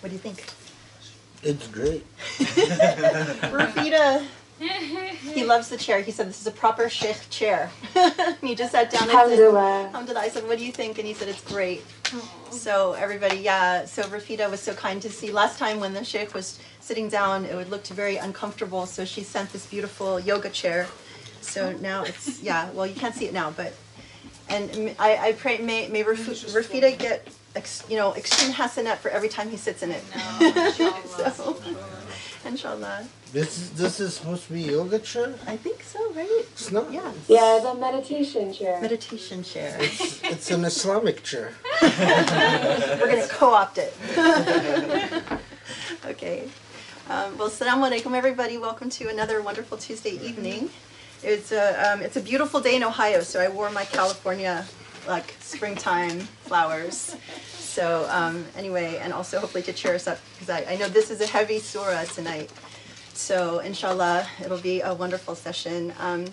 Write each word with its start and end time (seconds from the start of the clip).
What 0.00 0.10
do 0.10 0.14
you 0.14 0.18
think? 0.18 0.44
It's 1.42 1.66
great. 1.68 2.04
Rafida, 3.52 4.24
he 4.58 5.44
loves 5.44 5.68
the 5.68 5.76
chair. 5.76 6.00
He 6.00 6.10
said 6.10 6.28
this 6.28 6.40
is 6.40 6.46
a 6.46 6.52
proper 6.52 6.88
sheikh 6.88 7.28
chair. 7.30 7.70
he 8.40 8.54
just 8.54 8.72
sat 8.72 8.90
down 8.90 9.02
and 9.02 9.10
said, 9.10 9.16
Alhamdulillah. 9.16 9.84
Alhamdulillah. 9.86 10.20
I 10.20 10.28
said, 10.28 10.46
what 10.48 10.58
do 10.58 10.64
you 10.64 10.72
think? 10.72 10.98
And 10.98 11.06
he 11.06 11.14
said, 11.14 11.28
it's 11.28 11.42
great. 11.42 11.84
So 12.50 12.94
everybody, 12.94 13.38
yeah. 13.38 13.84
So 13.84 14.02
Rafida 14.04 14.50
was 14.50 14.60
so 14.60 14.74
kind 14.74 15.00
to 15.02 15.10
see. 15.10 15.30
Last 15.30 15.58
time 15.58 15.78
when 15.78 15.92
the 15.94 16.04
sheikh 16.04 16.34
was 16.34 16.58
sitting 16.80 17.08
down, 17.08 17.44
it 17.44 17.54
would 17.54 17.70
look 17.70 17.86
very 17.86 18.16
uncomfortable. 18.16 18.86
So 18.86 19.04
she 19.04 19.22
sent 19.22 19.52
this 19.52 19.66
beautiful 19.66 20.18
yoga 20.18 20.50
chair. 20.50 20.88
So 21.40 21.72
now 21.78 22.02
it's, 22.02 22.42
yeah, 22.42 22.70
well, 22.72 22.86
you 22.86 22.94
can't 22.94 23.14
see 23.14 23.26
it 23.26 23.32
now, 23.32 23.50
but, 23.50 23.72
and 24.48 24.94
I 24.98 25.34
pray, 25.38 25.58
may, 25.58 25.88
may 25.88 26.02
Raf- 26.02 26.18
Rafida 26.18 26.98
get, 26.98 27.28
ex, 27.58 27.84
you 27.90 27.96
know, 27.96 28.14
extreme 28.14 28.52
hasanat 28.52 28.98
for 29.02 29.10
every 29.10 29.28
time 29.28 29.50
he 29.50 29.56
sits 29.56 29.82
in 29.82 29.90
it. 29.90 30.04
so, 31.36 31.56
inshallah. 32.50 33.04
This 33.32 33.58
is 33.58 33.70
this 33.82 34.00
is 34.00 34.14
supposed 34.16 34.44
to 34.46 34.52
be 34.54 34.62
yoga 34.62 34.98
chair. 35.10 35.34
I 35.46 35.56
think 35.64 35.82
so, 35.82 36.00
right? 36.18 36.44
It's 36.52 36.72
not. 36.72 36.90
Yeah. 36.90 37.12
Yeah, 37.28 37.60
the 37.62 37.74
meditation 37.74 38.46
chair. 38.58 38.80
Meditation 38.80 39.42
chair. 39.42 39.76
It's, 39.80 40.22
it's 40.32 40.50
an 40.50 40.64
Islamic 40.64 41.22
chair. 41.30 41.52
We're 41.82 43.10
gonna 43.12 43.28
co-opt 43.28 43.76
it. 43.86 43.92
okay. 46.12 46.48
Um, 47.10 47.36
well, 47.36 47.50
assalamu 47.50 47.84
alaikum, 47.88 48.12
everybody. 48.22 48.56
Welcome 48.56 48.88
to 48.98 49.08
another 49.14 49.42
wonderful 49.42 49.76
Tuesday 49.76 50.14
evening. 50.28 50.70
It's 51.22 51.52
a 51.52 51.64
um, 51.86 51.98
it's 52.06 52.16
a 52.16 52.24
beautiful 52.30 52.60
day 52.66 52.76
in 52.76 52.82
Ohio, 52.92 53.20
so 53.30 53.36
I 53.46 53.48
wore 53.48 53.70
my 53.80 53.84
California 53.84 54.64
like 55.08 55.34
springtime 55.40 56.20
flowers. 56.20 57.16
So 57.56 58.06
um, 58.10 58.44
anyway, 58.56 58.98
and 58.98 59.12
also 59.12 59.40
hopefully 59.40 59.62
to 59.64 59.72
cheer 59.72 59.94
us 59.94 60.06
up 60.06 60.18
because 60.34 60.50
I, 60.50 60.72
I 60.72 60.76
know 60.76 60.88
this 60.88 61.10
is 61.10 61.20
a 61.20 61.26
heavy 61.26 61.58
surah 61.58 62.04
tonight. 62.04 62.50
So 63.14 63.58
inshallah, 63.60 64.26
it'll 64.44 64.58
be 64.58 64.80
a 64.80 64.94
wonderful 64.94 65.34
session. 65.34 65.92
Um, 65.98 66.26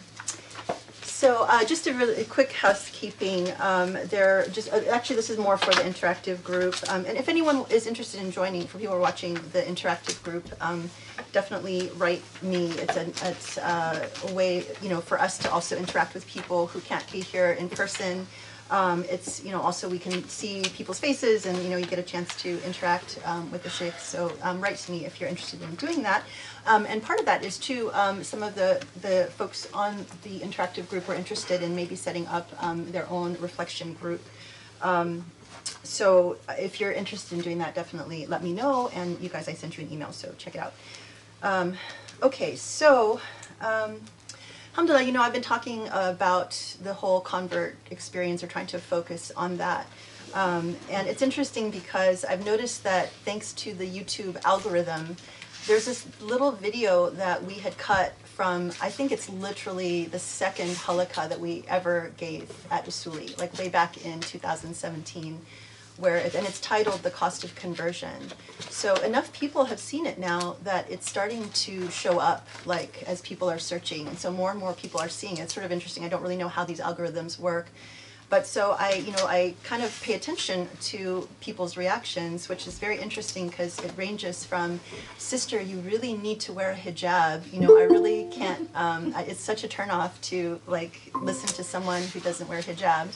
so 1.25 1.45
uh, 1.49 1.64
just 1.64 1.88
a 1.88 1.94
really 1.94 2.25
quick 2.25 2.52
housekeeping. 2.52 3.52
Um, 3.59 3.94
there, 4.09 4.45
just 4.52 4.72
uh, 4.72 4.81
actually, 4.92 5.16
this 5.16 5.30
is 5.30 5.38
more 5.38 5.58
for 5.58 5.73
the 5.73 5.81
interactive 5.81 6.44
group. 6.44 6.75
Um, 6.89 7.05
and 7.05 7.17
if 7.17 7.30
anyone 7.30 7.66
is 7.69 7.88
interested 7.88 8.21
in 8.21 8.31
joining, 8.31 8.67
for 8.67 8.80
people 8.80 8.95
are 8.95 8.99
watching 8.99 9.36
the 9.53 9.61
interactive 9.61 10.21
group, 10.23 10.45
um, 10.59 10.89
definitely 11.31 11.89
write 11.95 12.21
me. 12.42 12.67
It's 12.71 12.97
it's 12.97 13.58
uh, 13.58 14.09
a 14.27 14.33
way 14.33 14.66
you 14.81 14.89
know 14.89 14.99
for 14.99 15.19
us 15.19 15.38
to 15.39 15.52
also 15.52 15.77
interact 15.77 16.14
with 16.14 16.27
people 16.27 16.67
who 16.67 16.81
can't 16.81 17.09
be 17.11 17.21
here 17.21 17.52
in 17.53 17.69
person. 17.69 18.27
Um, 18.71 19.05
it's 19.09 19.44
you 19.44 19.52
know 19.52 19.61
also 19.61 19.88
we 19.88 19.99
can 19.99 20.27
see 20.27 20.63
people's 20.73 20.99
faces 20.99 21.45
and 21.45 21.55
you 21.61 21.69
know 21.69 21.77
you 21.77 21.85
get 21.85 21.99
a 21.99 22.03
chance 22.03 22.35
to 22.41 22.59
interact 22.66 23.19
um, 23.25 23.52
with 23.52 23.63
the 23.63 23.69
sheikh. 23.69 23.94
So 23.99 24.31
um, 24.41 24.59
write 24.59 24.77
to 24.77 24.91
me 24.91 25.05
if 25.05 25.19
you're 25.19 25.30
interested 25.30 25.61
in 25.61 25.75
doing 25.75 26.03
that. 26.03 26.23
Um, 26.66 26.86
and 26.88 27.02
part 27.03 27.19
of 27.19 27.25
that 27.27 27.45
is 27.45 27.58
too 27.59 27.91
um, 27.93 28.23
some 28.23 28.41
of 28.41 28.55
the 28.55 28.83
the 29.02 29.30
folks 29.38 29.67
on 29.73 30.05
the 30.23 30.39
interactive 30.39 30.89
group 30.89 31.08
were 31.08 31.16
interested 31.16 31.61
in 31.61 31.75
maybe 31.75 31.95
setting 31.95 32.25
up 32.27 32.49
um, 32.59 32.91
their 32.91 33.08
own 33.09 33.38
reflection 33.39 33.93
group. 33.93 34.21
So 35.83 36.38
if 36.49 36.80
you're 36.80 36.91
interested 36.91 37.38
in 37.38 37.43
doing 37.43 37.59
that, 37.59 37.75
definitely 37.75 38.25
let 38.25 38.43
me 38.43 38.53
know. 38.53 38.89
And 38.89 39.19
you 39.21 39.30
guys, 39.30 39.47
I 39.47 39.53
sent 39.53 39.77
you 39.77 39.86
an 39.86 39.91
email, 39.93 40.11
so 40.11 40.33
check 40.38 40.55
it 40.55 40.61
out. 40.61 40.73
Okay, 42.23 42.55
so. 42.55 43.19
Alhamdulillah, 44.75 45.05
you 45.05 45.13
know, 45.13 45.21
I've 45.21 45.31
been 45.31 45.41
talking 45.41 45.87
about 45.93 46.75
the 46.83 46.93
whole 46.93 47.21
convert 47.21 47.77
experience 47.91 48.43
or 48.43 48.47
trying 48.47 48.67
to 48.67 48.77
focus 48.77 49.31
on 49.37 49.55
that. 49.55 49.87
Um, 50.33 50.75
and 50.91 51.07
it's 51.07 51.21
interesting 51.21 51.71
because 51.71 52.25
I've 52.25 52.45
noticed 52.45 52.83
that 52.83 53.09
thanks 53.23 53.53
to 53.53 53.73
the 53.73 53.87
YouTube 53.87 54.35
algorithm, 54.43 55.15
there's 55.65 55.85
this 55.85 56.05
little 56.19 56.51
video 56.51 57.09
that 57.11 57.41
we 57.45 57.53
had 57.53 57.77
cut 57.77 58.15
from, 58.25 58.73
I 58.81 58.89
think 58.89 59.13
it's 59.13 59.29
literally 59.29 60.07
the 60.07 60.19
second 60.19 60.71
halaqa 60.71 61.29
that 61.29 61.39
we 61.39 61.63
ever 61.69 62.11
gave 62.17 62.52
at 62.69 62.85
Usuli, 62.85 63.39
like 63.39 63.58
way 63.58 63.69
back 63.69 64.05
in 64.05 64.19
2017 64.19 65.39
where 65.98 66.17
it, 66.17 66.36
and 66.36 66.45
it's 66.45 66.60
titled 66.60 67.04
the 67.04 67.11
cost 67.11 67.44
of 67.44 67.56
conversion. 67.56 68.32
So 68.70 68.95
enough 68.95 69.32
people 69.33 69.66
have 69.66 69.80
seen 69.80 70.06
it 70.06 70.20
now 70.20 70.58
that 70.64 70.89
it's 70.89 71.10
starting 71.10 71.50
to 71.50 71.89
show 71.89 72.20
up 72.20 72.48
like 72.66 73.04
as 73.08 73.22
people 73.22 73.50
are 73.50 73.60
searching. 73.60 74.08
And 74.08 74.17
so 74.17 74.32
more 74.32 74.52
and 74.52 74.60
more 74.60 74.73
people 74.73 75.00
are 75.00 75.10
seeing 75.10 75.38
it. 75.38 75.42
It's 75.42 75.54
sort 75.54 75.66
of 75.66 75.72
interesting. 75.72 76.04
I 76.04 76.10
don't 76.10 76.22
really 76.22 76.38
know 76.38 76.50
how 76.50 76.66
these 76.66 76.80
algorithms 76.80 77.39
work. 77.39 77.67
But 78.28 78.48
so 78.48 78.76
i 78.80 78.94
you 78.94 79.11
know 79.11 79.26
i 79.28 79.54
kind 79.64 79.83
of 79.83 80.02
pay 80.02 80.14
attention 80.14 80.67
to 80.82 81.28
people's 81.42 81.78
reactions 81.78 82.50
which 82.50 82.67
is 82.67 82.80
very 82.80 82.98
interesting 82.98 83.48
because 83.50 83.77
it 83.80 83.92
ranges 83.95 84.44
from 84.44 84.80
sister 85.17 85.62
you 85.62 85.77
really 85.82 86.14
need 86.17 86.39
to 86.42 86.52
wear 86.52 86.72
a 86.72 86.76
hijab. 86.76 87.54
You 87.54 87.60
know 87.62 87.77
i 87.77 87.83
really 87.83 88.27
can't 88.32 88.67
um, 88.76 89.14
it's 89.17 89.39
such 89.39 89.64
a 89.64 89.67
turnoff 89.67 90.20
to 90.32 90.60
like 90.66 91.00
listen 91.22 91.50
to 91.50 91.64
someone 91.64 92.02
who 92.02 92.20
doesn't 92.20 92.50
wear 92.50 92.62
hijab 92.62 93.08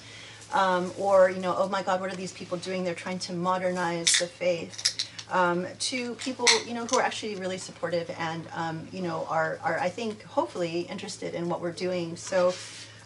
um, 0.53 0.91
or 0.97 1.29
you 1.29 1.39
know, 1.39 1.55
oh 1.57 1.69
my 1.69 1.83
God, 1.83 2.01
what 2.01 2.11
are 2.11 2.15
these 2.15 2.31
people 2.31 2.57
doing? 2.57 2.83
They're 2.83 2.95
trying 2.95 3.19
to 3.19 3.33
modernize 3.33 4.19
the 4.19 4.27
faith. 4.27 4.95
Um, 5.31 5.67
to 5.77 6.15
people, 6.15 6.47
you 6.65 6.73
know, 6.73 6.85
who 6.87 6.97
are 6.97 7.03
actually 7.03 7.35
really 7.35 7.59
supportive 7.59 8.09
and 8.17 8.47
um, 8.55 8.87
you 8.91 9.01
know 9.01 9.27
are 9.29 9.59
are 9.63 9.79
I 9.79 9.89
think 9.89 10.23
hopefully 10.23 10.81
interested 10.81 11.35
in 11.35 11.49
what 11.49 11.61
we're 11.61 11.71
doing. 11.71 12.15
So, 12.15 12.53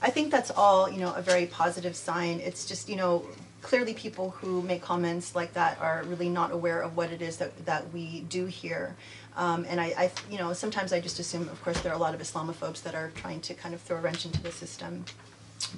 I 0.02 0.10
think 0.10 0.32
that's 0.32 0.52
all 0.52 0.90
you 0.90 1.00
know 1.00 1.14
a 1.14 1.22
very 1.22 1.46
positive 1.48 1.96
sign. 1.96 2.40
It's 2.40 2.66
just 2.66 2.88
you 2.88 2.96
know 2.96 3.26
clearly 3.62 3.94
people 3.94 4.32
who 4.32 4.62
make 4.62 4.82
comments 4.82 5.36
like 5.36 5.54
that 5.54 5.80
are 5.80 6.04
really 6.06 6.28
not 6.30 6.52
aware 6.52 6.82
of 6.82 6.98
what 6.98 7.12
it 7.12 7.22
is 7.22 7.38
that 7.38 7.66
that 7.66 7.92
we 7.94 8.22
do 8.22 8.46
here. 8.46 8.96
Um, 9.36 9.66
and 9.68 9.82
I, 9.82 9.86
I, 9.98 10.12
you 10.30 10.38
know, 10.38 10.54
sometimes 10.54 10.94
I 10.94 11.00
just 11.00 11.18
assume, 11.18 11.50
of 11.50 11.60
course, 11.64 11.82
there 11.82 11.92
are 11.92 11.96
a 11.96 11.98
lot 11.98 12.14
of 12.14 12.22
Islamophobes 12.22 12.84
that 12.84 12.94
are 12.94 13.12
trying 13.16 13.42
to 13.42 13.56
kind 13.56 13.74
of 13.74 13.82
throw 13.82 13.98
a 13.98 14.00
wrench 14.00 14.26
into 14.28 14.40
the 14.40 14.52
system 14.52 15.06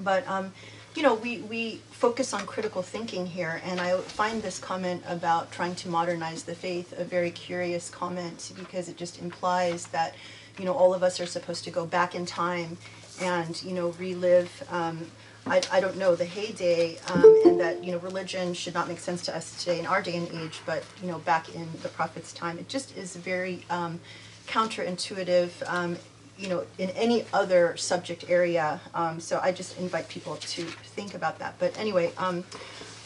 but 0.03 0.27
um, 0.27 0.53
you 0.95 1.01
know 1.03 1.15
we, 1.15 1.39
we 1.39 1.81
focus 1.91 2.33
on 2.33 2.45
critical 2.45 2.81
thinking 2.81 3.25
here 3.25 3.61
and 3.65 3.79
i 3.81 3.97
find 3.99 4.41
this 4.41 4.59
comment 4.59 5.03
about 5.07 5.51
trying 5.51 5.75
to 5.75 5.89
modernize 5.89 6.43
the 6.43 6.55
faith 6.55 6.97
a 6.97 7.03
very 7.03 7.31
curious 7.31 7.89
comment 7.89 8.51
because 8.57 8.87
it 8.87 8.97
just 8.97 9.21
implies 9.21 9.87
that 9.87 10.15
you 10.57 10.65
know 10.65 10.73
all 10.73 10.93
of 10.93 11.03
us 11.03 11.19
are 11.19 11.25
supposed 11.25 11.63
to 11.63 11.71
go 11.71 11.85
back 11.85 12.15
in 12.15 12.25
time 12.25 12.77
and 13.21 13.61
you 13.63 13.73
know 13.73 13.89
relive 13.99 14.63
um, 14.71 15.05
I, 15.47 15.61
I 15.71 15.79
don't 15.79 15.97
know 15.97 16.15
the 16.15 16.25
heyday 16.25 16.97
um, 17.13 17.41
and 17.45 17.59
that 17.59 17.83
you 17.83 17.91
know 17.91 17.99
religion 17.99 18.53
should 18.53 18.73
not 18.73 18.87
make 18.87 18.99
sense 18.99 19.21
to 19.25 19.35
us 19.35 19.63
today 19.63 19.79
in 19.79 19.85
our 19.85 20.01
day 20.01 20.15
and 20.15 20.27
age 20.41 20.61
but 20.65 20.83
you 21.01 21.07
know 21.07 21.19
back 21.19 21.53
in 21.53 21.67
the 21.83 21.89
prophet's 21.89 22.33
time. 22.33 22.57
It 22.57 22.67
just 22.67 22.97
is 22.97 23.15
very 23.15 23.63
um, 23.69 23.99
counterintuitive 24.47 25.49
um, 25.67 25.97
you 26.37 26.49
know, 26.49 26.65
in 26.77 26.89
any 26.91 27.25
other 27.33 27.77
subject 27.77 28.25
area. 28.29 28.81
Um, 28.93 29.19
so 29.19 29.39
I 29.41 29.51
just 29.51 29.77
invite 29.79 30.09
people 30.09 30.35
to 30.35 30.63
think 30.63 31.13
about 31.13 31.39
that. 31.39 31.55
But 31.59 31.77
anyway, 31.79 32.11
um, 32.17 32.43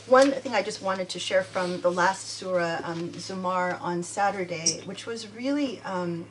one 0.07 0.31
thing 0.31 0.53
I 0.53 0.63
just 0.63 0.81
wanted 0.81 1.09
to 1.09 1.19
share 1.19 1.43
from 1.43 1.81
the 1.81 1.91
last 1.91 2.29
surah, 2.29 2.79
um, 2.83 3.09
Zumar, 3.09 3.79
on 3.81 4.01
Saturday, 4.01 4.81
which 4.85 5.05
was 5.05 5.27
really, 5.33 5.79
um, 5.81 6.25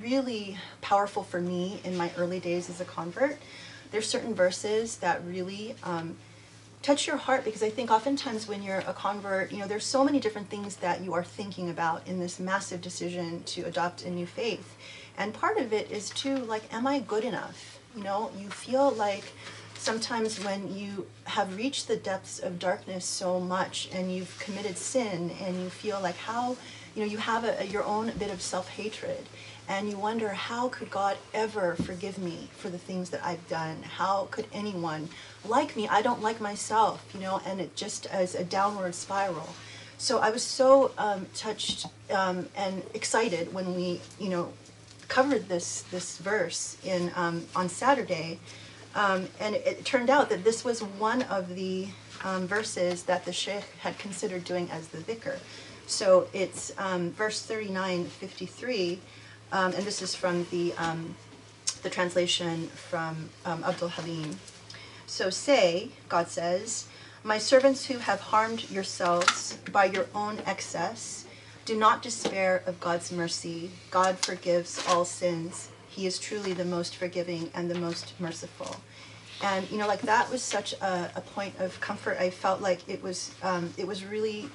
really 0.00 0.58
powerful 0.82 1.22
for 1.22 1.40
me 1.40 1.80
in 1.84 1.96
my 1.96 2.10
early 2.18 2.40
days 2.40 2.68
as 2.68 2.80
a 2.80 2.84
convert. 2.84 3.38
There's 3.90 4.06
certain 4.06 4.34
verses 4.34 4.98
that 4.98 5.24
really 5.24 5.74
um, 5.82 6.16
touch 6.82 7.06
your 7.06 7.16
heart 7.16 7.44
because 7.44 7.62
I 7.62 7.70
think 7.70 7.90
oftentimes 7.90 8.46
when 8.46 8.62
you're 8.62 8.80
a 8.80 8.92
convert, 8.92 9.50
you 9.50 9.58
know, 9.58 9.66
there's 9.66 9.86
so 9.86 10.04
many 10.04 10.20
different 10.20 10.50
things 10.50 10.76
that 10.76 11.00
you 11.00 11.14
are 11.14 11.24
thinking 11.24 11.70
about 11.70 12.06
in 12.06 12.20
this 12.20 12.38
massive 12.38 12.82
decision 12.82 13.42
to 13.44 13.62
adopt 13.62 14.04
a 14.04 14.10
new 14.10 14.26
faith. 14.26 14.76
And 15.18 15.34
part 15.34 15.58
of 15.58 15.72
it 15.72 15.90
is 15.90 16.10
too, 16.10 16.36
like, 16.36 16.72
am 16.72 16.86
I 16.86 17.00
good 17.00 17.24
enough? 17.24 17.80
You 17.96 18.04
know, 18.04 18.30
you 18.38 18.48
feel 18.48 18.92
like 18.92 19.24
sometimes 19.74 20.42
when 20.44 20.72
you 20.74 21.06
have 21.24 21.56
reached 21.56 21.88
the 21.88 21.96
depths 21.96 22.38
of 22.38 22.60
darkness 22.60 23.04
so 23.04 23.40
much 23.40 23.88
and 23.92 24.14
you've 24.14 24.38
committed 24.38 24.78
sin 24.78 25.32
and 25.42 25.60
you 25.60 25.70
feel 25.70 26.00
like 26.00 26.16
how, 26.16 26.56
you 26.94 27.02
know, 27.02 27.10
you 27.10 27.18
have 27.18 27.42
a, 27.44 27.66
your 27.66 27.82
own 27.84 28.12
bit 28.16 28.30
of 28.30 28.40
self 28.40 28.68
hatred 28.68 29.28
and 29.68 29.90
you 29.90 29.98
wonder 29.98 30.28
how 30.28 30.68
could 30.68 30.88
God 30.88 31.16
ever 31.34 31.74
forgive 31.74 32.18
me 32.18 32.48
for 32.56 32.70
the 32.70 32.78
things 32.78 33.10
that 33.10 33.24
I've 33.24 33.46
done? 33.48 33.82
How 33.82 34.28
could 34.30 34.46
anyone 34.52 35.08
like 35.44 35.76
me? 35.76 35.88
I 35.88 36.00
don't 36.00 36.22
like 36.22 36.40
myself, 36.40 37.04
you 37.12 37.20
know, 37.20 37.40
and 37.44 37.60
it 37.60 37.74
just 37.74 38.06
as 38.06 38.36
a 38.36 38.44
downward 38.44 38.94
spiral. 38.94 39.48
So 39.98 40.20
I 40.20 40.30
was 40.30 40.44
so 40.44 40.92
um, 40.96 41.26
touched 41.34 41.86
um, 42.10 42.48
and 42.56 42.84
excited 42.94 43.52
when 43.52 43.74
we, 43.74 44.00
you 44.20 44.28
know, 44.28 44.52
covered 45.08 45.48
this 45.48 45.82
this 45.90 46.18
verse 46.18 46.76
in 46.84 47.10
um, 47.16 47.46
on 47.56 47.68
Saturday, 47.68 48.38
um, 48.94 49.28
and 49.40 49.54
it, 49.54 49.84
turned 49.84 50.10
out 50.10 50.28
that 50.30 50.44
this 50.44 50.64
was 50.64 50.82
one 50.82 51.22
of 51.22 51.54
the 51.54 51.88
um, 52.24 52.46
verses 52.46 53.04
that 53.04 53.24
the 53.24 53.32
sheikh 53.32 53.64
had 53.80 53.98
considered 53.98 54.44
doing 54.44 54.70
as 54.70 54.88
the 54.88 54.98
dhikr. 54.98 55.38
So 55.86 56.28
it's 56.32 56.72
um, 56.78 57.12
verse 57.12 57.42
thirty 57.42 57.70
nine 57.70 58.04
fifty 58.04 58.46
three, 58.46 59.00
um, 59.52 59.72
and 59.72 59.84
this 59.84 60.02
is 60.02 60.14
from 60.14 60.46
the 60.50 60.74
the 61.82 61.90
translation 61.90 62.66
from 62.68 63.30
Abdul 63.46 63.88
Halim. 63.88 64.38
So 65.08 65.30
say, 65.30 65.88
God 66.10 66.28
says, 66.28 66.86
My 67.24 67.38
servants 67.38 67.86
who 67.86 67.96
have 67.98 68.20
harmed 68.20 68.70
yourselves 68.70 69.56
by 69.72 69.86
your 69.86 70.06
own 70.14 70.38
excess, 70.44 71.24
Do 71.68 71.76
not 71.76 72.00
despair 72.00 72.62
of 72.64 72.80
God's 72.80 73.12
mercy. 73.12 73.70
God 73.90 74.18
forgives 74.20 74.82
all 74.88 75.04
sins. 75.04 75.68
He 75.90 76.06
is 76.06 76.18
truly 76.18 76.54
the 76.54 76.64
most 76.64 76.96
forgiving 76.96 77.50
and 77.54 77.70
the 77.70 77.78
most 77.78 78.14
merciful. 78.18 78.76
And 79.42 79.70
you 79.70 79.76
know, 79.76 79.86
like 79.86 80.00
that 80.00 80.30
was 80.30 80.42
such 80.42 80.72
a, 80.80 81.10
a 81.14 81.20
point 81.20 81.52
of 81.58 81.78
comfort. 81.78 82.16
I 82.18 82.30
felt 82.30 82.62
like 82.62 82.88
it 82.88 83.02
was 83.02 83.32
um, 83.42 83.74
it 83.76 83.86
was 83.86 84.02
really 84.02 84.48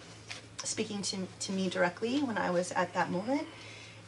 speaking 0.64 1.04
to, 1.04 1.18
to 1.42 1.52
me 1.52 1.70
directly 1.70 2.18
when 2.24 2.40
I 2.40 2.50
was 2.50 2.72
at 2.72 2.96
that 2.96 3.12
moment. 3.12 3.46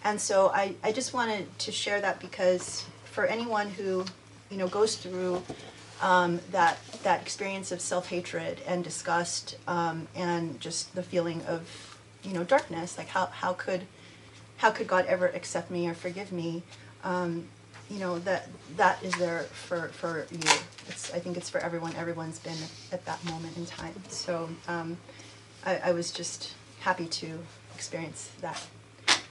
And 0.04 0.20
so 0.20 0.50
I, 0.50 0.74
I 0.84 0.92
just 0.92 1.14
wanted 1.14 1.60
to 1.60 1.72
share 1.72 2.02
that 2.02 2.20
because 2.20 2.86
for 3.04 3.28
anyone 3.28 3.70
who, 3.70 4.04
you 4.50 4.58
know, 4.58 4.68
goes 4.68 4.96
through 4.96 5.44
um, 6.02 6.40
that 6.50 6.80
that 7.04 7.22
experience 7.22 7.72
of 7.72 7.82
self-hatred 7.82 8.62
and 8.66 8.84
disgust 8.84 9.58
um, 9.68 10.08
and 10.16 10.60
just 10.60 10.96
the 10.96 11.04
feeling 11.04 11.44
of, 11.44 11.92
you 12.26 12.34
know, 12.34 12.44
darkness, 12.44 12.98
like 12.98 13.08
how, 13.08 13.28
how 13.28 13.54
could 13.54 13.86
how 14.58 14.72
could 14.72 14.88
God 14.88 15.06
ever 15.08 15.28
accept 15.28 15.70
me 15.70 15.88
or 15.88 15.94
forgive 15.94 16.32
me? 16.32 16.64
Um, 17.04 17.48
you 17.90 18.00
know, 18.00 18.20
that 18.20 18.48
that 18.78 19.04
is 19.04 19.14
there 19.16 19.44
for, 19.44 19.90
for 19.90 20.26
you. 20.32 20.50
It's 20.88 21.14
I 21.14 21.20
think 21.20 21.38
it's 21.38 21.50
for 21.50 21.60
everyone. 21.60 21.94
Everyone's 21.96 22.40
been 22.40 22.58
at 22.92 23.06
that 23.06 23.24
moment 23.26 23.58
in 23.58 23.66
time. 23.66 23.94
So 24.10 24.50
um, 24.68 24.98
I, 25.66 25.78
I 25.78 25.92
was 25.92 26.12
just 26.12 26.54
happy 26.80 27.06
to 27.06 27.40
experience 27.76 28.32
that 28.42 28.66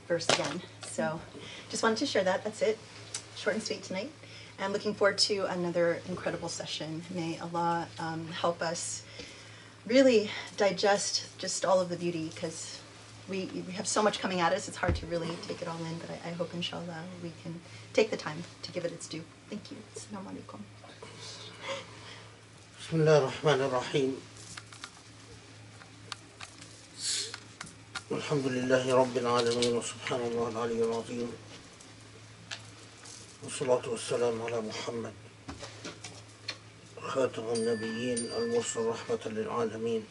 verse 0.06 0.28
again. 0.28 0.62
So 0.82 1.20
just 1.70 1.82
wanted 1.82 1.98
to 1.98 2.06
share 2.06 2.24
that. 2.24 2.44
That's 2.44 2.62
it. 2.62 2.78
Short 3.36 3.56
and 3.56 3.62
sweet 3.62 3.82
tonight. 3.82 4.12
And 4.58 4.72
looking 4.72 4.94
forward 4.94 5.18
to 5.18 5.46
another 5.46 6.00
incredible 6.08 6.48
session. 6.48 7.02
May 7.10 7.38
Allah 7.40 7.88
um, 7.98 8.28
help 8.28 8.62
us 8.62 9.02
really 9.86 10.30
digest 10.56 11.26
just 11.38 11.64
all 11.64 11.80
of 11.80 11.88
the 11.88 11.96
beauty 11.96 12.30
because 12.32 12.80
we, 13.29 13.49
we 13.67 13.73
have 13.73 13.87
so 13.87 14.01
much 14.01 14.19
coming 14.19 14.39
at 14.41 14.53
us. 14.53 14.67
It's 14.67 14.77
hard 14.77 14.95
to 14.95 15.05
really 15.05 15.29
take 15.47 15.61
it 15.61 15.67
all 15.67 15.77
in, 15.77 15.97
but 15.99 16.09
I, 16.09 16.29
I 16.29 16.31
hope 16.33 16.51
inshallah 16.53 17.03
we 17.21 17.31
can 17.43 17.59
take 17.93 18.09
the 18.11 18.17
time 18.17 18.43
to 18.63 18.71
give 18.71 18.85
it 18.85 18.91
its 18.91 19.07
due. 19.07 19.23
Thank 19.49 19.71
you. 19.71 19.77
Assalamu 19.95 20.29
alaikum. 20.33 20.59
بسم 22.89 23.01
الله 23.01 23.17
الرحمن 23.17 23.61
الرحيم 23.61 24.15
الحمد 28.11 28.45
لله 28.47 28.95
رب 28.95 29.17
العالمين 29.17 29.77
وسبحان 29.77 30.21
الله 30.21 30.49
العلي 30.49 30.83
العظيم 30.83 31.29
والصلاة 33.43 33.89
والسلام 33.89 34.41
على 34.41 34.61
محمد 34.61 35.13
خاتم 37.01 37.43
النبيين 37.55 38.17
المرسل 38.17 38.85
رحمة 38.85 39.19
للعالمين 39.25 40.03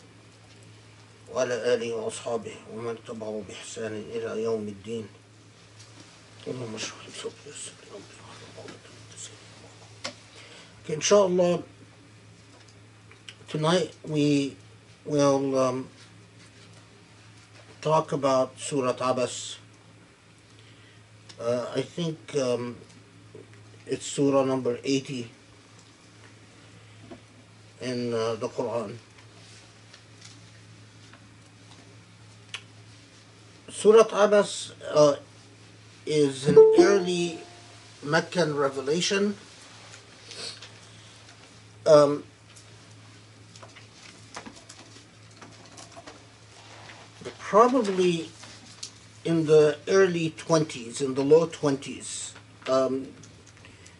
وعلى 1.33 1.74
آله 1.74 1.94
وأصحابه 1.94 2.56
ومن 2.74 2.97
تبعه 3.07 3.44
بإحسان 3.47 3.94
إلى 4.13 4.44
يوم 4.44 4.68
الدين 4.68 5.07
اللهم 6.47 6.75
اشرح 6.75 7.06
لي 7.06 7.13
صدري 7.24 7.41
ويسر 7.47 7.74
لي 7.81 7.88
أمري 7.97 8.24
Okay, 10.83 10.95
inshallah, 10.95 11.63
tonight 13.47 13.95
we 14.06 14.53
will 15.06 15.57
um, 15.57 15.88
talk 17.79 18.12
about 18.12 18.59
Surah 18.59 18.91
Abasa. 18.91 19.56
Uh, 21.39 21.68
I 21.74 21.81
think 21.83 22.36
um, 22.36 22.75
it's 23.88 24.06
Surah 24.06 24.44
number 24.44 24.77
80 24.83 25.31
in 27.79 28.13
uh, 28.13 28.36
the 28.36 28.50
Quran. 28.50 28.97
Surat 33.73 34.09
Abasa 34.09 34.71
uh, 34.93 35.15
is 36.05 36.47
an 36.47 36.57
early 36.79 37.39
Meccan 38.03 38.55
revelation. 38.55 39.35
Um, 41.85 42.23
probably 47.39 48.29
in 49.25 49.47
the 49.47 49.77
early 49.87 50.29
20s, 50.31 51.01
in 51.01 51.15
the 51.15 51.23
low 51.23 51.47
20s. 51.47 52.33
Um, 52.69 53.07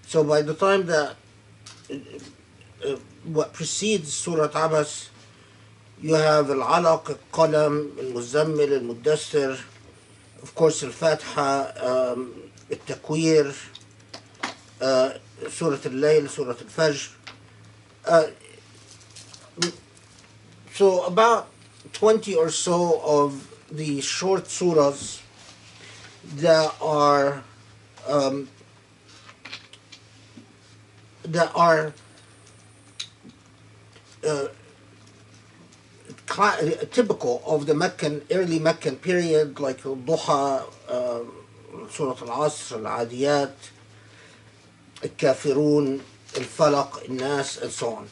so 0.06 0.24
by 0.24 0.44
the 0.44 0.54
time 0.54 0.86
that 0.86 1.16
uh, 1.90 1.96
uh, 2.86 2.96
what 3.24 3.54
precedes 3.54 4.14
Surah 4.14 4.50
Abasa, 4.50 5.10
you 6.04 6.16
have 6.16 6.50
Al-Alaq, 6.50 7.12
Al-Qalam, 7.12 7.98
Al-Muzammil, 7.98 8.74
Al-Muddassir, 8.74 9.58
of 10.42 10.54
course 10.54 10.84
Al-Fatiha, 10.84 12.12
um, 12.12 12.34
Al-Takwir, 12.70 13.56
uh, 14.82 15.14
Surah 15.48 15.80
Al-Layl, 15.86 16.28
Surah 16.28 16.50
Al-Fajr. 16.50 17.14
Uh, 18.06 18.28
so 20.74 21.06
about 21.06 21.48
20 21.94 22.36
or 22.36 22.50
so 22.50 23.00
of 23.06 23.48
the 23.72 24.02
short 24.02 24.44
surahs 24.44 25.22
that 26.36 26.76
are 26.82 27.44
um, 28.10 28.50
that 31.24 31.50
are 31.56 31.94
uh, 34.28 34.48
typical 36.28 37.42
of 37.46 37.66
the 37.66 37.74
Meccan 37.74 38.22
early 38.32 38.60
Meccan 38.60 38.96
period, 38.98 39.60
like 39.60 39.82
Duha, 39.82 40.64
uh, 40.90 41.20
Surah 41.90 42.18
Al-Asr, 42.22 42.84
Al-Adiyat, 42.86 43.52
Al-Kafirun, 45.04 46.02
Al-Falaq, 46.38 47.10
Al-Nas, 47.10 47.62
and 47.62 47.72
so 47.72 47.96
on. 47.96 48.10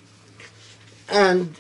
And 1.10 1.56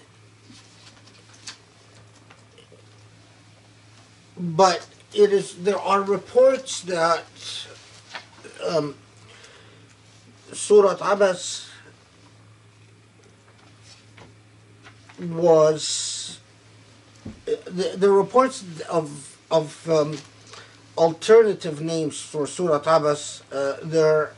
but 4.37 4.87
it 5.13 5.31
is 5.31 5.55
there 5.63 5.77
are 5.77 6.01
reports 6.01 6.81
that 6.81 7.25
um, 8.67 8.95
Surat 10.53 10.99
Abasa 10.99 11.67
was 15.19 16.10
the, 17.45 17.95
the 17.97 18.09
reports 18.09 18.63
of 18.89 19.37
of 19.49 19.89
um, 19.89 20.17
alternative 20.97 21.81
names 21.81 22.19
for 22.21 22.47
Surat 22.47 22.83
Abasa. 22.83 23.41
Uh, 23.51 23.77
there 23.83 24.33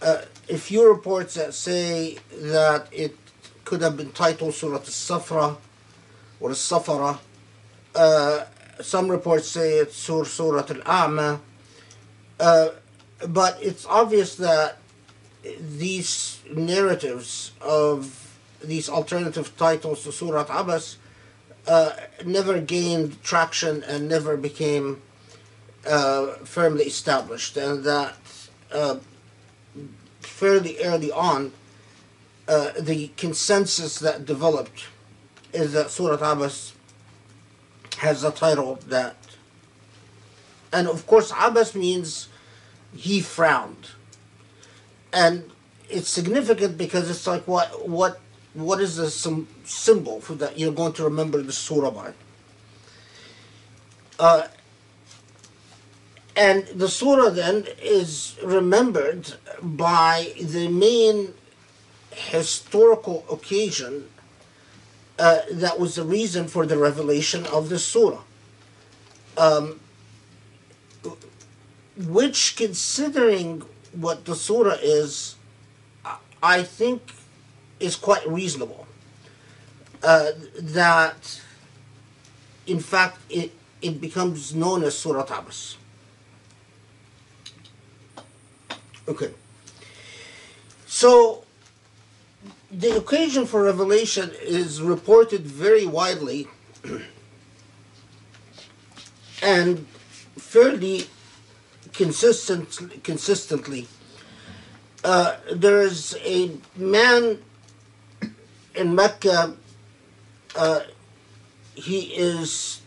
uh, 0.00 0.22
a 0.48 0.56
few 0.56 0.88
reports 0.88 1.34
that 1.34 1.54
say 1.54 2.18
that 2.32 2.88
it 2.90 3.16
could 3.64 3.82
have 3.82 3.96
been 3.96 4.10
titled 4.12 4.54
Surat 4.54 4.80
al-Safra 4.80 5.56
or 6.40 6.50
al-Safara. 6.50 7.18
Uh, 7.94 8.44
some 8.80 9.08
reports 9.08 9.48
say 9.48 9.78
it's 9.78 9.96
Sur 9.96 10.24
Surat 10.24 10.70
al-A'ma. 10.70 11.40
Uh, 12.40 12.68
but 13.28 13.56
it's 13.62 13.86
obvious 13.86 14.34
that 14.36 14.78
these 15.60 16.40
narratives 16.50 17.52
of 17.60 18.38
these 18.62 18.88
alternative 18.88 19.56
titles 19.56 20.02
to 20.04 20.12
Surat 20.12 20.48
Abasa 20.48 20.96
uh, 21.66 21.92
never 22.24 22.60
gained 22.60 23.22
traction 23.22 23.82
and 23.84 24.08
never 24.08 24.36
became 24.36 25.00
uh, 25.86 26.32
firmly 26.44 26.84
established, 26.84 27.56
and 27.56 27.84
that 27.84 28.16
uh, 28.72 28.96
fairly 30.20 30.82
early 30.82 31.12
on, 31.12 31.52
uh, 32.48 32.72
the 32.78 33.08
consensus 33.16 33.98
that 33.98 34.24
developed 34.24 34.86
is 35.52 35.72
that 35.72 35.90
Surat 35.90 36.20
Abasa 36.20 36.72
has 37.98 38.24
a 38.24 38.30
title 38.30 38.78
that, 38.88 39.16
and 40.72 40.88
of 40.88 41.06
course, 41.06 41.30
Abasa 41.32 41.74
means 41.74 42.28
he 42.94 43.20
frowned, 43.20 43.88
and 45.12 45.50
it's 45.88 46.08
significant 46.08 46.78
because 46.78 47.10
it's 47.10 47.26
like 47.26 47.46
what 47.46 47.88
what 47.88 48.20
what 48.54 48.80
is 48.80 48.96
the 48.96 49.10
some 49.10 49.48
symbol 49.64 50.20
for 50.20 50.34
that 50.34 50.58
you're 50.58 50.72
going 50.72 50.92
to 50.94 51.04
remember 51.04 51.42
the 51.42 51.52
surah 51.52 51.90
by. 51.90 52.12
Uh, 54.18 54.46
and 56.36 56.66
the 56.68 56.88
surah 56.88 57.30
then 57.30 57.66
is 57.82 58.38
remembered 58.42 59.34
by 59.62 60.32
the 60.40 60.68
main 60.68 61.34
historical 62.10 63.24
occasion 63.30 64.08
uh, 65.18 65.40
that 65.50 65.78
was 65.78 65.94
the 65.94 66.04
reason 66.04 66.48
for 66.48 66.66
the 66.66 66.76
revelation 66.76 67.46
of 67.46 67.68
the 67.68 67.78
surah. 67.78 68.22
Um, 69.36 69.80
which, 71.96 72.56
considering 72.56 73.62
what 73.92 74.24
the 74.24 74.34
surah 74.34 74.76
is, 74.80 75.36
I 76.42 76.62
think 76.62 77.12
is 77.82 77.96
quite 77.96 78.26
reasonable. 78.28 78.86
Uh, 80.02 80.30
that, 80.58 81.40
in 82.66 82.80
fact, 82.80 83.18
it 83.28 83.52
it 83.82 84.00
becomes 84.00 84.54
known 84.54 84.84
as 84.84 84.96
Surah 84.96 85.26
Abasa. 85.26 85.76
Okay. 89.08 89.32
So, 90.86 91.44
the 92.70 92.96
occasion 92.96 93.46
for 93.46 93.64
revelation 93.64 94.30
is 94.40 94.80
reported 94.80 95.42
very 95.42 95.84
widely 95.84 96.46
and 99.42 99.86
fairly 100.36 101.06
consistent, 101.92 103.02
consistently. 103.02 103.88
Uh, 105.02 105.36
there 105.52 105.82
is 105.82 106.16
a 106.24 106.52
man 106.76 107.42
in 108.74 108.94
Mecca. 108.94 109.54
Uh, 110.56 110.80
he 111.74 112.00
is. 112.14 112.80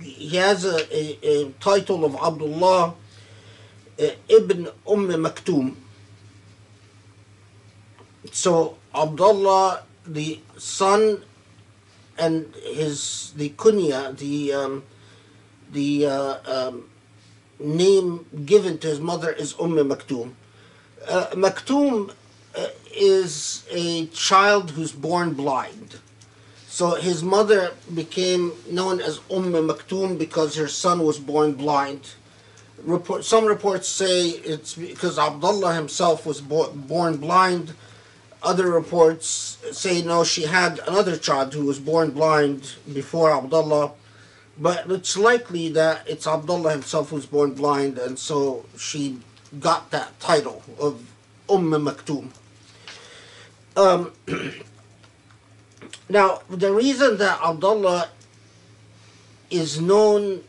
He 0.00 0.36
has 0.36 0.64
a, 0.64 0.96
a, 0.96 1.18
a 1.22 1.50
title 1.60 2.04
of 2.04 2.14
Abdullah 2.16 2.94
uh, 4.00 4.06
ibn 4.28 4.68
Umm 4.88 5.08
Maktoum. 5.08 5.76
So 8.32 8.76
Abdullah, 8.94 9.82
the 10.06 10.40
son, 10.58 11.22
and 12.18 12.52
his 12.56 13.32
the 13.36 13.50
kunya, 13.50 14.16
the 14.16 14.52
um, 14.52 14.82
the 15.70 16.06
uh, 16.06 16.38
um, 16.44 16.90
name 17.58 18.26
given 18.44 18.78
to 18.78 18.88
his 18.88 19.00
mother 19.00 19.30
is 19.30 19.54
Umm 19.60 19.76
Maktoum. 19.76 20.32
Uh, 21.06 21.26
Maktoum 21.34 22.12
is 22.96 23.64
a 23.70 24.06
child 24.06 24.72
who's 24.72 24.92
born 24.92 25.34
blind. 25.34 26.00
So 26.66 26.96
his 26.96 27.22
mother 27.22 27.70
became 27.94 28.52
known 28.68 29.00
as 29.00 29.20
Umm 29.30 29.52
Maktoum 29.52 30.18
because 30.18 30.56
her 30.56 30.66
son 30.66 31.04
was 31.04 31.18
born 31.18 31.54
blind. 31.54 32.14
Report, 32.82 33.24
some 33.24 33.46
reports 33.46 33.88
say 33.88 34.30
it's 34.30 34.74
because 34.74 35.18
Abdullah 35.18 35.74
himself 35.74 36.26
was 36.26 36.40
bo- 36.40 36.72
born 36.72 37.18
blind. 37.18 37.74
Other 38.42 38.70
reports 38.70 39.58
say 39.72 40.02
no, 40.02 40.24
she 40.24 40.42
had 40.42 40.80
another 40.86 41.16
child 41.16 41.54
who 41.54 41.64
was 41.64 41.78
born 41.78 42.10
blind 42.10 42.74
before 42.92 43.30
Abdullah. 43.30 43.92
But 44.58 44.90
it's 44.90 45.16
likely 45.16 45.68
that 45.70 46.02
it's 46.06 46.26
Abdullah 46.26 46.72
himself 46.72 47.10
who 47.10 47.16
was 47.16 47.26
born 47.26 47.54
blind, 47.54 47.98
and 47.98 48.18
so 48.18 48.66
she 48.76 49.20
got 49.60 49.90
that 49.92 50.18
title 50.20 50.62
of 50.78 51.02
Umm 51.48 51.70
Maktoum. 51.70 52.30
Um, 53.76 54.12
now, 56.08 56.42
the 56.48 56.72
reason 56.72 57.18
that 57.18 57.40
Abdullah 57.42 58.10
is 59.50 59.80
known 59.80 60.42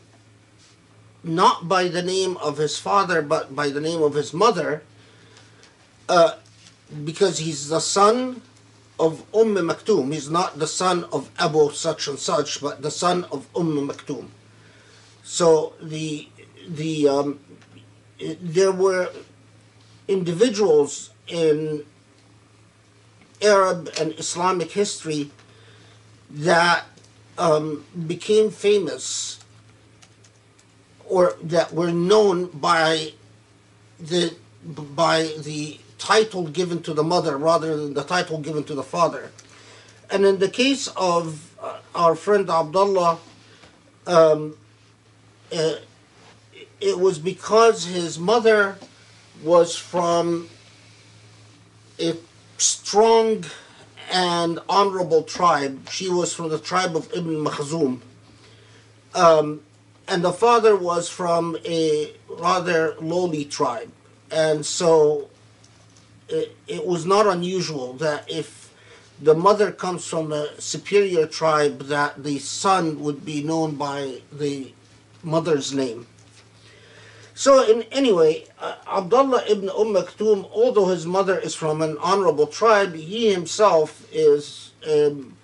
not 1.22 1.68
by 1.68 1.88
the 1.88 2.02
name 2.02 2.36
of 2.36 2.56
his 2.56 2.78
father 2.78 3.20
but 3.20 3.54
by 3.54 3.68
the 3.68 3.80
name 3.80 4.02
of 4.02 4.14
his 4.14 4.32
mother, 4.32 4.82
uh, 6.08 6.36
because 7.04 7.38
he's 7.38 7.68
the 7.68 7.80
son 7.80 8.42
of 8.98 9.24
Umm 9.34 9.56
Maktoum. 9.56 10.12
He's 10.12 10.30
not 10.30 10.58
the 10.58 10.66
son 10.66 11.04
of 11.12 11.30
Abu 11.38 11.70
such 11.72 12.06
and 12.06 12.18
such, 12.18 12.60
but 12.60 12.82
the 12.82 12.90
son 12.90 13.24
of 13.24 13.48
Umm 13.56 13.88
Maktoum. 13.88 14.28
So 15.24 15.74
the 15.82 16.28
the 16.68 17.08
um, 17.08 17.40
there 18.40 18.72
were 18.72 19.10
individuals 20.08 21.10
in 21.26 21.84
Arab 23.42 23.90
and 23.98 24.12
Islamic 24.18 24.72
history 24.72 25.30
that 26.30 26.84
um, 27.38 27.84
became 28.06 28.50
famous 28.50 29.40
or 31.04 31.36
that 31.42 31.72
were 31.72 31.92
known 31.92 32.46
by 32.46 33.12
the 33.98 34.34
by 34.64 35.30
the 35.38 35.78
title 35.98 36.48
given 36.48 36.82
to 36.82 36.92
the 36.92 37.02
mother 37.04 37.36
rather 37.36 37.76
than 37.76 37.94
the 37.94 38.02
title 38.02 38.38
given 38.38 38.64
to 38.64 38.74
the 38.74 38.82
father. 38.82 39.30
And 40.10 40.24
in 40.24 40.38
the 40.38 40.48
case 40.48 40.88
of 40.96 41.52
uh, 41.60 41.78
our 41.94 42.14
friend 42.14 42.48
Abdullah, 42.50 43.18
um, 44.06 44.56
uh, 45.52 45.74
it 46.80 46.98
was 46.98 47.18
because 47.18 47.86
his 47.86 48.18
mother 48.18 48.78
was 49.42 49.76
from 49.76 50.48
a 51.98 52.14
strong 52.58 53.44
and 54.12 54.58
honorable 54.68 55.22
tribe. 55.22 55.88
She 55.90 56.08
was 56.08 56.32
from 56.32 56.48
the 56.48 56.58
tribe 56.58 56.96
of 56.96 57.12
Ibn 57.12 57.44
Makhzum. 57.44 58.00
Um, 59.14 59.60
and 60.08 60.22
the 60.22 60.32
father 60.32 60.76
was 60.76 61.08
from 61.08 61.56
a 61.64 62.12
rather 62.28 62.94
lowly 63.00 63.44
tribe. 63.44 63.90
And 64.30 64.64
so 64.64 65.28
it, 66.28 66.56
it 66.66 66.86
was 66.86 67.06
not 67.06 67.26
unusual 67.26 67.94
that 67.94 68.30
if 68.30 68.72
the 69.20 69.34
mother 69.34 69.72
comes 69.72 70.06
from 70.06 70.32
a 70.32 70.60
superior 70.60 71.26
tribe, 71.26 71.82
that 71.84 72.22
the 72.22 72.38
son 72.38 73.00
would 73.00 73.24
be 73.24 73.42
known 73.42 73.76
by 73.76 74.20
the 74.30 74.72
mother's 75.22 75.72
name. 75.72 76.06
So, 77.38 77.70
in 77.70 77.82
anyway, 77.92 78.46
uh, 78.58 78.76
Abdullah 78.90 79.44
ibn 79.46 79.68
Umm 79.68 79.88
Maktoum, 79.88 80.50
although 80.52 80.86
his 80.86 81.04
mother 81.04 81.38
is 81.38 81.54
from 81.54 81.82
an 81.82 81.98
honorable 81.98 82.46
tribe, 82.46 82.94
he 82.94 83.30
himself 83.30 84.08
is 84.10 84.72
um, 84.90 85.36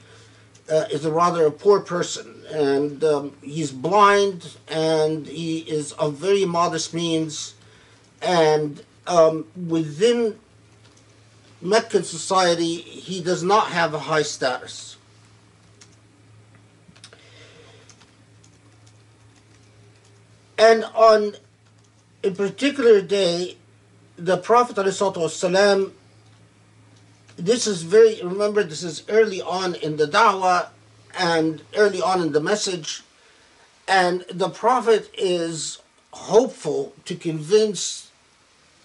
uh, 0.71 0.87
is 0.91 1.05
a 1.05 1.13
rather 1.13 1.45
a 1.45 1.51
poor 1.51 1.81
person, 1.81 2.45
and 2.51 3.05
um, 3.05 3.37
he's 3.43 3.71
blind, 3.71 4.57
and 4.69 5.27
he 5.27 5.59
is 5.59 5.93
of 5.93 6.15
very 6.15 6.47
modest 6.47 6.95
means, 6.95 7.53
and 8.23 8.83
um, 9.07 9.45
within 9.69 10.39
Meccan 11.61 12.05
society, 12.05 12.77
he 12.77 13.23
does 13.23 13.43
not 13.43 13.67
have 13.67 13.93
a 13.93 13.99
high 13.99 14.23
status. 14.23 14.97
And 20.57 20.85
on 20.95 21.35
a 22.23 22.31
particular 22.31 23.01
day, 23.01 23.57
the 24.17 24.37
Prophet 24.37 24.77
ﷺ, 24.77 25.91
this 27.37 27.67
is 27.67 27.83
very, 27.83 28.23
remember, 28.23 28.63
this 28.63 28.83
is 28.83 29.03
early 29.09 29.41
on 29.41 29.75
in 29.77 29.97
the 29.97 30.07
da'wah 30.07 30.69
and 31.19 31.63
early 31.77 32.01
on 32.01 32.23
in 32.23 32.33
the 32.33 32.41
message, 32.41 33.03
and 33.89 34.25
the 34.33 34.49
Prophet 34.49 35.11
is 35.17 35.79
hopeful 36.13 36.95
to 37.05 37.17
convince 37.17 38.11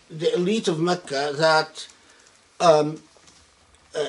the 0.10 0.34
elite 0.34 0.67
of 0.67 0.79
Mecca 0.79 1.34
that 1.36 1.88
um, 2.60 3.01
uh, 3.96 4.08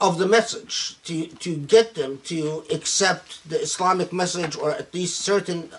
of 0.00 0.18
the 0.18 0.26
message 0.26 0.96
to, 1.04 1.26
to 1.26 1.56
get 1.56 1.94
them 1.94 2.20
to 2.24 2.64
accept 2.70 3.48
the 3.48 3.60
Islamic 3.60 4.12
message 4.12 4.56
or 4.56 4.70
at 4.70 4.92
least 4.94 5.20
certain 5.20 5.70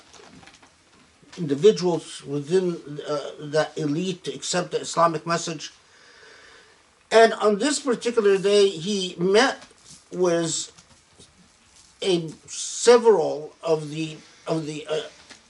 individuals 1.39 2.23
within 2.25 2.75
uh, 3.07 3.31
the 3.39 3.67
elite 3.75 4.23
to 4.25 4.33
accept 4.33 4.71
the 4.71 4.81
Islamic 4.81 5.25
message. 5.25 5.71
And 7.11 7.33
on 7.33 7.57
this 7.57 7.79
particular 7.79 8.37
day, 8.37 8.69
he 8.69 9.15
met 9.17 9.65
with 10.11 10.71
a 12.01 12.29
several 12.47 13.53
of 13.63 13.89
the 13.89 14.17
of 14.47 14.65
the 14.65 14.85
uh, 14.87 15.01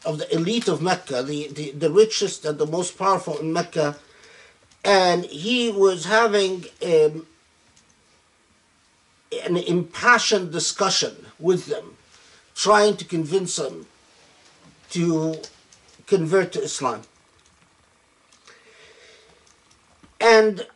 of 0.05 0.17
the 0.17 0.33
elite 0.33 0.67
of 0.67 0.81
Mecca, 0.81 1.21
the, 1.23 1.47
the, 1.49 1.71
the 1.71 1.91
richest 1.91 2.45
and 2.45 2.57
the 2.57 2.65
most 2.65 2.97
powerful 2.97 3.37
in 3.37 3.51
Mecca, 3.51 3.97
and 4.85 5.25
he 5.25 5.69
was 5.69 6.05
having 6.05 6.65
um, 6.83 7.27
an 9.43 9.57
impassioned 9.57 10.51
discussion 10.51 11.25
with 11.37 11.65
them, 11.65 11.97
trying 12.55 12.95
to 12.95 13.05
convince 13.05 13.57
them 13.57 13.87
to 14.91 15.35
convert 16.09 16.51
to 16.53 16.61
Islam. 16.61 17.01
And 20.19 20.67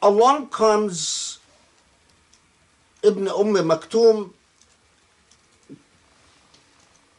along 0.00 0.48
comes 0.48 1.38
Ibn 3.02 3.28
Umm 3.28 3.54
Maktoum, 3.54 4.30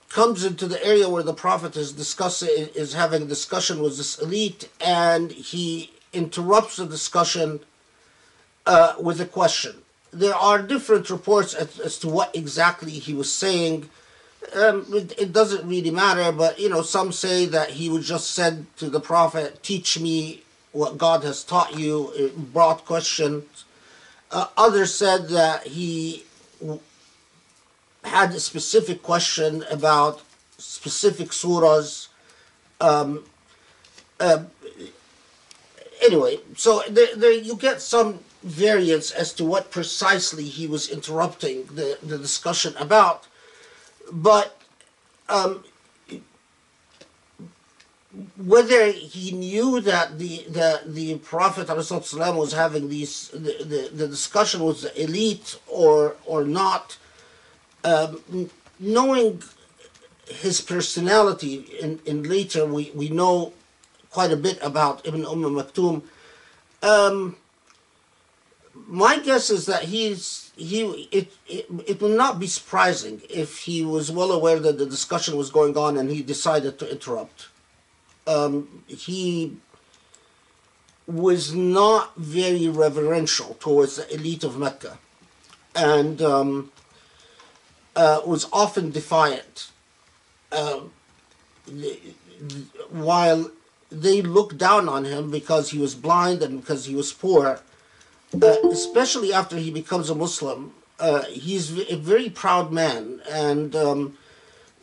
comes 0.10 0.46
into 0.46 0.66
the 0.66 0.84
area 0.84 1.10
where 1.10 1.24
the 1.24 1.34
Prophet 1.34 1.76
is 1.76 1.92
discussing 1.92 2.70
is 2.74 2.94
having 2.94 3.24
a 3.24 3.26
discussion 3.26 3.82
with 3.82 3.98
this 3.98 4.18
elite, 4.18 4.70
and 4.80 5.32
he 5.32 5.92
interrupts 6.14 6.78
the 6.78 6.86
discussion 6.86 7.60
uh, 8.66 8.94
with 9.00 9.20
a 9.20 9.26
question. 9.26 9.76
There 10.12 10.34
are 10.34 10.62
different 10.62 11.10
reports 11.10 11.54
as, 11.54 11.80
as 11.82 12.00
to 12.00 12.08
what 12.08 12.34
exactly 12.34 12.94
he 12.94 13.14
was 13.14 13.32
saying. 13.32 13.90
Um, 14.54 14.86
it, 14.94 15.20
it, 15.20 15.34
doesn't 15.34 15.68
really 15.68 15.92
matter, 15.92 16.32
but 16.32 16.60
you 16.60 16.70
know, 16.70 16.82
some 16.82 17.12
say 17.12 17.46
that 17.46 17.72
he 17.72 17.90
was 17.90 18.08
just 18.08 18.32
said 18.32 18.66
to 18.78 18.90
the 18.90 19.00
Prophet, 19.00 19.64
"Teach 19.64 20.00
me 20.00 20.44
what 20.72 20.98
God 20.98 21.24
has 21.24 21.44
taught 21.44 21.78
you." 21.78 22.32
Brought 22.54 22.86
questions. 22.86 23.66
Uh, 24.32 24.48
others 24.58 24.94
said 24.94 25.30
that 25.30 25.68
he 25.68 26.26
had 28.04 28.32
a 28.32 28.40
specific 28.40 29.02
question 29.02 29.64
about 29.70 30.22
specific 30.58 31.30
surahs. 31.30 32.08
Um, 32.80 33.24
uh, 34.20 34.44
anyway, 36.02 36.40
so 36.56 36.82
there, 36.90 37.16
there 37.16 37.32
you 37.32 37.56
get 37.56 37.82
some 37.82 38.20
variance 38.44 39.12
as 39.12 39.34
to 39.34 39.44
what 39.44 39.72
precisely 39.72 40.46
he 40.46 40.68
was 40.68 40.90
interrupting 40.90 41.66
the, 41.66 41.98
the 42.04 42.18
discussion 42.18 42.76
about, 42.78 43.28
but 44.12 44.60
um, 45.30 45.64
whether 48.38 48.92
he 48.92 49.32
knew 49.32 49.82
that 49.82 50.20
the 50.20 50.46
the, 50.50 50.82
the 50.86 51.18
Prophet 51.20 51.68
was 51.70 52.54
having 52.54 52.90
these 52.90 53.30
the, 53.30 53.64
the, 53.64 53.90
the 53.94 54.08
discussion 54.08 54.64
with 54.64 54.82
the 54.82 55.02
elite 55.02 55.60
or 55.68 56.16
or 56.26 56.44
not, 56.44 56.98
um, 57.84 58.50
knowing 58.80 59.42
his 60.28 60.62
personality 60.62 61.68
in, 61.80 62.00
in 62.06 62.24
later 62.24 62.66
we, 62.66 62.92
we 62.96 63.10
know 63.10 63.54
quite 64.10 64.32
a 64.32 64.38
bit 64.38 64.58
about 64.62 65.06
Ibn 65.06 65.26
Umm 65.26 65.44
Maktoum. 65.44 66.02
Um, 66.82 67.36
my 68.88 69.20
guess 69.20 69.50
is 69.50 69.66
that 69.66 69.84
he's 69.84 70.52
he 70.56 71.08
it, 71.12 71.34
it 71.48 71.66
it 71.88 72.02
will 72.02 72.16
not 72.16 72.40
be 72.40 72.48
surprising 72.48 73.22
if 73.30 73.60
he 73.60 73.84
was 73.84 74.12
well 74.12 74.32
aware 74.32 74.60
that 74.60 74.78
the 74.78 74.86
discussion 74.86 75.36
was 75.38 75.50
going 75.50 75.78
on 75.78 75.98
and 75.98 76.10
he 76.10 76.22
decided 76.22 76.80
to 76.80 76.90
interrupt. 76.92 77.48
Um, 78.28 78.84
he 78.88 79.58
was 81.08 81.54
not 81.54 82.16
very 82.16 82.68
reverential 82.68 83.56
towards 83.60 83.98
the 83.98 84.12
elite 84.14 84.44
of 84.44 84.58
Mecca, 84.58 84.98
and 85.76 86.22
um, 86.22 86.72
uh, 87.96 88.22
was 88.26 88.48
often 88.52 88.92
defiant. 88.92 89.70
Um, 90.52 90.92
the- 91.68 92.00
while 92.90 93.50
they 93.90 94.22
looked 94.22 94.58
down 94.58 94.90
on 94.90 95.06
him 95.06 95.32
because 95.32 95.70
he 95.70 95.78
was 95.78 95.96
blind 95.96 96.42
and 96.44 96.60
because 96.60 96.86
he 96.86 96.96
was 96.96 97.14
poor, 97.14 97.62
especially 98.34 99.34
after 99.34 99.58
he 99.58 99.72
becomes 99.72 100.10
a 100.10 100.16
Muslim, 100.16 100.74
uh, 101.00 101.24
he's 101.24 101.78
a 101.90 101.98
very 101.98 102.30
proud 102.30 102.72
man 102.72 103.22
and 103.30 103.76
um, 103.76 104.18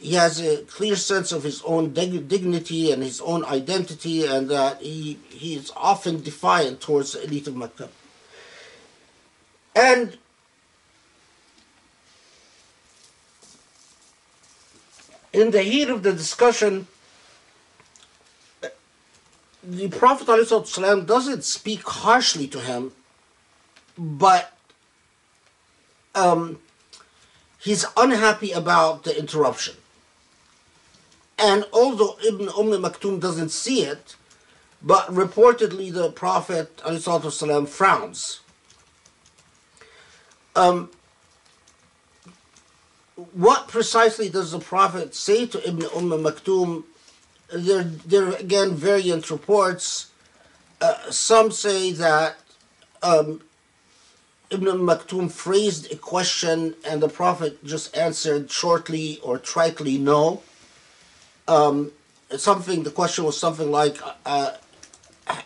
he 0.03 0.15
has 0.15 0.41
a 0.41 0.63
clear 0.65 0.97
sense 0.97 1.31
of 1.31 1.45
his 1.45 1.63
own 1.63 1.93
dig- 1.93 2.27
dignity 2.27 2.91
and 2.91 3.05
his 3.05 3.21
own 3.21 3.45
identity, 3.45 4.27
and 4.27 4.49
that 4.49 4.83
he, 4.83 5.17
he 5.29 5.55
is 5.55 5.73
often 5.77 6.21
defiant 6.21 6.81
towards 6.81 7.13
the 7.13 7.23
elite 7.23 7.47
of 7.47 7.55
Mecca. 7.55 7.89
And 9.77 10.19
in 15.33 15.53
the 15.53 15.63
heat 15.63 15.89
of 15.89 16.03
the 16.03 16.13
discussion, 16.13 16.89
the 19.63 19.89
Prophet 19.89 20.27
ﷺ 20.27 21.07
doesn't 21.07 21.45
speak 21.45 21.83
harshly 21.85 22.49
to 22.49 22.59
him, 22.59 22.91
but 23.97 24.53
um, 26.15 26.59
he's 27.59 27.85
unhappy 27.97 28.53
about 28.53 29.05
the 29.05 29.19
interruption. 29.19 29.75
And 31.39 31.65
although 31.73 32.17
Ibn 32.25 32.49
Umm 32.49 32.83
Maktoum 32.83 33.21
doesn't 33.21 33.51
see 33.51 33.83
it, 33.83 34.17
but 34.83 35.07
reportedly 35.09 35.93
the 35.93 36.11
Prophet 36.11 36.77
ﷺ 36.79 37.69
frowns. 37.69 38.41
Um, 40.55 40.91
what 43.33 43.69
precisely 43.69 44.29
does 44.29 44.53
the 44.53 44.59
Prophet 44.59 45.15
say 45.15 45.47
to 45.47 45.69
Ibn 45.69 45.87
Umm 45.97 46.11
Maktoum? 46.23 46.85
There, 47.53 47.83
there 47.85 48.29
are 48.29 48.37
again 48.37 48.75
variant 48.75 49.31
reports. 49.31 50.11
Uh, 50.81 51.11
some 51.11 51.51
say 51.51 51.93
that 51.93 52.37
um, 53.03 53.43
Ibn 54.53 54.67
Maktoum 54.67 55.31
phrased 55.31 55.91
a 55.91 55.97
question 55.97 56.75
and 56.87 57.03
the 57.03 57.09
Prophet 57.09 57.65
just 57.65 57.97
answered 57.97 58.51
shortly 58.51 59.19
or 59.23 59.39
tritely 59.39 59.99
no. 59.99 60.43
Um, 61.49 61.93
something, 62.37 62.83
the 62.83 62.91
question 62.91 63.25
was 63.25 63.39
something 63.39 63.71
like, 63.71 63.97
uh, 64.27 64.53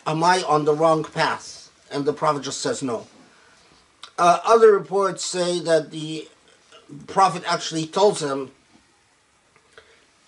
Am 0.05 0.23
I 0.23 0.43
on 0.43 0.65
the 0.65 0.73
wrong 0.73 1.05
path? 1.05 1.71
And 1.89 2.03
the 2.03 2.11
Prophet 2.11 2.43
just 2.43 2.59
says 2.59 2.83
no. 2.83 3.07
Uh, 4.19 4.39
other 4.43 4.73
reports 4.73 5.23
say 5.23 5.59
that 5.61 5.91
the 5.91 6.27
Prophet 7.07 7.43
actually 7.47 7.85
tells 7.85 8.21
him, 8.21 8.51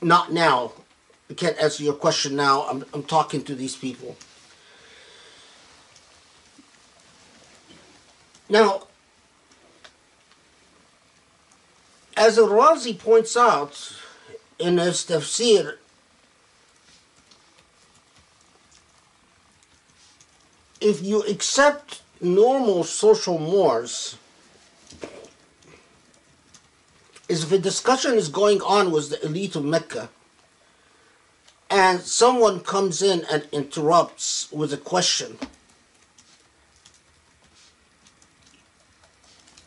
Not 0.02 0.32
now. 0.32 0.72
I 1.30 1.34
can't 1.34 1.62
answer 1.62 1.84
your 1.84 1.96
question 1.96 2.38
now. 2.38 2.62
I'm, 2.63 2.86
I'm 2.94 3.04
talking 3.04 3.44
to 3.44 3.56
these 3.56 3.76
people. 3.76 4.15
Now, 8.50 8.88
as 12.18 12.40
Al-Razi 12.40 12.98
points 12.98 13.38
out 13.38 13.94
in 14.58 14.80
his 14.80 15.06
tafsir, 15.06 15.78
if 20.82 21.04
you 21.04 21.22
accept 21.24 22.02
normal 22.20 22.84
social 22.84 23.38
mores, 23.38 24.18
is 27.30 27.44
if 27.44 27.52
a 27.52 27.60
discussion 27.60 28.16
is 28.16 28.28
going 28.30 28.62
on 28.62 28.90
with 28.92 29.12
the 29.12 29.24
elite 29.24 29.56
of 29.56 29.64
Mecca, 29.64 30.10
and 31.70 32.02
someone 32.02 32.62
comes 32.62 33.04
in 33.04 33.24
and 33.32 33.48
interrupts 33.52 34.52
with 34.52 34.74
a 34.74 34.78
question, 34.78 35.38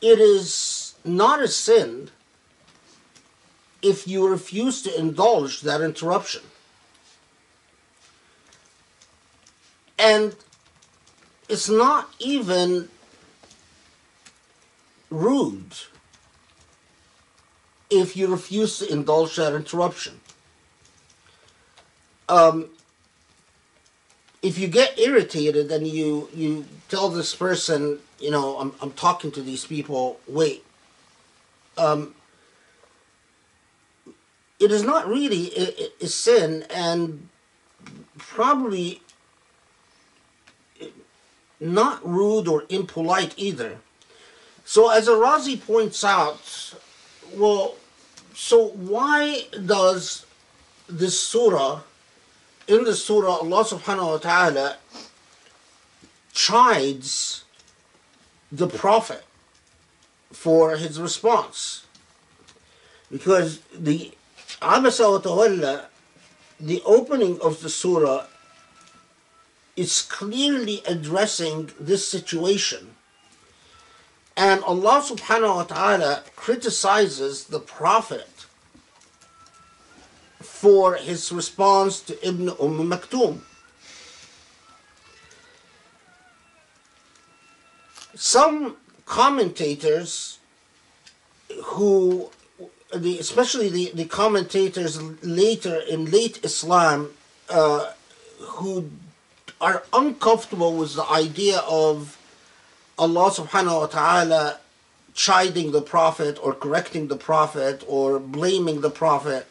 it 0.02 0.18
is 0.18 0.94
not 1.04 1.40
a 1.40 1.48
sin 1.48 2.10
if 3.80 4.06
you 4.06 4.28
refuse 4.28 4.82
to 4.82 4.98
indulge 4.98 5.60
that 5.62 5.80
interruption. 5.80 6.42
And 9.98 10.34
it's 11.48 11.68
not 11.68 12.10
even 12.18 12.88
rude 15.10 15.74
if 17.90 18.16
you 18.16 18.26
refuse 18.26 18.78
to 18.78 18.90
indulge 18.90 19.36
that 19.36 19.54
interruption. 19.54 20.20
Um, 22.28 22.70
if 24.42 24.58
you 24.58 24.66
get 24.66 24.98
irritated 24.98 25.70
and 25.70 25.86
you 25.86 26.28
you 26.34 26.64
tell 26.92 27.08
this 27.08 27.34
person, 27.34 27.98
you 28.20 28.30
know, 28.30 28.58
I'm 28.60 28.74
I'm 28.82 28.92
talking 28.92 29.32
to 29.32 29.42
these 29.42 29.64
people, 29.64 30.20
wait. 30.28 30.62
Um, 31.78 32.14
it 34.60 34.70
is 34.70 34.82
not 34.82 35.08
really 35.08 35.44
a, 35.56 35.66
a- 36.04 36.06
sin 36.06 36.66
and 36.68 37.28
probably 38.18 39.00
not 41.58 42.06
rude 42.06 42.46
or 42.46 42.64
impolite 42.68 43.34
either. 43.38 43.78
So 44.64 44.90
as 44.90 45.08
Al-Razi 45.08 45.56
points 45.72 46.04
out, 46.04 46.74
well, 47.34 47.76
so 48.34 48.68
why 48.92 49.46
does 49.64 50.26
this 50.88 51.18
surah, 51.18 51.80
in 52.68 52.84
the 52.84 52.94
surah, 52.94 53.36
Allah 53.42 53.64
subhanahu 53.64 54.10
wa 54.14 54.18
ta'ala 54.18 54.76
chides 56.32 57.44
the 58.50 58.66
Prophet 58.66 59.24
for 60.32 60.76
his 60.76 61.00
response? 61.00 61.86
Because 63.10 63.60
the 63.74 64.12
Abasa 64.60 65.10
wa 65.10 65.20
Tawalla, 65.20 65.86
the 66.58 66.82
opening 66.84 67.40
of 67.40 67.62
the 67.62 67.68
surah 67.68 68.26
is 69.76 70.02
clearly 70.02 70.82
addressing 70.86 71.70
this 71.78 72.06
situation. 72.06 72.94
And 74.36 74.62
Allah 74.64 75.02
subhanahu 75.04 75.56
wa 75.56 75.62
ta'ala 75.64 76.22
criticizes 76.36 77.44
the 77.44 77.60
Prophet 77.60 78.28
for 80.40 80.94
his 80.94 81.30
response 81.32 82.00
to 82.02 82.26
Ibn 82.26 82.50
Umm 82.60 82.88
Maktoum. 82.88 83.40
Some 88.22 88.76
commentators 89.04 90.38
who 91.64 92.30
the, 92.94 93.18
especially 93.18 93.68
the, 93.68 93.90
the 93.94 94.04
commentators 94.04 95.02
later 95.24 95.80
in 95.90 96.04
late 96.04 96.38
Islam 96.44 97.10
uh, 97.50 97.90
who 98.38 98.88
are 99.60 99.82
uncomfortable 99.92 100.76
with 100.76 100.94
the 100.94 101.04
idea 101.10 101.64
of 101.68 102.16
Allah 102.96 103.28
subhanahu 103.32 103.80
wa 103.80 103.86
ta'ala 103.86 104.60
chiding 105.14 105.72
the 105.72 105.82
prophet 105.82 106.38
or 106.40 106.54
correcting 106.54 107.08
the 107.08 107.16
prophet 107.16 107.82
or 107.88 108.20
blaming 108.20 108.82
the 108.82 108.90
prophet 108.90 109.48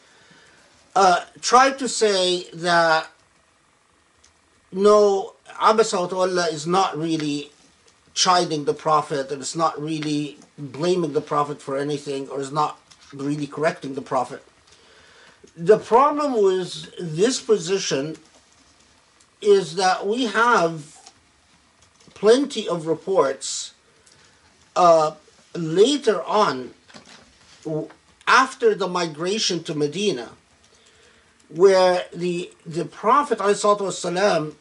uh, 0.95 1.25
tried 1.41 1.77
to 1.79 1.89
say 1.89 2.43
that 2.53 3.09
no, 4.71 5.33
Tawalla 5.59 6.49
is 6.53 6.65
not 6.65 6.97
really 6.97 7.50
chiding 8.13 8.65
the 8.65 8.73
prophet 8.73 9.31
and 9.31 9.41
it's 9.41 9.55
not 9.55 9.81
really 9.81 10.37
blaming 10.57 11.13
the 11.13 11.21
prophet 11.21 11.61
for 11.61 11.77
anything 11.77 12.27
or 12.29 12.39
is 12.39 12.51
not 12.51 12.79
really 13.13 13.47
correcting 13.47 13.93
the 13.95 14.01
prophet. 14.01 14.43
The 15.55 15.77
problem 15.77 16.41
with 16.41 16.93
this 16.99 17.41
position 17.41 18.17
is 19.41 19.75
that 19.75 20.05
we 20.05 20.25
have 20.25 20.97
plenty 22.13 22.67
of 22.67 22.85
reports 22.85 23.73
uh, 24.75 25.11
later 25.55 26.23
on, 26.23 26.73
after 28.27 28.73
the 28.75 28.87
migration 28.87 29.63
to 29.63 29.75
Medina, 29.75 30.29
where 31.49 32.05
the 32.13 32.51
the 32.65 32.85
Prophet 32.85 33.39
ﷺ, 33.39 34.53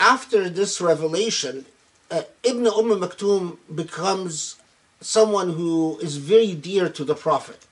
after 0.00 0.48
this 0.48 0.80
revelation, 0.80 1.64
uh, 2.11 2.21
Ibn 2.43 2.67
Umm 2.67 2.99
Maktoum 3.01 3.57
becomes 3.73 4.55
someone 5.01 5.53
who 5.53 5.97
is 5.99 6.17
very 6.17 6.53
dear 6.53 6.89
to 6.89 7.03
the 7.03 7.15
Prophet. 7.15 7.65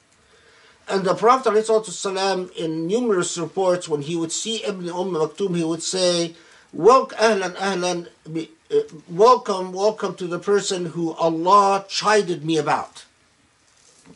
And 0.87 1.05
the 1.05 1.13
Prophet 1.15 1.53
ﷺ, 1.53 2.51
in 2.55 2.87
numerous 2.87 3.37
reports, 3.37 3.87
when 3.87 4.01
he 4.01 4.15
would 4.15 4.31
see 4.31 4.63
Ibn 4.65 4.89
Umm 4.89 5.11
Maktoum, 5.11 5.55
he 5.55 5.63
would 5.63 5.83
say, 5.83 6.35
Welcome, 6.73 7.17
ahlan, 7.19 7.55
ahlan, 7.55 8.07
be- 8.31 8.51
uh, 8.73 8.79
welcome, 9.09 9.73
welcome 9.73 10.15
to 10.15 10.25
the 10.27 10.39
person 10.39 10.87
who 10.87 11.11
Allah 11.13 11.85
chided 11.89 12.43
me 12.45 12.57
about. 12.57 13.03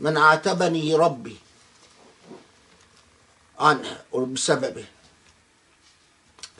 من 0.01 0.17
عاتبني 0.17 0.95
ربي 0.95 1.35
عنه 3.59 3.97
or 4.11 4.25
بسببه. 4.25 4.85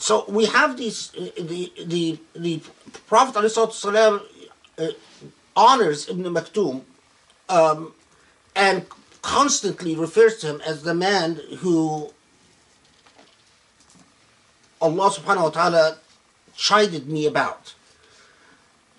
so 0.00 0.24
we 0.28 0.46
have 0.46 0.78
these, 0.78 1.12
uh, 1.14 1.28
the, 1.38 1.70
the, 1.84 2.18
the 2.34 2.62
Prophet 3.06 3.38
ﷺ, 3.38 4.22
uh, 4.78 4.86
honors 5.54 6.08
Ibn 6.08 6.24
Maktoum 6.24 6.82
um, 7.50 7.92
and 8.56 8.86
constantly 9.20 9.94
refers 9.94 10.38
to 10.38 10.46
him 10.46 10.62
as 10.62 10.84
the 10.84 10.94
man 10.94 11.38
who 11.58 12.10
Allah 14.80 15.10
subhanahu 15.10 15.42
wa 15.42 15.50
ta'ala 15.50 15.98
chided 16.56 17.06
me 17.06 17.26
about. 17.26 17.74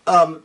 Um, 0.06 0.44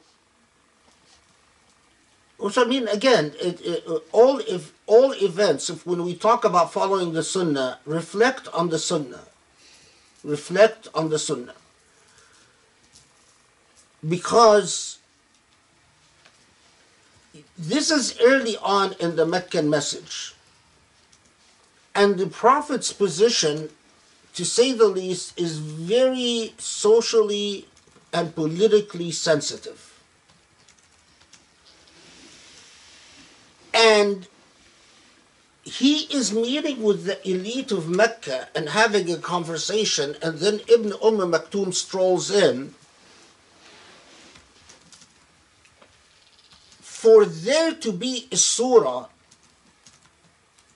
which 2.38 2.56
I 2.56 2.64
mean, 2.64 2.88
again, 2.88 3.34
it, 3.38 3.60
it, 3.60 3.84
uh, 3.86 3.98
all 4.12 4.38
if 4.38 4.72
all 4.86 5.12
events, 5.12 5.68
if 5.68 5.84
when 5.86 6.02
we 6.02 6.14
talk 6.14 6.46
about 6.46 6.72
following 6.72 7.12
the 7.12 7.22
Sunnah, 7.22 7.78
reflect 7.84 8.48
on 8.54 8.70
the 8.70 8.78
Sunnah, 8.78 9.24
reflect 10.26 10.88
on 10.92 11.08
the 11.08 11.18
Sunnah, 11.18 11.54
because 14.06 14.98
this 17.56 17.90
is 17.90 18.18
early 18.20 18.56
on 18.58 18.94
in 19.00 19.16
the 19.16 19.24
Meccan 19.24 19.70
message, 19.70 20.34
and 21.94 22.18
the 22.18 22.26
Prophet's 22.26 22.92
position, 22.92 23.70
to 24.34 24.44
say 24.44 24.72
the 24.72 24.88
least, 24.88 25.38
is 25.38 25.58
very 25.58 26.52
socially 26.58 27.68
and 28.12 28.34
politically 28.34 29.10
sensitive. 29.10 30.02
And 33.72 34.26
he 35.66 36.04
is 36.14 36.32
meeting 36.32 36.80
with 36.80 37.06
the 37.06 37.28
elite 37.28 37.72
of 37.72 37.88
Mecca 37.88 38.48
and 38.54 38.68
having 38.68 39.10
a 39.10 39.16
conversation, 39.16 40.14
and 40.22 40.38
then 40.38 40.60
Ibn 40.68 40.92
Umm 41.02 41.32
Maktoum 41.32 41.74
strolls 41.74 42.30
in. 42.30 42.72
For 46.80 47.24
there 47.24 47.74
to 47.74 47.90
be 47.90 48.28
a 48.30 48.36
surah 48.36 49.08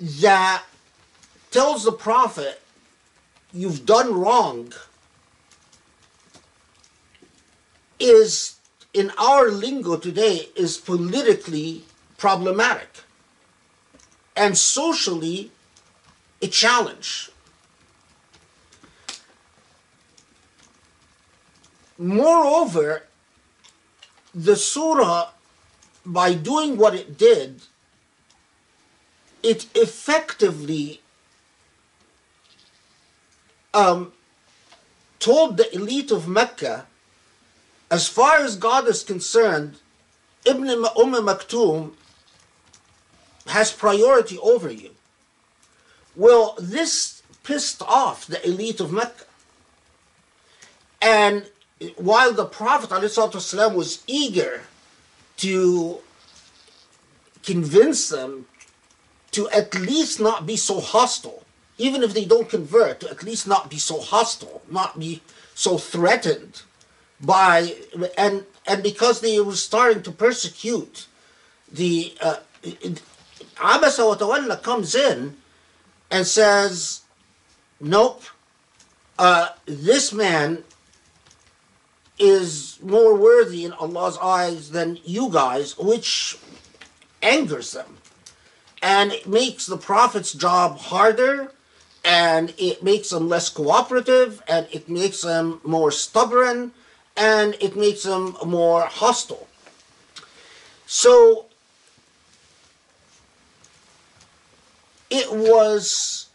that 0.00 0.64
tells 1.52 1.84
the 1.84 1.92
Prophet, 1.92 2.60
You've 3.52 3.84
done 3.84 4.14
wrong, 4.14 4.72
is 8.00 8.56
in 8.92 9.12
our 9.18 9.50
lingo 9.50 9.96
today 9.96 10.48
is 10.56 10.78
politically 10.78 11.84
problematic 12.16 13.04
and 14.36 14.56
socially 14.56 15.50
a 16.42 16.46
challenge. 16.46 17.30
Moreover, 21.98 23.04
the 24.34 24.56
surah, 24.56 25.30
by 26.06 26.32
doing 26.34 26.76
what 26.78 26.94
it 26.94 27.18
did, 27.18 27.62
it 29.42 29.66
effectively 29.74 31.00
um, 33.74 34.12
told 35.18 35.56
the 35.56 35.74
elite 35.74 36.10
of 36.10 36.26
Mecca, 36.26 36.86
as 37.90 38.08
far 38.08 38.36
as 38.36 38.56
God 38.56 38.88
is 38.88 39.02
concerned, 39.02 39.76
Ibn 40.46 40.68
Umm 40.68 41.12
Maktoum 41.26 41.92
has 43.46 43.72
priority 43.72 44.38
over 44.38 44.70
you. 44.70 44.90
Well, 46.16 46.56
this 46.58 47.22
pissed 47.42 47.82
off 47.82 48.26
the 48.26 48.44
elite 48.46 48.80
of 48.80 48.92
Mecca. 48.92 49.24
And 51.00 51.46
while 51.96 52.32
the 52.32 52.44
Prophet 52.44 52.90
ﷺ 52.90 53.74
was 53.74 54.02
eager 54.06 54.62
to 55.38 55.98
convince 57.42 58.08
them 58.08 58.46
to 59.32 59.48
at 59.50 59.74
least 59.74 60.20
not 60.20 60.46
be 60.46 60.56
so 60.56 60.80
hostile, 60.80 61.44
even 61.78 62.02
if 62.02 62.12
they 62.12 62.24
don't 62.24 62.50
convert, 62.50 63.00
to 63.00 63.10
at 63.10 63.22
least 63.22 63.46
not 63.46 63.70
be 63.70 63.78
so 63.78 64.00
hostile, 64.00 64.62
not 64.70 64.98
be 64.98 65.22
so 65.54 65.78
threatened 65.78 66.62
by, 67.20 67.74
and, 68.18 68.44
and 68.66 68.82
because 68.82 69.20
they 69.20 69.40
were 69.40 69.54
starting 69.54 70.02
to 70.02 70.10
persecute 70.10 71.06
the, 71.72 72.14
uh, 72.20 72.36
Abasa 73.60 74.06
wa 74.06 74.16
Tawalla 74.16 74.62
comes 74.62 74.94
in 74.94 75.36
and 76.10 76.26
says, 76.26 77.02
Nope, 77.78 78.24
uh, 79.18 79.48
this 79.66 80.12
man 80.12 80.64
is 82.18 82.78
more 82.82 83.14
worthy 83.14 83.64
in 83.64 83.72
Allah's 83.72 84.18
eyes 84.18 84.70
than 84.70 84.98
you 85.04 85.30
guys, 85.30 85.76
which 85.78 86.38
angers 87.22 87.72
them. 87.72 87.98
And 88.82 89.12
it 89.12 89.26
makes 89.26 89.66
the 89.66 89.76
Prophet's 89.76 90.32
job 90.32 90.78
harder, 90.78 91.52
and 92.04 92.54
it 92.56 92.82
makes 92.82 93.10
them 93.10 93.28
less 93.28 93.50
cooperative, 93.50 94.42
and 94.48 94.66
it 94.72 94.88
makes 94.88 95.20
them 95.20 95.60
more 95.64 95.90
stubborn, 95.90 96.72
and 97.16 97.56
it 97.60 97.76
makes 97.76 98.02
them 98.04 98.36
more 98.44 98.82
hostile. 98.82 99.48
So 100.86 101.46
it 105.10 105.32
was 105.32 106.26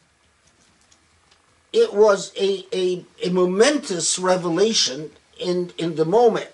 it 1.71 1.93
was 1.93 2.31
a, 2.37 2.65
a, 2.73 3.05
a 3.21 3.29
momentous 3.31 4.17
revelation 4.17 5.11
in, 5.37 5.71
in 5.77 5.95
the 5.95 6.05
moment 6.05 6.47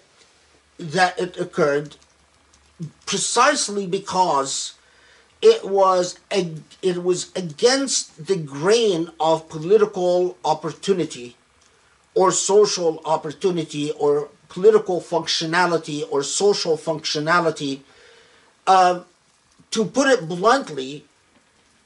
that 0.79 1.19
it 1.19 1.38
occurred 1.38 1.95
precisely 3.05 3.86
because 3.86 4.73
it 5.41 5.63
was 5.63 6.19
it 6.81 7.03
was 7.03 7.31
against 7.36 8.25
the 8.25 8.36
grain 8.36 9.10
of 9.19 9.47
political 9.47 10.38
opportunity 10.43 11.36
or 12.15 12.31
social 12.31 12.99
opportunity 13.05 13.91
or 13.91 14.29
political 14.49 14.99
functionality 14.99 16.03
or 16.10 16.23
social 16.23 16.77
functionality. 16.77 17.81
Uh, 18.67 19.01
to 19.71 19.86
put 19.86 20.07
it 20.07 20.27
bluntly 20.27 21.05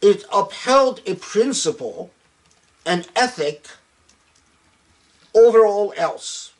it 0.05 0.23
upheld 0.31 1.01
a 1.07 1.15
principle, 1.15 2.11
an 2.85 3.03
ethic, 3.15 3.67
over 5.33 5.65
all 5.65 5.93
else, 5.97 6.53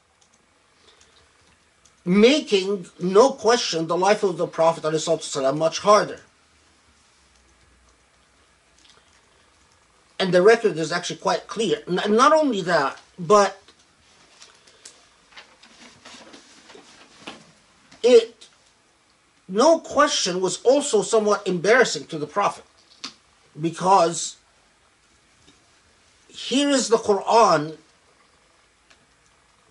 making, 2.04 2.88
no 3.00 3.30
question, 3.30 3.86
the 3.86 3.96
life 3.96 4.24
of 4.24 4.38
the 4.38 4.48
Prophet 4.48 4.84
ﷺ 4.84 5.58
much 5.58 5.80
harder. 5.80 6.22
And 10.20 10.34
the 10.34 10.42
record 10.42 10.78
is 10.80 10.92
actually 10.92 11.18
quite 11.18 11.46
clear. 11.46 11.84
Not 11.88 12.34
only 12.34 12.62
that, 12.62 13.00
but 13.20 13.62
it 18.02 18.48
no 19.48 19.78
question, 19.78 20.42
was 20.42 20.64
also 20.64 21.04
somewhat 21.04 21.48
embarrassing 21.48 22.08
to 22.08 22.18
the 22.18 22.26
Prophet 22.26 22.64
because 23.60 24.38
here 26.28 26.70
is 26.70 26.90
the 26.90 26.98
Quran 26.98 27.78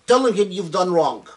telling 0.07 0.33
him 0.35 0.51
you've 0.51 0.71
done 0.71 0.91
wrong. 0.91 1.27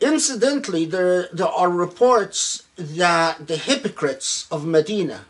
Incidentally, 0.00 0.84
there, 0.84 1.28
there 1.32 1.48
are 1.48 1.70
reports 1.70 2.64
that 2.76 3.46
the 3.46 3.56
hypocrites 3.56 4.46
of 4.50 4.66
Medina, 4.66 5.24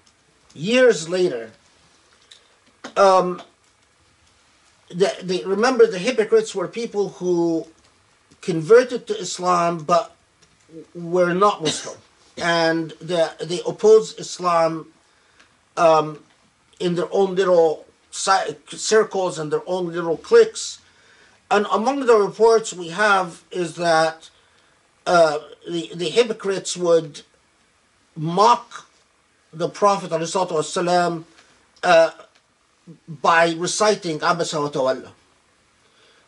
years 0.54 1.08
later, 1.08 1.52
um, 2.96 3.42
the, 4.88 5.12
they, 5.22 5.44
remember 5.44 5.87
the 5.87 5.98
hypocrites 5.98 6.54
were 6.54 6.68
people 6.68 7.10
who 7.10 7.66
converted 8.40 9.06
to 9.06 9.18
Islam 9.18 9.78
but 9.78 10.14
were 10.94 11.34
not 11.34 11.62
Muslim. 11.62 11.98
And 12.37 12.90
the, 13.00 13.32
they 13.40 13.60
opposed 13.66 14.18
Islam 14.18 14.93
um, 15.77 16.19
in 16.79 16.95
their 16.95 17.08
own 17.12 17.36
little 17.36 17.86
ci- 18.12 18.55
circles 18.67 19.39
and 19.39 19.51
their 19.51 19.63
own 19.67 19.91
little 19.91 20.17
cliques. 20.17 20.79
And 21.51 21.65
among 21.71 22.05
the 22.05 22.15
reports 22.15 22.73
we 22.73 22.89
have 22.89 23.43
is 23.51 23.75
that 23.75 24.29
uh, 25.05 25.39
the, 25.67 25.91
the 25.95 26.10
hypocrites 26.10 26.77
would 26.77 27.21
mock 28.15 28.88
the 29.51 29.69
Prophet 29.69 30.12
والسلام, 30.12 31.23
uh, 31.84 32.12
by 33.08 33.53
reciting 33.53 34.19
Abasa 34.19 34.62
wa 34.62 34.69
Tawalla. 34.69 35.12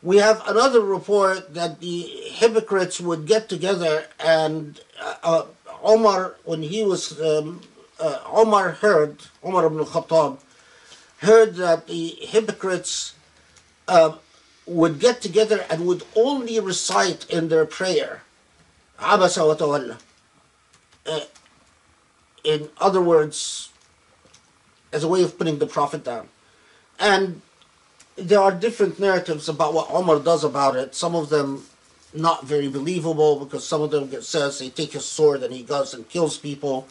We 0.01 0.17
have 0.17 0.41
another 0.47 0.81
report 0.81 1.53
that 1.53 1.79
the 1.79 2.01
hypocrites 2.01 2.99
would 2.99 3.27
get 3.27 3.49
together 3.49 4.05
and 4.19 4.79
uh, 4.99 5.15
uh, 5.23 5.45
Omar, 5.83 6.35
when 6.43 6.61
he 6.61 6.83
was, 6.83 7.19
um, 7.21 7.61
uh, 7.98 8.20
Omar 8.26 8.70
heard, 8.72 9.18
Omar 9.42 9.66
ibn 9.66 9.78
al-Khattab, 9.78 10.38
heard 11.18 11.54
that 11.56 11.86
the 11.86 12.08
hypocrites 12.20 13.14
uh, 13.88 14.16
would 14.66 14.98
get 14.98 15.20
together 15.20 15.64
and 15.70 15.86
would 15.86 16.02
only 16.14 16.58
recite 16.60 17.28
in 17.30 17.48
their 17.48 17.64
prayer 17.64 18.22
Abasa 18.98 19.46
wa 19.46 19.54
Tawalla. 19.54 19.98
Uh, 21.06 21.20
in 22.44 22.68
other 22.78 23.00
words, 23.00 23.70
as 24.92 25.04
a 25.04 25.08
way 25.08 25.22
of 25.22 25.38
putting 25.38 25.58
the 25.58 25.66
Prophet 25.66 26.04
down. 26.04 26.28
And 26.98 27.42
there 28.16 28.40
are 28.40 28.52
different 28.52 28.98
narratives 28.98 29.48
about 29.48 29.74
what 29.74 29.90
Omar 29.90 30.20
does 30.20 30.42
about 30.44 30.76
it. 30.76 30.94
Some 30.94 31.14
of 31.14 31.28
them 31.28 31.66
not 32.14 32.46
very 32.46 32.68
believable 32.68 33.38
because 33.44 33.66
some 33.66 33.82
of 33.82 33.90
them 33.90 34.08
get 34.08 34.24
says 34.24 34.58
they 34.58 34.70
take 34.70 34.92
his 34.92 35.04
sword 35.04 35.42
and 35.42 35.52
he 35.52 35.62
goes 35.62 35.92
and 35.92 36.08
kills 36.08 36.38
people, 36.38 36.88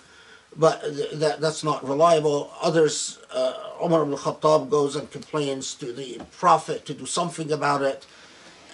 but 0.55 0.81
that 1.19 1.41
that's 1.41 1.63
not 1.63 1.87
reliable. 1.87 2.51
Others, 2.61 3.19
uh, 3.33 3.53
Omar 3.79 4.03
ibn 4.03 4.15
Khattab 4.15 4.69
goes 4.69 4.95
and 4.95 5.09
complains 5.11 5.73
to 5.75 5.91
the 5.91 6.21
Prophet 6.31 6.85
to 6.85 6.93
do 6.93 7.05
something 7.05 7.51
about 7.51 7.81
it, 7.81 8.05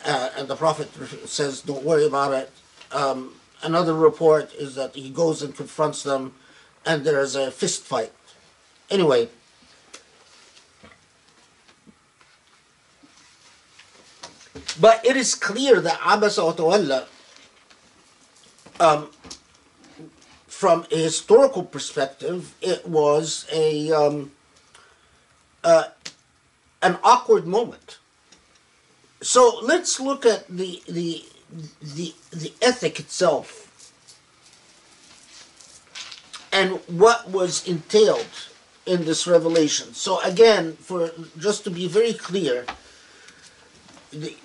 uh, 0.06 0.30
and 0.38 0.48
the 0.48 0.56
Prophet 0.56 0.90
says, 1.28 1.62
"Don't 1.62 1.84
worry 1.84 2.06
about 2.06 2.34
it." 2.34 2.52
Um, 2.92 3.36
another 3.64 3.94
report 3.94 4.54
is 4.54 4.76
that 4.76 4.96
he 4.96 5.10
goes 5.10 5.42
and 5.42 5.56
confronts 5.56 6.04
them, 6.04 6.36
and 6.86 7.04
there 7.04 7.22
is 7.22 7.36
a 7.36 7.52
fist 7.52 7.84
fight. 7.84 8.12
Anyway. 8.90 9.30
But 14.80 15.06
it 15.06 15.16
is 15.16 15.36
clear 15.36 15.80
that 15.82 16.00
Abasa 16.00 17.06
um, 18.80 19.10
from 20.62 20.86
a 20.92 20.96
historical 20.96 21.64
perspective, 21.64 22.54
it 22.62 22.88
was 22.88 23.48
a 23.52 23.92
um, 23.92 24.32
uh, 25.64 25.86
an 26.84 27.00
awkward 27.04 27.48
moment. 27.48 27.98
So 29.22 29.60
let's 29.64 30.00
look 30.00 30.24
at 30.24 30.48
the 30.48 30.84
the 30.88 31.26
the 31.82 32.14
the 32.30 32.54
ethic 32.62 33.00
itself 33.00 33.48
and 36.52 36.80
what 36.86 37.28
was 37.28 37.68
entailed 37.68 38.36
in 38.86 39.06
this 39.06 39.26
revelation. 39.26 39.96
So 39.96 40.22
again, 40.22 40.74
for 40.74 41.10
just 41.40 41.64
to 41.64 41.72
be 41.72 41.88
very 41.88 42.14
clear, 42.14 42.68
the 44.14 44.38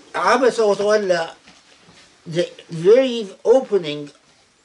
the 2.27 2.51
very 2.71 3.29
opening 3.45 4.13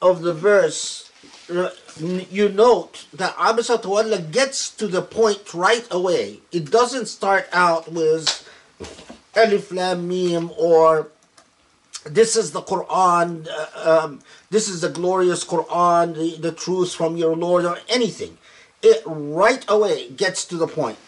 of 0.00 0.22
the 0.22 0.32
verse, 0.32 1.11
you 1.48 2.48
note 2.48 3.06
that 3.12 3.34
Abasa 3.36 3.76
wa 3.76 4.02
Tawalla 4.02 4.30
gets 4.30 4.70
to 4.70 4.86
the 4.86 5.02
point 5.02 5.52
right 5.54 5.86
away. 5.90 6.40
It 6.52 6.70
doesn't 6.70 7.06
start 7.06 7.48
out 7.52 7.90
with 7.92 8.48
Alif 9.34 9.72
Lam 9.72 10.08
Mim 10.08 10.50
or 10.56 11.08
this 12.04 12.36
is 12.36 12.50
the 12.50 12.62
Quran, 12.62 13.46
uh, 13.48 14.00
um, 14.04 14.20
this 14.50 14.68
is 14.68 14.80
the 14.80 14.88
glorious 14.88 15.44
Quran, 15.44 16.14
the, 16.14 16.36
the 16.36 16.52
truth 16.52 16.94
from 16.94 17.16
your 17.16 17.36
Lord, 17.36 17.64
or 17.64 17.78
anything. 17.88 18.38
It 18.82 19.02
right 19.06 19.64
away 19.68 20.10
gets 20.10 20.44
to 20.46 20.56
the 20.56 20.66
point. 20.66 20.98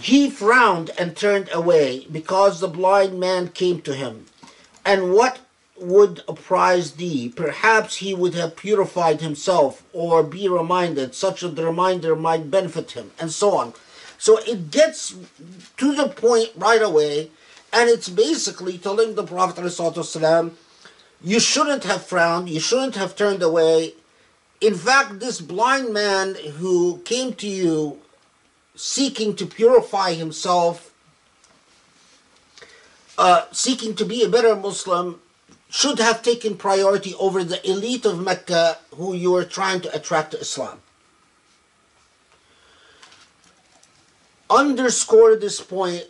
He 0.00 0.30
frowned 0.30 0.90
and 0.98 1.16
turned 1.16 1.50
away 1.52 2.06
because 2.10 2.60
the 2.60 2.68
blind 2.68 3.20
man 3.20 3.48
came 3.48 3.82
to 3.82 3.94
him. 3.94 4.26
And 4.84 5.12
what 5.12 5.40
would 5.80 6.22
apprise 6.28 6.92
thee? 6.92 7.32
Perhaps 7.34 7.96
he 7.96 8.14
would 8.14 8.34
have 8.34 8.56
purified 8.56 9.20
himself 9.20 9.82
or 9.92 10.22
be 10.22 10.48
reminded, 10.48 11.14
such 11.14 11.42
a 11.42 11.48
reminder 11.48 12.14
might 12.16 12.50
benefit 12.50 12.92
him, 12.92 13.12
and 13.18 13.30
so 13.30 13.56
on. 13.56 13.74
So 14.18 14.38
it 14.38 14.70
gets 14.70 15.14
to 15.76 15.94
the 15.94 16.08
point 16.08 16.50
right 16.56 16.82
away, 16.82 17.30
and 17.72 17.88
it's 17.88 18.08
basically 18.08 18.78
telling 18.78 19.14
the 19.14 19.22
Prophet 19.22 19.62
you 21.22 21.40
shouldn't 21.40 21.84
have 21.84 22.04
frowned, 22.04 22.48
you 22.48 22.60
shouldn't 22.60 22.94
have 22.94 23.16
turned 23.16 23.42
away. 23.42 23.94
In 24.60 24.74
fact, 24.74 25.20
this 25.20 25.40
blind 25.40 25.92
man 25.92 26.34
who 26.34 26.98
came 27.04 27.32
to 27.34 27.46
you 27.46 28.00
seeking 28.74 29.34
to 29.36 29.46
purify 29.46 30.14
himself, 30.14 30.92
uh, 33.16 33.46
seeking 33.52 33.94
to 33.96 34.04
be 34.04 34.22
a 34.22 34.28
better 34.28 34.54
Muslim, 34.54 35.20
should 35.68 35.98
have 35.98 36.22
taken 36.22 36.56
priority 36.56 37.14
over 37.14 37.44
the 37.44 37.68
elite 37.68 38.06
of 38.06 38.20
Mecca 38.20 38.78
who 38.94 39.14
you 39.14 39.32
were 39.32 39.44
trying 39.44 39.80
to 39.82 39.94
attract 39.94 40.32
to 40.32 40.40
Islam. 40.40 40.80
Underscore 44.50 45.36
this 45.36 45.60
point 45.60 46.06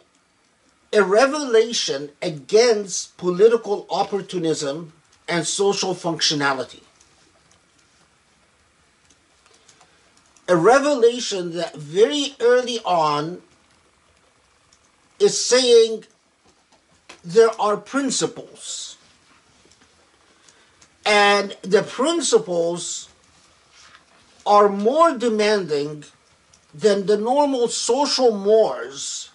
a 0.92 1.02
revelation 1.02 2.10
against 2.22 3.16
political 3.18 3.86
opportunism 3.90 4.92
and 5.28 5.46
social 5.46 5.94
functionality. 5.94 6.80
A 10.48 10.56
revelation 10.56 11.52
that 11.54 11.76
very 11.76 12.34
early 12.40 12.78
on 12.86 13.42
is 15.18 15.44
saying 15.44 16.04
there 17.22 17.50
are 17.60 17.76
principles. 17.76 18.87
And 21.08 21.56
the 21.62 21.82
principles 21.82 23.08
are 24.44 24.68
more 24.68 25.16
demanding 25.16 26.04
than 26.74 27.06
the 27.06 27.16
normal 27.16 27.68
social 27.68 28.30
mores 28.30 29.30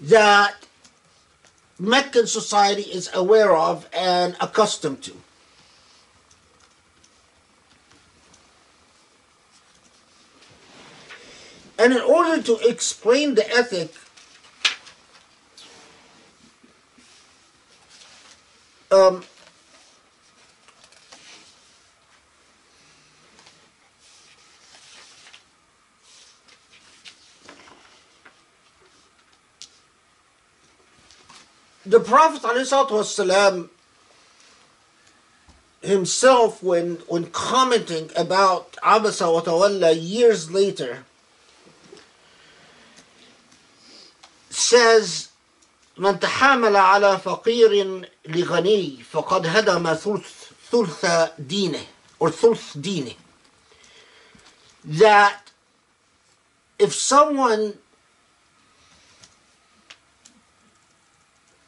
that 0.00 0.66
Meccan 1.78 2.26
society 2.26 2.82
is 2.82 3.08
aware 3.14 3.54
of 3.54 3.88
and 3.92 4.36
accustomed 4.40 5.00
to. 5.04 5.12
And 11.78 11.92
in 11.92 12.00
order 12.00 12.42
to 12.42 12.58
explain 12.68 13.36
the 13.36 13.48
ethic, 13.48 13.94
um, 18.90 19.22
the 31.85 31.99
Prophet 31.99 32.41
ﷺ 32.41 33.69
himself, 35.81 36.61
when, 36.61 36.95
when 37.07 37.25
commenting 37.27 38.11
about 38.15 38.73
Abasa 38.83 39.31
wa 39.33 39.41
Tawalla 39.41 39.95
years 39.97 40.51
later, 40.51 41.05
says, 44.49 45.29
من 45.97 46.19
تحامل 46.19 46.75
على 46.75 47.19
فقير 47.19 48.05
لغني 48.27 49.03
فقد 49.11 49.45
هدم 49.47 49.95
ثلث 49.95 50.49
thultha 50.71 51.31
dine 51.47 51.81
or 52.19 52.29
thulth 52.29 52.75
dine. 52.79 53.13
That 54.85 55.51
if 56.77 56.93
someone 56.93 57.73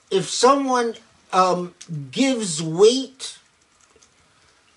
if 0.09 0.29
someone 0.29 0.95
um, 1.31 1.73
gives 2.11 2.61
weight 2.61 3.37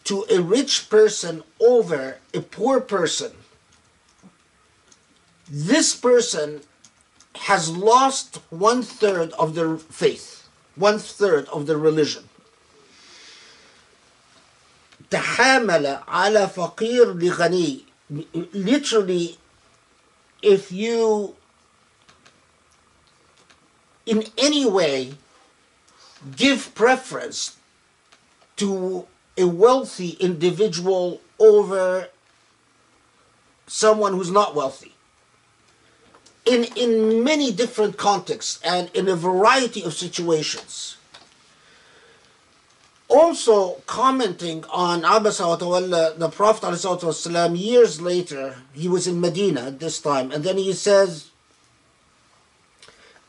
to 0.04 0.24
a 0.30 0.40
rich 0.40 0.88
person 0.90 1.42
over 1.60 2.18
a 2.32 2.40
poor 2.40 2.80
person, 2.80 3.32
this 5.50 5.94
person 5.94 6.60
has 7.34 7.68
lost 7.68 8.38
one 8.50 8.82
third 8.82 9.32
of 9.32 9.54
their 9.54 9.76
faith, 9.76 10.48
one 10.76 10.98
third 10.98 11.46
of 11.48 11.66
their 11.66 11.78
religion. 11.78 12.28
تحامل 15.10 16.02
على 16.08 16.48
فقير 16.48 17.14
لغني 17.14 17.84
literally 18.52 19.38
if 20.42 20.72
you 20.72 21.34
in 24.09 24.23
any 24.37 24.65
way 24.65 25.13
give 26.35 26.73
preference 26.75 27.57
to 28.57 29.05
a 29.37 29.45
wealthy 29.45 30.17
individual 30.19 31.21
over 31.39 32.09
someone 33.67 34.13
who's 34.13 34.31
not 34.31 34.55
wealthy. 34.55 34.93
In 36.45 36.65
in 36.75 37.23
many 37.23 37.51
different 37.51 37.97
contexts 37.97 38.59
and 38.63 38.89
in 38.93 39.07
a 39.07 39.15
variety 39.15 39.83
of 39.83 39.93
situations. 39.93 40.97
Also 43.07 43.81
commenting 43.87 44.63
on 44.69 45.01
Abasa 45.01 45.57
the 46.19 46.29
Prophet 46.29 47.55
years 47.55 48.01
later, 48.01 48.57
he 48.73 48.87
was 48.87 49.07
in 49.07 49.19
Medina 49.19 49.61
at 49.61 49.79
this 49.79 49.99
time, 49.99 50.31
and 50.31 50.43
then 50.43 50.57
he 50.57 50.73
says, 50.73 51.28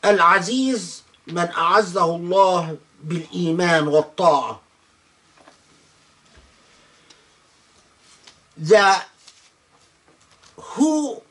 Al-Aziz 0.03 1.03
man 1.27 1.49
a'azzahu 1.49 2.31
Allah 2.31 2.77
bil-iman 3.07 3.91
wa 3.91 4.57
That 8.57 9.07
who 10.57 11.21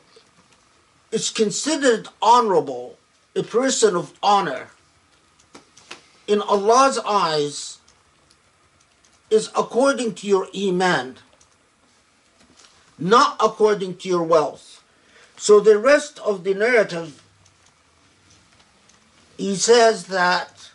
is 1.11 1.29
considered 1.29 2.07
honorable, 2.21 2.97
a 3.35 3.43
person 3.43 3.95
of 3.95 4.13
honor, 4.23 4.69
in 6.27 6.41
Allah's 6.41 6.97
eyes, 6.99 7.79
is 9.29 9.49
according 9.55 10.13
to 10.15 10.27
your 10.27 10.47
iman, 10.55 11.17
not 12.99 13.37
according 13.43 13.97
to 13.97 14.09
your 14.09 14.23
wealth. 14.23 14.83
So 15.37 15.59
the 15.59 15.77
rest 15.77 16.19
of 16.19 16.43
the 16.43 16.53
narrative, 16.53 17.21
he 19.40 19.54
says 19.56 20.06
that 20.06 20.70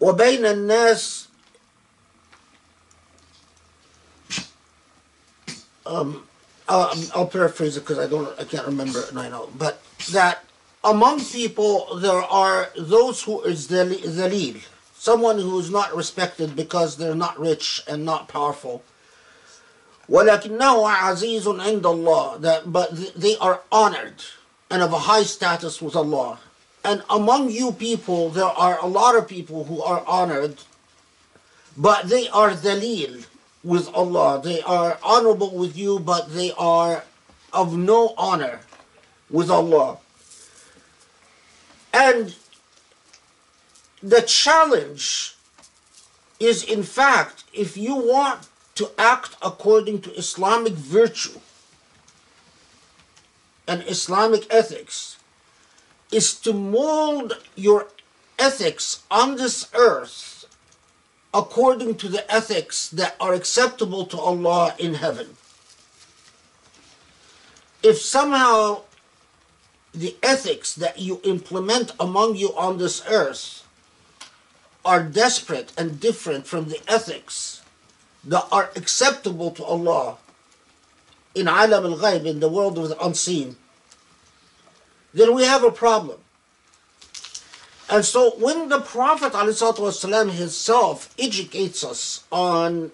وبين 0.00 0.44
الناس 0.44 1.26
um, 5.86 6.26
I'll, 6.68 6.94
I'll 7.14 7.26
paraphrase 7.26 7.76
it 7.76 7.80
because 7.80 7.98
I 7.98 8.06
don't, 8.06 8.28
I 8.38 8.44
can't 8.44 8.66
remember 8.66 9.00
it 9.00 9.12
right 9.12 9.30
now. 9.30 9.48
But 9.56 9.82
that 10.12 10.44
among 10.84 11.24
people 11.24 11.96
there 11.96 12.22
are 12.22 12.70
those 12.76 13.22
who 13.22 13.42
is 13.42 13.68
zalil, 13.68 14.62
someone 14.94 15.38
who 15.38 15.58
is 15.58 15.70
not 15.70 15.94
respected 15.94 16.56
because 16.56 16.96
they're 16.96 17.14
not 17.14 17.38
rich 17.38 17.82
and 17.88 18.04
not 18.04 18.28
powerful. 18.28 18.82
وَلَكِنَّهُ 20.08 20.58
عَزِيزٌ 20.58 21.42
عِنْدَ 21.42 21.82
اللَّهِ 21.82 22.40
that, 22.40 22.72
But 22.72 23.14
they 23.14 23.36
are 23.36 23.62
honored 23.70 24.22
and 24.69 24.81
of 24.81 24.93
a 24.93 24.99
high 24.99 25.23
status 25.23 25.81
with 25.81 25.95
Allah. 25.95 26.39
And 26.83 27.03
among 27.09 27.49
you 27.49 27.71
people, 27.71 28.29
there 28.29 28.45
are 28.45 28.79
a 28.79 28.87
lot 28.87 29.15
of 29.15 29.27
people 29.27 29.65
who 29.65 29.81
are 29.81 30.03
honored, 30.07 30.57
but 31.75 32.07
they 32.07 32.27
are 32.29 32.51
dalil 32.51 33.25
with 33.63 33.93
Allah. 33.93 34.41
They 34.43 34.61
are 34.61 34.97
honorable 35.03 35.55
with 35.55 35.77
you, 35.77 35.99
but 35.99 36.33
they 36.33 36.51
are 36.57 37.03
of 37.51 37.77
no 37.77 38.13
honor 38.17 38.61
with 39.29 39.49
Allah. 39.49 39.97
And 41.93 42.35
the 44.01 44.21
challenge 44.21 45.35
is, 46.39 46.63
in 46.63 46.83
fact, 46.83 47.43
if 47.53 47.75
you 47.75 47.95
want 47.95 48.47
to 48.75 48.91
act 48.97 49.35
according 49.41 50.01
to 50.01 50.13
Islamic 50.15 50.73
virtue 50.73 51.39
and 53.67 53.83
Islamic 53.87 54.51
ethics, 54.53 55.17
is 56.11 56.33
to 56.41 56.53
mold 56.53 57.33
your 57.55 57.87
ethics 58.39 59.03
on 59.11 59.35
this 59.35 59.69
earth 59.73 60.45
according 61.33 61.95
to 61.95 62.07
the 62.07 62.29
ethics 62.33 62.89
that 62.89 63.15
are 63.19 63.33
acceptable 63.33 64.05
to 64.05 64.17
Allah 64.17 64.73
in 64.79 64.95
heaven. 64.95 65.35
If 67.83 67.99
somehow 68.01 68.81
the 69.93 70.15
ethics 70.23 70.73
that 70.75 70.99
you 70.99 71.19
implement 71.23 71.91
among 71.99 72.35
you 72.35 72.55
on 72.55 72.77
this 72.77 73.03
earth 73.07 73.63
are 74.85 75.03
desperate 75.03 75.73
and 75.77 75.99
different 75.99 76.47
from 76.47 76.69
the 76.69 76.79
ethics 76.87 77.61
that 78.23 78.47
are 78.51 78.71
acceptable 78.75 79.51
to 79.51 79.63
Allah 79.63 80.17
in 81.37 81.47
alam 81.47 81.85
al-ghayb, 81.85 82.25
in 82.25 82.39
the 82.39 82.49
world 82.49 82.77
of 82.77 82.89
the 82.89 83.05
unseen, 83.05 83.55
then 85.13 85.33
we 85.33 85.43
have 85.43 85.63
a 85.63 85.71
problem. 85.71 86.19
And 87.89 88.03
so 88.03 88.31
when 88.37 88.67
the 88.69 88.81
Prophet 88.81 89.31
ﷺ 89.31 90.31
himself 90.31 91.13
educates 91.17 91.83
us 91.83 92.25
on 92.31 92.91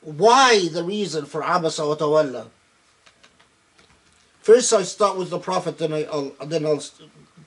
why 0.00 0.68
the 0.68 0.82
reason 0.82 1.26
for 1.26 1.42
Abasa 1.42 1.86
wa 1.86 1.94
Tawalla, 1.94 2.46
first 4.40 4.72
I 4.72 4.82
start 4.82 5.18
with 5.18 5.28
the 5.28 5.38
Prophet, 5.38 5.76
then 5.76 5.92
I'll, 5.92 6.32
then 6.46 6.64
I'll 6.64 6.82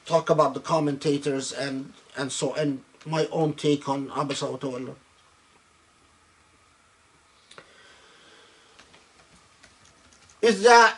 talk 0.06 0.30
about 0.30 0.54
the 0.54 0.60
commentators 0.60 1.52
and, 1.52 1.94
and 2.16 2.32
so 2.32 2.54
and 2.54 2.84
my 3.06 3.28
own 3.32 3.54
take 3.54 3.90
on 3.90 4.10
Abasa 4.10 4.52
wa 4.52 4.58
Tawalla. 4.58 4.96
Is 10.44 10.62
that 10.64 10.98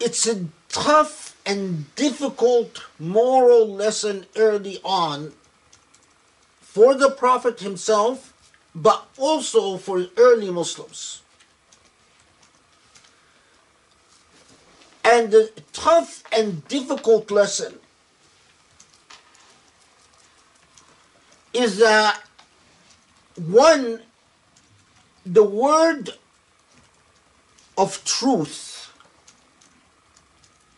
it's 0.00 0.26
a 0.26 0.46
tough 0.70 1.36
and 1.44 1.94
difficult 1.94 2.82
moral 2.98 3.68
lesson 3.68 4.26
early 4.34 4.80
on 4.82 5.34
for 6.60 6.94
the 6.94 7.10
Prophet 7.10 7.60
himself, 7.60 8.32
but 8.74 9.06
also 9.18 9.76
for 9.76 10.06
early 10.16 10.50
Muslims. 10.50 11.20
And 15.04 15.30
the 15.30 15.50
tough 15.74 16.22
and 16.32 16.66
difficult 16.68 17.30
lesson 17.30 17.78
is 21.52 21.76
that 21.76 22.22
one, 23.36 24.00
the 25.24 25.44
word 25.44 26.10
of 27.78 28.04
truth 28.04 28.92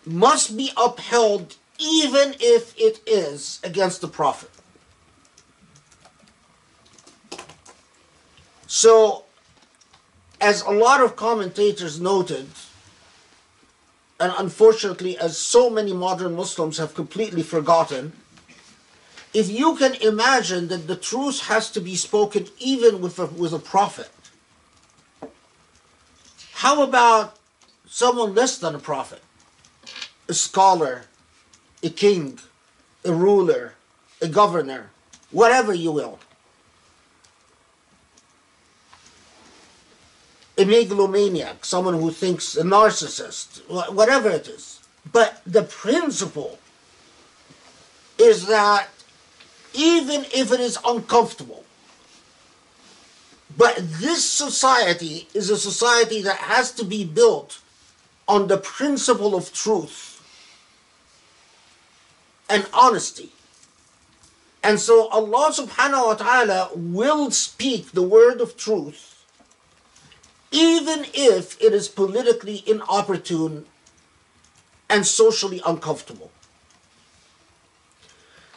must 0.04 0.56
be 0.56 0.70
upheld 0.76 1.56
even 1.78 2.34
if 2.40 2.74
it 2.78 3.00
is 3.06 3.60
against 3.64 4.00
the 4.00 4.08
prophet. 4.08 4.50
So, 8.66 9.24
as 10.40 10.62
a 10.62 10.70
lot 10.70 11.00
of 11.00 11.16
commentators 11.16 12.00
noted, 12.00 12.48
and 14.20 14.32
unfortunately, 14.38 15.18
as 15.18 15.38
so 15.38 15.70
many 15.70 15.92
modern 15.92 16.36
Muslims 16.36 16.78
have 16.78 16.94
completely 16.94 17.42
forgotten, 17.42 18.12
if 19.32 19.50
you 19.50 19.74
can 19.76 19.94
imagine 19.94 20.68
that 20.68 20.86
the 20.86 20.96
truth 20.96 21.46
has 21.46 21.70
to 21.72 21.80
be 21.80 21.96
spoken 21.96 22.46
even 22.58 23.00
with 23.00 23.18
a, 23.18 23.26
with 23.26 23.52
a 23.52 23.58
prophet, 23.58 24.10
how 26.64 26.82
about 26.82 27.36
someone 27.86 28.34
less 28.34 28.56
than 28.56 28.74
a 28.74 28.78
prophet? 28.78 29.20
A 30.30 30.32
scholar, 30.32 31.02
a 31.82 31.90
king, 31.90 32.38
a 33.04 33.12
ruler, 33.12 33.74
a 34.22 34.28
governor, 34.28 34.88
whatever 35.30 35.74
you 35.74 35.92
will. 35.92 36.18
A 40.56 40.64
megalomaniac, 40.64 41.66
someone 41.66 42.00
who 42.00 42.10
thinks 42.10 42.56
a 42.56 42.62
narcissist, 42.62 43.60
whatever 43.92 44.30
it 44.30 44.48
is. 44.48 44.80
But 45.12 45.42
the 45.44 45.64
principle 45.64 46.58
is 48.16 48.46
that 48.46 48.88
even 49.74 50.24
if 50.32 50.50
it 50.50 50.60
is 50.60 50.78
uncomfortable. 50.82 51.64
But 53.56 53.76
this 53.78 54.24
society 54.24 55.28
is 55.34 55.50
a 55.50 55.56
society 55.56 56.22
that 56.22 56.36
has 56.36 56.72
to 56.72 56.84
be 56.84 57.04
built 57.04 57.60
on 58.26 58.48
the 58.48 58.58
principle 58.58 59.34
of 59.34 59.52
truth 59.52 60.22
and 62.48 62.66
honesty. 62.72 63.32
And 64.62 64.80
so 64.80 65.08
Allah 65.08 65.52
subhanahu 65.52 66.06
wa 66.06 66.14
ta'ala 66.14 66.70
will 66.74 67.30
speak 67.30 67.92
the 67.92 68.02
word 68.02 68.40
of 68.40 68.56
truth 68.56 69.14
even 70.54 71.04
if 71.12 71.60
it 71.60 71.74
is 71.74 71.88
politically 71.88 72.62
inopportune 72.64 73.66
and 74.88 75.04
socially 75.04 75.60
uncomfortable. 75.66 76.30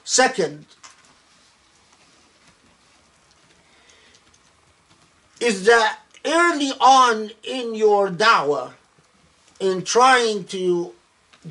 Second, 0.04 0.68
is 5.40 5.66
that 5.66 6.00
early 6.26 6.72
on 6.80 7.32
in 7.44 7.76
your 7.76 8.10
da'wah, 8.10 8.72
in 9.60 9.84
trying 9.84 10.44
to 10.46 10.94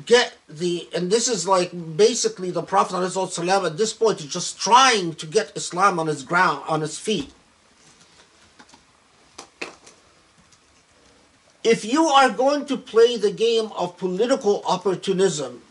get 0.05 0.37
the, 0.47 0.87
and 0.95 1.11
this 1.11 1.27
is 1.27 1.47
like 1.47 1.71
basically 1.97 2.51
the 2.51 2.61
Prophet 2.61 2.95
ﷺ 2.95 3.65
at 3.65 3.77
this 3.77 3.93
point 3.93 4.19
is 4.19 4.27
just 4.27 4.59
trying 4.59 5.13
to 5.15 5.25
get 5.25 5.51
Islam 5.55 5.99
on 5.99 6.07
his 6.07 6.23
ground, 6.23 6.63
on 6.67 6.81
his 6.81 6.99
feet. 6.99 7.33
If 11.63 11.83
you 11.83 12.05
are 12.05 12.29
going 12.29 12.65
to 12.67 12.77
play 12.77 13.17
the 13.17 13.31
game 13.31 13.71
of 13.77 13.97
political 13.97 14.63
opportunism, 14.65 15.61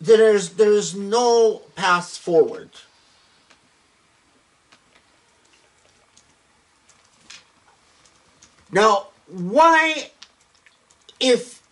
there 0.00 0.34
is, 0.34 0.50
there 0.54 0.72
is 0.72 0.94
no 0.94 1.62
path 1.74 2.16
forward. 2.16 2.70
Now, 8.74 9.06
why, 9.28 10.10
if, 11.20 11.62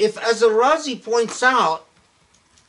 if 0.00 0.18
as 0.18 0.42
Al-Razi 0.42 1.00
points 1.00 1.44
out, 1.44 1.86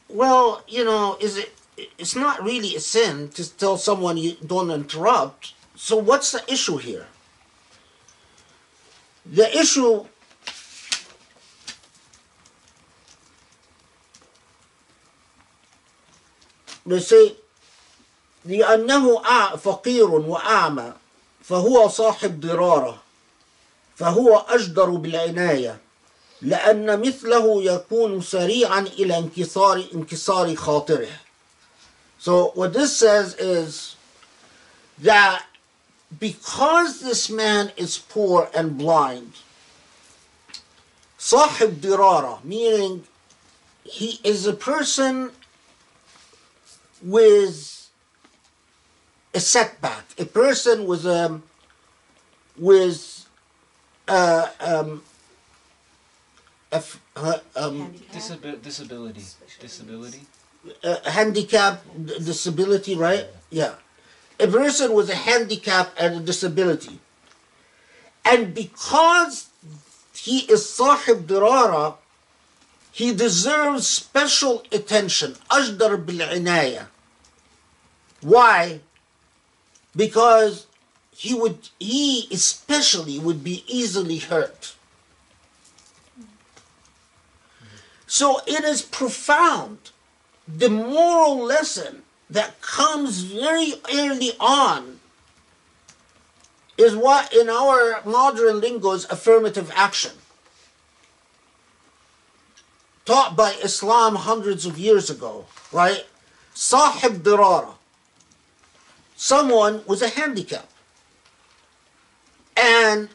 well, 0.08 0.62
you 0.68 0.86
know, 0.86 1.18
is 1.20 1.38
it, 1.38 1.52
it's 1.98 2.16
not 2.16 2.44
really 2.44 2.76
a 2.76 2.80
sin 2.80 3.30
to 3.30 3.58
tell 3.58 3.78
someone 3.78 4.18
you 4.18 4.36
don't 4.46 4.70
interrupt. 4.70 5.56
So 5.76 5.98
what's 5.98 6.32
the 6.32 6.44
issue 6.48 6.78
here? 6.78 7.08
The 9.26 9.50
issue 9.58 10.06
they 16.86 17.00
say 17.00 17.36
لأنه 18.46 19.58
فقير 19.58 20.10
وأعمى 20.10 20.94
فهو 21.44 21.88
صاحب 21.88 22.40
ضرارة 22.40 23.01
فهو 23.96 24.38
أجدر 24.38 24.90
بالعناية 24.90 25.78
لأن 26.42 27.00
مثله 27.02 27.64
يكون 27.64 28.22
سريعا 28.22 28.80
إلى 28.80 29.18
انكسار 29.18 29.86
انكسار 29.94 30.56
خاطره. 30.56 31.20
So 32.18 32.52
what 32.56 32.74
this 32.74 32.96
says 32.98 33.36
is 33.36 33.96
that 35.00 35.44
because 36.20 37.02
this 37.02 37.30
man 37.30 37.72
is 37.78 37.98
poor 37.98 38.50
and 38.54 38.78
blind, 38.78 39.34
صاحب 41.20 41.82
ضرارة, 41.82 42.44
meaning 42.44 43.04
he 43.84 44.20
is 44.24 44.48
a 44.48 44.54
person 44.54 45.32
with 47.04 47.90
a 49.34 49.40
setback, 49.40 50.06
a 50.20 50.26
person 50.26 50.86
with 50.86 51.06
a 51.06 51.42
with 52.58 53.21
uh, 54.12 54.48
um, 54.60 55.02
uh, 56.72 56.82
um, 57.56 57.94
Disab- 58.12 58.62
disability, 58.62 59.24
disability, 59.60 60.22
uh, 60.84 61.10
handicap, 61.10 61.82
disability, 62.06 62.96
right? 62.96 63.26
Yeah. 63.50 63.76
yeah. 64.40 64.46
A 64.46 64.52
person 64.52 64.94
with 64.94 65.10
a 65.10 65.16
handicap 65.16 65.94
and 65.98 66.16
a 66.16 66.20
disability. 66.20 67.00
And 68.26 68.54
because 68.54 69.50
he 70.14 70.40
is 70.52 70.68
sahib 70.70 71.28
dirara, 71.28 71.96
he 72.92 73.14
deserves 73.14 73.88
special 73.88 74.64
attention. 74.72 75.36
Ajdar 75.50 76.06
bil 76.06 76.88
Why? 78.22 78.82
Because 79.96 80.68
he 81.22 81.36
would, 81.36 81.70
he 81.80 82.28
especially 82.32 83.20
would 83.20 83.44
be 83.44 83.64
easily 83.68 84.18
hurt. 84.18 84.74
So 88.08 88.42
it 88.48 88.64
is 88.64 88.82
profound 88.82 89.92
the 90.48 90.68
moral 90.68 91.38
lesson 91.38 92.02
that 92.28 92.60
comes 92.62 93.22
very 93.22 93.76
early 93.94 94.32
on 94.40 95.00
is 96.76 96.96
what 96.96 97.32
in 97.32 97.50
our 97.50 98.02
modern 98.04 98.60
lingo 98.60 98.94
is 98.94 99.06
affirmative 99.06 99.72
action. 99.76 100.14
Taught 103.06 103.36
by 103.36 103.52
Islam 103.64 104.16
hundreds 104.16 104.66
of 104.66 104.80
years 104.80 105.12
ago, 105.12 105.46
right? 105.72 106.08
Sahib 106.56 107.22
dirara. 107.22 107.76
Someone 109.16 109.84
with 109.86 110.02
a 110.02 110.10
handicap. 110.10 110.71
And 112.62 113.10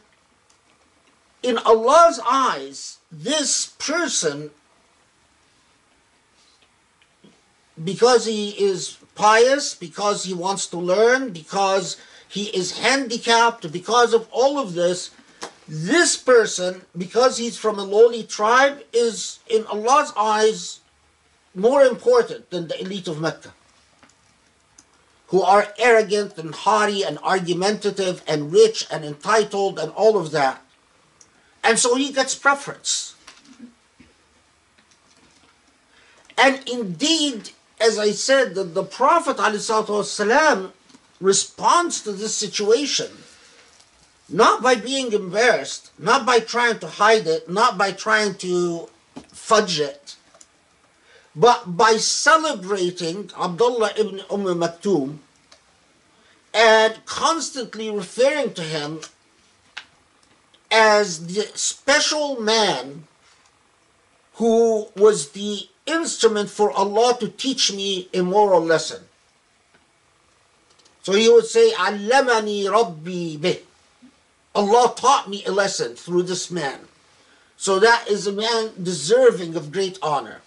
in 1.41 1.57
Allah's 1.59 2.19
eyes, 2.29 2.97
this 3.11 3.67
person 3.79 4.51
because 7.83 8.25
he 8.25 8.49
is 8.51 8.97
pious, 9.15 9.75
because 9.75 10.23
he 10.23 10.33
wants 10.33 10.67
to 10.67 10.77
learn, 10.77 11.31
because 11.31 11.97
he 12.27 12.45
is 12.45 12.79
handicapped, 12.79 13.71
because 13.71 14.13
of 14.13 14.27
all 14.31 14.59
of 14.59 14.73
this, 14.73 15.11
this 15.67 16.17
person, 16.17 16.81
because 16.97 17.37
he's 17.37 17.57
from 17.57 17.77
a 17.77 17.83
lowly 17.83 18.23
tribe, 18.23 18.81
is 18.93 19.39
in 19.47 19.65
Allah's 19.67 20.13
eyes 20.17 20.79
more 21.53 21.83
important 21.83 22.49
than 22.49 22.67
the 22.67 22.79
elite 22.81 23.07
of 23.07 23.19
Mecca, 23.19 23.53
who 25.27 25.41
are 25.41 25.73
arrogant 25.77 26.37
and 26.37 26.53
haughty 26.53 27.03
and 27.03 27.17
argumentative 27.19 28.23
and 28.27 28.51
rich 28.51 28.85
and 28.91 29.03
entitled 29.03 29.77
and 29.79 29.91
all 29.91 30.17
of 30.17 30.31
that. 30.31 30.61
And 31.63 31.77
so 31.77 31.95
he 31.95 32.13
gets 32.13 32.35
preference. 32.35 33.15
And 36.37 36.67
indeed, 36.69 37.51
as 37.79 37.97
I 37.97 38.11
said, 38.11 38.55
that 38.55 38.73
the 38.73 38.83
Prophet 38.83 39.37
ﷺ 39.37 40.71
responds 41.19 42.01
to 42.03 42.11
this 42.11 42.35
situation 42.35 43.09
not 44.29 44.61
by 44.61 44.75
being 44.75 45.13
embarrassed, 45.13 45.91
not 45.97 46.25
by 46.25 46.39
trying 46.39 46.79
to 46.79 46.87
hide 46.87 47.27
it, 47.27 47.49
not 47.49 47.77
by 47.77 47.91
trying 47.91 48.35
to 48.35 48.89
fudge 49.29 49.79
it, 49.79 50.16
but 51.37 51.77
by 51.77 51.97
celebrating 51.97 53.29
Abdullah 53.39 53.91
ibn 53.95 54.21
Umm 54.31 54.45
Maktoum 54.59 55.19
and 56.51 57.05
constantly 57.05 57.91
referring 57.91 58.55
to 58.55 58.63
him 58.63 59.01
as 60.71 61.27
the 61.27 61.43
special 61.53 62.41
man 62.41 63.05
who 64.33 64.87
was 64.95 65.29
the 65.31 65.69
instrument 65.85 66.49
for 66.49 66.71
Allah 66.71 67.15
to 67.19 67.29
teach 67.29 67.71
me 67.71 68.09
a 68.15 68.23
moral 68.23 68.61
lesson. 68.61 69.03
So 71.03 71.13
he 71.13 71.29
would 71.29 71.45
say, 71.45 71.71
Allamani 71.73 72.69
Rabbi 72.69 73.37
bih. 73.37 73.59
Allah 74.55 74.91
taught 74.95 75.29
me 75.29 75.45
a 75.45 75.51
lesson 75.51 75.95
through 75.95 76.23
this 76.23 76.49
man. 76.49 76.79
So 77.57 77.77
that 77.79 78.07
is 78.09 78.25
a 78.25 78.31
man 78.31 78.71
deserving 78.81 79.55
of 79.55 79.71
great 79.71 79.99
honor. 80.01 80.41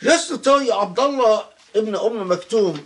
Just 0.00 0.28
to 0.28 0.38
tell 0.38 0.62
you, 0.62 0.72
Abdullah 0.72 1.46
ibn 1.74 1.94
Umm 1.94 2.28
Maktoum 2.28 2.84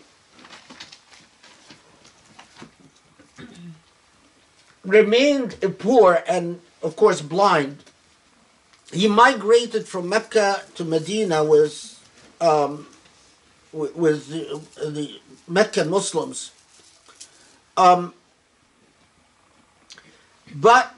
remained 4.85 5.57
poor 5.79 6.23
and, 6.27 6.61
of 6.83 6.97
course, 6.97 7.21
blind 7.21 7.85
he 8.93 9.09
migrated 9.09 9.89
from 9.89 10.09
Mecca 10.09 10.63
to 10.75 10.85
Medina 10.85 11.43
with 11.43 11.99
um, 12.41 12.87
with, 13.73 14.29
the, 14.29 14.61
the 14.87 15.21
Meccan 15.49 15.89
Muslims. 15.89 16.53
Um, 17.77 18.13
but 20.55 20.95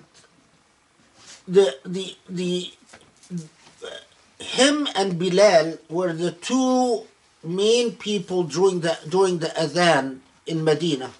the 1.47 1.77
the 1.85 2.17
the 2.29 2.73
him 4.39 4.89
and 4.95 5.19
Bilal 5.19 5.79
were 5.89 6.13
the 6.13 6.33
two 6.33 7.07
main 7.43 7.93
people 7.97 8.43
during 8.45 8.81
the 8.81 8.99
during 9.09 9.39
the 9.39 9.49
adhan 9.49 10.21
in 10.47 10.65
Medina 10.65 11.11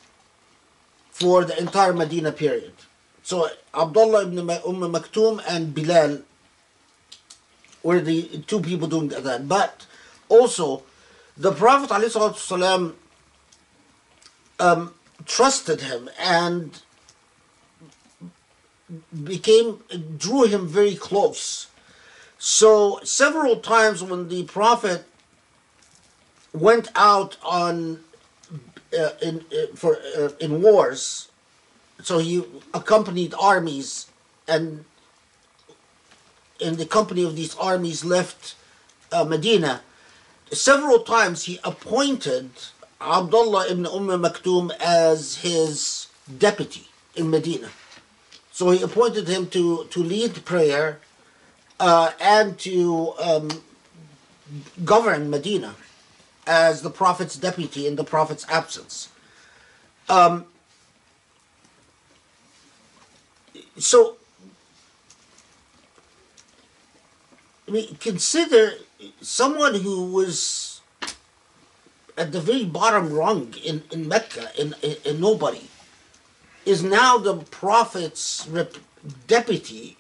for 1.11 1.45
the 1.45 1.59
entire 1.59 1.93
Medina 1.93 2.33
period. 2.33 2.73
So 3.23 3.49
Abdullah 3.75 4.23
ibn 4.27 4.39
Umm 4.39 4.93
Maktoum 4.93 5.43
and 5.49 5.75
Bilal 5.75 6.23
were 7.83 8.01
the 8.01 8.43
two 8.47 8.61
people 8.61 8.89
doing 8.89 9.09
the 9.09 9.17
adhan. 9.17 9.47
But 9.49 9.87
also, 10.29 10.83
the 11.37 11.53
Prophet 11.53 11.91
ﷺ, 11.91 12.95
um, 14.61 14.95
trusted 15.27 15.81
him 15.83 16.09
and 16.19 16.81
became 19.25 19.81
drew 20.19 20.45
him 20.45 20.67
very 20.67 20.95
close. 20.95 21.69
So 22.47 23.01
several 23.05 23.57
times 23.57 24.03
when 24.03 24.29
the 24.29 24.43
Prophet 24.43 25.07
went 26.53 26.91
out 26.95 27.39
on 27.43 28.05
uh, 28.93 29.13
in 29.23 29.47
uh, 29.51 29.75
for 29.75 29.97
uh, 29.97 30.29
in 30.39 30.61
wars, 30.61 31.31
so 32.03 32.19
he 32.19 32.45
accompanied 32.75 33.33
armies 33.41 34.09
and 34.47 34.85
in 36.61 36.77
the 36.77 36.85
company 36.85 37.25
of 37.25 37.35
these 37.35 37.55
armies 37.57 38.05
left 38.05 38.57
uh, 39.11 39.25
Medina. 39.25 39.81
Several 40.53 40.99
times 40.99 41.45
he 41.45 41.59
appointed 41.65 42.51
Abdullah 43.01 43.69
ibn 43.71 43.87
Umm 43.87 44.09
Maktoum 44.23 44.71
as 44.81 45.37
his 45.37 46.09
deputy 46.39 46.89
in 47.17 47.31
Medina. 47.31 47.71
So 48.53 48.71
he 48.71 48.83
appointed 48.83 49.29
him 49.29 49.47
to, 49.49 49.87
to 49.87 50.03
lead 50.03 50.45
prayer 50.45 51.01
uh, 51.81 52.13
and 52.21 52.59
to 52.61 53.13
um, 53.19 53.51
govern 54.85 55.31
Medina 55.31 55.75
as 56.47 56.83
the 56.83 56.91
Prophet's 56.91 57.37
deputy 57.37 57.87
in 57.87 57.97
the 57.97 58.05
Prophet's 58.05 58.47
absence. 58.49 59.09
Um, 60.09 60.47
so, 63.79 64.17
I 67.67 67.71
mean, 67.71 67.97
consider 67.97 68.73
someone 69.21 69.75
who 69.75 70.13
was 70.13 70.81
at 72.17 72.33
the 72.33 72.41
very 72.41 72.65
bottom 72.65 73.13
rung 73.13 73.55
in, 73.65 73.83
in 73.91 74.07
Mecca, 74.07 74.51
in, 74.59 74.75
in, 74.83 74.97
in 75.05 75.21
nobody, 75.21 75.69
is 76.65 76.83
now 76.83 77.19
the 77.19 77.37
Prophet's 77.37 78.47
rep- 78.49 78.77
deputy 79.27 79.97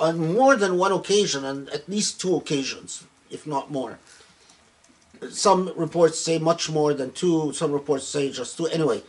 on 0.00 0.34
more 0.34 0.56
than 0.56 0.78
one 0.78 0.92
occasion, 0.92 1.44
and 1.44 1.68
at 1.70 1.88
least 1.88 2.20
two 2.20 2.36
occasions, 2.36 3.04
if 3.30 3.46
not 3.46 3.70
more. 3.70 3.98
Some 5.30 5.72
reports 5.76 6.20
say 6.20 6.38
much 6.38 6.70
more 6.70 6.94
than 6.94 7.10
two, 7.10 7.52
some 7.52 7.72
reports 7.72 8.06
say 8.06 8.30
just 8.30 8.56
two. 8.56 8.66
Anyway, 8.66 9.02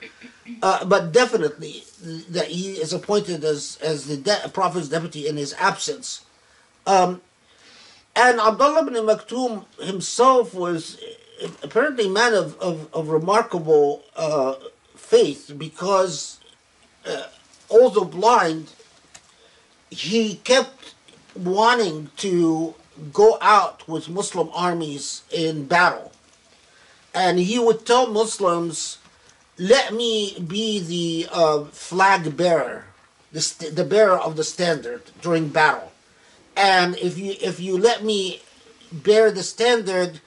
uh, 0.63 0.83
but 0.85 1.11
definitely 1.11 1.83
that 2.29 2.47
he 2.47 2.71
is 2.71 2.93
appointed 2.93 3.43
as, 3.43 3.77
as 3.81 4.07
the 4.07 4.17
de- 4.17 4.49
Prophet's 4.51 4.89
deputy 4.89 5.27
in 5.27 5.37
his 5.37 5.53
absence. 5.59 6.25
Um, 6.87 7.21
and 8.15 8.39
Abdullah 8.39 8.87
ibn 8.87 8.95
Maktoum 8.95 9.65
himself 9.79 10.53
was 10.55 10.99
apparently 11.63 12.07
a 12.07 12.09
man 12.09 12.33
of, 12.33 12.59
of, 12.59 12.93
of 12.93 13.09
remarkable 13.09 14.03
uh, 14.15 14.55
faith 14.95 15.53
because 15.57 16.39
uh, 17.07 17.23
although 17.69 18.05
blind, 18.05 18.73
he 19.89 20.35
kept 20.35 20.95
wanting 21.35 22.09
to 22.17 22.75
go 23.13 23.37
out 23.41 23.87
with 23.87 24.09
Muslim 24.09 24.49
armies 24.53 25.23
in 25.31 25.65
battle. 25.65 26.11
And 27.13 27.39
he 27.39 27.57
would 27.57 27.85
tell 27.85 28.07
Muslims, 28.07 28.97
let 29.57 29.93
me 29.93 30.39
be 30.39 30.79
the 30.79 31.29
uh, 31.31 31.63
flag 31.65 32.37
bearer, 32.37 32.85
the, 33.31 33.71
the 33.73 33.83
bearer 33.83 34.17
of 34.17 34.35
the 34.35 34.43
standard 34.43 35.03
during 35.21 35.49
battle. 35.49 35.91
And 36.55 36.97
if 36.97 37.17
you 37.17 37.35
if 37.41 37.59
you 37.59 37.77
let 37.77 38.03
me 38.03 38.41
bear 38.91 39.31
the 39.31 39.43
standard, 39.43 40.19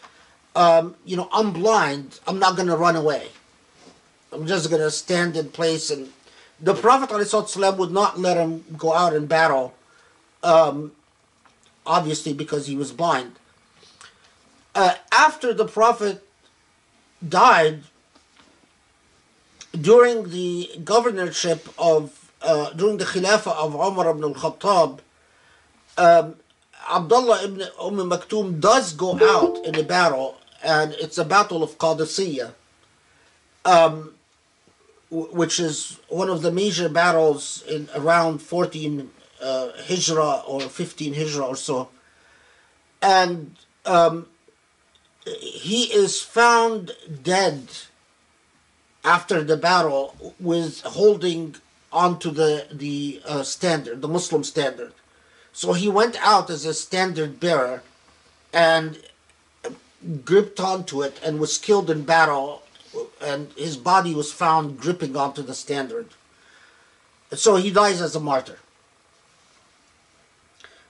um, 0.56 0.94
you 1.04 1.16
know, 1.16 1.28
I'm 1.32 1.52
blind. 1.52 2.20
I'm 2.26 2.38
not 2.38 2.56
going 2.56 2.68
to 2.68 2.76
run 2.76 2.96
away. 2.96 3.28
I'm 4.32 4.46
just 4.46 4.70
going 4.70 4.80
to 4.80 4.90
stand 4.90 5.36
in 5.36 5.50
place. 5.50 5.90
And 5.90 6.10
the 6.62 6.74
Prophet 6.74 7.10
ﷺ 7.10 7.76
would 7.76 7.90
not 7.90 8.20
let 8.20 8.36
him 8.36 8.64
go 8.78 8.94
out 8.94 9.14
in 9.14 9.26
battle, 9.26 9.74
um, 10.44 10.92
obviously 11.84 12.32
because 12.32 12.68
he 12.68 12.76
was 12.76 12.92
blind. 12.92 13.32
Uh, 14.74 14.94
after 15.10 15.52
the 15.52 15.66
Prophet 15.66 16.24
died, 17.26 17.82
during 19.78 20.30
the 20.30 20.70
governorship 20.84 21.68
of, 21.78 22.30
uh, 22.42 22.70
during 22.70 22.98
the 22.98 23.04
Khilafah 23.04 23.56
of 23.56 23.74
Umar 23.74 24.10
ibn 24.10 24.22
al-Khattab, 24.22 25.00
um, 25.98 26.36
Abdullah 26.90 27.44
ibn 27.44 27.62
Umm 27.80 28.10
Maktoum 28.10 28.60
does 28.60 28.92
go 28.92 29.18
out 29.20 29.64
in 29.64 29.74
a 29.74 29.82
battle, 29.82 30.38
and 30.62 30.92
it's 30.92 31.18
a 31.18 31.24
battle 31.24 31.62
of 31.62 31.78
Qadisiyah, 31.78 32.52
um, 33.64 34.14
which 35.12 35.60
is 35.60 35.98
one 36.08 36.30
of 36.30 36.40
the 36.40 36.50
major 36.50 36.88
battles 36.88 37.62
in 37.68 37.86
around 37.94 38.40
14 38.40 39.10
uh, 39.42 39.68
Hijrah 39.86 40.42
or 40.46 40.62
15 40.62 41.14
Hijrah 41.14 41.46
or 41.46 41.56
so. 41.56 41.90
And 43.02 43.56
um, 43.84 44.26
he 45.26 45.84
is 45.92 46.22
found 46.22 46.92
dead 47.22 47.68
after 49.04 49.44
the 49.44 49.56
battle 49.56 50.34
with 50.40 50.80
holding 50.80 51.56
onto 51.92 52.30
the, 52.30 52.66
the 52.72 53.20
uh, 53.26 53.42
standard, 53.42 54.00
the 54.00 54.08
Muslim 54.08 54.42
standard. 54.42 54.92
So 55.52 55.74
he 55.74 55.88
went 55.88 56.16
out 56.26 56.48
as 56.48 56.64
a 56.64 56.72
standard 56.72 57.38
bearer 57.38 57.82
and 58.52 58.98
gripped 60.24 60.58
onto 60.58 61.02
it 61.02 61.20
and 61.22 61.38
was 61.38 61.58
killed 61.58 61.90
in 61.90 62.04
battle, 62.04 62.61
and 63.20 63.52
his 63.56 63.76
body 63.76 64.14
was 64.14 64.32
found 64.32 64.78
gripping 64.78 65.16
onto 65.16 65.42
the 65.42 65.54
standard. 65.54 66.08
So 67.32 67.56
he 67.56 67.70
dies 67.70 68.00
as 68.00 68.14
a 68.14 68.20
martyr. 68.20 68.58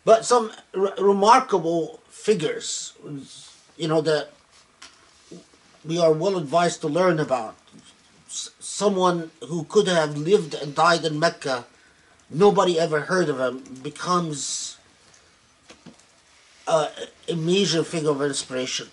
But 0.05 0.25
some 0.25 0.51
re- 0.75 0.91
remarkable 0.99 2.01
figures, 2.09 2.95
you 3.77 3.87
know, 3.87 4.01
that 4.01 4.33
we 5.85 5.99
are 5.99 6.13
well 6.13 6.37
advised 6.37 6.81
to 6.81 6.89
learn 6.89 7.21
about. 7.21 7.55
S- 8.27 8.51
someone 8.59 9.31
who 9.47 9.65
could 9.65 9.87
have 9.87 10.17
lived 10.17 10.55
and 10.55 10.75
died 10.75 11.05
in 11.05 11.19
Mecca 11.19 11.67
nobody 12.33 12.79
ever 12.79 13.01
heard 13.01 13.29
of 13.29 13.39
him 13.39 13.63
becomes 13.83 14.79
uh, 16.67 16.89
a 17.29 17.37
major 17.37 17.85
figure 17.85 18.11
of 18.11 18.23
inspiration. 18.23 18.89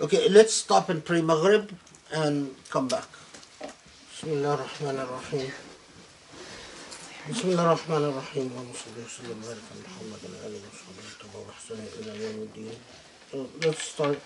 Okay, 0.00 0.28
let's 0.28 0.52
stop 0.52 0.88
and 0.88 1.04
pray 1.04 1.22
Maghrib 1.22 1.70
and 2.13 2.55
come 2.69 2.87
back. 2.87 3.07
بسم 4.19 4.27
الله 4.27 4.53
الرحمن 4.53 4.99
الرحيم 4.99 5.51
بسم 7.29 7.47
الله 7.49 7.65
الرحمن 7.65 8.03
الرحيم 8.09 8.45
اللهم 8.51 8.73
صل 8.73 8.95
وسلم 9.05 9.37
وبارك 9.43 9.65
على 9.71 9.81
محمد 9.87 10.21
وعلى 10.27 10.47
اله 10.47 10.59
وصحبه 10.67 11.03
وتابعوا 11.07 11.45
واحسن 11.47 11.79
الى 11.99 12.11
يوم 12.23 12.39
الدين. 12.47 12.75
So 13.31 13.37
let's 13.61 13.83
start. 13.83 14.19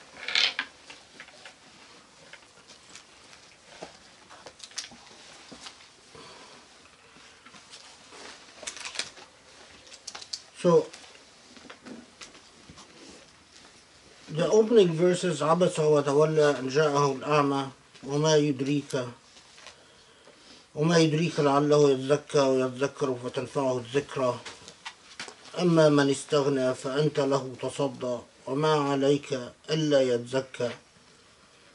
So, 10.63 10.87
the 14.31 14.47
opening 14.49 14.93
verses 14.95 15.41
عبس 15.41 15.79
وتولى 15.79 16.59
أن 16.59 16.67
جاءه 16.67 17.11
الأعمى 17.11 17.67
وما 18.06 18.36
يدريك 18.36 19.06
وما 20.74 20.98
يدريك 20.98 21.40
لعله 21.40 21.90
يزكى 21.90 22.38
ويذكر 22.40 23.16
فتنفعه 23.24 23.78
الذكرى. 23.78 24.40
أما 25.58 25.88
من 25.88 26.10
استغنى 26.10 26.74
فأنت 26.74 27.20
له 27.20 27.54
تصدى 27.62 28.18
وما 28.46 28.72
عليك 28.72 29.52
ألا 29.70 30.00
يتزكى 30.14 30.70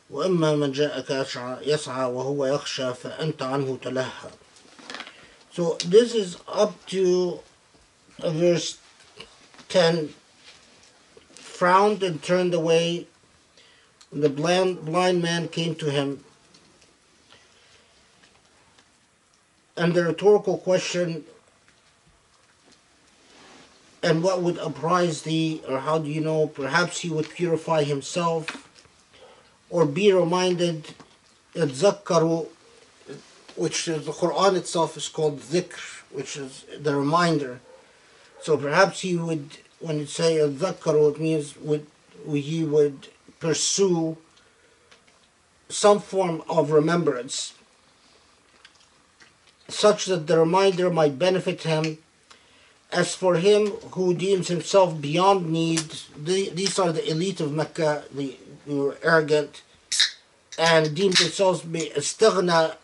وأما 0.09 0.55
من 0.55 0.71
جاءك 0.71 1.09
يسعى, 1.61 2.05
وهو 2.11 2.45
يخشى 2.45 2.93
فأنت 2.93 3.41
عنه 3.41 3.77
تلهى. 3.81 4.31
So 5.51 5.77
this 5.85 6.15
is 6.15 6.37
up 6.47 6.73
to 6.87 7.39
verse 8.19 8.77
10 9.69 10.09
frowned 11.35 12.03
and 12.03 12.21
turned 12.23 12.53
away 12.53 13.07
the 14.12 14.28
blind, 14.28 14.84
blind 14.84 15.22
man 15.22 15.48
came 15.48 15.74
to 15.74 15.90
him 15.90 16.24
and 19.76 19.94
the 19.94 20.04
rhetorical 20.04 20.58
question 20.58 21.24
and 24.02 24.22
what 24.22 24.42
would 24.42 24.58
apprise 24.58 25.22
thee 25.22 25.62
or 25.68 25.78
how 25.80 25.98
do 25.98 26.10
you 26.10 26.20
know 26.20 26.46
perhaps 26.46 27.00
he 27.00 27.08
would 27.10 27.28
purify 27.30 27.82
himself 27.82 28.68
or 29.70 29.84
be 29.86 30.12
reminded 30.12 30.94
يتذكروا 31.54 32.46
which 33.56 33.88
is 33.88 34.06
the 34.06 34.12
Quran 34.12 34.56
itself 34.56 34.96
is 34.96 35.08
called 35.08 35.40
dhikr 35.40 36.02
which 36.10 36.36
is 36.36 36.64
the 36.80 36.94
reminder 36.94 37.60
so 38.40 38.56
perhaps 38.56 39.00
he 39.00 39.16
would 39.16 39.58
when 39.80 39.98
you 39.98 40.06
say 40.06 40.36
يتذكروا 40.36 41.14
it 41.14 41.20
means 41.20 41.56
would 41.56 41.86
he 42.32 42.64
would 42.64 43.08
pursue 43.43 44.15
some 45.67 45.99
form 45.99 46.41
of 46.47 46.71
remembrance 46.71 47.53
such 49.67 50.05
that 50.05 50.27
the 50.27 50.37
reminder 50.39 50.89
might 50.89 51.19
benefit 51.19 51.63
him 51.63 51.97
as 52.91 53.15
for 53.15 53.35
him 53.35 53.67
who 53.95 54.13
deems 54.13 54.47
himself 54.47 55.01
beyond 55.01 55.51
need, 55.51 55.87
the, 56.15 56.49
these 56.51 56.77
are 56.79 56.91
the 56.93 57.05
elite 57.09 57.41
of 57.41 57.51
Mecca, 57.51 58.03
the 58.13 58.37
are 58.69 58.97
arrogant, 59.01 59.63
and 60.57 60.95
deem 60.95 61.11
themselves 61.11 61.61
be 61.61 61.91
istaghna. 61.97 62.75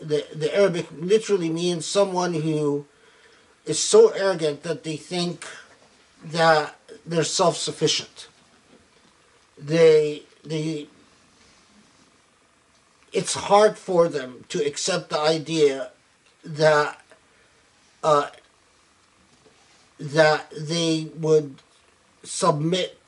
The, 0.00 0.26
the 0.34 0.50
Arabic 0.56 0.86
literally 0.98 1.50
means 1.50 1.86
someone 1.86 2.34
who 2.34 2.86
is 3.66 3.78
so 3.78 4.08
arrogant 4.08 4.62
that 4.64 4.82
they 4.82 4.96
think 4.96 5.46
that 6.24 6.74
they're 7.06 7.22
self-sufficient 7.22 8.28
They, 9.61 10.23
they, 10.43 10.87
it's 13.11 13.33
hard 13.33 13.77
for 13.77 14.07
them 14.07 14.45
to 14.49 14.63
accept 14.65 15.09
the 15.09 15.19
idea 15.19 15.91
that 16.43 17.01
uh, 18.03 18.29
that 19.99 20.51
they 20.55 21.09
would 21.17 21.55
submit 22.23 22.99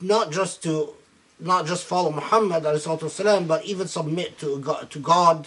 not 0.00 0.32
just 0.32 0.62
to 0.64 0.94
not 1.38 1.66
just 1.66 1.84
follow 1.84 2.10
Muhammad 2.10 2.64
والسلام, 2.64 3.46
but 3.46 3.64
even 3.64 3.86
submit 3.86 4.38
to 4.38 4.58
God, 4.58 4.90
to 4.90 4.98
God 4.98 5.46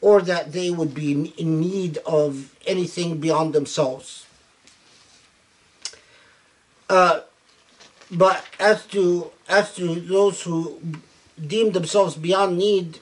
or 0.00 0.22
that 0.22 0.52
they 0.52 0.70
would 0.70 0.94
be 0.94 1.32
in 1.36 1.60
need 1.60 1.98
of 2.06 2.54
anything 2.66 3.18
beyond 3.18 3.52
themselves. 3.52 4.26
Uh, 6.88 7.20
but 8.13 8.45
as 8.59 8.85
to 8.87 9.31
as 9.49 9.75
to 9.75 9.95
those 9.95 10.41
who 10.41 10.79
deem 11.47 11.71
themselves 11.71 12.15
beyond 12.15 12.57
need, 12.57 12.99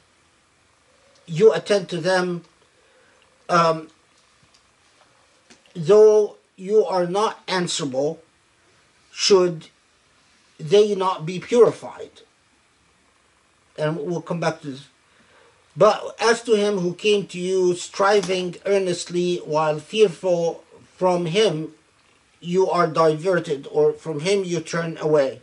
you 1.25 1.53
attend 1.53 1.89
to 1.89 1.97
them 1.97 2.43
um, 3.49 3.89
though 5.75 6.37
you 6.55 6.85
are 6.85 7.05
not 7.05 7.39
answerable, 7.47 8.21
should 9.11 9.67
they 10.59 10.95
not 10.95 11.25
be 11.25 11.39
purified? 11.39 12.21
And 13.77 13.97
we'll 13.97 14.21
come 14.21 14.39
back 14.39 14.61
to 14.61 14.71
this. 14.71 14.87
But 15.75 16.15
as 16.19 16.41
to 16.43 16.55
him 16.55 16.79
who 16.79 16.93
came 16.93 17.27
to 17.27 17.39
you 17.39 17.75
striving 17.75 18.55
earnestly 18.65 19.37
while 19.37 19.79
fearful 19.79 20.63
from 20.97 21.25
him, 21.25 21.73
you 22.41 22.69
are 22.69 22.87
diverted, 22.87 23.67
or 23.71 23.93
from 23.93 24.19
him 24.19 24.43
you 24.43 24.59
turn 24.59 24.97
away. 24.99 25.41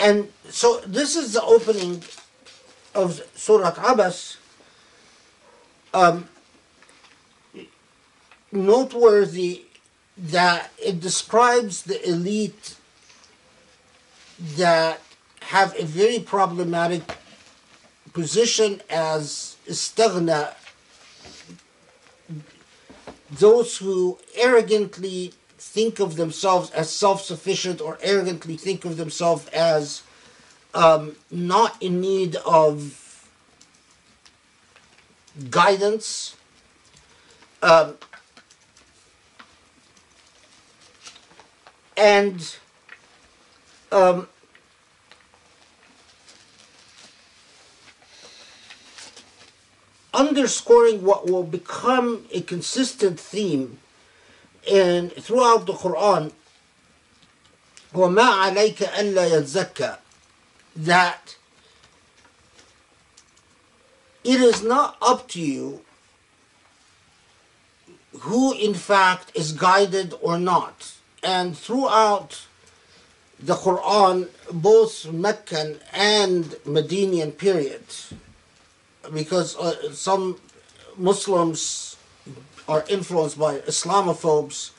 And 0.00 0.32
so 0.48 0.80
this 0.80 1.14
is 1.14 1.34
the 1.34 1.42
opening 1.42 2.02
of 2.94 3.22
Surah 3.34 3.72
Abasa. 3.74 4.38
Um, 5.94 6.28
noteworthy 8.50 9.64
that 10.16 10.70
it 10.78 11.00
describes 11.00 11.82
the 11.82 12.08
elite 12.08 12.76
that 14.56 15.00
have 15.40 15.78
a 15.78 15.84
very 15.84 16.18
problematic 16.18 17.02
position 18.12 18.80
as 18.90 19.56
istaghna, 19.68 20.54
those 23.30 23.76
who 23.78 24.18
arrogantly 24.34 25.32
think 25.64 26.00
of 26.00 26.16
themselves 26.16 26.70
as 26.72 26.90
self-sufficient 26.90 27.80
or 27.80 27.96
arrogantly 28.02 28.56
think 28.56 28.84
of 28.84 28.96
themselves 28.96 29.46
as 29.48 30.02
um, 30.74 31.14
not 31.30 31.80
in 31.80 32.00
need 32.00 32.34
of 32.44 33.28
guidance. 35.50 36.36
Um, 37.62 37.94
and 41.96 42.56
um, 43.92 44.28
underscoring 50.12 51.04
what 51.04 51.30
will 51.30 51.44
become 51.44 52.26
a 52.32 52.40
consistent 52.40 53.18
theme 53.18 53.78
in 54.65 55.09
throughout 55.09 55.65
the 55.65 55.73
Quran 55.73 56.31
وما 57.93 58.23
عليك 58.23 58.83
ألا 58.83 59.25
يتزكى 59.27 59.97
that 60.75 61.35
it 64.23 64.39
is 64.39 64.61
not 64.61 64.97
up 65.01 65.27
to 65.29 65.39
you 65.41 65.81
who 68.19 68.53
in 68.53 68.73
fact 68.73 69.31
is 69.35 69.53
guided 69.53 70.13
or 70.21 70.37
not 70.37 70.93
and 71.23 71.57
throughout 71.57 72.45
the 73.39 73.53
Quran, 73.53 74.29
both 74.51 75.11
Meccan 75.11 75.79
and 75.93 76.45
Medinian 76.65 77.31
period, 77.37 77.83
because 79.13 79.55
uh, 79.57 79.91
some 79.93 80.39
Muslims 80.97 81.90
are 82.68 82.84
influenced 82.88 83.38
by 83.38 83.58
Islamophobes 83.60 84.70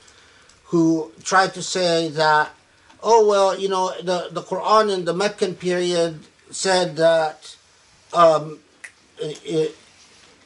who 0.65 1.11
try 1.23 1.47
to 1.47 1.61
say 1.61 2.09
that, 2.09 2.49
oh 3.01 3.27
well, 3.27 3.59
you 3.59 3.69
know, 3.69 3.93
the, 4.01 4.29
the 4.31 4.41
Quran 4.41 4.93
in 4.93 5.05
the 5.05 5.13
Meccan 5.13 5.55
period 5.55 6.19
said 6.49 6.95
that 6.95 7.55
um, 8.13 8.59
it, 9.19 9.75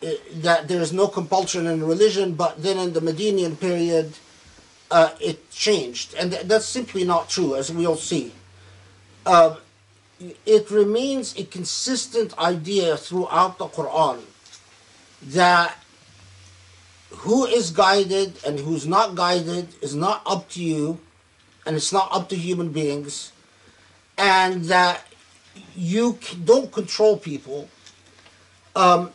it, 0.02 0.42
that 0.44 0.68
there 0.68 0.82
is 0.82 0.94
no 0.94 1.08
compulsion 1.08 1.68
in 1.68 1.84
religion, 1.84 2.34
but 2.34 2.62
then 2.62 2.78
in 2.78 2.94
the 2.94 3.02
Medinian 3.02 3.60
period 3.60 4.14
uh, 4.92 5.12
it 5.20 5.50
changed, 5.52 6.14
and 6.16 6.32
th- 6.32 6.44
that's 6.44 6.66
simply 6.66 7.04
not 7.04 7.30
true, 7.30 7.56
as 7.56 7.72
we'll 7.72 7.98
see. 7.98 8.32
Uh, 9.26 9.56
it 10.46 10.72
remains 10.72 11.38
a 11.38 11.44
consistent 11.44 12.38
idea 12.38 12.98
throughout 12.98 13.58
the 13.58 13.68
Quran 13.68 14.22
that 15.22 15.78
who 17.17 17.47
is 17.47 17.71
guided 17.71 18.39
and 18.45 18.59
who's 18.59 18.87
not 18.87 19.15
guided 19.15 19.69
is 19.83 19.95
not 19.95 20.23
up 20.27 20.49
to 20.51 20.63
you, 20.63 20.99
and 21.67 21.77
it's 21.77 21.93
not 21.93 22.09
up 22.13 22.29
to 22.31 22.37
human 22.37 22.73
beings, 22.73 23.33
and 24.19 24.65
that 24.65 25.07
you 25.77 26.19
c- 26.21 26.37
don't 26.45 26.73
control 26.73 27.17
people. 27.17 27.69
Um, 28.75 29.13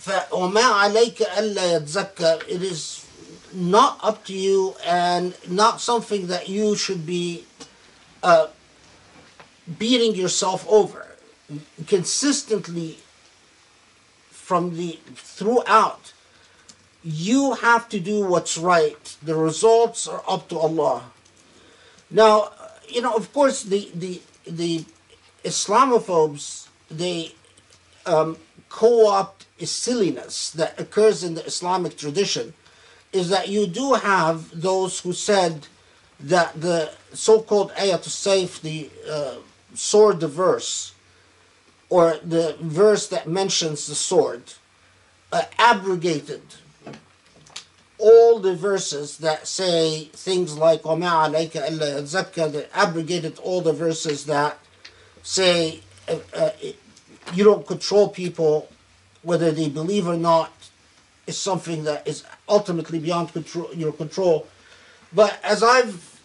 فَوَمَا 0.00 0.60
عَلَيْكَ 0.60 1.16
أَلَّا 1.16 1.80
يَتْزَكَّى 1.80 2.48
It 2.48 2.62
is 2.62 3.06
not 3.54 3.98
up 4.02 4.24
to 4.26 4.34
you 4.34 4.74
and 4.84 5.34
not 5.48 5.80
something 5.80 6.26
that 6.26 6.48
you 6.48 6.76
should 6.76 7.06
be 7.06 7.44
uh, 8.22 8.48
beating 9.78 10.14
yourself 10.14 10.66
over 10.68 11.06
consistently 11.86 12.98
from 14.30 14.76
the 14.76 14.98
throughout 15.14 16.12
you 17.03 17.53
have 17.55 17.87
to 17.89 17.99
do 17.99 18.25
what's 18.25 18.57
right. 18.57 19.17
The 19.23 19.35
results 19.35 20.07
are 20.07 20.23
up 20.27 20.49
to 20.49 20.57
allah. 20.57 21.03
Now 22.11 22.51
you 22.87 23.01
know 23.01 23.13
of 23.15 23.31
course 23.33 23.63
the 23.63 23.89
the 23.93 24.21
the 24.45 24.85
islamophobes 25.43 26.67
they 26.89 27.33
um, 28.05 28.37
co-opt 28.69 29.45
silliness 29.63 30.51
that 30.51 30.79
occurs 30.79 31.23
in 31.23 31.35
the 31.35 31.45
islamic 31.45 31.97
tradition 31.97 32.53
is 33.11 33.29
that 33.29 33.49
you 33.49 33.67
do 33.67 33.93
have 33.93 34.49
those 34.61 34.99
who 35.01 35.13
said 35.13 35.67
that 36.19 36.59
the 36.59 36.91
so-called 37.13 37.71
ayat 37.73 38.03
saif 38.03 38.61
the 38.61 38.89
uh, 39.09 39.35
sword 39.73 40.19
the 40.19 40.27
verse, 40.27 40.93
or 41.89 42.17
the 42.23 42.55
verse 42.59 43.07
that 43.07 43.27
mentions 43.27 43.87
the 43.87 43.95
sword, 43.95 44.53
uh, 45.31 45.43
abrogated 45.57 46.41
all 47.98 48.40
the 48.40 48.54
verses 48.54 49.18
that 49.18 49.46
say 49.46 50.04
things 50.12 50.58
like 50.58 50.82
وَمَا 50.82 51.30
عَلَيْكَ 51.30 51.52
إِلَّا 51.52 52.00
يَتْزَكَّى 52.00 52.52
that 52.52 52.70
abrogated 52.74 53.38
all 53.38 53.60
the 53.60 53.72
verses 53.72 54.26
that 54.26 54.58
say 55.22 55.80
uh, 56.08 56.18
uh, 56.34 56.50
you 57.32 57.44
don't 57.44 57.66
control 57.66 58.08
people 58.08 58.68
whether 59.22 59.50
they 59.50 59.68
believe 59.68 60.06
or 60.06 60.16
not 60.16 60.52
is 61.26 61.38
something 61.38 61.84
that 61.84 62.06
is 62.06 62.24
ultimately 62.48 62.98
beyond 62.98 63.32
control, 63.32 63.72
your 63.74 63.92
control. 63.92 64.46
But 65.12 65.38
as 65.42 65.62
I've 65.62 66.20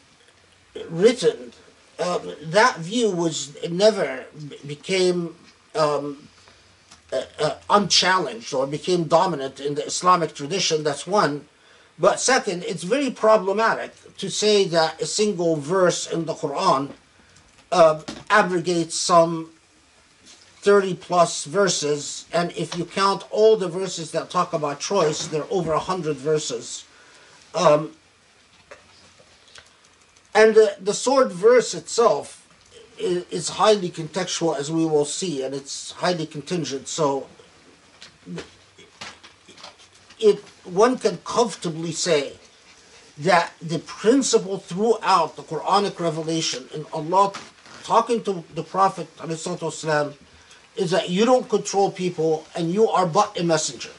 written, 0.90 1.54
uh, 2.00 2.16
um, 2.16 2.34
that 2.44 2.78
view 2.78 3.12
was 3.12 3.58
never 3.70 4.26
b- 4.48 4.58
became 4.66 5.36
um, 5.76 6.28
uh, 7.12 7.24
uh, 7.40 7.56
unchallenged 7.70 8.54
or 8.54 8.68
became 8.68 9.06
dominant 9.06 9.60
in 9.60 9.76
the 9.76 9.86
Islamic 9.86 10.34
tradition. 10.34 10.84
That's 10.84 11.06
one. 11.06 11.46
But 11.99 12.21
second, 12.21 12.65
it's 12.65 12.83
very 12.83 13.11
problematic 13.11 13.93
to 14.19 14.31
say 14.31 14.65
that 14.69 15.01
a 15.01 15.07
single 15.07 15.57
verse 15.57 16.11
in 16.11 16.25
the 16.25 16.35
Quran 16.35 16.91
uh, 17.71 18.03
abrogates 18.31 18.99
some 18.99 19.51
30 20.65 20.95
plus 20.95 21.45
verses, 21.45 22.25
and 22.33 22.51
if 22.53 22.77
you 22.77 22.85
count 22.85 23.25
all 23.31 23.57
the 23.57 23.69
verses 23.69 24.11
that 24.13 24.31
talk 24.31 24.53
about 24.53 24.81
choice, 24.81 25.27
there 25.27 25.43
are 25.43 25.51
over 25.51 25.73
100 25.73 26.17
verses. 26.17 26.85
Um, 27.55 27.93
and 30.35 30.55
the, 30.55 30.77
the 30.81 30.95
sword 30.95 31.31
verse 31.31 31.75
itself 31.75 32.49
is, 32.99 33.25
is 33.31 33.49
highly 33.51 33.91
contextual, 33.91 34.59
as 34.59 34.73
we 34.73 34.87
will 34.87 35.05
see, 35.05 35.43
and 35.45 35.55
it's 35.55 35.93
highly 35.93 36.27
contingent. 36.27 36.89
So, 36.89 37.27
it 40.19 40.43
one 40.64 40.98
can 40.98 41.18
comfortably 41.24 41.92
say 41.92 42.34
that 43.20 43.52
the 43.62 43.80
principle 43.80 44.58
throughout 44.58 45.36
the 45.36 45.44
Quranic 45.44 46.00
revelation 46.00 46.70
and 46.74 46.86
Allah 46.94 47.34
talking 47.84 48.24
to 48.24 48.44
the 48.54 48.64
Prophet 48.64 49.08
والسلام, 49.18 50.14
is 50.76 50.92
that 50.92 51.10
you 51.10 51.26
don't 51.26 51.50
control 51.50 51.92
people 51.92 52.46
and 52.56 52.72
you 52.72 52.88
are 52.88 53.06
but 53.06 53.38
a 53.40 53.44
messenger. 53.44 53.90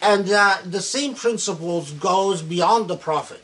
And 0.00 0.26
that 0.26 0.70
the 0.70 0.80
same 0.80 1.14
principles 1.14 1.92
goes 1.92 2.40
beyond 2.40 2.88
the 2.88 2.96
Prophet. 2.96 3.42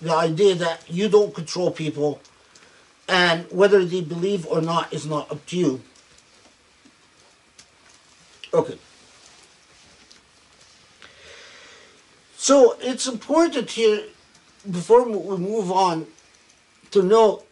The 0.00 0.12
idea 0.12 0.54
that 0.56 0.82
you 0.88 1.08
don't 1.08 1.34
control 1.34 1.70
people 1.70 2.20
and 3.08 3.46
whether 3.50 3.84
they 3.84 4.00
believe 4.00 4.46
or 4.46 4.60
not 4.60 4.92
is 4.92 5.06
not 5.06 5.30
up 5.30 5.44
to 5.46 5.56
you. 5.56 5.80
Okay. 8.52 8.78
So 12.41 12.77
it's 12.79 13.05
important 13.05 13.71
here, 13.71 14.05
before 14.71 15.03
we 15.03 15.35
move 15.37 15.73
on, 15.73 16.07
to 16.91 17.03
know 17.03 17.43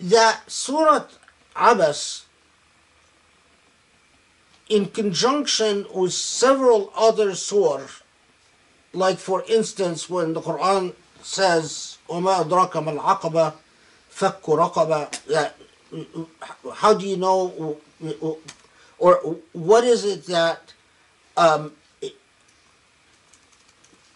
that 0.00 0.42
Surah 0.46 1.06
Abasa, 1.56 2.24
in 4.68 4.84
conjunction 4.84 5.86
with 5.94 6.12
several 6.12 6.92
other 6.94 7.34
surah, 7.34 7.88
like 8.92 9.16
for 9.16 9.44
instance 9.48 10.10
when 10.10 10.34
the 10.34 10.42
Quran 10.42 10.92
says, 11.22 11.96
وَمَا 12.06 12.44
أَدْرَاكَ 12.44 12.72
مَا 12.84 12.92
الْعَقَبَةِ 13.00 13.54
How 16.74 16.92
do 16.92 17.06
you 17.06 17.16
know, 17.16 17.78
or 18.98 19.38
what 19.52 19.84
is 19.84 20.04
it 20.04 20.26
that 20.26 20.74
um, 21.36 21.72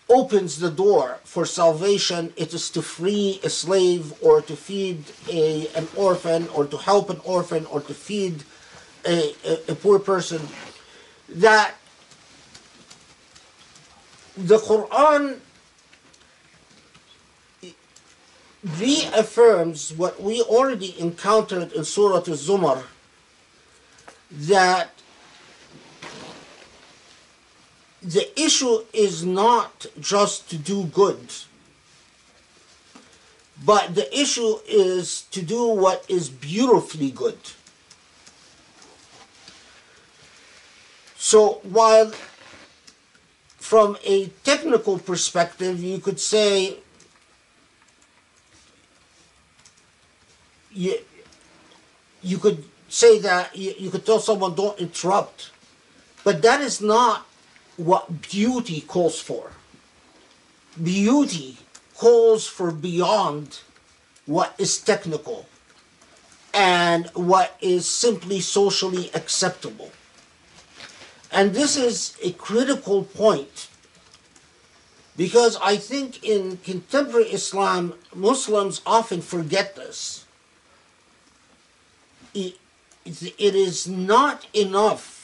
opens 0.08 0.58
the 0.58 0.70
door 0.70 1.18
for 1.24 1.44
salvation. 1.44 2.32
It 2.36 2.54
is 2.54 2.70
to 2.70 2.82
free 2.82 3.40
a 3.42 3.50
slave 3.50 4.14
or 4.22 4.40
to 4.42 4.56
feed 4.56 5.04
a, 5.30 5.68
an 5.74 5.88
orphan 5.96 6.48
or 6.48 6.66
to 6.66 6.76
help 6.76 7.10
an 7.10 7.20
orphan 7.24 7.66
or 7.66 7.80
to 7.80 7.94
feed 7.94 8.44
a, 9.06 9.34
a, 9.44 9.72
a 9.72 9.74
poor 9.74 9.98
person. 9.98 10.40
That 11.28 11.74
the 14.36 14.58
Quran 14.58 15.40
reaffirms 18.78 19.92
what 19.92 20.22
we 20.22 20.42
already 20.42 20.98
encountered 21.00 21.72
in 21.72 21.84
Surah 21.84 22.16
Al-Zumar 22.16 22.82
that 24.30 24.90
the 28.06 28.40
issue 28.40 28.84
is 28.92 29.24
not 29.24 29.86
just 29.98 30.48
to 30.50 30.56
do 30.56 30.84
good, 30.84 31.18
but 33.64 33.96
the 33.96 34.06
issue 34.16 34.58
is 34.68 35.22
to 35.32 35.42
do 35.42 35.66
what 35.66 36.04
is 36.08 36.28
beautifully 36.28 37.10
good. 37.10 37.38
So 41.16 41.60
while 41.64 42.12
from 43.56 43.98
a 44.04 44.26
technical 44.44 45.00
perspective, 45.00 45.82
you 45.82 45.98
could 45.98 46.20
say 46.20 46.76
you, 50.72 50.94
you 52.22 52.38
could 52.38 52.62
say 52.88 53.18
that 53.18 53.56
you, 53.56 53.74
you 53.76 53.90
could 53.90 54.06
tell 54.06 54.20
someone 54.20 54.54
don't 54.54 54.78
interrupt, 54.78 55.50
but 56.22 56.40
that 56.42 56.60
is 56.60 56.80
not 56.80 57.26
what 57.76 58.22
beauty 58.22 58.80
calls 58.80 59.20
for. 59.20 59.52
Beauty 60.82 61.58
calls 61.96 62.46
for 62.46 62.70
beyond 62.70 63.60
what 64.26 64.54
is 64.58 64.78
technical 64.78 65.46
and 66.52 67.06
what 67.14 67.56
is 67.60 67.88
simply 67.88 68.40
socially 68.40 69.10
acceptable. 69.14 69.90
And 71.30 71.54
this 71.54 71.76
is 71.76 72.16
a 72.22 72.32
critical 72.32 73.04
point 73.04 73.68
because 75.16 75.58
I 75.62 75.76
think 75.76 76.22
in 76.22 76.58
contemporary 76.58 77.26
Islam, 77.26 77.94
Muslims 78.14 78.82
often 78.84 79.22
forget 79.22 79.76
this. 79.76 80.24
It, 82.34 82.56
it 83.04 83.54
is 83.54 83.88
not 83.88 84.46
enough 84.52 85.15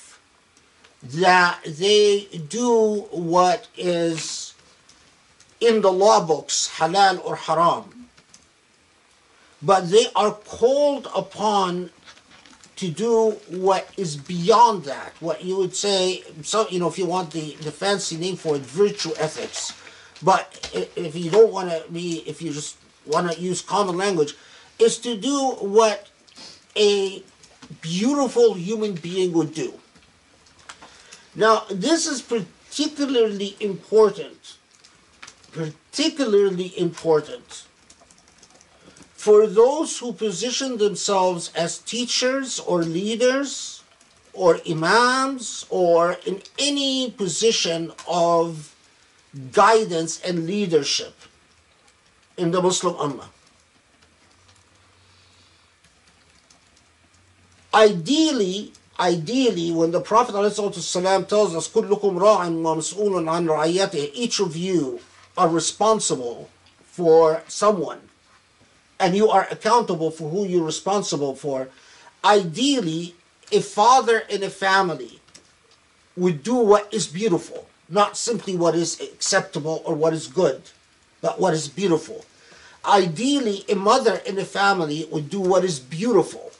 that 1.02 1.60
they 1.64 2.28
do 2.48 3.06
what 3.10 3.68
is 3.76 4.54
in 5.60 5.80
the 5.80 5.92
law 5.92 6.24
books, 6.24 6.70
halal 6.76 7.24
or 7.24 7.36
haram, 7.36 8.08
but 9.62 9.90
they 9.90 10.06
are 10.16 10.32
called 10.32 11.08
upon 11.14 11.90
to 12.76 12.88
do 12.88 13.30
what 13.48 13.88
is 13.96 14.16
beyond 14.16 14.84
that, 14.84 15.12
what 15.20 15.44
you 15.44 15.56
would 15.56 15.74
say, 15.74 16.24
so 16.42 16.68
you 16.68 16.80
know, 16.80 16.88
if 16.88 16.98
you 16.98 17.06
want 17.06 17.30
the, 17.30 17.54
the 17.60 17.70
fancy 17.70 18.16
name 18.16 18.34
for 18.34 18.56
it, 18.56 18.62
virtue 18.62 19.12
ethics. 19.18 19.72
But 20.20 20.70
if 20.96 21.14
you 21.14 21.30
don't 21.30 21.52
want 21.52 21.70
to 21.70 21.84
be, 21.92 22.24
if 22.26 22.42
you 22.42 22.52
just 22.52 22.76
want 23.06 23.30
to 23.30 23.40
use 23.40 23.60
common 23.60 23.96
language, 23.96 24.34
is 24.78 24.98
to 24.98 25.16
do 25.16 25.50
what 25.60 26.08
a 26.76 27.22
beautiful 27.80 28.54
human 28.54 28.94
being 28.94 29.32
would 29.32 29.54
do. 29.54 29.74
Now, 31.34 31.64
this 31.70 32.06
is 32.06 32.20
particularly 32.20 33.56
important, 33.60 34.56
particularly 35.52 36.78
important 36.78 37.64
for 39.14 39.46
those 39.46 39.98
who 39.98 40.12
position 40.12 40.78
themselves 40.78 41.52
as 41.54 41.78
teachers 41.78 42.58
or 42.58 42.82
leaders 42.82 43.82
or 44.32 44.60
imams 44.68 45.64
or 45.70 46.18
in 46.26 46.42
any 46.58 47.10
position 47.10 47.92
of 48.08 48.74
guidance 49.52 50.20
and 50.20 50.46
leadership 50.46 51.14
in 52.36 52.50
the 52.50 52.60
Muslim 52.60 52.94
Ummah. 52.94 53.28
Ideally, 57.72 58.72
ideally, 59.01 59.71
when 59.71 59.91
the 59.91 60.01
Prophet 60.01 60.35
ﷺ 60.35 61.27
tells 61.27 61.55
us, 61.55 61.67
كلكم 61.67 62.19
راع 62.19 62.47
ومسؤول 62.47 63.27
عن 63.27 63.47
رعيته, 63.47 64.11
each 64.13 64.39
of 64.39 64.55
you 64.55 64.99
are 65.37 65.49
responsible 65.49 66.49
for 66.83 67.43
someone 67.47 68.01
and 68.99 69.15
you 69.15 69.29
are 69.29 69.47
accountable 69.51 70.09
for 70.09 70.29
who 70.29 70.45
you're 70.45 70.63
responsible 70.63 71.35
for. 71.35 71.69
Ideally, 72.25 73.15
a 73.51 73.61
father 73.61 74.19
in 74.29 74.43
a 74.43 74.49
family 74.49 75.19
would 76.15 76.41
do 76.41 76.55
what 76.55 76.91
is 76.91 77.07
beautiful, 77.07 77.67
not 77.87 78.17
simply 78.17 78.55
what 78.55 78.73
is 78.75 78.99
acceptable 78.99 79.83
or 79.85 79.93
what 79.93 80.13
is 80.13 80.27
good, 80.27 80.63
but 81.21 81.39
what 81.39 81.53
is 81.53 81.67
beautiful. 81.67 82.25
Ideally, 82.83 83.63
a 83.69 83.75
mother 83.75 84.21
in 84.25 84.39
a 84.39 84.45
family 84.45 85.07
would 85.11 85.29
do 85.29 85.39
what 85.39 85.63
is 85.63 85.79
beautiful. 85.79 86.50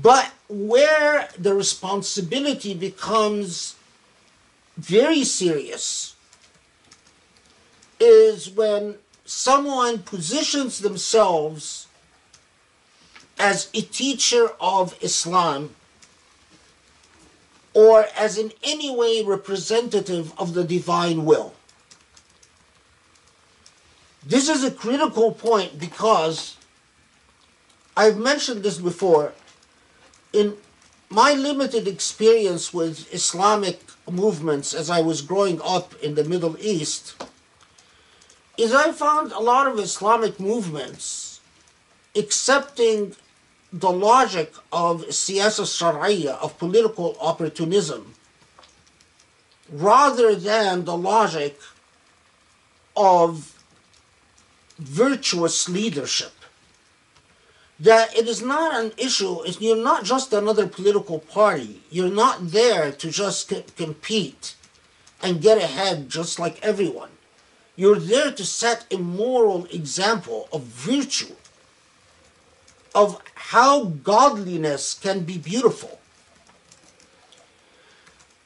but 0.00 0.32
where 0.48 1.28
the 1.38 1.54
responsibility 1.54 2.74
becomes 2.74 3.76
very 4.76 5.24
serious 5.24 6.16
is 8.00 8.50
when 8.50 8.96
someone 9.24 9.98
positions 9.98 10.78
themselves 10.80 11.86
as 13.38 13.68
a 13.74 13.82
teacher 13.82 14.50
of 14.60 14.96
Islam 15.00 15.74
or 17.74 18.06
as 18.16 18.38
in 18.38 18.52
any 18.62 18.94
way 18.94 19.22
representative 19.22 20.32
of 20.38 20.54
the 20.54 20.64
divine 20.64 21.24
will. 21.24 21.54
This 24.24 24.48
is 24.48 24.62
a 24.62 24.70
critical 24.70 25.32
point 25.32 25.78
because 25.78 26.56
I've 27.96 28.16
mentioned 28.16 28.62
this 28.62 28.78
before. 28.78 29.32
In 30.32 30.56
my 31.10 31.32
limited 31.32 31.86
experience 31.86 32.72
with 32.72 33.12
Islamic 33.12 33.80
movements 34.10 34.72
as 34.72 34.88
I 34.88 35.00
was 35.02 35.20
growing 35.20 35.60
up 35.62 35.94
in 36.02 36.14
the 36.14 36.24
Middle 36.24 36.56
East, 36.58 37.22
is 38.56 38.72
I 38.72 38.92
found 38.92 39.32
a 39.32 39.40
lot 39.40 39.66
of 39.66 39.78
Islamic 39.78 40.40
movements 40.40 41.40
accepting 42.14 43.16
the 43.72 43.90
logic 43.90 44.52
of 44.70 45.02
siyasa 45.06 45.64
sharia, 45.66 46.34
of 46.34 46.58
political 46.58 47.16
opportunism, 47.20 48.14
rather 49.70 50.34
than 50.34 50.84
the 50.84 50.96
logic 50.96 51.58
of 52.96 53.58
virtuous 54.78 55.68
leadership. 55.68 56.32
That 57.82 58.16
it 58.16 58.28
is 58.28 58.40
not 58.40 58.78
an 58.80 58.92
issue, 58.96 59.42
it's, 59.42 59.60
you're 59.60 59.74
not 59.74 60.04
just 60.04 60.32
another 60.32 60.68
political 60.68 61.18
party. 61.18 61.82
You're 61.90 62.16
not 62.24 62.52
there 62.52 62.92
to 62.92 63.10
just 63.10 63.48
c- 63.48 63.64
compete 63.76 64.54
and 65.20 65.42
get 65.42 65.58
ahead 65.58 66.08
just 66.08 66.38
like 66.38 66.62
everyone. 66.62 67.10
You're 67.74 67.98
there 67.98 68.30
to 68.30 68.44
set 68.44 68.86
a 68.92 68.98
moral 68.98 69.64
example 69.64 70.48
of 70.52 70.62
virtue, 70.62 71.34
of 72.94 73.20
how 73.34 73.84
godliness 73.84 74.94
can 74.94 75.24
be 75.24 75.36
beautiful. 75.36 75.98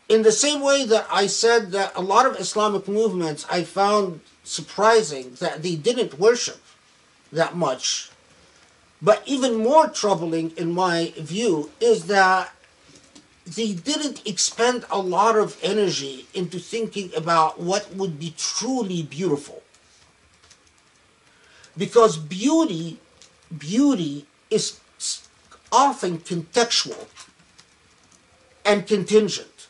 In 0.08 0.22
the 0.22 0.32
same 0.32 0.62
way 0.62 0.86
that 0.86 1.06
I 1.10 1.26
said 1.26 1.72
that 1.72 1.92
a 1.94 2.00
lot 2.00 2.24
of 2.24 2.40
Islamic 2.40 2.88
movements 2.88 3.44
I 3.50 3.64
found 3.64 4.20
surprising 4.44 5.34
that 5.40 5.62
they 5.62 5.76
didn't 5.76 6.18
worship 6.18 6.62
that 7.32 7.54
much. 7.54 8.10
But 9.06 9.22
even 9.24 9.54
more 9.54 9.86
troubling, 9.86 10.50
in 10.56 10.72
my 10.72 11.12
view, 11.16 11.70
is 11.78 12.06
that 12.06 12.52
they 13.46 13.72
didn't 13.72 14.26
expend 14.26 14.84
a 14.90 14.98
lot 14.98 15.36
of 15.36 15.56
energy 15.62 16.26
into 16.34 16.58
thinking 16.58 17.12
about 17.16 17.60
what 17.60 17.94
would 17.94 18.18
be 18.18 18.34
truly 18.36 19.04
beautiful. 19.04 19.62
Because 21.78 22.16
beauty, 22.16 22.98
beauty 23.56 24.26
is 24.50 24.80
often 25.70 26.18
contextual 26.18 27.06
and 28.64 28.88
contingent. 28.88 29.68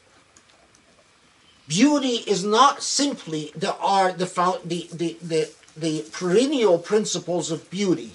Beauty 1.68 2.24
is 2.26 2.43
not 2.43 2.82
simply 2.82 3.53
there 3.55 3.80
are 3.82 4.12
the, 4.12 4.24
the, 4.64 4.89
the, 4.95 5.18
the, 5.20 5.51
the 5.76 6.09
perennial 6.11 6.78
principles 6.78 7.51
of 7.51 7.68
beauty, 7.68 8.12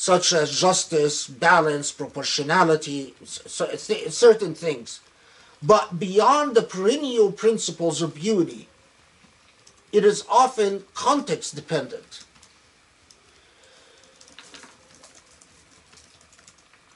such 0.00 0.32
as 0.32 0.58
justice, 0.58 1.26
balance, 1.26 1.92
proportionality, 1.92 3.14
certain 3.22 4.54
things. 4.54 5.00
But 5.62 6.00
beyond 6.00 6.54
the 6.54 6.62
perennial 6.62 7.30
principles 7.30 8.00
of 8.00 8.14
beauty, 8.14 8.66
it 9.92 10.02
is 10.02 10.24
often 10.26 10.84
context 10.94 11.54
dependent. 11.54 12.24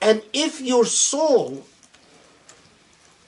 And 0.01 0.23
if 0.33 0.63
your 0.63 0.87
soul 0.87 1.67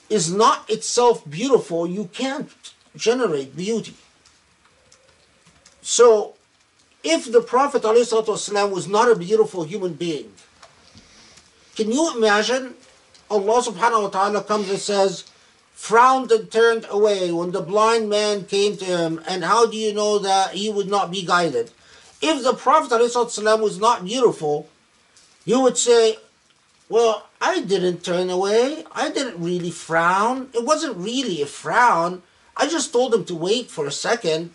is 0.09 0.33
not 0.33 0.71
itself 0.71 1.23
beautiful, 1.29 1.87
you 1.87 2.07
can't 2.15 2.51
generate 2.97 3.55
beauty. 3.55 3.97
So, 5.83 6.36
if 7.07 7.31
the 7.31 7.41
Prophet 7.41 7.83
ﷺ 7.83 8.71
was 8.71 8.89
not 8.89 9.11
a 9.11 9.15
beautiful 9.15 9.63
human 9.63 9.95
being, 9.95 10.33
can 11.77 11.93
you 11.93 12.13
imagine 12.17 12.75
Allah 13.31 13.63
subhanahu 13.63 14.03
wa 14.03 14.09
ta'ala 14.09 14.43
comes 14.43 14.69
and 14.69 14.79
says, 14.79 15.25
frowned 15.73 16.33
and 16.33 16.51
turned 16.51 16.87
away 16.91 17.31
when 17.31 17.53
the 17.53 17.61
blind 17.61 18.09
man 18.09 18.45
came 18.45 18.77
to 18.77 18.85
him, 18.85 19.23
and 19.29 19.45
how 19.45 19.67
do 19.67 19.77
you 19.77 19.95
know 19.95 20.19
that 20.19 20.55
he 20.55 20.69
would 20.69 20.89
not 20.89 21.11
be 21.11 21.25
guided? 21.25 21.71
If 22.21 22.43
the 22.43 22.55
Prophet 22.55 22.91
ﷺ 22.91 23.61
was 23.63 23.79
not 23.79 24.05
beautiful, 24.05 24.69
you 25.45 25.61
would 25.61 25.79
say, 25.79 26.19
well, 26.89 27.29
I 27.41 27.61
didn't 27.61 28.03
turn 28.03 28.31
away. 28.31 28.85
I 28.93 29.11
didn't 29.11 29.43
really 29.43 29.71
frown. 29.71 30.49
It 30.55 30.65
wasn't 30.65 30.97
really 30.97 31.43
a 31.43 31.47
frown. 31.47 32.23
I 32.57 32.67
just 32.69 32.93
told 32.93 33.15
him 33.15 33.25
to 33.27 33.35
wait 33.35 33.71
for 33.71 33.87
a 33.87 33.93
second. 33.93 34.51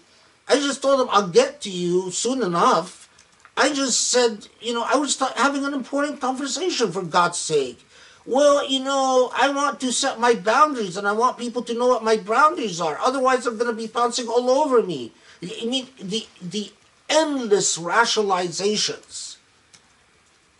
I 0.51 0.55
just 0.55 0.81
told 0.81 0.99
him 0.99 1.07
I'll 1.09 1.29
get 1.29 1.61
to 1.61 1.69
you 1.69 2.11
soon 2.11 2.43
enough. 2.43 3.07
I 3.55 3.73
just 3.73 4.09
said, 4.09 4.47
you 4.59 4.73
know, 4.73 4.83
I 4.85 4.97
was 4.97 5.17
having 5.17 5.63
an 5.65 5.73
important 5.73 6.19
conversation 6.19 6.91
for 6.91 7.03
God's 7.03 7.39
sake. 7.39 7.79
Well, 8.25 8.67
you 8.67 8.83
know, 8.83 9.31
I 9.33 9.49
want 9.49 9.79
to 9.79 9.93
set 9.93 10.19
my 10.19 10.35
boundaries 10.35 10.97
and 10.97 11.07
I 11.07 11.13
want 11.13 11.37
people 11.37 11.61
to 11.63 11.73
know 11.73 11.87
what 11.87 12.03
my 12.03 12.17
boundaries 12.17 12.81
are. 12.81 12.99
Otherwise, 12.99 13.45
they're 13.45 13.53
going 13.53 13.75
to 13.75 13.81
be 13.81 13.87
bouncing 13.87 14.27
all 14.27 14.49
over 14.49 14.83
me. 14.83 15.13
I 15.41 15.65
mean, 15.65 15.87
the, 15.99 16.27
the 16.41 16.71
endless 17.09 17.77
rationalizations 17.77 19.37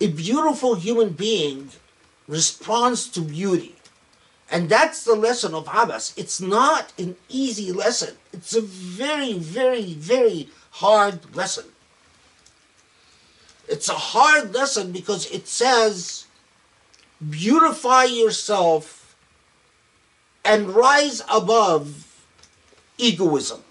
a 0.02 0.08
beautiful 0.08 0.76
human 0.76 1.10
being 1.10 1.70
responds 2.28 3.08
to 3.10 3.22
beauty. 3.22 3.76
And 4.50 4.68
that's 4.68 5.04
the 5.04 5.14
lesson 5.16 5.54
of 5.54 5.66
Abasa. 5.66 6.18
It's 6.18 6.42
not 6.42 6.92
an 6.98 7.16
easy 7.30 7.72
lesson. 7.72 8.18
It's 8.34 8.56
a 8.56 8.62
very, 8.62 9.34
very, 9.34 9.94
very 9.94 10.50
hard 10.72 11.36
lesson. 11.36 11.66
It's 13.68 13.90
a 13.90 13.94
hard 13.94 14.54
lesson 14.54 14.92
because 14.92 15.30
it 15.32 15.48
says, 15.48 16.26
beautify 17.30 18.06
yourself 18.06 19.16
and 20.44 20.70
rise 20.70 21.22
above 21.30 22.08
egoism. 22.98 23.62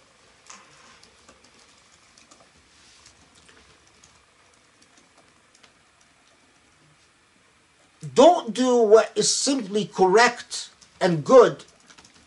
don't 8.15 8.53
do 8.53 8.77
what 8.77 9.13
is 9.15 9.35
simply 9.35 9.85
correct 9.87 10.71
and 11.01 11.25
good, 11.25 11.65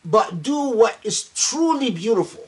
but 0.06 0.44
do 0.44 0.70
what 0.70 0.98
is 1.04 1.30
truly 1.36 1.90
beautiful. 1.92 2.48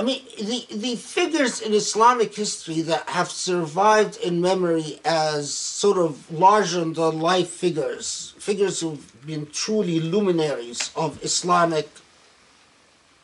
I 0.00 0.04
mean, 0.04 0.22
the, 0.38 0.64
the 0.70 0.94
figures 0.94 1.60
in 1.60 1.74
Islamic 1.74 2.32
history 2.32 2.82
that 2.82 3.08
have 3.08 3.28
survived 3.28 4.16
in 4.18 4.40
memory 4.40 5.00
as 5.04 5.52
sort 5.52 5.98
of 5.98 6.30
larger 6.30 6.84
than 6.84 7.18
life 7.18 7.50
figures, 7.50 8.32
figures 8.38 8.80
who've 8.80 9.26
been 9.26 9.46
truly 9.46 9.98
luminaries 9.98 10.92
of 10.94 11.22
Islamic 11.24 11.88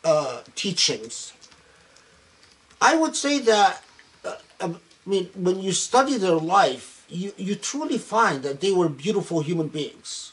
uh, 0.02 0.40
teachings. 0.56 1.33
I 2.80 2.96
would 2.96 3.16
say 3.16 3.38
that, 3.40 3.82
uh, 4.24 4.36
I 4.60 4.74
mean, 5.06 5.30
when 5.34 5.60
you 5.60 5.72
study 5.72 6.16
their 6.18 6.36
life, 6.36 7.04
you, 7.08 7.32
you 7.36 7.54
truly 7.54 7.98
find 7.98 8.42
that 8.42 8.60
they 8.60 8.72
were 8.72 8.88
beautiful 8.88 9.40
human 9.40 9.68
beings. 9.68 10.32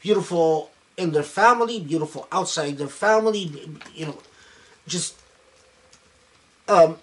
Beautiful 0.00 0.70
in 0.96 1.12
their 1.12 1.22
family, 1.22 1.80
beautiful 1.80 2.28
outside 2.30 2.78
their 2.78 2.88
family, 2.88 3.50
you 3.94 4.06
know, 4.06 4.18
just. 4.86 5.16
Um, 6.68 6.98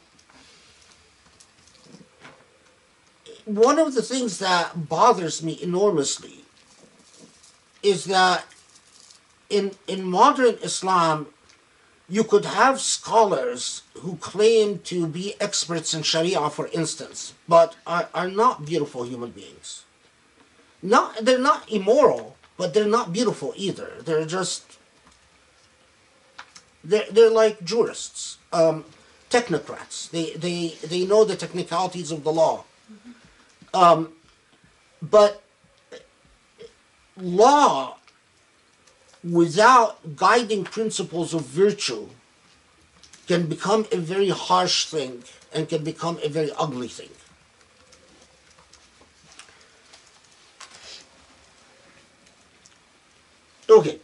one 3.46 3.80
of 3.80 3.94
the 3.94 4.02
things 4.02 4.40
that 4.40 4.88
bothers 4.90 5.44
me 5.44 5.60
enormously 5.62 6.46
is 7.84 8.06
that 8.06 8.46
in 9.50 9.72
in 9.88 10.04
modern 10.04 10.56
Islam, 10.64 11.28
you 12.12 12.26
could 12.26 12.44
have 12.44 12.82
scholars 12.82 13.84
who 14.00 14.18
claim 14.18 14.80
to 14.80 15.08
be 15.08 15.34
experts 15.40 15.94
in 15.94 16.04
Sharia, 16.04 16.50
for 16.50 16.68
instance, 16.74 17.34
but 17.48 17.78
are, 17.88 18.10
are 18.14 18.28
not 18.28 18.66
beautiful 18.66 19.04
human 19.04 19.32
beings. 19.32 19.86
Not, 20.84 21.24
they're 21.24 21.40
not 21.40 21.72
immoral, 21.72 22.36
but 22.58 22.74
they're 22.74 22.86
not 22.86 23.14
beautiful 23.14 23.54
either. 23.56 23.94
They're 24.04 24.26
just, 24.26 24.78
they're, 26.84 27.06
they're 27.10 27.30
like 27.30 27.64
jurists, 27.64 28.40
um, 28.52 28.84
technocrats. 29.30 30.10
They, 30.10 30.34
they, 30.34 30.76
they 30.86 31.06
know 31.06 31.24
the 31.24 31.38
technicalities 31.38 32.12
of 32.12 32.26
the 32.26 32.34
law. 32.34 32.66
Um, 33.74 34.12
but 35.02 35.42
law 37.16 37.96
without 39.24 40.16
guiding 40.16 40.64
principles 40.64 41.34
of 41.34 41.46
virtue 41.46 42.08
can 43.28 43.48
become 43.48 43.86
a 43.92 43.98
very 43.98 44.30
harsh 44.30 44.86
thing 44.86 45.24
and 45.54 45.70
can 45.70 45.84
become 45.84 46.20
a 46.24 46.30
very 46.30 46.52
ugly 46.58 46.88
thing. 46.88 47.10
Okay. 53.70 54.00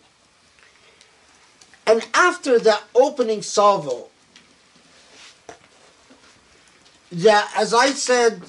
And 1.85 2.05
after 2.13 2.59
that 2.59 2.83
opening 2.95 3.41
salvo, 3.41 4.07
that, 7.11 7.51
as 7.55 7.73
I 7.73 7.91
said, 7.91 8.41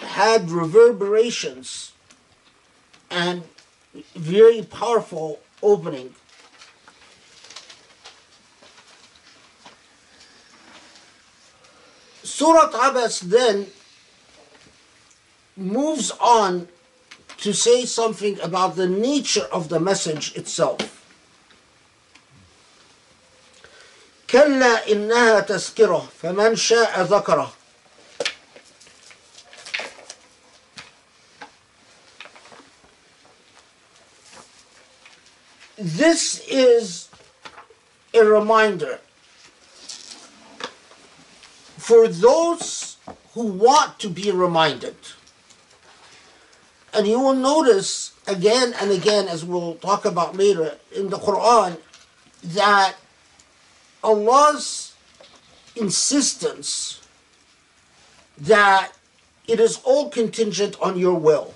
had 0.00 0.50
reverberations 0.50 1.92
and 3.10 3.42
very 4.14 4.62
powerful 4.62 5.40
opening. 5.62 6.14
Surah 12.22 12.70
Abasa 12.70 13.22
then 13.22 13.66
moves 15.56 16.10
on 16.20 16.68
to 17.38 17.52
say 17.52 17.84
something 17.84 18.38
about 18.40 18.76
the 18.76 18.88
nature 18.88 19.46
of 19.52 19.68
the 19.68 19.80
message 19.80 20.34
itself. 20.36 20.78
كلا 24.32 24.88
إنها 24.88 25.40
تذكرة 25.40 26.08
فمن 26.22 26.56
شاء 26.56 27.02
ذكره 27.02 27.52
This 35.84 36.38
is 36.46 37.08
a 38.14 38.24
reminder 38.24 39.00
for 41.76 42.06
those 42.06 42.98
who 43.34 43.46
want 43.46 43.98
to 43.98 44.08
be 44.08 44.30
reminded. 44.30 44.94
And 46.94 47.08
you 47.08 47.18
will 47.18 47.34
notice 47.34 48.12
again 48.28 48.74
and 48.80 48.92
again, 48.92 49.26
as 49.26 49.44
we'll 49.44 49.74
talk 49.74 50.04
about 50.04 50.36
later 50.36 50.76
in 50.94 51.10
the 51.10 51.18
Quran, 51.18 51.80
that 52.44 52.94
Allah's 54.04 54.94
insistence 55.74 57.00
that 58.38 58.92
it 59.48 59.58
is 59.58 59.80
all 59.82 60.10
contingent 60.10 60.76
on 60.80 60.96
your 60.96 61.18
will. 61.18 61.54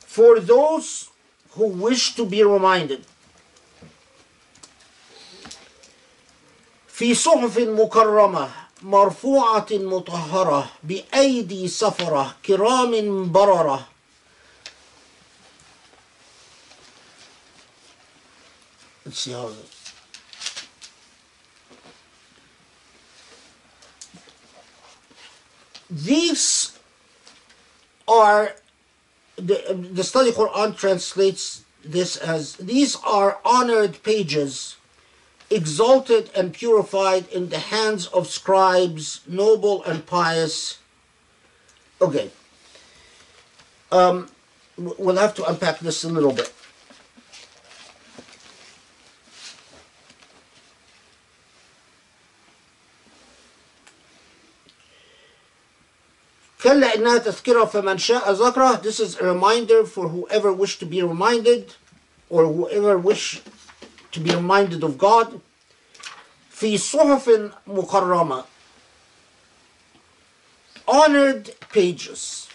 For 0.00 0.40
those 0.40 1.09
who 1.51 1.67
wish 1.67 2.15
to 2.15 2.25
be 2.25 2.43
reminded, 2.43 3.05
في 6.87 7.15
صحف 7.15 7.57
مكرمة 7.57 8.49
مرفوعة 8.81 9.67
مطهرة 9.71 10.71
بأيدي 10.83 11.67
سفرة 11.67 12.35
كرام 12.45 13.31
بررة 13.31 13.87
Let's 19.05 19.19
see 19.19 19.33
how 19.33 19.51
These 25.91 26.79
are 28.07 28.55
the, 29.40 29.88
the 29.92 30.04
study 30.04 30.32
Quran 30.32 30.76
translates 30.76 31.64
this 31.84 32.16
as 32.16 32.56
these 32.56 32.96
are 33.04 33.38
honored 33.44 34.02
pages 34.02 34.76
exalted 35.50 36.30
and 36.36 36.52
purified 36.52 37.28
in 37.28 37.48
the 37.48 37.58
hands 37.58 38.06
of 38.06 38.28
scribes, 38.28 39.20
noble 39.26 39.82
and 39.84 40.06
pious. 40.06 40.78
Okay. 42.00 42.30
Um, 43.90 44.30
we'll 44.78 45.16
have 45.16 45.34
to 45.34 45.44
unpack 45.44 45.80
this 45.80 46.04
a 46.04 46.08
little 46.08 46.32
bit. 46.32 46.52
كلا 56.63 56.95
إنها 56.95 57.17
تذكرة 57.17 57.65
فمن 57.65 57.97
شاء 57.97 58.31
ذكره 58.31 58.81
This 58.81 58.99
is 58.99 59.17
a 59.17 59.25
reminder 59.25 59.85
for 59.85 60.09
whoever 60.09 60.51
wish 60.53 60.79
to 60.79 60.85
be 60.85 61.01
reminded 61.03 61.73
or 62.29 62.45
whoever 62.45 62.97
wish 62.97 63.41
to 64.11 64.19
be 64.19 64.31
reminded 64.31 64.83
of 64.83 64.97
God 64.97 65.39
في 66.51 66.77
صحف 66.77 67.51
مكرمة 67.67 68.43
honored 70.87 71.49
pages 71.73 72.45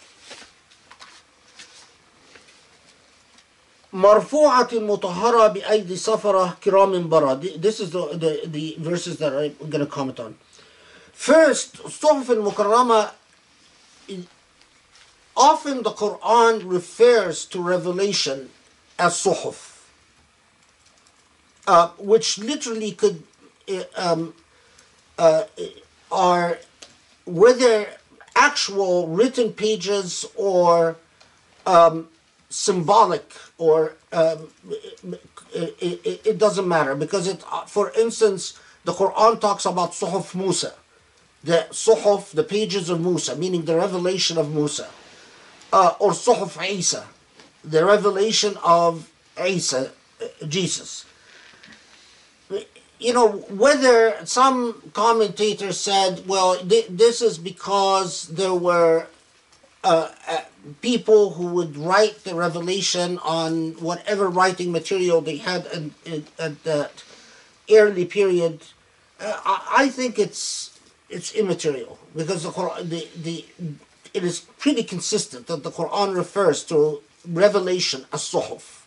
مرفوعة 3.92 4.68
مطهرة 4.72 5.46
بأيدي 5.46 5.96
سفرة 5.96 6.56
كرام 6.64 7.08
بررة 7.08 7.34
This 7.56 7.80
is 7.80 7.90
the, 7.90 8.06
the, 8.14 8.40
the 8.46 8.76
verses 8.78 9.18
that 9.18 9.32
I'm 9.32 9.68
going 9.68 9.84
to 9.84 9.86
comment 9.86 10.20
on. 10.20 10.34
First, 11.12 11.76
صحف 11.76 12.30
المكرمة 12.30 13.10
often 15.35 15.83
the 15.83 15.91
Quran 15.91 16.61
refers 16.65 17.45
to 17.45 17.61
revelation 17.61 18.49
as 18.97 19.13
suhuf, 19.13 19.83
uh, 21.67 21.89
which 21.97 22.37
literally 22.37 22.91
could 22.91 23.23
uh, 23.69 23.83
um, 23.95 24.33
uh, 25.17 25.43
are 26.11 26.59
whether 27.25 27.87
actual 28.35 29.07
written 29.07 29.51
pages 29.51 30.25
or 30.35 30.97
um, 31.65 32.07
symbolic 32.49 33.33
or 33.57 33.93
um, 34.11 34.47
it, 35.53 35.77
it, 35.81 36.21
it 36.25 36.37
doesn't 36.37 36.67
matter 36.67 36.95
because 36.95 37.27
it 37.27 37.43
for 37.67 37.91
instance 37.97 38.59
the 38.83 38.91
quran 38.91 39.39
talks 39.39 39.65
about 39.65 39.91
suhuf 39.91 40.35
musa 40.35 40.73
the 41.45 41.67
suhuf 41.71 42.31
the 42.31 42.43
pages 42.43 42.89
of 42.89 42.99
musa 42.99 43.35
meaning 43.35 43.65
the 43.65 43.75
revelation 43.75 44.37
of 44.37 44.53
musa 44.53 44.89
uh, 45.71 45.93
or 45.99 46.11
suhuf 46.11 46.57
isa 46.67 47.07
the 47.63 47.85
revelation 47.85 48.57
of 48.63 49.09
isa 49.39 49.91
uh, 50.21 50.45
jesus 50.47 51.05
you 52.99 53.13
know 53.13 53.29
whether 53.49 54.15
some 54.25 54.81
commentators 54.93 55.79
said 55.79 56.27
well 56.27 56.57
th- 56.57 56.87
this 56.89 57.21
is 57.21 57.37
because 57.37 58.27
there 58.29 58.53
were 58.53 59.07
uh, 59.83 60.09
uh, 60.27 60.41
people 60.81 61.33
who 61.33 61.45
would 61.45 61.77
write 61.77 62.23
the 62.23 62.33
revelation 62.33 63.19
on 63.19 63.73
whatever 63.73 64.27
writing 64.29 64.71
material 64.71 65.21
they 65.21 65.37
had 65.37 65.67
in, 65.67 65.93
in, 66.05 66.25
at 66.39 66.63
that 66.63 67.03
early 67.69 68.05
period. 68.05 68.61
Uh, 69.19 69.39
I, 69.45 69.85
I 69.85 69.89
think 69.89 70.17
it's 70.17 70.74
it's 71.09 71.33
immaterial 71.33 71.99
because 72.15 72.43
the 72.43 72.49
Quran, 72.49 72.89
the, 72.89 73.07
the, 73.21 73.45
it 74.13 74.23
is 74.23 74.39
pretty 74.57 74.83
consistent 74.83 75.47
that 75.47 75.63
the 75.63 75.71
Quran 75.71 76.15
refers 76.15 76.63
to 76.65 77.01
revelation 77.27 78.05
as 78.13 78.21
suhuf. 78.21 78.81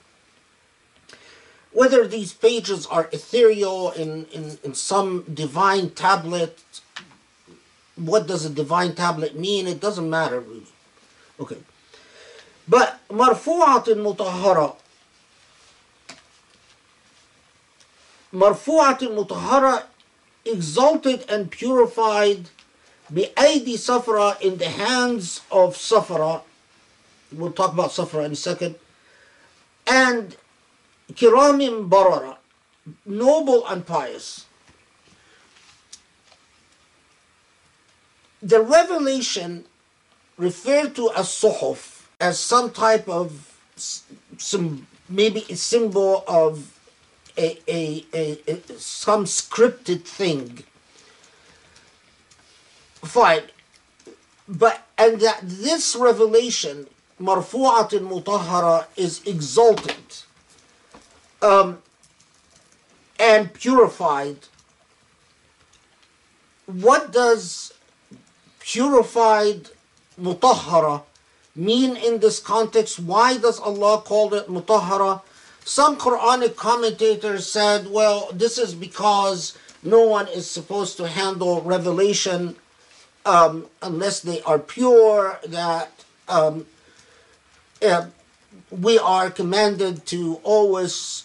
Whether 1.72 2.08
these 2.08 2.32
pages 2.32 2.86
are 2.86 3.08
ethereal 3.12 3.90
in, 3.90 4.24
in, 4.26 4.58
in 4.64 4.74
some 4.74 5.22
divine 5.32 5.90
tablet, 5.90 6.58
what 7.96 8.26
does 8.26 8.44
a 8.44 8.50
divine 8.50 8.94
tablet 8.94 9.38
mean? 9.38 9.66
It 9.66 9.80
doesn't 9.80 10.08
matter 10.08 10.40
really. 10.40 10.66
Okay. 11.38 11.58
But 12.66 13.00
marfu'atun 13.08 14.02
mutahhara. 14.02 14.76
Marfu'atun 18.32 19.26
mutahara 19.26 19.84
exalted 20.47 21.25
and 21.29 21.51
purified 21.51 22.49
بأيدي 23.11 23.77
سفرة 23.77 24.41
in 24.41 24.57
the 24.57 24.69
hands 24.69 25.41
of 25.51 25.75
Safra. 25.75 26.41
We'll 27.31 27.51
talk 27.51 27.73
about 27.73 27.91
Safra 27.91 28.25
in 28.25 28.31
a 28.31 28.35
second. 28.35 28.75
And 29.85 30.35
كرام 31.13 31.89
بررة 31.89 32.37
noble 33.05 33.65
and 33.67 33.85
pious. 33.85 34.45
The 38.41 38.61
revelation 38.61 39.65
referred 40.37 40.95
to 40.95 41.11
as 41.11 41.27
suhuf 41.27 42.05
as 42.19 42.39
some 42.39 42.71
type 42.71 43.07
of 43.07 43.57
some 44.37 44.87
maybe 45.07 45.45
a 45.49 45.55
symbol 45.55 46.23
of 46.27 46.76
a, 47.37 47.59
a, 47.67 48.05
a, 48.13 48.39
a 48.47 48.79
some 48.79 49.25
scripted 49.25 50.03
thing 50.03 50.63
fine 53.03 53.43
but 54.47 54.87
and 54.97 55.19
that 55.19 55.39
this 55.43 55.95
revelation 55.95 56.87
مرفوعة 57.19 57.89
مطهرة 57.93 58.85
is 58.97 59.21
exalted 59.25 60.23
um, 61.41 61.77
and 63.19 63.53
purified 63.53 64.37
what 66.65 67.11
does 67.11 67.73
purified 68.59 69.69
mutahhara 70.19 71.03
mean 71.55 71.95
in 71.97 72.19
this 72.19 72.39
context? 72.39 72.99
Why 72.99 73.37
does 73.37 73.59
Allah 73.59 74.01
call 74.01 74.33
it 74.33 74.47
mutahhara? 74.47 75.21
Some 75.68 75.98
Quranic 75.98 76.56
commentators 76.56 77.46
said, 77.46 77.90
well, 77.90 78.30
this 78.32 78.56
is 78.56 78.74
because 78.74 79.56
no 79.82 80.00
one 80.02 80.26
is 80.28 80.48
supposed 80.50 80.96
to 80.96 81.06
handle 81.06 81.60
revelation 81.60 82.56
um, 83.26 83.66
unless 83.82 84.20
they 84.20 84.40
are 84.42 84.58
pure, 84.58 85.38
that 85.46 85.92
um, 86.26 86.64
uh, 87.82 88.06
we 88.70 88.98
are 88.98 89.30
commanded 89.30 90.06
to 90.06 90.40
always 90.42 91.24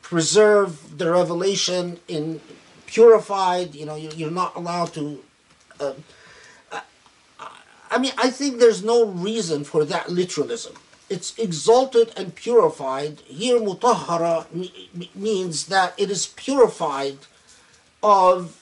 preserve 0.00 0.96
the 0.98 1.10
revelation 1.10 1.98
in 2.06 2.40
purified, 2.86 3.74
you 3.74 3.84
know, 3.84 3.96
you- 3.96 4.12
you're 4.14 4.30
not 4.30 4.54
allowed 4.54 4.94
to. 4.94 5.24
Uh, 5.80 5.94
I 7.90 7.98
mean, 7.98 8.12
I 8.16 8.30
think 8.30 8.60
there's 8.60 8.84
no 8.84 9.04
reason 9.06 9.64
for 9.64 9.84
that 9.86 10.08
literalism 10.08 10.74
It's 11.09 11.37
exalted 11.37 12.13
and 12.15 12.33
purified. 12.35 13.19
Here, 13.25 13.59
mutahara 13.59 14.51
me- 14.53 14.89
me- 14.93 15.11
means 15.13 15.65
that 15.65 15.93
it 15.97 16.09
is 16.09 16.27
purified 16.27 17.17
of 18.01 18.57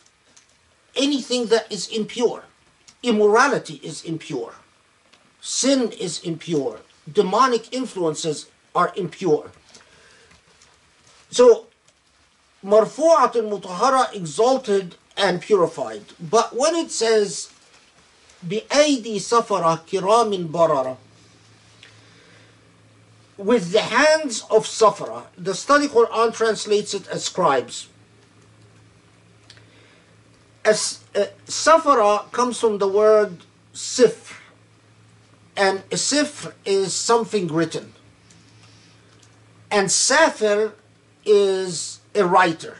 anything 0.95 1.47
that 1.47 1.71
is 1.71 1.87
impure. 1.87 2.45
Immorality 3.03 3.79
is 3.83 4.03
impure. 4.03 4.55
Sin 5.41 5.91
is 5.91 6.19
impure. 6.21 6.79
Demonic 7.11 7.71
influences 7.71 8.47
are 8.75 8.91
impure. 8.95 9.51
So, 11.31 11.67
marfu'at 12.65 13.33
mutahara 13.33 14.13
exalted 14.13 14.95
and 15.15 15.41
purified. 15.41 16.03
But 16.19 16.55
when 16.55 16.75
it 16.75 16.91
says 16.91 17.49
بأيدي 18.43 19.19
سفرة 19.19 19.83
كرام 19.91 20.47
بررة 20.51 20.97
with 23.36 23.72
the 23.72 23.80
hands 23.80 24.42
of 24.50 24.64
Safara. 24.64 25.24
The 25.36 25.54
study 25.54 25.88
Quran 25.88 26.34
translates 26.34 26.94
it 26.94 27.08
as 27.08 27.24
scribes. 27.24 27.88
As 30.64 31.04
uh, 31.14 31.26
Safara 31.46 32.30
comes 32.32 32.58
from 32.58 32.78
the 32.78 32.88
word 32.88 33.38
sifr, 33.74 34.34
and 35.56 35.88
sifr 35.90 36.52
is 36.64 36.94
something 36.94 37.48
written, 37.48 37.92
and 39.70 39.88
safir 39.88 40.72
is 41.24 42.00
a 42.14 42.24
writer. 42.24 42.78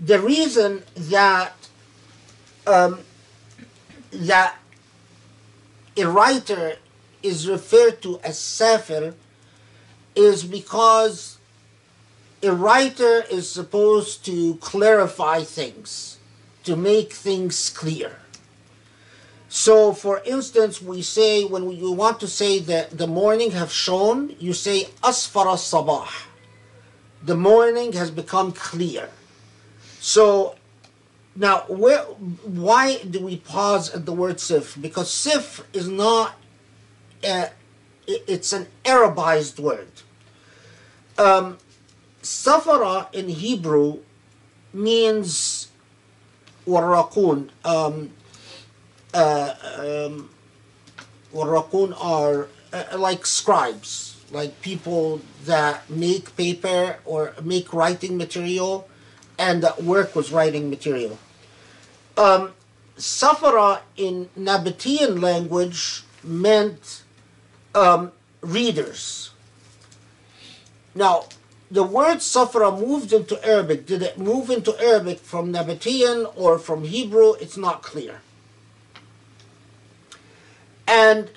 The 0.00 0.20
reason 0.20 0.84
that 0.94 1.54
um, 2.66 3.00
that 4.12 4.56
a 5.96 6.04
writer 6.08 6.76
is 7.26 7.48
referred 7.48 8.00
to 8.02 8.20
as 8.20 8.38
Safir 8.38 9.14
is 10.14 10.44
because 10.44 11.38
a 12.42 12.52
writer 12.52 13.24
is 13.30 13.50
supposed 13.50 14.24
to 14.24 14.56
clarify 14.56 15.42
things, 15.42 16.18
to 16.64 16.76
make 16.76 17.12
things 17.12 17.70
clear. 17.70 18.16
So, 19.48 19.92
for 19.92 20.20
instance, 20.24 20.82
we 20.82 21.02
say 21.02 21.44
when 21.44 21.70
you 21.70 21.92
want 21.92 22.20
to 22.20 22.28
say 22.28 22.58
that 22.60 22.98
the 22.98 23.06
morning 23.06 23.52
have 23.52 23.72
shone, 23.72 24.34
you 24.38 24.52
say 24.52 24.84
Asfara 25.02 25.56
Sabah. 25.56 26.08
The 27.22 27.36
morning 27.36 27.92
has 27.92 28.10
become 28.10 28.52
clear. 28.52 29.08
So, 30.00 30.56
now, 31.34 31.64
where, 31.68 32.00
why 32.44 32.98
do 32.98 33.20
we 33.20 33.36
pause 33.36 33.94
at 33.94 34.06
the 34.06 34.12
word 34.12 34.40
sif? 34.40 34.76
Because 34.80 35.10
sif 35.12 35.66
is 35.72 35.88
not, 35.88 36.34
a, 37.26 37.50
it's 38.06 38.52
an 38.52 38.66
Arabized 38.84 39.58
word. 39.58 39.88
Um, 41.18 41.58
safara 42.22 43.12
in 43.12 43.28
Hebrew 43.28 43.98
means 44.72 45.68
warraqun. 46.66 47.50
Um, 47.64 48.10
uh, 49.14 49.54
um, 49.78 50.30
warraqun 51.32 51.96
are 51.98 52.48
uh, 52.72 52.98
like 52.98 53.26
scribes, 53.26 54.22
like 54.30 54.60
people 54.60 55.20
that 55.44 55.88
make 55.88 56.36
paper 56.36 56.98
or 57.04 57.34
make 57.42 57.72
writing 57.72 58.16
material 58.16 58.88
and 59.38 59.62
that 59.62 59.82
work 59.82 60.14
with 60.14 60.32
writing 60.32 60.70
material. 60.70 61.18
Um, 62.16 62.52
Safara 62.96 63.80
in 63.96 64.30
Nabatean 64.38 65.20
language 65.20 66.02
meant 66.24 67.02
um, 67.75 68.11
readers. 68.41 69.31
Now, 70.93 71.25
the 71.69 71.83
word 71.83 72.17
Safara 72.17 72.77
moved 72.77 73.13
into 73.13 73.43
Arabic. 73.45 73.85
Did 73.85 74.01
it 74.01 74.17
move 74.17 74.49
into 74.49 74.77
Arabic 74.81 75.19
from 75.19 75.53
Nabatean 75.53 76.31
or 76.35 76.59
from 76.59 76.83
Hebrew? 76.83 77.33
It's 77.33 77.55
not 77.55 77.81
clear. 77.81 78.19
And 80.85 81.29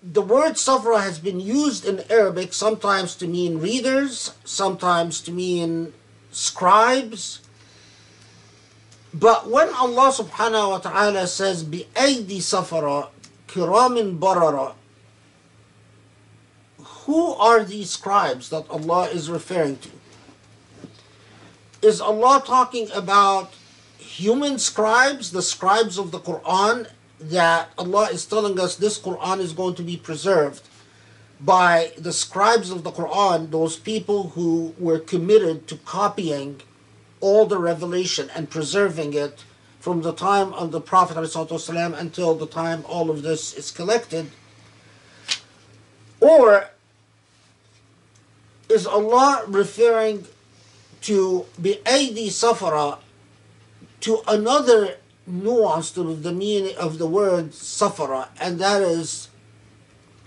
the 0.00 0.22
word 0.22 0.52
Safra 0.52 1.02
has 1.02 1.18
been 1.18 1.40
used 1.40 1.84
in 1.84 2.04
Arabic 2.08 2.52
sometimes 2.52 3.16
to 3.16 3.26
mean 3.26 3.58
readers, 3.58 4.32
sometimes 4.44 5.20
to 5.22 5.32
mean 5.32 5.92
scribes. 6.30 7.40
But 9.12 9.50
when 9.50 9.74
Allah 9.74 10.12
subhanahu 10.14 10.70
wa 10.70 10.78
ta'ala 10.78 11.26
says, 11.26 11.64
بِأَيْدِ 11.64 12.30
سَفَرَ 12.38 13.08
كِرَامٍ 13.48 14.20
barara, 14.20 14.74
who 17.05 17.33
are 17.33 17.63
these 17.63 17.91
scribes 17.91 18.49
that 18.49 18.69
Allah 18.69 19.07
is 19.09 19.29
referring 19.29 19.77
to? 19.77 19.89
Is 21.81 22.01
Allah 22.01 22.41
talking 22.45 22.89
about 22.91 23.53
human 23.97 24.57
scribes, 24.57 25.31
the 25.31 25.41
scribes 25.41 25.97
of 25.99 26.11
the 26.11 26.19
Quran, 26.19 26.89
that 27.19 27.69
Allah 27.77 28.09
is 28.11 28.25
telling 28.25 28.59
us 28.59 28.75
this 28.75 28.99
Quran 28.99 29.39
is 29.39 29.53
going 29.53 29.75
to 29.75 29.83
be 29.83 29.97
preserved 29.97 30.67
by 31.39 31.91
the 31.97 32.13
scribes 32.13 32.71
of 32.71 32.83
the 32.83 32.91
Quran, 32.91 33.51
those 33.51 33.77
people 33.77 34.29
who 34.29 34.73
were 34.79 34.99
committed 34.99 35.67
to 35.67 35.77
copying 35.77 36.61
all 37.19 37.45
the 37.45 37.57
revelation 37.57 38.29
and 38.35 38.49
preserving 38.49 39.13
it 39.13 39.43
from 39.79 40.01
the 40.01 40.13
time 40.13 40.53
of 40.53 40.71
the 40.71 40.81
Prophet 40.81 41.17
ﷺ 41.17 41.99
until 41.99 42.33
the 42.33 42.47
time 42.47 42.83
all 42.87 43.11
of 43.11 43.21
this 43.21 43.53
is 43.53 43.69
collected? 43.69 44.31
Or 46.19 46.69
is 48.69 48.87
Allah 48.87 49.43
referring 49.47 50.25
to 51.01 51.45
bi'aydi 51.61 52.27
safara 52.27 52.99
to 54.01 54.21
another 54.27 54.97
nuance 55.27 55.91
to 55.91 56.15
the 56.15 56.31
meaning 56.31 56.75
of 56.77 56.97
the 56.97 57.07
word 57.07 57.51
safara, 57.51 58.27
and 58.39 58.59
that 58.59 58.81
is 58.81 59.29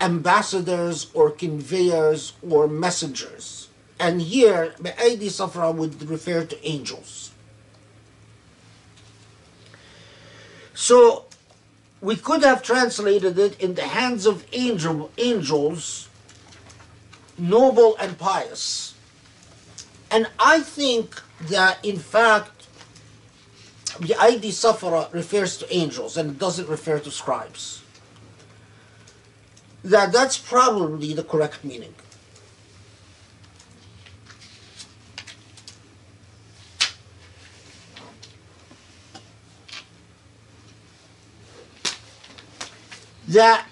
ambassadors 0.01 1.11
or 1.13 1.31
conveyors 1.31 2.33
or 2.47 2.67
messengers. 2.67 3.67
And 3.99 4.21
here, 4.21 4.73
bi'aydi 4.81 5.27
safara 5.27 5.73
would 5.75 6.09
refer 6.09 6.45
to 6.45 6.67
angels. 6.67 7.31
So, 10.73 11.25
we 12.01 12.15
could 12.15 12.43
have 12.43 12.63
translated 12.63 13.37
it 13.37 13.59
in 13.59 13.75
the 13.75 13.83
hands 13.83 14.25
of 14.25 14.45
angel, 14.53 15.11
angels, 15.17 16.08
noble 17.39 17.95
and 17.97 18.17
pious. 18.17 18.93
And 20.11 20.27
I 20.39 20.61
think 20.61 21.21
that, 21.41 21.83
in 21.83 21.97
fact, 21.97 22.67
the 23.99 24.15
ID 24.15 24.49
Safara 24.49 25.11
refers 25.13 25.57
to 25.57 25.73
angels 25.73 26.17
and 26.17 26.39
doesn't 26.39 26.67
refer 26.67 26.99
to 26.99 27.11
scribes. 27.11 27.83
That 29.83 30.11
that's 30.11 30.37
probably 30.37 31.13
the 31.13 31.23
correct 31.23 31.63
meaning. 31.63 31.93
That 43.27 43.68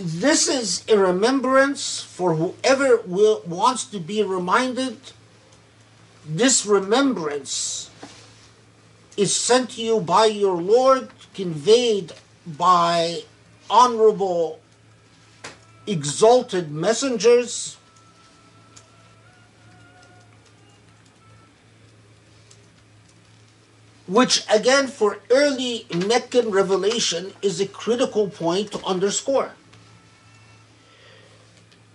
this 0.00 0.48
is 0.48 0.82
a 0.88 0.96
remembrance 0.96 2.00
for 2.00 2.34
whoever 2.34 3.02
will, 3.04 3.42
wants 3.46 3.84
to 3.84 4.00
be 4.00 4.22
reminded 4.22 4.96
this 6.26 6.64
remembrance 6.64 7.90
is 9.18 9.36
sent 9.36 9.70
to 9.70 9.82
you 9.82 10.00
by 10.00 10.24
your 10.24 10.56
Lord, 10.56 11.10
conveyed 11.34 12.14
by 12.46 13.24
honorable, 13.68 14.60
exalted 15.86 16.72
messengers. 16.72 17.76
Which, 24.06 24.44
again, 24.50 24.88
for 24.88 25.18
early 25.30 25.86
Meccan 25.94 26.50
revelation, 26.50 27.34
is 27.42 27.60
a 27.60 27.66
critical 27.66 28.30
point 28.30 28.72
to 28.72 28.82
underscore. 28.84 29.52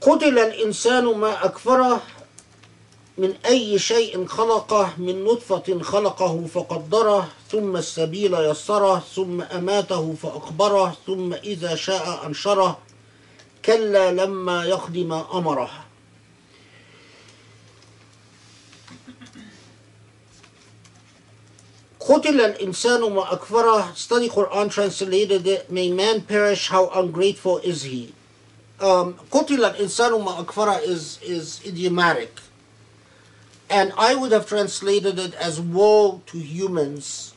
قتل 0.06 0.40
الإنسان 0.40 1.06
ما 1.06 1.46
أكفره 1.46 2.02
من 3.18 3.34
أي 3.46 3.80
شيء 3.80 4.26
خلقه 4.26 4.94
من 4.98 5.24
نطفة 5.24 5.80
خلقه 5.82 6.46
فقدره 6.54 7.30
ثم 7.52 7.78
السبيل 7.78 8.34
يسره 8.34 9.00
ثم 9.16 9.42
أماته 9.42 10.16
فأقبره 10.24 10.98
ثم 11.08 11.34
إذا 11.34 11.76
شاء 11.76 12.26
أنشره. 12.26 12.78
كلا 13.66 14.12
لما 14.12 14.80
ما 14.96 15.26
أمره. 15.34 15.70
قتل 22.00 22.42
الإنسان 22.42 23.02
ما 23.02 23.34
أكفره. 23.34 23.94
Study 23.96 24.30
Quran 24.30 24.70
translated 24.70 25.48
it. 25.48 25.72
May 25.72 25.90
man 25.90 26.22
perish. 26.22 26.68
How 26.68 26.90
ungrateful 26.94 27.58
is 27.58 27.84
he? 27.84 28.15
um, 28.81 29.15
قتل 29.31 29.65
الإنسان 29.65 30.13
ما 30.25 30.41
أكفره 30.41 30.83
is, 30.83 31.19
is 31.23 31.61
idiomatic 31.67 32.41
and 33.69 33.93
I 33.97 34.15
would 34.15 34.33
have 34.33 34.47
translated 34.47 35.19
it 35.19 35.35
as 35.35 35.61
woe 35.61 36.23
to 36.27 36.39
humans 36.39 37.35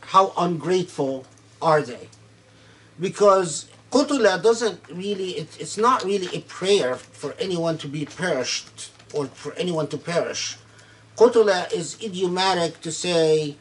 how 0.00 0.32
ungrateful 0.36 1.26
are 1.60 1.82
they 1.82 2.08
because 2.98 3.68
qutula 3.92 4.42
doesn't 4.42 4.80
really 4.90 5.30
it, 5.32 5.60
it's 5.60 5.76
not 5.76 6.04
really 6.04 6.28
a 6.36 6.40
prayer 6.42 6.94
for 6.96 7.34
anyone 7.38 7.78
to 7.78 7.88
be 7.88 8.04
perished 8.04 8.90
or 9.14 9.26
for 9.26 9.52
anyone 9.54 9.86
to 9.88 9.98
perish 9.98 10.56
qutula 11.16 11.70
is 11.72 11.96
idiomatic 12.02 12.80
to 12.80 12.90
say 12.90 13.56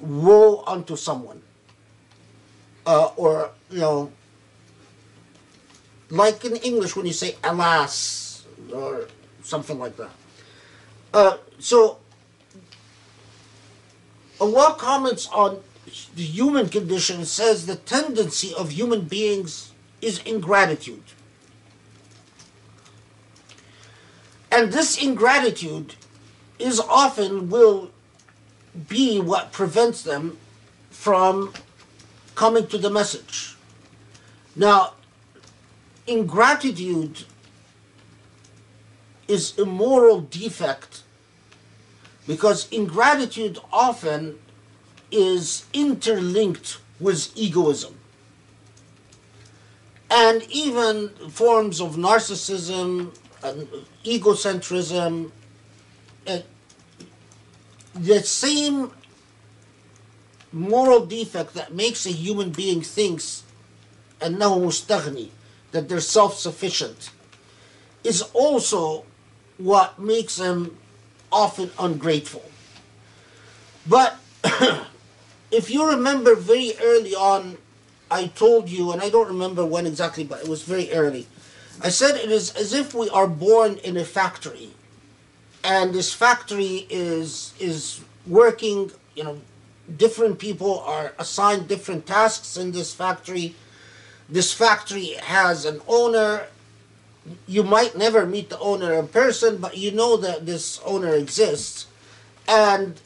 woe 0.00 0.62
unto 0.66 0.96
someone 0.96 1.40
uh, 2.86 3.10
or 3.16 3.50
you 3.70 3.78
know 3.78 4.10
like 6.11 6.45
in 6.45 6.55
english 6.57 6.95
when 6.95 7.05
you 7.05 7.13
say 7.13 7.35
alas 7.43 8.45
or 8.73 9.07
something 9.41 9.79
like 9.79 9.95
that 9.97 10.11
uh, 11.13 11.37
so 11.59 11.97
Allah 14.41 14.75
comments 14.75 15.27
on 15.27 15.61
the 16.15 16.23
human 16.23 16.67
condition 16.67 17.17
and 17.17 17.27
says 17.27 17.67
the 17.67 17.75
tendency 17.75 18.53
of 18.55 18.71
human 18.71 19.01
beings 19.01 19.71
is 20.01 20.19
ingratitude. 20.23 21.03
And 24.51 24.73
this 24.73 25.01
ingratitude 25.01 25.93
is 26.57 26.79
often 26.79 27.49
will 27.49 27.91
be 28.87 29.19
what 29.19 29.51
prevents 29.51 30.01
them 30.01 30.37
from 30.89 31.53
coming 32.33 32.65
to 32.67 32.79
the 32.79 32.89
message. 32.89 33.55
Now, 34.55 34.93
ingratitude 36.06 37.24
is 39.28 39.58
a 39.58 39.64
moral 39.64 40.20
defect 40.20 41.02
because 42.26 42.68
ingratitude 42.70 43.58
often 43.72 44.38
is 45.10 45.64
interlinked 45.72 46.78
with 47.00 47.32
egoism 47.36 47.94
and 50.10 50.42
even 50.50 51.08
forms 51.30 51.80
of 51.80 51.96
narcissism 51.96 53.14
and 53.42 53.68
egocentrism 54.04 55.30
and 56.26 56.44
the 57.94 58.20
same 58.20 58.90
moral 60.52 61.04
defect 61.06 61.54
that 61.54 61.74
makes 61.74 62.06
a 62.06 62.10
human 62.10 62.50
being 62.50 62.80
thinks 62.80 63.42
أنه 64.22 64.58
مستغني 64.58 65.28
that 65.71 65.89
they're 65.89 65.99
self-sufficient 65.99 67.11
is 68.03 68.21
also 68.33 69.05
what 69.57 69.99
makes 69.99 70.35
them 70.35 70.77
often 71.31 71.71
ungrateful. 71.79 72.43
But 73.87 74.17
if 75.51 75.69
you 75.69 75.87
remember 75.87 76.35
very 76.35 76.73
early 76.81 77.15
on, 77.15 77.57
I 78.09 78.27
told 78.27 78.69
you, 78.69 78.91
and 78.91 79.01
I 79.01 79.09
don't 79.09 79.27
remember 79.27 79.65
when 79.65 79.85
exactly, 79.87 80.23
but 80.23 80.41
it 80.41 80.47
was 80.47 80.63
very 80.63 80.91
early. 80.91 81.27
I 81.81 81.89
said 81.89 82.15
it 82.15 82.29
is 82.29 82.53
as 82.55 82.73
if 82.73 82.93
we 82.93 83.09
are 83.09 83.27
born 83.27 83.77
in 83.77 83.97
a 83.97 84.03
factory, 84.03 84.71
and 85.63 85.93
this 85.93 86.13
factory 86.13 86.85
is 86.89 87.53
is 87.59 88.01
working. 88.27 88.91
You 89.15 89.23
know, 89.23 89.41
different 89.97 90.39
people 90.39 90.79
are 90.81 91.13
assigned 91.17 91.67
different 91.67 92.05
tasks 92.05 92.57
in 92.57 92.71
this 92.71 92.93
factory. 92.93 93.55
This 94.31 94.53
factory 94.53 95.15
has 95.21 95.65
an 95.65 95.81
owner 95.87 96.47
you 97.47 97.63
might 97.63 97.95
never 97.95 98.25
meet 98.25 98.49
the 98.49 98.59
owner 98.59 98.93
in 98.93 99.07
person, 99.07 99.57
but 99.57 99.77
you 99.77 99.91
know 99.91 100.17
that 100.17 100.45
this 100.45 100.79
owner 100.85 101.13
exists, 101.13 101.87
and 102.47 102.99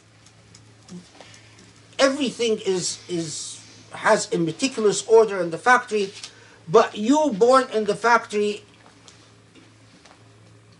everything 1.99 2.59
is 2.65 2.99
is 3.09 3.59
has 3.91 4.31
a 4.33 4.37
meticulous 4.37 5.05
order 5.07 5.41
in 5.41 5.49
the 5.49 5.57
factory. 5.57 6.11
But 6.67 6.97
you 6.97 7.31
born 7.37 7.65
in 7.73 7.85
the 7.85 7.95
factory, 7.95 8.63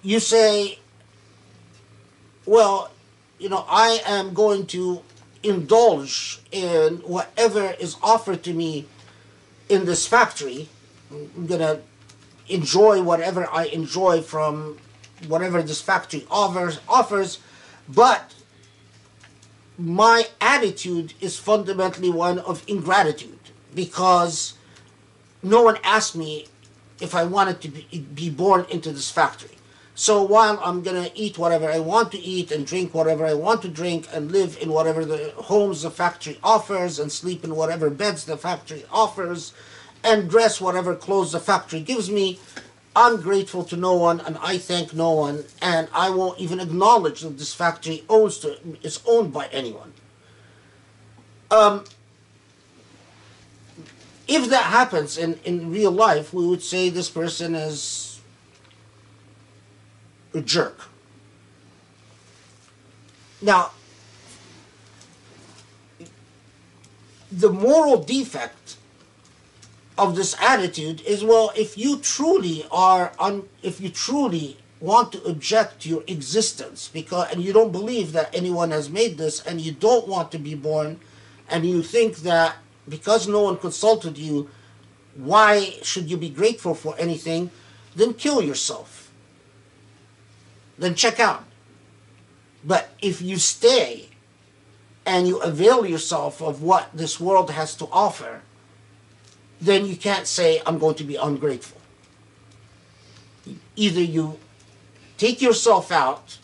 you 0.02 0.20
say, 0.20 0.80
well, 2.46 2.92
you 3.38 3.50
know, 3.50 3.66
I 3.70 4.02
am 4.06 4.34
going 4.34 4.66
to 4.68 5.02
indulge 5.44 6.40
in 6.52 6.98
whatever 7.06 7.76
is 7.80 7.98
offered 8.02 8.42
to 8.44 8.54
me 8.54 8.88
in 9.70 9.86
this 9.86 10.08
factory. 10.08 10.70
I'm 11.12 11.48
gonna 11.48 11.82
enjoy 12.48 13.02
whatever 13.02 13.48
I 13.52 13.66
enjoy 13.66 14.22
from 14.22 14.78
whatever 15.28 15.62
this 15.62 15.82
factory 15.82 16.26
offers 16.30 16.80
offers, 16.88 17.40
but 17.88 18.34
my 19.78 20.28
attitude 20.40 21.14
is 21.20 21.38
fundamentally 21.38 22.10
one 22.10 22.40
of 22.40 22.64
ingratitude 22.68 23.40
because 23.74 24.54
no 25.44 25.62
one 25.64 25.78
asked 25.84 26.16
me 26.16 26.48
if 27.02 27.14
I 27.14 27.24
wanted 27.24 27.62
to 27.62 27.68
be, 27.70 28.08
be 28.14 28.30
born 28.30 28.66
into 28.70 28.92
this 28.92 29.12
factory. 29.12 29.58
So 29.98 30.22
while 30.24 30.60
I'm 30.62 30.82
gonna 30.82 31.10
eat 31.16 31.38
whatever 31.38 31.72
I 31.72 31.80
want 31.80 32.12
to 32.12 32.20
eat 32.20 32.52
and 32.52 32.68
drink 32.68 32.94
whatever 32.94 33.26
I 33.26 33.34
want 33.34 33.62
to 33.62 33.70
drink 33.70 34.10
and 34.12 34.30
live 34.30 34.58
in 34.62 34.74
whatever 34.74 35.06
the 35.06 35.32
homes 35.38 35.84
the 35.84 35.90
factory 35.90 36.38
offers 36.44 37.00
and 37.00 37.10
sleep 37.10 37.46
in 37.46 37.56
whatever 37.56 37.90
beds 37.90 38.26
the 38.26 38.36
factory 38.36 38.84
offers 38.92 39.54
and 40.04 40.30
dress 40.30 40.60
whatever 40.60 40.96
clothes 40.96 41.32
the 41.32 41.40
factory 41.40 41.80
gives 41.80 42.10
me, 42.10 42.40
I'm 42.94 43.22
grateful 43.22 43.64
to 43.64 43.78
no 43.78 43.96
one 43.96 44.20
and 44.20 44.38
I 44.42 44.58
thank 44.58 44.94
no 44.94 45.12
one 45.12 45.46
and 45.62 45.88
I 45.94 46.10
won't 46.10 46.40
even 46.40 46.60
acknowledge 46.60 47.22
that 47.22 47.38
this 47.38 47.54
factory 47.54 48.04
owns 48.10 48.40
to, 48.40 48.58
is 48.84 49.00
owned 49.06 49.32
by 49.32 49.48
anyone. 49.48 49.94
Um, 51.50 51.86
if 54.28 54.50
that 54.50 54.64
happens 54.64 55.18
in, 55.18 55.40
in 55.46 55.72
real 55.72 55.92
life, 55.92 56.34
we 56.34 56.46
would 56.46 56.62
say 56.62 56.90
this 56.90 57.10
person 57.10 57.56
is 57.56 58.05
a 60.36 60.42
jerk. 60.42 60.90
Now, 63.42 63.72
the 67.32 67.52
moral 67.52 68.02
defect 68.04 68.78
of 69.98 70.16
this 70.16 70.36
attitude 70.42 71.02
is 71.02 71.24
well 71.24 71.52
if 71.56 71.78
you 71.78 71.98
truly 71.98 72.66
are 72.72 73.14
un, 73.18 73.48
if 73.64 73.80
you 73.80 73.90
truly 73.90 74.58
want 74.80 75.12
to 75.14 75.24
object 75.24 75.86
your 75.86 76.04
existence 76.08 76.90
because 76.92 77.32
and 77.32 77.42
you 77.42 77.54
don't 77.54 77.72
believe 77.72 78.12
that 78.12 78.34
anyone 78.36 78.72
has 78.72 78.90
made 78.90 79.18
this 79.18 79.42
and 79.46 79.62
you 79.62 79.72
don't 79.72 80.08
want 80.08 80.32
to 80.32 80.38
be 80.38 80.54
born 80.54 81.00
and 81.50 81.66
you 81.66 81.82
think 81.82 82.18
that 82.18 82.56
because 82.90 83.28
no 83.28 83.44
one 83.44 83.58
consulted 83.58 84.18
you 84.18 84.50
why 85.16 85.74
should 85.82 86.10
you 86.12 86.18
be 86.18 86.30
grateful 86.30 86.76
for 86.76 86.94
anything 87.00 87.50
then 87.96 88.14
kill 88.14 88.42
yourself 88.42 89.05
then 90.78 90.96
check 90.96 91.20
out 91.20 91.44
but 92.64 92.90
if 93.02 93.22
you 93.22 93.38
stay 93.38 94.10
and 95.06 95.28
you 95.28 95.38
avail 95.42 95.86
yourself 95.86 96.42
of 96.42 96.62
what 96.62 96.90
this 96.94 97.20
world 97.20 97.52
has 97.52 97.76
to 97.76 97.88
offer 97.92 98.42
then 99.60 99.86
you 99.86 99.96
can't 99.96 100.28
say, 100.28 100.62
I'm 100.66 100.78
going 100.78 100.96
to 100.96 101.04
be 101.04 101.16
ungrateful. 101.16 101.82
Either 103.76 104.02
you 104.02 104.40
take 105.18 105.42
yourself 105.42 105.92
out 105.92 106.40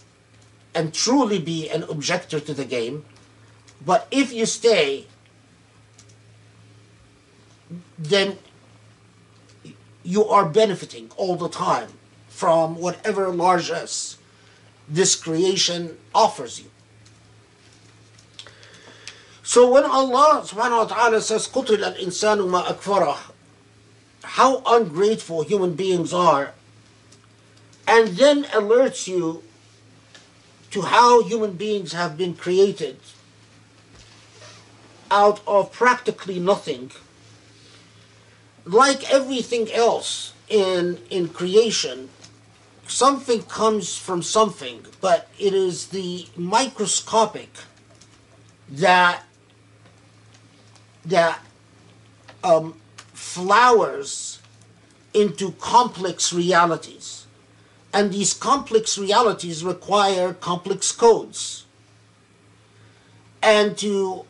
and 0.73 0.93
truly 0.93 1.39
be 1.39 1.69
an 1.69 1.83
objector 1.83 2.39
to 2.39 2.53
the 2.53 2.65
game, 2.65 3.05
but 3.85 4.07
if 4.11 4.31
you 4.31 4.45
stay, 4.45 5.07
then 7.97 8.37
you 10.03 10.25
are 10.25 10.45
benefiting 10.45 11.11
all 11.17 11.35
the 11.35 11.49
time 11.49 11.89
from 12.29 12.75
whatever 12.75 13.29
largesse 13.29 14.17
this 14.88 15.16
creation 15.16 15.96
offers 16.14 16.60
you. 16.60 16.70
So 19.42 19.70
when 19.70 19.84
Allah 19.84 20.42
subhanahu 20.44 20.78
wa 20.78 20.84
ta'ala 20.84 21.20
says, 21.20 21.46
قُتِلَ 21.48 21.78
الْإِنسَانُ 21.78 22.38
مَا 22.50 22.66
أَكْفَرَهُ 22.66 23.16
How 24.24 24.62
ungrateful 24.66 25.42
human 25.44 25.74
beings 25.74 26.12
are 26.12 26.52
and 27.86 28.08
then 28.16 28.44
alerts 28.44 29.06
you 29.06 29.42
to 30.70 30.82
how 30.82 31.22
human 31.22 31.52
beings 31.52 31.92
have 31.92 32.18
been 32.18 32.34
created 32.34 32.98
out 35.10 35.40
of 35.46 35.72
practically 35.72 36.40
nothing. 36.40 36.90
Like 38.64 39.10
everything 39.12 39.70
else 39.72 40.32
in, 40.48 40.98
in 41.08 41.28
creation, 41.28 42.08
something 42.91 43.41
comes 43.43 43.97
from 43.97 44.21
something, 44.21 44.85
but 44.99 45.29
it 45.39 45.53
is 45.53 45.87
the 45.87 46.27
microscopic 46.35 47.49
that 48.69 49.23
that 51.05 51.39
um, 52.43 52.79
flowers 53.13 54.39
into 55.13 55.51
complex 55.53 56.31
realities. 56.33 57.25
And 57.93 58.11
these 58.11 58.33
complex 58.33 58.97
realities 58.97 59.63
require 59.63 60.33
complex 60.33 60.91
codes. 60.91 61.65
And 63.41 63.77
to 63.79 64.25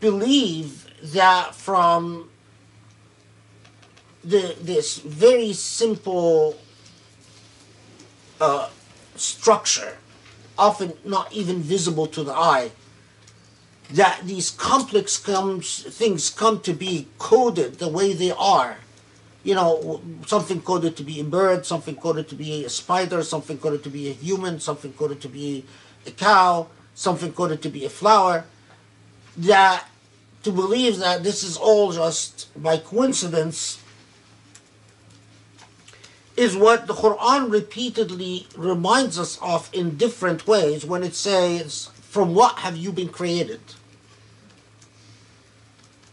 believe 0.00 0.86
that 1.14 1.54
from 1.54 2.28
the, 4.24 4.56
this 4.60 4.98
very 4.98 5.52
simple 5.52 6.58
uh, 8.40 8.68
structure, 9.16 9.96
often 10.56 10.92
not 11.04 11.32
even 11.32 11.60
visible 11.60 12.06
to 12.06 12.22
the 12.22 12.32
eye, 12.32 12.70
that 13.90 14.20
these 14.24 14.50
complex 14.50 15.16
comes, 15.16 15.82
things 15.82 16.30
come 16.30 16.60
to 16.60 16.72
be 16.74 17.08
coded 17.18 17.78
the 17.78 17.88
way 17.88 18.12
they 18.12 18.30
are. 18.32 18.76
You 19.44 19.54
know, 19.54 20.02
something 20.26 20.60
coded 20.60 20.96
to 20.96 21.02
be 21.02 21.20
a 21.20 21.24
bird, 21.24 21.64
something 21.64 21.96
coded 21.96 22.28
to 22.28 22.34
be 22.34 22.64
a 22.64 22.68
spider, 22.68 23.22
something 23.22 23.56
coded 23.58 23.82
to 23.84 23.90
be 23.90 24.10
a 24.10 24.12
human, 24.12 24.60
something 24.60 24.92
coded 24.92 25.20
to 25.22 25.28
be 25.28 25.64
a 26.06 26.10
cow, 26.10 26.66
something 26.94 27.32
coded 27.32 27.62
to 27.62 27.70
be 27.70 27.84
a 27.86 27.88
flower. 27.88 28.44
That 29.38 29.86
to 30.42 30.52
believe 30.52 30.98
that 30.98 31.22
this 31.22 31.42
is 31.42 31.56
all 31.56 31.92
just 31.92 32.48
by 32.60 32.76
coincidence 32.76 33.82
is 36.38 36.56
what 36.56 36.86
the 36.86 36.94
Quran 36.94 37.50
repeatedly 37.50 38.46
reminds 38.56 39.18
us 39.18 39.38
of 39.42 39.68
in 39.72 39.96
different 39.96 40.46
ways 40.46 40.86
when 40.86 41.02
it 41.02 41.16
says, 41.16 41.90
From 42.00 42.32
what 42.32 42.60
have 42.60 42.76
you 42.76 42.92
been 42.92 43.08
created? 43.08 43.60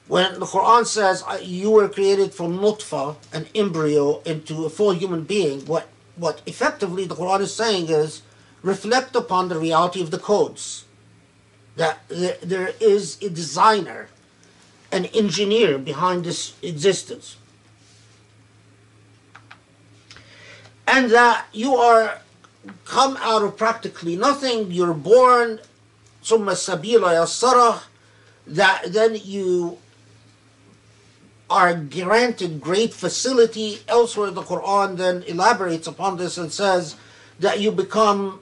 When 0.07 0.39
the 0.39 0.47
Quran 0.47 0.85
says 0.85 1.23
uh, 1.27 1.37
you 1.41 1.69
were 1.69 1.87
created 1.89 2.33
from 2.33 2.57
nutfa, 2.57 3.17
an 3.33 3.47
embryo, 3.53 4.21
into 4.23 4.65
a 4.65 4.69
full 4.69 4.93
human 4.93 5.23
being, 5.23 5.65
what, 5.65 5.87
what 6.15 6.41
effectively 6.47 7.05
the 7.05 7.15
Quran 7.15 7.41
is 7.41 7.53
saying 7.53 7.89
is 7.89 8.23
reflect 8.63 9.15
upon 9.15 9.49
the 9.49 9.59
reality 9.59 10.01
of 10.01 10.09
the 10.09 10.19
codes. 10.19 10.85
That 11.75 11.99
there, 12.07 12.37
there 12.41 12.71
is 12.79 13.17
a 13.21 13.29
designer, 13.29 14.09
an 14.91 15.05
engineer 15.05 15.77
behind 15.77 16.23
this 16.23 16.55
existence. 16.63 17.37
And 20.86 21.10
that 21.10 21.46
you 21.52 21.74
are 21.76 22.18
come 22.84 23.16
out 23.20 23.42
of 23.42 23.56
practically 23.56 24.16
nothing, 24.16 24.70
you're 24.70 24.94
born, 24.94 25.60
ثم 26.24 26.48
السبيل 26.50 27.00
يسره, 27.00 27.80
that 28.46 28.92
then 28.92 29.18
you 29.22 29.78
are 31.48 31.74
granted 31.74 32.60
great 32.60 32.94
facility. 32.94 33.80
Elsewhere, 33.88 34.30
the 34.30 34.42
Quran 34.42 34.96
then 34.96 35.22
elaborates 35.24 35.86
upon 35.86 36.16
this 36.16 36.38
and 36.38 36.52
says 36.52 36.96
that 37.40 37.58
you 37.60 37.72
become 37.72 38.40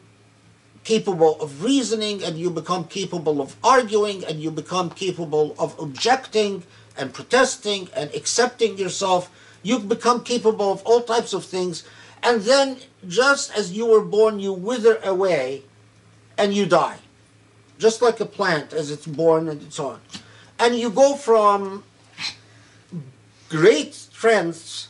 capable 0.84 1.40
of 1.40 1.62
reasoning 1.62 2.22
and 2.22 2.38
you 2.38 2.50
become 2.50 2.84
capable 2.84 3.40
of 3.40 3.56
arguing 3.62 4.24
and 4.24 4.40
you 4.40 4.50
become 4.50 4.90
capable 4.90 5.54
of 5.58 5.78
objecting 5.78 6.62
and 6.96 7.12
protesting 7.12 7.88
and 7.94 8.12
accepting 8.14 8.76
yourself. 8.76 9.30
You 9.62 9.78
become 9.78 10.24
capable 10.24 10.72
of 10.72 10.82
all 10.84 11.02
types 11.02 11.32
of 11.32 11.44
things. 11.44 11.84
And 12.22 12.42
then, 12.42 12.78
just 13.06 13.56
as 13.56 13.72
you 13.72 13.86
were 13.86 14.02
born, 14.02 14.40
you 14.40 14.52
wither 14.52 14.98
away 15.04 15.62
and 16.36 16.52
you 16.54 16.66
die. 16.66 16.98
Just 17.78 18.02
like 18.02 18.20
a 18.20 18.26
plant 18.26 18.72
as 18.72 18.90
it's 18.90 19.06
born 19.06 19.48
and 19.48 19.72
so 19.72 19.88
on. 19.88 20.00
And 20.58 20.76
you 20.76 20.90
go 20.90 21.14
from 21.14 21.84
great 23.48 23.94
strengths 23.94 24.88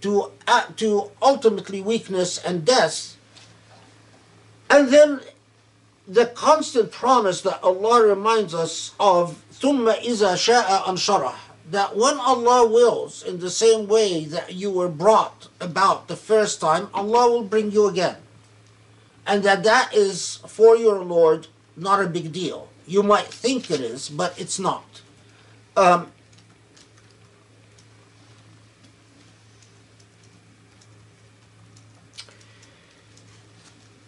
to, 0.00 0.32
uh, 0.46 0.66
to 0.76 1.10
ultimately 1.22 1.80
weakness 1.80 2.38
and 2.38 2.64
death. 2.64 3.16
And 4.68 4.88
then 4.88 5.20
the 6.08 6.26
constant 6.26 6.92
promise 6.92 7.40
that 7.42 7.62
Allah 7.62 8.06
reminds 8.06 8.54
us 8.54 8.92
of 8.98 9.42
ثُمَّ 9.52 10.02
إِذَا 10.02 10.34
شَاءَ 10.34 10.82
أَنشَرَهُ 10.84 11.34
that 11.70 11.96
when 11.96 12.18
Allah 12.18 12.66
wills, 12.66 13.22
in 13.22 13.40
the 13.40 13.50
same 13.50 13.88
way 13.88 14.24
that 14.24 14.54
you 14.54 14.70
were 14.70 14.88
brought 14.88 15.48
about 15.60 16.06
the 16.06 16.16
first 16.16 16.60
time, 16.60 16.88
Allah 16.94 17.30
will 17.30 17.42
bring 17.42 17.72
you 17.72 17.88
again. 17.88 18.16
And 19.26 19.42
that 19.42 19.64
that 19.64 19.92
is 19.92 20.36
for 20.46 20.76
your 20.76 21.02
Lord 21.02 21.48
not 21.76 22.00
a 22.00 22.06
big 22.06 22.32
deal. 22.32 22.68
You 22.86 23.02
might 23.02 23.26
think 23.26 23.70
it 23.70 23.80
is, 23.80 24.08
but 24.08 24.38
it's 24.38 24.58
not. 24.58 25.02
Um, 25.76 26.12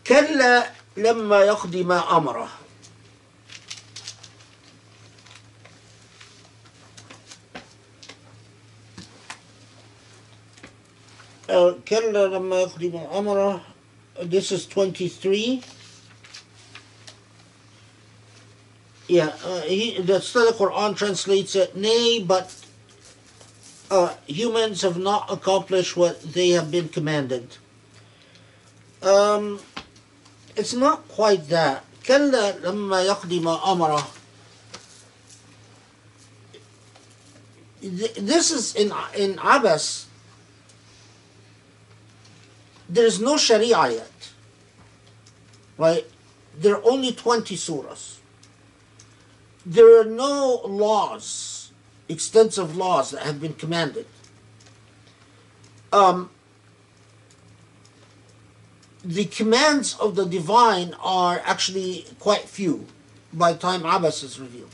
كلا 0.04 0.70
لما 0.96 1.44
يقضي 1.44 1.84
ما 1.84 2.16
أمره 2.16 2.48
كلا 11.87 12.27
لما 12.27 12.61
يقدم 12.61 12.97
أمره 13.13 13.61
this 14.21 14.51
is 14.51 14.65
23 14.65 15.61
yeah 19.07 19.33
uh, 19.45 19.61
he, 19.61 19.99
the 20.01 20.19
study 20.19 20.51
Quran 20.51 20.95
translates 20.95 21.55
it 21.55 21.75
nay 21.75 22.23
but 22.25 22.53
uh, 23.93 24.15
humans 24.25 24.81
have 24.81 24.97
not 24.97 25.31
accomplished 25.31 25.95
what 25.95 26.21
they 26.21 26.49
have 26.49 26.71
been 26.71 26.89
commanded. 26.89 27.57
Um, 29.03 29.59
it's 30.55 30.73
not 30.73 31.07
quite 31.07 31.47
that. 31.49 31.83
كلا 32.05 32.59
لما 32.65 33.03
يقدم 33.05 33.47
أمره 33.47 34.07
this 37.81 38.51
is 38.51 38.75
in 38.75 38.91
in 39.15 39.35
Abasa 39.37 40.05
there 42.93 43.05
is 43.05 43.19
no 43.19 43.37
Sharia 43.37 43.91
yet. 43.91 44.29
Right? 45.77 46.05
There 46.55 46.75
are 46.75 46.85
only 46.85 47.11
20 47.11 47.55
surahs. 47.55 48.17
There 49.65 49.99
are 49.99 50.05
no 50.05 50.61
laws, 50.65 51.71
extensive 52.07 52.77
laws 52.77 53.11
that 53.11 53.23
have 53.23 53.41
been 53.41 53.53
commanded. 53.53 54.05
Um, 55.91 56.29
the 59.03 59.25
commands 59.25 59.95
of 59.99 60.15
the 60.15 60.25
divine 60.25 60.93
are 61.01 61.41
actually 61.45 62.05
quite 62.19 62.47
few 62.47 62.85
by 63.31 63.53
time 63.53 63.81
Abasa 63.81 64.25
is 64.25 64.39
revealed. 64.39 64.69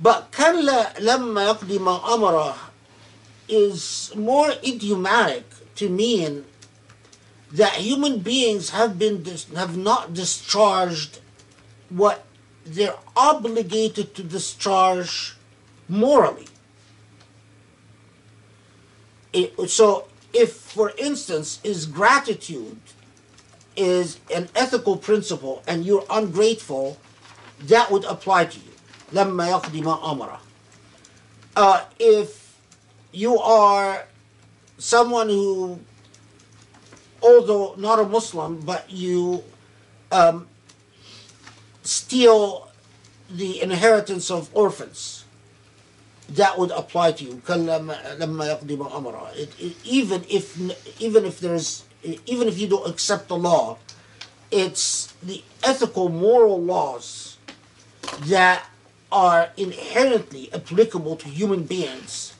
But 0.00 0.30
كلا 0.32 0.98
لما 1.00 1.54
يقضي 1.54 1.78
ما 1.78 2.56
is 3.48 4.12
more 4.14 4.52
idiomatic 4.64 5.44
to 5.74 5.88
mean 5.88 6.44
that 7.51 7.73
human 7.73 8.19
beings 8.19 8.71
have 8.71 8.97
been 8.99 9.23
dis- 9.23 9.45
have 9.55 9.77
not 9.77 10.13
discharged 10.13 11.19
what 11.89 12.25
they're 12.65 12.97
obligated 13.15 14.15
to 14.15 14.23
discharge 14.23 15.35
morally. 15.87 16.47
It- 19.31 19.69
so 19.69 20.07
if 20.33 20.53
for 20.53 20.93
instance 20.97 21.59
is 21.63 21.85
gratitude 21.85 22.79
is 23.75 24.17
an 24.33 24.49
ethical 24.55 24.97
principle 24.97 25.61
and 25.67 25.85
you're 25.85 26.05
ungrateful, 26.09 26.97
that 27.59 27.91
would 27.91 28.03
apply 28.05 28.45
to 28.45 28.59
you. 28.59 28.71
لما 29.13 29.47
يقضي 29.47 29.81
ما 29.81 29.97
أمره. 30.03 30.39
Uh, 31.55 31.85
if 31.99 32.55
you 33.13 33.39
are 33.39 34.07
someone 34.77 35.29
who, 35.29 35.79
although 37.22 37.74
not 37.76 37.98
a 37.98 38.04
Muslim, 38.04 38.60
but 38.60 38.90
you 38.90 39.42
um, 40.12 40.46
steal 41.82 42.68
the 43.28 43.62
inheritance 43.62 44.30
of 44.30 44.50
orphans. 44.54 45.24
That 46.30 46.58
would 46.58 46.70
apply 46.70 47.12
to 47.12 47.24
you. 47.24 47.42
It, 49.34 49.50
it, 49.58 49.76
even 49.84 50.24
if 50.30 51.00
even 51.00 51.24
if 51.24 51.40
there's 51.40 51.84
even 52.02 52.46
if 52.46 52.58
you 52.58 52.68
don't 52.68 52.88
accept 52.88 53.26
the 53.28 53.36
law, 53.36 53.78
it's 54.50 55.12
the 55.22 55.42
ethical 55.64 56.08
moral 56.08 56.62
laws 56.62 57.36
that 58.26 58.64
are 59.10 59.50
inherently 59.56 60.52
applicable 60.52 61.16
to 61.16 61.28
human 61.28 61.64
beings. 61.64 62.34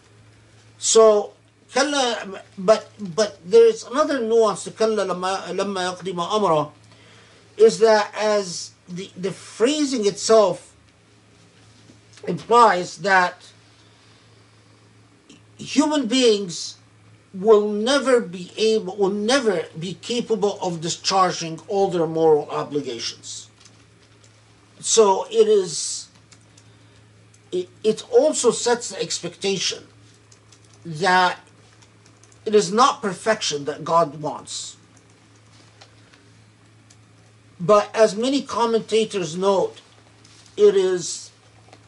So 0.78 1.32
كلا 1.73 2.41
but 2.57 2.87
but 2.99 3.37
there's 3.45 3.83
another 3.83 4.19
nuance 4.19 4.63
to 4.63 4.71
كلا 4.71 5.03
لما 5.03 5.51
لما 5.51 5.83
يقضي 5.85 6.13
ما 6.13 6.35
أمره 6.35 6.71
is 7.57 7.79
that 7.79 8.13
as 8.15 8.71
the 8.87 9.09
the 9.17 9.31
phrasing 9.31 10.05
itself 10.05 10.73
implies 12.27 12.97
that 12.97 13.51
human 15.57 16.07
beings 16.07 16.77
will 17.33 17.67
never 17.67 18.21
be 18.21 18.51
able 18.57 18.95
will 18.95 19.09
never 19.09 19.65
be 19.77 19.95
capable 19.95 20.57
of 20.61 20.81
discharging 20.81 21.59
all 21.67 21.89
their 21.89 22.07
moral 22.07 22.49
obligations 22.49 23.49
so 24.79 25.25
it 25.31 25.47
is 25.47 26.07
it, 27.51 27.69
it 27.83 28.03
also 28.11 28.51
sets 28.51 28.89
the 28.89 29.01
expectation 29.01 29.83
that 30.85 31.39
it 32.44 32.54
is 32.54 32.72
not 32.72 33.02
perfection 33.02 33.64
that 33.64 33.84
god 33.84 34.20
wants. 34.20 34.76
But 37.58 37.94
as 37.94 38.16
many 38.16 38.42
commentators 38.42 39.36
note 39.36 39.80
it 40.56 40.74
is 40.74 41.30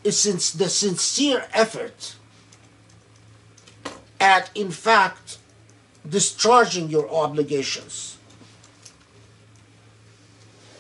since 0.08 0.52
the 0.52 0.68
sincere 0.68 1.46
effort 1.52 2.16
at 4.20 4.50
in 4.54 4.70
fact 4.70 5.38
discharging 6.08 6.88
your 6.88 7.08
obligations. 7.10 8.18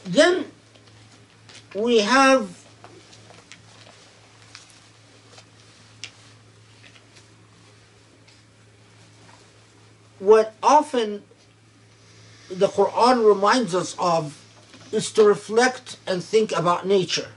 Then 0.04 0.46
we 1.74 2.00
have 2.00 2.61
what 10.22 10.54
often 10.62 11.20
the 12.48 12.68
Quran 12.68 13.26
reminds 13.26 13.74
us 13.74 13.96
of 13.98 14.38
is 14.92 15.10
to 15.10 15.24
reflect 15.24 15.96
and 16.06 16.22
think 16.22 16.52
about 16.52 16.86
nature. 16.86 17.30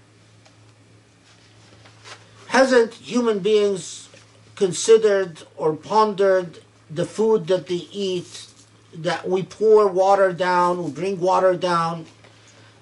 Hasn't 2.49 2.93
human 2.93 3.39
beings 3.39 4.07
considered 4.55 5.41
or 5.57 5.75
pondered 5.75 6.59
the 6.87 7.05
food 7.05 7.47
that 7.47 7.65
they 7.65 7.87
eat, 7.91 8.45
that 8.93 9.27
we 9.27 9.41
pour 9.41 9.87
water 9.87 10.31
down, 10.31 10.83
we 10.83 10.91
bring 10.91 11.19
water 11.19 11.57
down, 11.57 12.05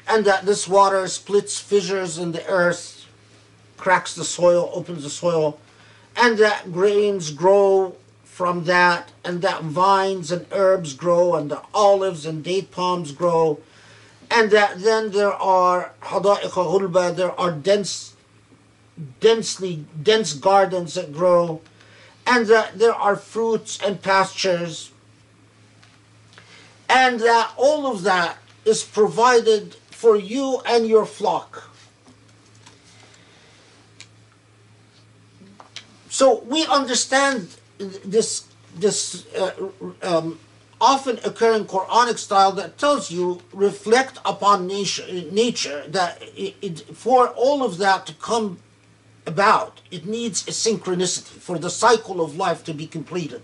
and 0.05 0.25
that 0.25 0.45
this 0.45 0.67
water 0.67 1.07
splits 1.07 1.61
fissures 1.61 2.17
in 2.17 2.33
the 2.33 2.45
earth, 2.47 3.07
cracks 3.77 4.15
the 4.15 4.25
soil, 4.25 4.69
opens 4.73 5.03
the 5.03 5.09
soil, 5.09 5.57
and 6.17 6.37
that 6.39 6.73
grains 6.73 7.31
grow 7.31 7.95
from 8.33 8.63
that, 8.63 9.11
and 9.23 9.43
that 9.43 9.61
vines 9.61 10.31
and 10.31 10.47
herbs 10.51 10.95
grow, 10.95 11.35
and 11.35 11.51
the 11.51 11.61
olives 11.71 12.25
and 12.25 12.43
date 12.43 12.71
palms 12.71 13.11
grow, 13.11 13.59
and 14.31 14.49
that 14.49 14.81
then 14.81 15.11
there 15.11 15.33
are 15.33 15.91
hada'iq 16.01 17.15
there 17.15 17.39
are 17.39 17.51
dense, 17.51 18.15
densely 19.19 19.85
dense 20.01 20.33
gardens 20.33 20.95
that 20.95 21.13
grow, 21.13 21.61
and 22.25 22.47
that 22.47 22.79
there 22.79 22.95
are 22.95 23.15
fruits 23.15 23.79
and 23.85 24.01
pastures, 24.01 24.89
and 26.89 27.19
that 27.19 27.51
all 27.55 27.85
of 27.85 28.01
that 28.01 28.37
is 28.65 28.83
provided 28.83 29.75
for 29.91 30.15
you 30.15 30.59
and 30.65 30.87
your 30.87 31.05
flock. 31.05 31.69
So 36.09 36.41
we 36.45 36.65
understand 36.65 37.49
this 38.03 38.47
this 38.75 39.25
uh, 39.35 39.51
um, 40.01 40.39
often 40.83 41.17
occurring 41.23 41.65
Quranic 41.65 42.17
style 42.17 42.51
that 42.53 42.77
tells 42.77 43.09
you 43.09 43.41
reflect 43.53 44.19
upon 44.25 44.67
nature, 44.67 45.05
nature 45.31 45.83
that 45.87 46.21
it, 46.35 46.55
it, 46.61 46.79
for 46.95 47.29
all 47.29 47.63
of 47.63 47.77
that 47.77 48.05
to 48.07 48.13
come 48.15 48.59
about, 49.25 49.81
it 49.91 50.05
needs 50.05 50.45
a 50.47 50.51
synchronicity 50.51 51.39
for 51.39 51.57
the 51.57 51.69
cycle 51.69 52.19
of 52.19 52.35
life 52.35 52.63
to 52.65 52.73
be 52.73 52.85
completed. 52.85 53.41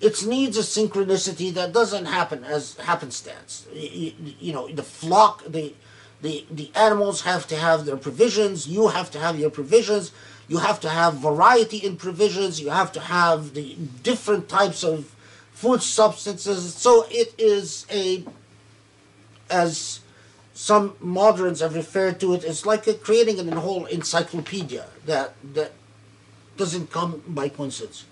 It 0.00 0.24
needs 0.26 0.56
a 0.56 0.62
synchronicity 0.62 1.52
that 1.54 1.72
doesn't 1.72 2.06
happen 2.06 2.42
as 2.42 2.76
happenstance. 2.76 3.66
You, 3.72 4.14
you 4.40 4.52
know, 4.52 4.68
the 4.68 4.82
flock, 4.82 5.44
the, 5.46 5.74
the, 6.22 6.46
the 6.50 6.70
animals 6.74 7.20
have 7.22 7.46
to 7.48 7.56
have 7.56 7.84
their 7.84 7.98
provisions, 7.98 8.66
you 8.66 8.88
have 8.88 9.10
to 9.10 9.18
have 9.18 9.38
your 9.38 9.50
provisions, 9.50 10.10
you 10.48 10.58
have 10.58 10.80
to 10.80 10.88
have 10.88 11.14
variety 11.14 11.78
in 11.78 11.96
provisions, 11.96 12.60
you 12.60 12.70
have 12.70 12.92
to 12.92 13.00
have 13.00 13.54
the 13.54 13.76
different 14.02 14.48
types 14.48 14.82
of 14.84 15.14
food 15.52 15.82
substances. 15.82 16.74
So 16.74 17.06
it 17.10 17.34
is 17.38 17.86
a, 17.90 18.24
as 19.50 20.00
some 20.54 20.96
moderns 21.00 21.60
have 21.60 21.74
referred 21.74 22.20
to 22.20 22.34
it, 22.34 22.44
it's 22.44 22.66
like 22.66 22.86
a, 22.86 22.94
creating 22.94 23.38
a 23.40 23.60
whole 23.60 23.86
encyclopedia 23.86 24.86
that, 25.06 25.34
that 25.54 25.72
doesn't 26.56 26.90
come 26.90 27.22
by 27.26 27.48
coincidence. 27.48 28.04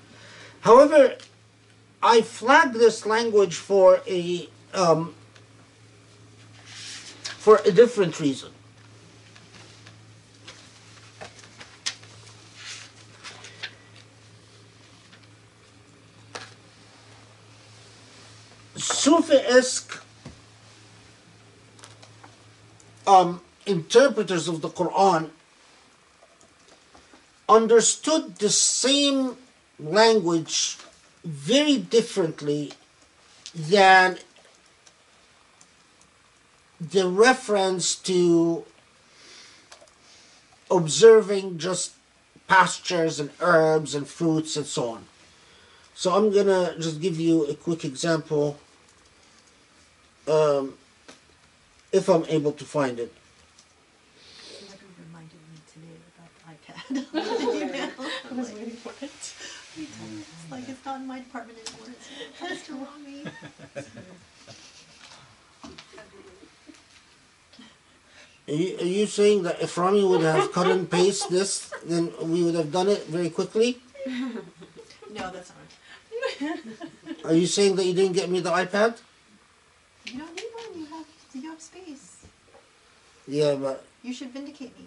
However, 0.61 1.17
I 2.03 2.23
flag 2.23 2.73
this 2.73 3.05
language 3.05 3.57
for 3.57 4.01
a 4.07 4.49
um, 4.73 5.15
for 7.41 7.61
a 7.65 7.73
different 7.73 8.21
reason. 8.21 8.51
Sufi-esque 19.11 20.01
um, 23.09 23.41
interpreters 23.67 24.47
of 24.47 24.61
the 24.61 24.69
Quran 24.69 25.31
understood 27.49 28.37
the 28.37 28.51
same 28.51 29.37
language 29.81 30.79
very 31.25 31.77
differently 31.77 32.73
than 33.53 34.17
the 36.81 37.09
reference 37.09 37.97
to 37.97 38.65
observing 40.71 41.59
just 41.59 41.95
pastures 42.47 43.19
and 43.19 43.31
herbs 43.41 43.93
and 43.93 44.07
fruits 44.07 44.57
and 44.57 44.67
so 44.67 44.91
on. 44.91 45.05
So 45.97 46.15
I'm 46.15 46.33
gonna 46.33 46.77
just 46.79 47.01
give 47.01 47.19
you 47.19 47.45
a 47.47 47.57
quick 47.57 47.85
example, 47.85 48.61
um, 50.31 50.75
if 51.93 52.09
I'm 52.09 52.25
able 52.29 52.53
to 52.53 52.65
find 52.65 52.99
it. 52.99 53.13
Somebody 54.39 54.87
reminded 55.07 55.41
me 55.51 55.59
today 55.73 55.97
about 56.15 56.31
the 56.39 56.43
iPad. 56.55 58.31
I 58.31 58.35
was 58.35 58.53
waiting 58.53 58.77
for 58.77 58.93
it. 59.05 59.11
It's 59.11 60.51
like 60.51 60.69
it's 60.69 60.85
not 60.85 61.01
in 61.01 61.07
my 61.07 61.19
department 61.19 61.59
anymore. 61.59 61.89
It's 61.91 62.41
passed 62.41 62.67
to 62.67 62.75
Rami. 62.75 63.25
Are 68.49 68.53
you, 68.53 68.77
are 68.79 68.85
you 68.85 69.07
saying 69.07 69.45
that 69.45 69.63
if 69.63 69.79
Rami 69.79 70.05
would 70.05 70.23
have 70.23 70.51
cut 70.53 70.67
and 70.67 70.91
paste 70.91 71.31
this, 71.31 71.71
then 71.85 72.13
we 72.21 72.43
would 72.43 72.55
have 72.57 72.73
done 72.73 72.89
it 72.89 73.07
very 73.07 73.31
quickly? 73.31 73.81
No, 75.13 75.29
that's 75.33 75.51
not. 76.41 77.25
Are 77.25 77.35
you 77.35 77.49
saying 77.49 77.75
that 77.75 77.85
you 77.85 77.93
didn't 77.93 78.13
get 78.13 78.31
me 78.31 78.39
the 78.39 78.53
iPad? 78.53 78.97
You 80.06 80.20
don't 80.20 80.36
need 80.36 80.52
one. 80.54 80.80
You 80.80 80.86
have 80.86 81.06
you 81.34 81.50
have 81.50 81.62
space. 81.62 82.18
Yeah, 83.28 83.56
but 83.56 83.84
You 84.04 84.14
should 84.14 84.32
vindicate 84.32 84.74
me. 84.80 84.86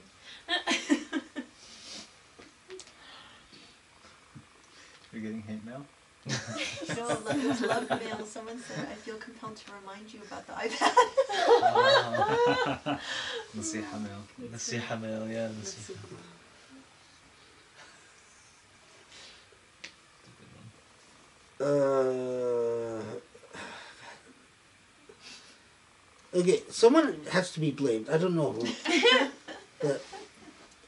You're 5.13 5.23
getting 5.23 5.43
hate 5.43 5.65
mail? 5.65 5.85
No, 6.97 7.07
love, 7.09 7.63
love 7.63 7.89
mail. 8.01 8.27
Someone 8.27 8.61
said 8.61 8.87
I 8.91 8.95
feel 8.95 9.17
compelled 9.17 9.57
to 9.57 9.73
remind 9.81 10.13
you 10.13 10.21
about 10.27 10.47
the 10.47 10.53
iPad. 10.53 10.95
نصيحة 13.59 13.99
mail. 13.99 14.23
نصيحة 14.55 14.97
mail, 15.01 15.27
yeah. 15.29 15.49
نصيحة. 15.63 15.95
uh, 21.61 23.03
okay, 26.35 26.63
someone 26.71 27.21
has 27.31 27.53
to 27.53 27.61
be 27.61 27.71
blamed. 27.71 28.09
I 28.09 28.19
don't 28.19 28.35
know 28.35 28.53
who. 28.53 28.67
but, 29.81 30.05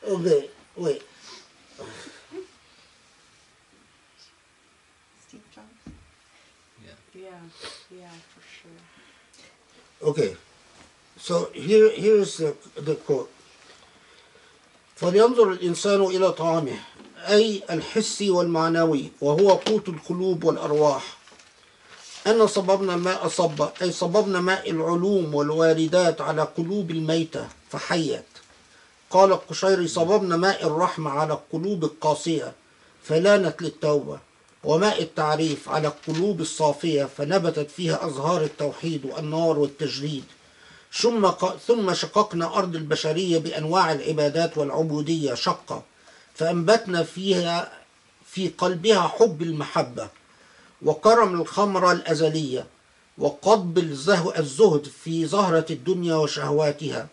okay, 0.09 0.51
wait. 0.77 1.03
Steve 5.27 5.43
Jobs. 5.55 5.67
Yeah. 6.85 6.91
Yeah. 7.15 7.23
Yeah, 7.23 7.99
yeah, 8.01 8.15
for 8.33 8.43
sure. 8.43 10.11
Okay, 10.11 10.37
so 11.19 11.51
here 11.53 11.91
here's 11.91 12.37
the, 12.39 12.57
the 12.77 12.95
quote. 12.97 13.31
فلينظر 15.01 15.53
الإنسان 15.53 16.03
إلى 16.03 16.33
طعامه 16.33 16.79
أي 17.29 17.63
الحسي 17.71 18.31
والمعنوي 18.31 19.13
وهو 19.21 19.51
قوت 19.53 19.89
القلوب 19.89 20.45
والأرواح 20.45 21.14
أن 22.28 22.48
صببنا 22.48 22.96
الماء 22.96 23.28
صبا 23.28 23.74
أي 23.82 23.92
صببنا 23.92 24.42
ماء 24.42 24.72
العلوم 24.72 25.36
والواردات 25.36 26.22
على 26.22 26.42
قلوب 26.42 26.92
الميتة 26.92 27.48
فحيت. 27.70 28.26
قال 29.10 29.32
القشيري 29.32 29.88
صببنا 29.88 30.38
ماء 30.38 30.68
الرحمة 30.68 31.12
على 31.12 31.34
القلوب 31.34 31.84
القاسية 31.84 32.54
فلانت 33.04 33.62
للتوبة. 33.62 34.20
وماء 34.64 35.02
التعريف 35.02 35.70
على 35.70 35.88
القلوب 35.88 36.42
الصافية 36.42 37.06
فنبتت 37.18 37.72
فيها 37.72 38.08
أزهار 38.08 38.44
التوحيد 38.44 39.06
والنار 39.06 39.60
والتجريد. 39.60 40.24
ثم 40.94 41.32
ثم 41.68 41.94
شققنا 41.94 42.58
أرض 42.58 42.76
البشرية 42.76 43.38
بأنواع 43.38 43.92
العبادات 43.92 44.58
والعبودية 44.58 45.34
شقة 45.34 45.84
فأنبتنا 46.36 47.04
فيها 47.04 47.72
في 48.32 48.48
قلبها 48.58 49.02
حب 49.02 49.42
المحبة. 49.42 50.10
وكرم 50.82 51.42
الخمرة 51.42 51.92
الأزلية 51.92 52.66
الزه- 53.78 54.40
الزهد 54.40 54.88
في 55.04 55.26
زهرة 55.26 55.66
الدنيا 55.70 56.16
وشهواتها 56.16 57.08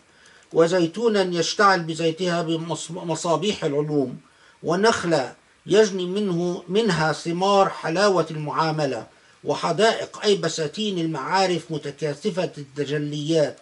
وزيتونا 0.52 1.22
يشتعل 1.22 1.82
بزيتها 1.82 2.42
بمصابيح 2.42 3.64
العلوم 3.64 4.18
ونخلة 4.62 5.34
يجني 5.66 6.06
منه 6.06 6.62
منها 6.68 7.12
ثمار 7.12 7.68
حلاوة 7.68 8.26
المعاملة 8.30 9.06
وحدائق 9.44 10.20
أي 10.24 10.36
بساتين 10.36 10.98
المعارف 10.98 11.62
متكاثفة 11.70 12.50
التجليات. 12.58 13.60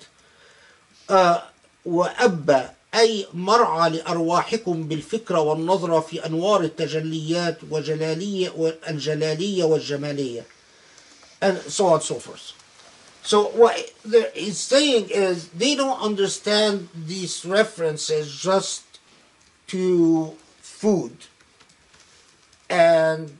آه 1.11 1.43
وأب 1.85 2.71
أي 2.96 3.28
مرعى 3.34 3.90
لأرواحكم 3.90 4.84
بالفكرة 4.88 5.40
والنظرة 5.40 6.00
في 6.00 6.26
أنوار 6.26 6.62
التجليات 6.62 7.58
وجلالية 7.72 8.50
والجلالية 8.58 9.64
والجمالية 9.64 10.44
and 11.42 11.58
so 11.60 11.86
on 11.88 11.94
and 11.96 12.04
so 12.04 12.16
forth. 12.16 12.54
So 13.24 13.44
what 13.50 13.92
the- 14.06 14.32
he's 14.34 14.58
saying 14.60 15.10
is 15.10 15.50
they 15.50 15.76
don't 15.76 16.00
understand 16.00 16.90
these 16.96 17.44
references 17.46 18.34
just 18.34 18.82
to 19.68 20.36
food 20.62 21.16
and 22.70 23.38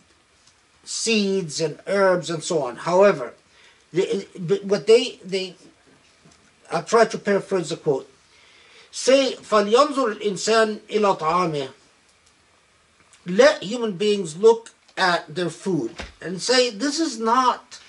seeds 0.84 1.62
and 1.62 1.80
herbs 1.88 2.30
and 2.30 2.44
so 2.44 2.64
on. 2.64 2.76
However, 2.78 3.34
the, 3.94 4.28
but 4.38 4.64
what 4.66 4.88
they 4.88 5.20
they 5.24 5.56
I'll 6.72 6.84
try 6.84 7.06
to 7.06 7.18
paraphrase 7.18 7.70
the 7.70 7.78
quote. 7.78 8.09
Say 8.92 9.36
فلينظر 9.36 10.18
الإنسان 10.18 10.80
إلى 10.90 11.18
طعامه. 11.18 11.70
Let 13.28 13.64
human 13.64 13.98
beings 13.98 14.38
look 14.38 14.72
at 14.98 15.34
their 15.34 15.50
food 15.50 15.96
and 16.22 16.42
say 16.42 16.70
this 16.70 17.00
is 17.00 17.20
not 17.20 17.80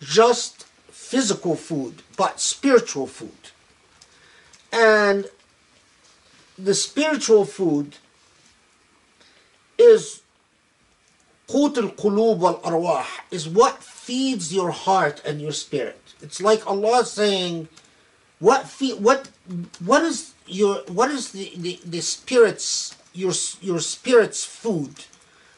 just 0.00 0.66
physical 0.90 1.56
food, 1.56 2.02
but 2.16 2.40
spiritual 2.40 3.06
food. 3.06 3.50
And 4.72 5.30
the 6.58 6.74
spiritual 6.74 7.44
food 7.44 7.96
is 9.78 10.20
قوت 11.48 11.78
القلوب 11.78 12.40
والأرواح 12.40 13.06
is 13.30 13.48
what 13.48 13.82
feeds 13.82 14.52
your 14.52 14.70
heart 14.70 15.22
and 15.24 15.40
your 15.40 15.52
spirit. 15.52 16.14
It's 16.20 16.40
like 16.40 16.66
Allah 16.66 17.04
saying, 17.04 17.68
what 18.43 18.67
fe- 18.67 18.99
what 19.07 19.29
what 19.85 20.03
is 20.03 20.33
your 20.45 20.83
what 20.89 21.09
is 21.09 21.31
the, 21.31 21.53
the, 21.55 21.79
the 21.85 22.01
spirit's 22.01 22.93
your 23.13 23.31
your 23.61 23.79
spirit's 23.79 24.43
food? 24.43 25.05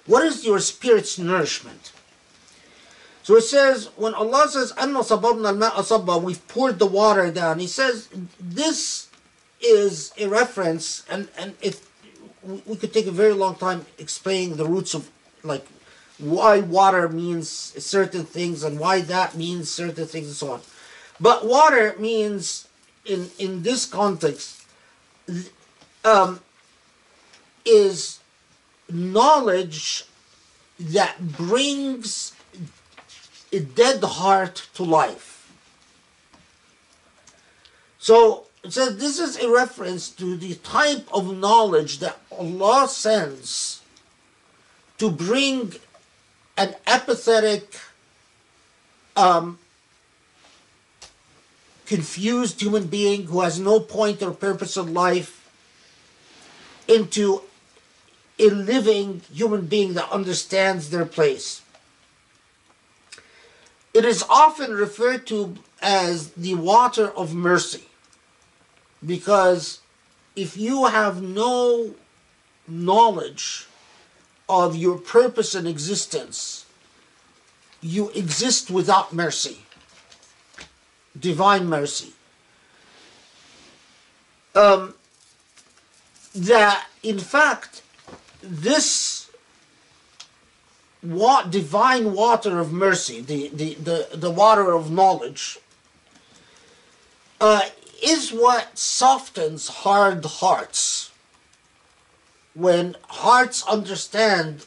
What 0.06 0.24
is 0.24 0.46
your 0.46 0.60
spirit's 0.60 1.18
nourishment? 1.18 1.92
So 3.24 3.38
it 3.38 3.42
says 3.42 3.90
when 3.96 4.14
Allah 4.14 4.48
says 4.50 4.72
"Anna 4.78 5.02
we've 6.20 6.48
poured 6.48 6.78
the 6.78 6.86
water 6.86 7.32
down. 7.32 7.58
He 7.58 7.66
says 7.66 8.08
this 8.40 9.10
is 9.60 10.14
a 10.20 10.28
reference, 10.28 11.04
and 11.10 11.28
and 11.40 11.56
we 12.44 12.62
we 12.68 12.76
could 12.76 12.94
take 12.94 13.08
a 13.08 13.18
very 13.24 13.34
long 13.34 13.56
time 13.56 13.88
explaining 13.98 14.58
the 14.58 14.68
roots 14.68 14.94
of 14.94 15.10
like 15.42 15.66
why 16.20 16.60
water 16.60 17.10
means 17.10 17.50
certain 17.50 18.26
things 18.26 18.64
and 18.64 18.80
why 18.80 19.02
that 19.02 19.34
means 19.34 19.72
certain 19.72 20.06
things 20.06 20.28
and 20.28 20.36
so 20.36 20.52
on. 20.52 20.62
But 21.20 21.48
water 21.48 21.96
means 21.98 22.65
in 23.06 23.30
in 23.40 23.64
this 23.64 23.86
context 23.86 24.66
um, 26.04 26.40
is 27.66 28.20
knowledge 28.90 30.06
that 30.80 31.36
brings 31.38 32.34
a 33.52 33.60
dead 33.60 34.04
heart 34.04 34.68
to 34.74 34.84
life. 34.84 35.52
So 38.00 38.46
it 38.64 38.74
says 38.74 38.98
this 38.98 39.20
is 39.20 39.38
a 39.38 39.50
reference 39.50 40.10
to 40.10 40.36
the 40.36 40.56
type 40.56 41.08
of 41.14 41.38
knowledge 41.38 42.00
that 42.00 42.18
Allah 42.32 42.88
sends 42.88 43.82
to 44.98 45.10
bring 45.10 45.74
an 46.58 46.76
apathetic, 46.88 47.78
um, 49.16 49.60
confused 51.86 52.62
human 52.62 52.88
being 52.88 53.26
who 53.26 53.42
has 53.42 53.60
no 53.60 53.80
point 53.80 54.22
or 54.22 54.32
purpose 54.32 54.78
in 54.78 54.94
life 54.94 55.50
into 56.88 57.42
a 58.40 58.50
living 58.50 59.22
human 59.32 59.66
being 59.66 59.94
that 59.94 60.12
understands 60.12 60.90
their 60.90 61.06
place. 61.06 61.62
It 63.94 64.04
is 64.04 64.24
often 64.30 64.74
referred 64.74 65.26
to 65.28 65.56
as 65.82 66.32
the 66.32 66.56
water 66.56 67.12
of 67.12 67.34
mercy 67.34 67.86
because 69.06 69.80
if 70.36 70.58
you 70.58 70.86
have 70.86 71.22
no 71.22 71.96
knowledge 72.68 73.68
of 74.50 74.76
your 74.76 74.98
purpose 74.98 75.56
and 75.56 75.68
existence, 75.68 76.66
you 77.82 78.10
exist 78.10 78.70
without 78.70 79.14
mercy, 79.14 79.65
divine 81.20 81.68
mercy. 81.68 82.14
Um, 84.54 84.94
that 86.34 86.88
in 87.04 87.20
fact, 87.20 87.82
this 88.42 89.30
divine 91.50 92.14
water 92.14 92.60
of 92.60 92.72
mercy, 92.72 93.22
the, 93.22 93.50
the, 93.50 93.76
the, 93.76 94.18
the 94.18 94.32
water 94.32 94.74
of 94.74 94.92
knowledge, 94.92 95.60
uh, 97.40 97.62
is 98.04 98.32
what 98.32 98.78
softens 98.78 99.68
hard 99.68 100.26
hearts 100.26 101.12
when 102.54 102.96
hearts 103.08 103.66
understand 103.68 104.66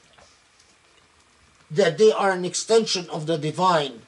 that 1.71 1.99
they 1.99 2.13
are 2.13 2.31
an 2.31 2.45
extension 2.45 3.09
of 3.11 3.27
the 3.27 3.39
divine 3.39 4.03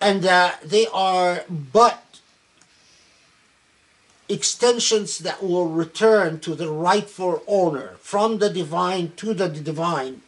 and 0.00 0.22
that 0.22 0.62
they 0.62 0.86
are 0.88 1.44
but 1.48 2.20
extensions 4.28 5.18
that 5.18 5.42
will 5.42 5.68
return 5.68 6.38
to 6.40 6.54
the 6.54 6.70
rightful 6.70 7.42
owner 7.46 7.96
from 8.00 8.38
the 8.38 8.48
divine 8.48 9.12
to 9.16 9.34
the 9.34 9.48
divine. 9.48 10.22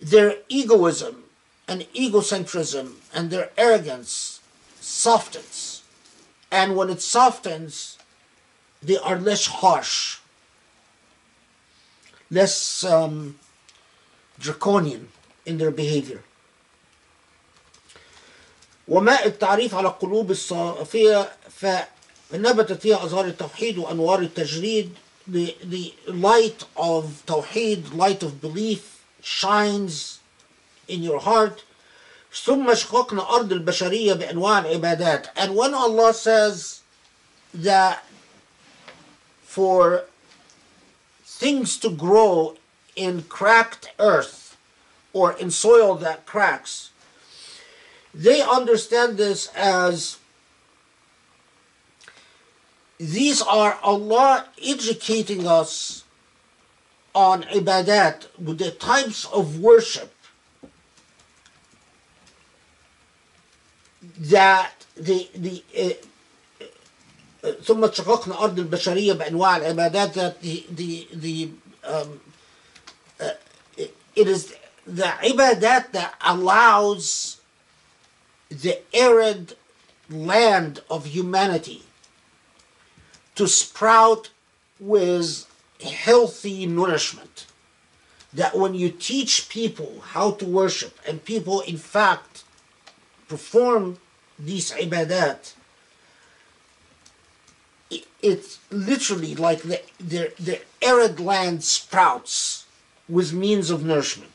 Their 0.00 0.36
egoism 0.48 1.24
and 1.66 1.82
egocentrism 1.94 2.96
and 3.14 3.30
their 3.30 3.50
arrogance 3.56 4.40
softens. 4.80 5.82
And 6.50 6.76
when 6.76 6.90
it 6.90 7.00
softens 7.00 7.98
they 8.82 8.98
are 8.98 9.18
less 9.18 9.46
harsh 9.46 10.18
less 12.30 12.84
um, 12.84 13.38
draconian 14.38 15.08
in 15.46 15.58
their 15.58 15.70
behavior 15.70 16.22
وماء 18.88 19.26
التعريف 19.26 19.74
على 19.74 19.88
القلوب 19.88 20.30
الصافية 20.30 21.32
فنبتت 22.30 22.82
فيها 22.82 23.04
أزهار 23.04 23.24
التوحيد 23.24 23.78
وأنوار 23.78 24.18
التجريد 24.18 24.94
the, 25.26 25.56
the 25.64 25.94
light 26.06 26.64
of 26.76 27.22
tawheed, 27.26 27.94
light 27.94 28.22
of 28.22 28.40
belief 28.42 29.02
shines 29.22 30.20
in 30.86 31.02
your 31.02 31.20
heart 31.20 31.64
ثم 32.32 32.74
شققنا 32.74 33.30
أرض 33.30 33.52
البشرية 33.52 34.12
بأنواع 34.12 34.58
العبادات 34.58 35.26
and 35.36 35.54
when 35.54 35.72
Allah 35.74 36.12
says 36.12 36.80
that 37.54 38.04
for 39.44 40.04
things 41.24 41.76
to 41.78 41.90
grow 41.90 42.56
in 42.96 43.22
cracked 43.22 43.90
earth 43.98 44.56
or 45.12 45.32
in 45.32 45.50
soil 45.50 45.94
that 45.94 46.26
cracks, 46.26 46.90
they 48.13 48.41
understand 48.41 49.17
this 49.17 49.47
as 49.55 50.17
these 52.99 53.41
are 53.41 53.79
Allah 53.81 54.47
educating 54.61 55.47
us 55.47 56.03
on 57.15 57.43
ibadat 57.43 58.27
with 58.37 58.57
the 58.59 58.71
types 58.71 59.25
of 59.25 59.59
worship 59.59 60.13
that 64.19 64.85
the 64.95 65.29
the 65.35 65.63
uh, 65.77 65.93
uh, 67.47 67.51
ثم 67.63 67.87
شققنا 67.91 68.43
أرض 68.43 68.59
البشرية 68.59 69.13
بأنواع 69.13 69.57
العبادات 69.57 70.13
that 70.13 70.41
the 70.41 70.65
the 70.69 71.07
the 71.13 71.49
um, 71.87 72.19
uh, 73.21 73.29
it 73.77 73.95
it 74.15 74.27
is 74.27 74.53
the 74.85 75.03
ibadat 75.23 75.91
that 75.93 76.15
allows 76.21 77.32
the 78.48 78.80
arid 78.94 79.56
land 80.10 80.80
of 80.90 81.06
humanity 81.06 81.82
to 83.34 83.48
sprout 83.48 84.30
with 84.78 85.46
healthy 85.82 86.66
nourishment. 86.66 87.46
That 88.32 88.56
when 88.56 88.74
you 88.74 88.90
teach 88.90 89.48
people 89.48 90.00
how 90.00 90.32
to 90.32 90.44
worship, 90.44 90.98
and 91.06 91.24
people 91.24 91.60
in 91.60 91.76
fact 91.76 92.42
perform 93.28 93.98
these 94.38 94.72
ibadat, 94.72 95.54
it's 98.20 98.58
literally 98.70 99.34
like 99.34 99.62
the, 99.62 99.80
the, 99.98 100.32
the 100.38 100.60
arid 100.82 101.20
land 101.20 101.62
sprouts 101.62 102.66
with 103.08 103.32
means 103.32 103.70
of 103.70 103.84
nourishment. 103.84 104.33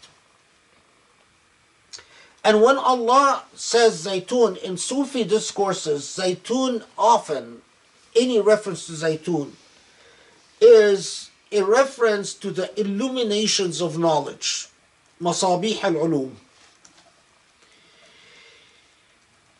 And 2.43 2.61
when 2.61 2.77
Allah 2.77 3.43
says 3.53 4.05
Zaytun 4.05 4.57
in 4.57 4.77
Sufi 4.77 5.23
discourses, 5.23 6.03
Zaytun 6.05 6.83
often, 6.97 7.61
any 8.15 8.39
reference 8.39 8.87
to 8.87 8.93
Zaytun, 8.93 9.51
is 10.61 11.29
a 11.51 11.63
reference 11.63 12.33
to 12.35 12.51
the 12.51 12.79
illuminations 12.79 13.81
of 13.81 13.97
knowledge, 13.97 14.67
Masabih 15.21 15.83
al 15.83 15.93
Ulum. 15.93 16.31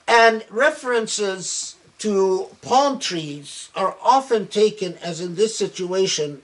And 0.07 0.45
references 0.49 1.75
to 1.99 2.47
palm 2.61 2.99
trees 2.99 3.69
are 3.75 3.95
often 4.01 4.47
taken, 4.47 4.95
as 4.97 5.19
in 5.19 5.35
this 5.35 5.57
situation, 5.57 6.41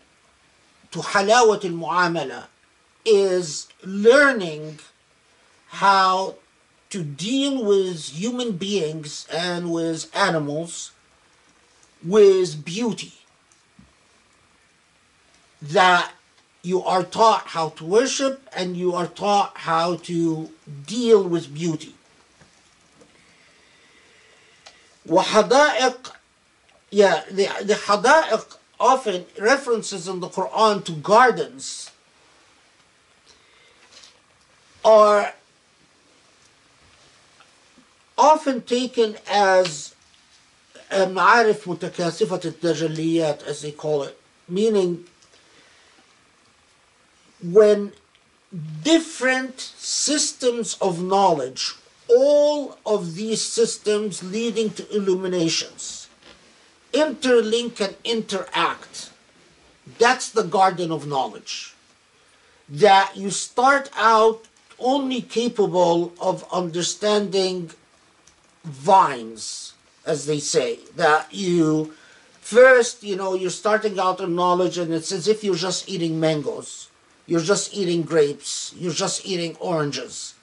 to 0.91 0.99
halawat 0.99 1.64
al 1.66 1.72
muamala, 1.72 2.45
is 3.06 3.68
learning 3.84 4.80
how 5.75 6.37
to 6.91 7.03
deal 7.03 7.65
with 7.65 8.09
human 8.09 8.53
beings 8.53 9.27
and 9.33 9.73
with 9.73 10.11
animals 10.15 10.93
with 12.05 12.65
beauty. 12.65 13.12
That 15.62 16.12
you 16.62 16.83
are 16.83 17.05
taught 17.05 17.49
how 17.49 17.71
to 17.71 17.85
worship 17.85 18.49
and 18.55 18.77
you 18.77 18.95
are 18.95 19.07
taught 19.07 19.59
how 19.59 19.97
to 19.97 20.51
deal 20.87 21.27
with 21.27 21.55
beauty. 21.55 21.95
وحدائق 25.09 26.12
yeah 26.91 27.23
the, 27.31 27.49
the 27.65 27.75
حدائق 27.75 28.59
often 28.79 29.27
references 29.39 30.09
in 30.09 30.21
the 30.21 30.29
Quran 30.29 30.85
to 30.85 30.93
gardens 30.93 31.91
are 34.85 35.35
often 38.19 38.62
taken 38.62 39.17
as 39.31 39.95
معارف 40.93 41.69
متكاثفة 41.69 42.41
التجليات 42.45 43.43
as 43.45 43.62
they 43.62 43.71
call 43.73 44.03
it 44.03 44.19
meaning 44.49 45.05
when 47.43 47.93
different 48.83 49.61
systems 49.79 50.77
of 50.81 51.03
knowledge 51.03 51.75
all 52.09 52.77
of 52.85 53.15
these 53.15 53.41
systems 53.41 54.23
leading 54.23 54.71
to 54.71 54.83
illuminations 54.95 56.09
interlink 56.93 57.81
and 57.81 57.95
interact 58.03 59.11
that's 59.99 60.29
the 60.31 60.43
garden 60.43 60.91
of 60.91 61.07
knowledge 61.07 61.75
that 62.69 63.17
you 63.17 63.31
start 63.31 63.89
out 63.97 64.43
only 64.79 65.23
capable 65.23 66.12
of 66.21 66.45
understanding 66.53 67.71
vines, 68.66 69.74
as 70.06 70.26
they 70.26 70.40
say, 70.40 70.80
that 70.96 71.34
you 71.34 71.94
first, 72.42 73.04
you 73.04 73.16
know, 73.16 73.34
you're 73.34 73.50
starting 73.50 74.00
out 74.00 74.20
in 74.20 74.36
knowledge 74.36 74.78
and 74.78 74.94
it's 74.94 75.12
as 75.12 75.28
if 75.28 75.44
you're 75.44 75.56
just 75.56 75.90
eating 75.90 76.20
mangoes, 76.20 76.90
you're 77.26 77.42
just 77.42 77.74
eating 77.74 78.04
grapes, 78.04 78.74
you're 78.78 78.94
just 78.94 79.26
eating 79.26 79.56
oranges. 79.60 80.36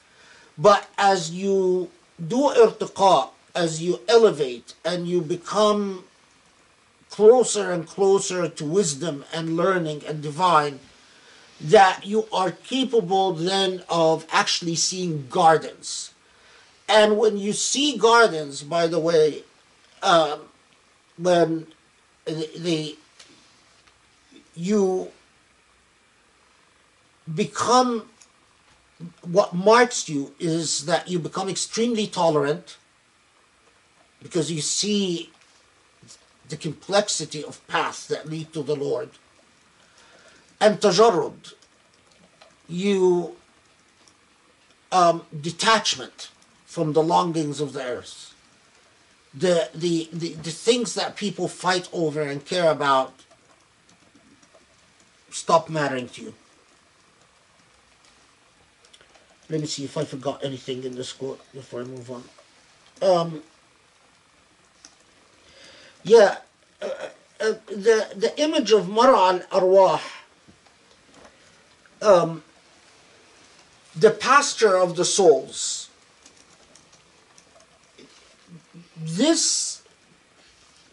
But 0.59 0.89
as 0.99 1.31
you 1.31 1.90
do 2.19 2.51
irtiqa, 2.51 3.31
as 3.55 3.82
you 3.82 4.01
elevate 4.09 4.74
and 4.85 5.07
you 5.07 5.20
become 5.20 6.05
closer 7.11 7.70
and 7.70 7.86
closer 7.86 8.49
to 8.49 8.65
wisdom 8.65 9.24
and 9.32 9.57
learning 9.57 10.03
and 10.07 10.23
divine, 10.23 10.81
that 11.61 12.05
you 12.05 12.27
are 12.32 12.51
capable 12.51 13.32
then 13.32 13.82
of 13.89 14.27
actually 14.32 14.74
seeing 14.74 15.27
gardens. 15.28 16.11
And 16.93 17.16
when 17.16 17.39
you 17.39 17.55
see 17.55 17.97
gardens, 17.97 18.62
by 18.62 18.86
the 18.86 18.98
way, 18.98 19.44
um, 20.02 20.40
when 21.16 21.69
the, 22.27 22.51
the 22.59 22.98
you 24.55 25.10
become 27.35 28.10
what 29.23 29.55
marks 29.55 30.06
you 30.10 30.35
is 30.39 30.85
that 30.85 31.09
you 31.09 31.19
become 31.19 31.48
extremely 31.48 32.06
tolerant 32.06 32.77
because 34.23 34.52
you 34.52 34.60
see 34.60 35.31
the 36.51 36.59
complexity 36.59 37.43
of 37.43 37.66
paths 37.69 38.06
that 38.09 38.28
lead 38.28 38.52
to 38.52 38.62
the 38.62 38.77
Lord. 38.77 39.09
And 40.60 40.78
tajarrud, 40.78 41.55
you 42.69 43.35
um, 44.93 45.24
detachment 45.40 46.28
from 46.73 46.94
the 46.94 47.03
longings 47.03 47.61
of 47.61 47.74
the 47.74 47.85
earth. 47.85 48.35
The, 49.35 49.69
the, 49.74 50.09
the, 50.11 50.32
the 50.32 50.51
things 50.51 50.94
that 50.94 51.16
people 51.16 51.47
fight 51.47 51.86
over 51.93 52.23
and 52.23 52.43
care 52.47 52.70
about 52.70 53.12
stop 55.31 55.69
mattering 55.69 56.09
to 56.09 56.23
you. 56.23 56.35
Let 59.51 59.61
me 59.61 59.66
see 59.66 59.85
if 59.85 59.99
I 59.99 60.05
forgot 60.07 60.43
anything 60.43 60.82
in 60.85 60.94
this 60.94 61.12
quote 61.12 61.40
before 61.53 61.82
I 61.82 61.85
move 61.85 62.11
on. 62.11 62.24
Um, 63.03 63.43
yeah, 66.05 66.39
uh, 66.81 66.89
uh, 67.39 67.53
the, 67.66 68.09
the 68.16 68.32
image 68.40 68.73
of 68.73 68.89
Mara 68.89 69.19
al 69.19 69.40
Arwah 69.61 70.01
um, 72.01 72.43
the 73.94 74.11
pasture 74.11 74.78
of 74.78 74.97
the 74.97 75.05
souls. 75.05 75.90
This 79.05 79.83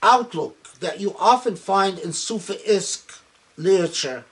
outlook 0.01 0.79
that 0.79 0.99
you 0.99 1.15
often 1.19 1.55
find 1.55 1.99
in 1.99 2.11
Sufi-esque 2.11 3.21
literature 3.55 4.25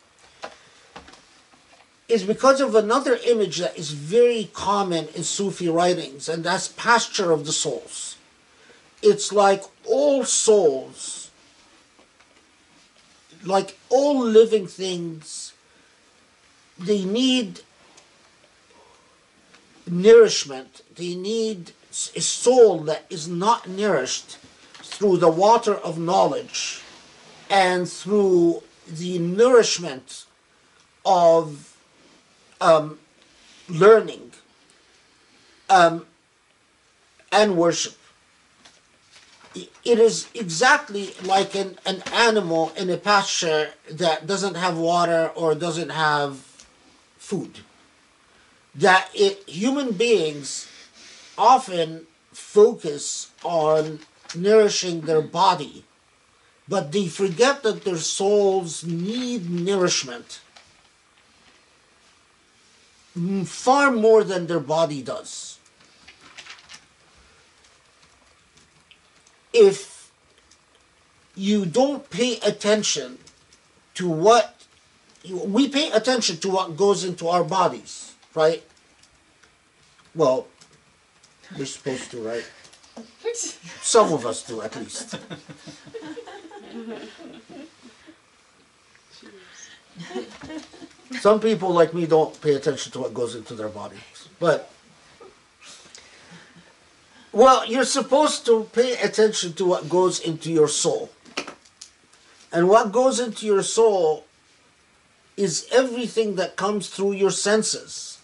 is 2.08 2.24
because 2.24 2.62
of 2.62 2.74
another 2.74 3.20
image 3.26 3.58
that 3.58 3.78
is 3.78 3.92
very 3.92 4.50
common 4.54 5.08
in 5.10 5.24
Sufi 5.24 5.68
writings, 5.68 6.28
and 6.30 6.44
that's 6.44 6.70
pasture 6.70 7.32
of 7.32 7.46
the 7.46 7.52
souls. 7.52 8.18
It's 9.04 9.32
like 9.32 9.64
all 9.86 10.24
souls, 10.24 11.30
like 13.44 13.78
all 13.90 14.20
living 14.20 14.68
things, 14.68 15.54
they 16.80 17.04
need 17.04 17.62
nourishment. 19.86 20.82
They 20.96 21.14
need 21.14 21.74
a 22.16 22.22
soul 22.22 22.80
that 22.90 23.04
is 23.10 23.28
not 23.28 23.68
nourished 23.68 24.38
through 24.96 25.18
the 25.18 25.30
water 25.30 25.76
of 25.76 25.98
knowledge 25.98 26.82
and 27.50 27.90
through 27.90 28.64
the 28.88 29.20
nourishment 29.20 30.26
of 31.06 31.78
um, 32.62 33.00
learning 33.68 34.32
um, 35.70 36.06
and 37.32 37.58
worship. 37.58 37.96
It 39.56 40.00
is 40.00 40.28
exactly 40.36 41.16
like 41.24 41.56
an, 41.56 41.78
an 41.86 42.04
animal 42.14 42.72
in 42.78 42.90
a 42.90 42.98
pasture 42.98 43.72
that 43.90 44.28
doesn't 44.28 44.56
have 44.56 44.78
water 44.78 45.32
or 45.36 45.56
doesn't 45.56 45.90
have 45.90 46.38
food. 47.18 47.60
that 48.78 49.10
it 49.14 49.36
human 49.50 49.92
beings 49.92 50.68
often 51.38 52.08
focus 52.32 53.32
on 53.44 54.00
nourishing 54.36 55.02
their 55.02 55.22
body, 55.22 55.84
but 56.68 56.92
they 56.92 57.08
forget 57.08 57.64
that 57.64 57.84
their 57.84 57.98
souls 57.98 58.84
need 58.84 59.50
nourishment 59.50 60.42
far 63.46 63.92
more 63.92 64.24
than 64.24 64.48
their 64.48 64.60
body 64.60 65.02
does. 65.02 65.58
If 69.54 70.12
you 71.36 71.66
don't 71.66 72.10
pay 72.10 72.40
attention 72.40 73.18
to 73.96 74.08
what 74.08 74.54
we 75.28 75.68
pay 75.68 75.92
attention 75.92 76.38
to 76.38 76.50
what 76.50 76.78
goes 76.78 77.04
into 77.04 77.28
our 77.28 77.44
bodies, 77.44 78.14
right? 78.34 78.64
Well, 80.16 80.48
we're 81.56 81.66
supposed 81.66 82.12
to, 82.12 82.22
right? 82.22 82.46
Some 83.82 84.12
of 84.12 84.26
us 84.26 84.44
do, 84.44 84.62
at 84.62 84.76
least. 84.76 85.16
Some 91.20 91.40
people 91.40 91.72
like 91.72 91.94
me 91.94 92.06
don't 92.06 92.40
pay 92.42 92.56
attention 92.56 92.92
to 92.94 93.00
what 93.00 93.14
goes 93.14 93.36
into 93.36 93.54
their 93.54 93.70
bodies. 93.70 94.30
But, 94.40 94.72
well, 97.32 97.66
you're 97.66 97.86
supposed 97.86 98.46
to 98.46 98.70
pay 98.74 98.94
attention 99.02 99.54
to 99.54 99.66
what 99.66 99.90
goes 99.90 100.20
into 100.20 100.52
your 100.52 100.68
soul. 100.68 101.10
And 102.52 102.70
what 102.70 102.92
goes 102.92 103.20
into 103.20 103.46
your 103.46 103.64
soul 103.64 104.26
is 105.36 105.68
everything 105.72 106.36
that 106.36 106.56
comes 106.56 106.90
through 106.90 107.14
your 107.14 107.32
senses. 107.32 108.17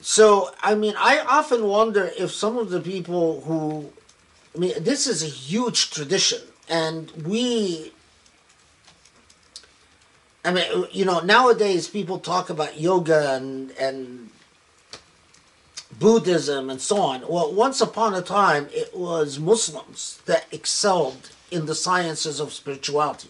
So, 0.00 0.50
I 0.62 0.74
mean, 0.74 0.94
I 0.96 1.18
often 1.18 1.66
wonder 1.66 2.10
if 2.18 2.30
some 2.32 2.56
of 2.56 2.70
the 2.70 2.80
people 2.80 3.42
who, 3.42 3.90
I 4.54 4.58
mean, 4.58 4.72
this 4.82 5.06
is 5.06 5.22
a 5.22 5.26
huge 5.26 5.90
tradition, 5.90 6.40
and 6.68 7.10
we, 7.26 7.92
I 10.42 10.52
mean, 10.52 10.86
you 10.90 11.04
know, 11.04 11.20
nowadays 11.20 11.86
people 11.86 12.18
talk 12.18 12.48
about 12.48 12.80
yoga 12.80 13.34
and, 13.34 13.72
and 13.72 14.30
Buddhism 15.98 16.70
and 16.70 16.80
so 16.80 16.96
on. 16.96 17.28
Well, 17.28 17.52
once 17.52 17.82
upon 17.82 18.14
a 18.14 18.22
time, 18.22 18.68
it 18.72 18.96
was 18.96 19.38
Muslims 19.38 20.22
that 20.24 20.46
excelled 20.50 21.28
in 21.50 21.66
the 21.66 21.74
sciences 21.74 22.40
of 22.40 22.54
spirituality. 22.54 23.28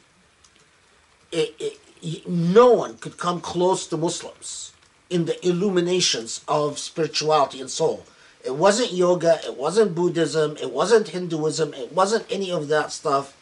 It, 1.32 1.56
it, 1.59 2.28
no 2.28 2.72
one 2.72 2.97
could 2.98 3.18
come 3.18 3.40
close 3.40 3.88
to 3.88 3.97
Muslims 3.97 4.72
in 5.11 5.24
the 5.24 5.47
illuminations 5.47 6.43
of 6.49 6.78
spirituality 6.78 7.61
and 7.61 7.70
soul. 7.70 8.07
It 8.45 8.55
wasn't 8.55 8.93
yoga, 8.93 9.41
it 9.45 9.57
wasn't 9.57 9.95
Buddhism, 9.95 10.57
it 10.57 10.70
wasn't 10.70 11.09
Hinduism, 11.09 11.74
it 11.74 11.93
wasn't 11.93 12.24
any 12.31 12.51
of 12.51 12.69
that 12.69 12.93
stuff. 12.93 13.37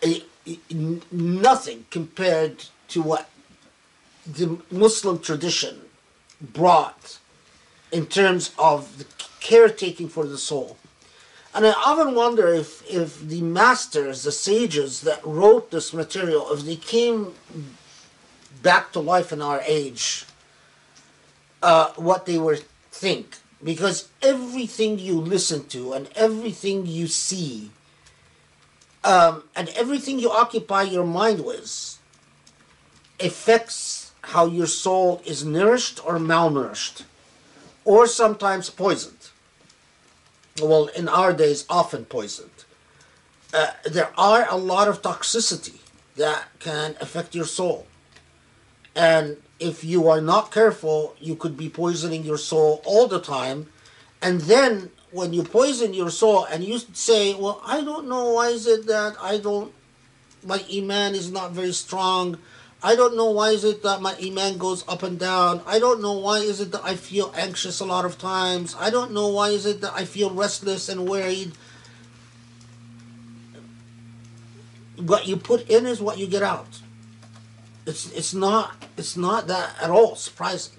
It, 0.00 0.24
it, 0.44 1.12
nothing 1.12 1.86
compared 1.90 2.64
to 2.88 3.02
what 3.02 3.30
the 4.26 4.58
Muslim 4.70 5.20
tradition 5.20 5.82
brought 6.40 7.18
in 7.92 8.06
terms 8.06 8.52
of 8.58 8.98
the 8.98 9.06
caretaking 9.40 10.08
for 10.08 10.26
the 10.26 10.38
soul. 10.38 10.78
And 11.54 11.66
I 11.66 11.72
often 11.72 12.14
wonder 12.14 12.48
if, 12.48 12.82
if 12.90 13.20
the 13.20 13.42
masters, 13.42 14.22
the 14.22 14.32
sages 14.32 15.02
that 15.02 15.24
wrote 15.24 15.70
this 15.70 15.92
material, 15.92 16.50
if 16.50 16.62
they 16.62 16.76
came 16.76 17.34
back 18.62 18.92
to 18.92 19.00
life 19.00 19.32
in 19.32 19.42
our 19.42 19.60
age, 19.66 20.24
uh, 21.62 21.92
what 21.96 22.26
they 22.26 22.38
were 22.38 22.58
think. 22.90 23.36
Because 23.62 24.08
everything 24.22 24.98
you 24.98 25.14
listen 25.20 25.66
to 25.68 25.92
and 25.92 26.08
everything 26.16 26.84
you 26.84 27.06
see 27.06 27.70
um, 29.04 29.44
and 29.54 29.68
everything 29.70 30.18
you 30.18 30.30
occupy 30.30 30.82
your 30.82 31.06
mind 31.06 31.44
with 31.44 31.98
affects 33.20 34.12
how 34.22 34.46
your 34.46 34.66
soul 34.66 35.20
is 35.24 35.44
nourished 35.44 36.04
or 36.06 36.18
malnourished, 36.18 37.02
or 37.84 38.06
sometimes 38.06 38.70
poisoned. 38.70 39.30
Well, 40.60 40.86
in 40.88 41.08
our 41.08 41.32
days, 41.32 41.64
often 41.68 42.04
poisoned. 42.04 42.50
Uh, 43.52 43.72
there 43.84 44.10
are 44.16 44.46
a 44.48 44.56
lot 44.56 44.88
of 44.88 45.02
toxicity 45.02 45.78
that 46.16 46.44
can 46.60 46.94
affect 47.00 47.34
your 47.34 47.44
soul. 47.44 47.86
And 48.94 49.38
if 49.62 49.84
you 49.84 50.08
are 50.08 50.20
not 50.20 50.50
careful, 50.50 51.14
you 51.20 51.36
could 51.36 51.56
be 51.56 51.68
poisoning 51.68 52.24
your 52.24 52.38
soul 52.38 52.82
all 52.84 53.06
the 53.06 53.20
time. 53.20 53.68
And 54.20 54.40
then 54.42 54.90
when 55.10 55.32
you 55.32 55.42
poison 55.42 55.94
your 55.94 56.10
soul 56.10 56.44
and 56.44 56.64
you 56.64 56.78
say, 56.78 57.34
Well, 57.34 57.62
I 57.64 57.82
don't 57.82 58.08
know 58.08 58.32
why 58.32 58.48
is 58.48 58.66
it 58.66 58.86
that 58.86 59.16
I 59.20 59.38
don't 59.38 59.72
my 60.44 60.64
iman 60.74 61.14
is 61.14 61.30
not 61.30 61.52
very 61.52 61.72
strong. 61.72 62.38
I 62.82 62.96
don't 62.96 63.16
know 63.16 63.30
why 63.30 63.50
is 63.50 63.62
it 63.62 63.84
that 63.84 64.02
my 64.02 64.16
iman 64.20 64.58
goes 64.58 64.86
up 64.88 65.04
and 65.04 65.18
down. 65.18 65.62
I 65.66 65.78
don't 65.78 66.02
know 66.02 66.14
why 66.14 66.38
is 66.38 66.60
it 66.60 66.72
that 66.72 66.82
I 66.82 66.96
feel 66.96 67.32
anxious 67.36 67.78
a 67.78 67.84
lot 67.84 68.04
of 68.04 68.18
times. 68.18 68.74
I 68.78 68.90
don't 68.90 69.12
know 69.12 69.28
why 69.28 69.50
is 69.50 69.66
it 69.66 69.80
that 69.82 69.92
I 69.94 70.04
feel 70.04 70.34
restless 70.34 70.88
and 70.88 71.08
worried. 71.08 71.52
What 74.96 75.28
you 75.28 75.36
put 75.36 75.68
in 75.70 75.86
is 75.86 76.00
what 76.00 76.18
you 76.18 76.26
get 76.26 76.42
out. 76.42 76.80
It's 77.86 78.12
it's 78.12 78.34
not 78.34 78.84
it's 78.96 79.16
not 79.16 79.46
that 79.48 79.76
at 79.82 79.90
all 79.90 80.14
surprising. 80.14 80.74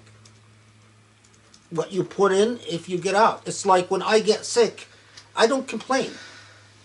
What 1.70 1.92
you 1.92 2.04
put 2.04 2.32
in, 2.32 2.60
if 2.68 2.88
you 2.88 2.98
get 2.98 3.14
out. 3.14 3.42
It's 3.46 3.66
like 3.66 3.90
when 3.90 4.02
I 4.02 4.20
get 4.20 4.44
sick, 4.44 4.86
I 5.36 5.46
don't 5.46 5.66
complain. 5.66 6.12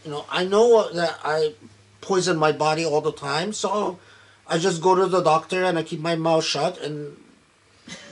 You 0.04 0.12
know, 0.12 0.26
I 0.30 0.46
know 0.46 0.92
that 0.92 1.20
I 1.24 1.54
poison 2.02 2.38
my 2.38 2.52
body 2.52 2.86
all 2.86 3.02
the 3.02 3.12
time, 3.12 3.54
so 3.54 4.00
I 4.48 4.58
just 4.58 4.82
go 4.82 4.96
to 4.96 5.06
the 5.06 5.22
doctor 5.22 5.64
and 5.64 5.78
I 5.78 5.84
keep 5.84 6.00
my 6.00 6.16
mouth 6.16 6.44
shut 6.44 6.82
and 6.82 7.16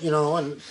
you 0.02 0.12
know 0.12 0.38
and 0.38 0.62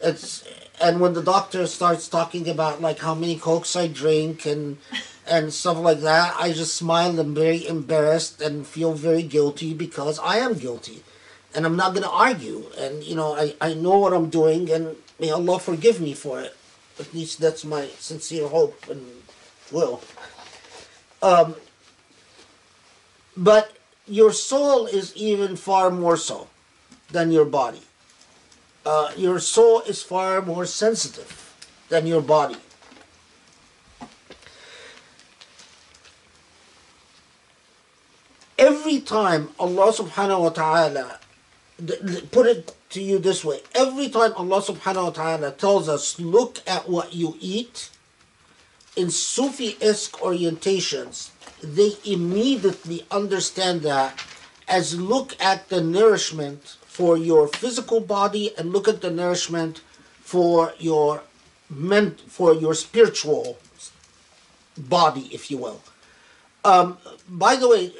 it's 0.00 0.44
and 0.80 1.00
when 1.00 1.14
the 1.14 1.22
doctor 1.22 1.66
starts 1.66 2.08
talking 2.08 2.48
about 2.48 2.80
like 2.80 3.00
how 3.00 3.14
many 3.14 3.36
cokes 3.36 3.74
I 3.74 3.88
drink 3.88 4.46
and 4.46 4.78
and 5.28 5.52
stuff 5.52 5.78
like 5.78 6.00
that, 6.00 6.36
I 6.38 6.52
just 6.52 6.74
smile 6.74 7.18
and 7.18 7.34
very 7.34 7.66
embarrassed 7.66 8.40
and 8.40 8.66
feel 8.66 8.92
very 8.92 9.22
guilty 9.22 9.74
because 9.74 10.18
I 10.20 10.38
am 10.38 10.54
guilty. 10.54 11.02
And 11.54 11.66
I'm 11.66 11.76
not 11.76 11.94
gonna 11.94 12.10
argue. 12.10 12.66
And 12.78 13.02
you 13.02 13.16
know, 13.16 13.34
I, 13.34 13.54
I 13.60 13.74
know 13.74 13.98
what 13.98 14.12
I'm 14.12 14.30
doing 14.30 14.70
and 14.70 14.96
may 15.18 15.30
Allah 15.30 15.58
forgive 15.58 16.00
me 16.00 16.14
for 16.14 16.40
it. 16.40 16.56
At 16.98 17.12
least 17.12 17.40
that's 17.40 17.64
my 17.64 17.86
sincere 17.98 18.48
hope 18.48 18.88
and 18.88 19.02
will. 19.72 20.00
Um, 21.22 21.56
but 23.36 23.76
your 24.06 24.32
soul 24.32 24.86
is 24.86 25.14
even 25.16 25.56
far 25.56 25.90
more 25.90 26.16
so 26.16 26.48
than 27.10 27.32
your 27.32 27.44
body. 27.44 27.82
Uh, 28.84 29.10
your 29.16 29.40
soul 29.40 29.80
is 29.82 30.02
far 30.02 30.40
more 30.40 30.64
sensitive 30.64 31.54
than 31.88 32.06
your 32.06 32.20
body. 32.20 32.56
Every 38.58 39.00
time 39.00 39.50
Allah 39.58 39.92
subhanahu 39.92 40.40
wa 40.40 40.48
ta'ala, 40.48 41.18
put 42.30 42.46
it 42.46 42.74
to 42.90 43.02
you 43.02 43.18
this 43.18 43.44
way 43.44 43.60
every 43.74 44.08
time 44.08 44.32
Allah 44.36 44.62
subhanahu 44.62 45.04
wa 45.04 45.10
ta'ala 45.10 45.52
tells 45.52 45.88
us, 45.88 46.18
look 46.18 46.60
at 46.66 46.88
what 46.88 47.14
you 47.14 47.36
eat, 47.40 47.90
in 48.96 49.10
Sufi 49.10 49.76
esque 49.82 50.16
orientations, 50.20 51.30
they 51.62 51.92
immediately 52.04 53.04
understand 53.10 53.82
that 53.82 54.18
as 54.66 54.98
look 54.98 55.36
at 55.40 55.68
the 55.68 55.82
nourishment 55.82 56.76
for 56.86 57.18
your 57.18 57.48
physical 57.48 58.00
body 58.00 58.56
and 58.56 58.72
look 58.72 58.88
at 58.88 59.02
the 59.02 59.10
nourishment 59.10 59.82
for 60.20 60.72
your 60.78 61.22
ment 61.68 62.20
for 62.26 62.54
your 62.54 62.74
spiritual 62.74 63.58
body, 64.78 65.28
if 65.30 65.50
you 65.50 65.58
will. 65.58 65.82
Um, 66.66 66.98
by 67.28 67.54
the 67.54 67.68
way, 67.68 67.92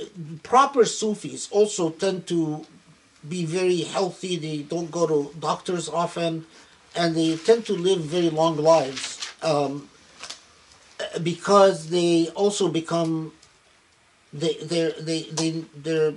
proper 0.43 0.84
Sufis 0.84 1.48
also 1.52 1.90
tend 1.90 2.26
to 2.26 2.66
be 3.28 3.44
very 3.47 3.82
healthy. 3.82 4.36
They 4.36 4.66
don't 4.66 4.90
go 4.90 5.06
to 5.06 5.30
doctors 5.38 5.88
often, 5.88 6.47
and 6.97 7.14
they 7.14 7.36
tend 7.36 7.64
to 7.66 7.74
live 7.74 8.01
very 8.01 8.28
long 8.28 8.56
lives 8.56 9.22
um, 9.40 9.88
because 11.22 11.90
they 11.90 12.26
also 12.34 12.66
become 12.66 13.30
they 14.32 14.55
they 14.59 14.90
they 14.98 15.22
they 15.30 15.51
they 15.78 16.16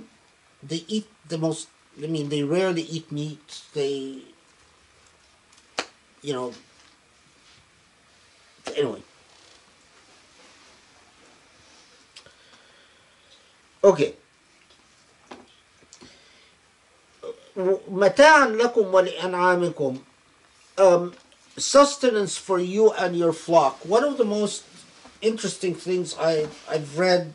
they 0.66 0.82
eat 0.88 1.06
the 1.28 1.38
most. 1.38 1.68
I 2.02 2.08
mean, 2.10 2.30
they 2.30 2.42
rarely 2.42 2.82
eat 2.82 3.12
meat. 3.12 3.62
They, 3.74 4.26
you 6.20 6.32
know. 6.34 6.52
Anyway. 8.74 9.02
Okay. 13.83 14.13
متاعا 17.87 18.47
لكم 18.47 18.93
ولأنعامكم 18.93 19.99
um, 20.77 21.13
sustenance 21.57 22.37
for 22.37 22.59
you 22.59 22.91
and 22.91 23.15
your 23.15 23.33
flock. 23.33 23.85
One 23.85 24.03
of 24.03 24.17
the 24.17 24.25
most 24.25 24.63
interesting 25.21 25.73
things 25.73 26.15
I, 26.19 26.47
I've 26.69 26.99
read, 26.99 27.33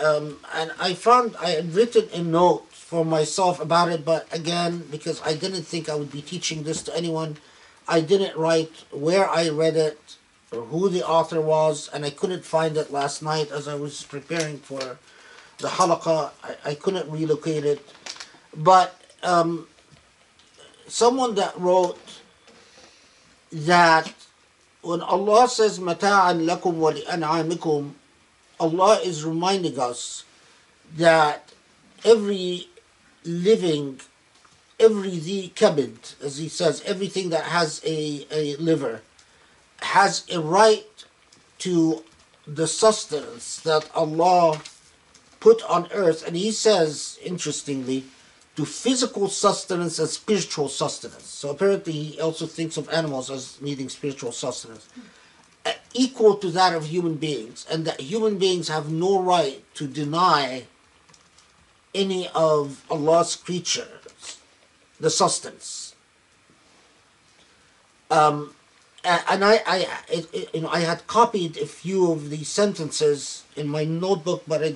um, 0.00 0.38
and 0.54 0.72
I 0.80 0.94
found 0.94 1.36
I 1.36 1.50
had 1.50 1.74
written 1.74 2.08
a 2.12 2.22
note 2.22 2.72
for 2.72 3.04
myself 3.04 3.60
about 3.60 3.90
it, 3.90 4.04
but 4.04 4.26
again, 4.32 4.86
because 4.90 5.20
I 5.22 5.34
didn't 5.34 5.62
think 5.62 5.88
I 5.88 5.94
would 5.94 6.10
be 6.10 6.22
teaching 6.22 6.62
this 6.62 6.82
to 6.84 6.96
anyone, 6.96 7.36
I 7.86 8.00
didn't 8.00 8.36
write 8.36 8.72
where 8.90 9.28
I 9.28 9.48
read 9.48 9.76
it 9.76 10.16
or 10.50 10.62
who 10.62 10.88
the 10.88 11.06
author 11.06 11.40
was, 11.40 11.88
and 11.92 12.04
I 12.04 12.10
couldn't 12.10 12.44
find 12.44 12.76
it 12.76 12.92
last 12.92 13.22
night 13.22 13.50
as 13.50 13.66
I 13.66 13.74
was 13.74 14.02
preparing 14.02 14.58
for 14.58 14.98
the 15.59 15.67
halaqa. 15.67 16.31
I, 16.43 16.55
I 16.71 16.75
couldn't 16.75 17.09
relocate 17.09 17.65
it. 17.65 17.85
But 18.55 18.99
um, 19.23 19.67
someone 20.87 21.35
that 21.35 21.57
wrote 21.59 21.99
that 23.51 24.13
when 24.81 25.01
Allah 25.01 25.47
says 25.49 25.79
mata'an 25.79 26.45
lakum 26.47 26.75
wa 26.75 26.91
li'an'amikum, 26.91 27.91
Allah 28.59 28.99
is 29.03 29.23
reminding 29.23 29.79
us 29.79 30.23
that 30.95 31.53
every 32.03 32.69
living, 33.23 33.99
every 34.79 35.19
the 35.19 35.49
kabid, 35.55 36.21
as 36.23 36.37
he 36.37 36.47
says, 36.47 36.81
everything 36.85 37.29
that 37.29 37.43
has 37.43 37.81
a, 37.85 38.25
a 38.31 38.55
liver, 38.55 39.01
has 39.81 40.25
a 40.31 40.39
right 40.39 41.05
to 41.59 42.03
the 42.47 42.67
sustenance 42.67 43.59
that 43.59 43.89
Allah 43.93 44.61
put 45.47 45.63
on 45.63 45.87
earth. 45.93 46.27
And 46.27 46.35
he 46.35 46.51
says, 46.51 47.17
interestingly, 47.23 48.03
to 48.57 48.65
physical 48.65 49.29
sustenance 49.29 49.97
and 49.99 50.09
spiritual 50.09 50.67
sustenance. 50.67 51.29
So 51.41 51.49
apparently, 51.49 51.93
he 51.93 52.19
also 52.19 52.45
thinks 52.45 52.75
of 52.75 52.89
animals 52.89 53.31
as 53.31 53.61
needing 53.61 53.87
spiritual 53.87 54.33
sustenance, 54.33 54.89
uh, 55.65 55.71
equal 55.93 56.35
to 56.43 56.49
that 56.59 56.73
of 56.73 56.83
human 56.87 57.15
beings, 57.15 57.65
and 57.71 57.85
that 57.85 58.01
human 58.01 58.37
beings 58.37 58.67
have 58.67 58.91
no 58.91 59.21
right 59.21 59.63
to 59.75 59.87
deny 59.87 60.65
any 61.95 62.27
of 62.35 62.83
Allah's 62.89 63.35
creatures 63.35 64.37
the 64.99 65.09
sustenance. 65.09 65.95
Um, 68.09 68.53
and 69.03 69.45
I, 69.45 69.61
I, 69.65 69.77
it, 70.09 70.27
it, 70.33 70.55
you 70.55 70.61
know, 70.61 70.69
I 70.69 70.81
had 70.91 71.07
copied 71.07 71.55
a 71.57 71.67
few 71.67 72.11
of 72.11 72.29
these 72.29 72.49
sentences 72.49 73.43
in 73.55 73.67
my 73.69 73.83
notebook, 73.85 74.43
but 74.47 74.63
I, 74.63 74.73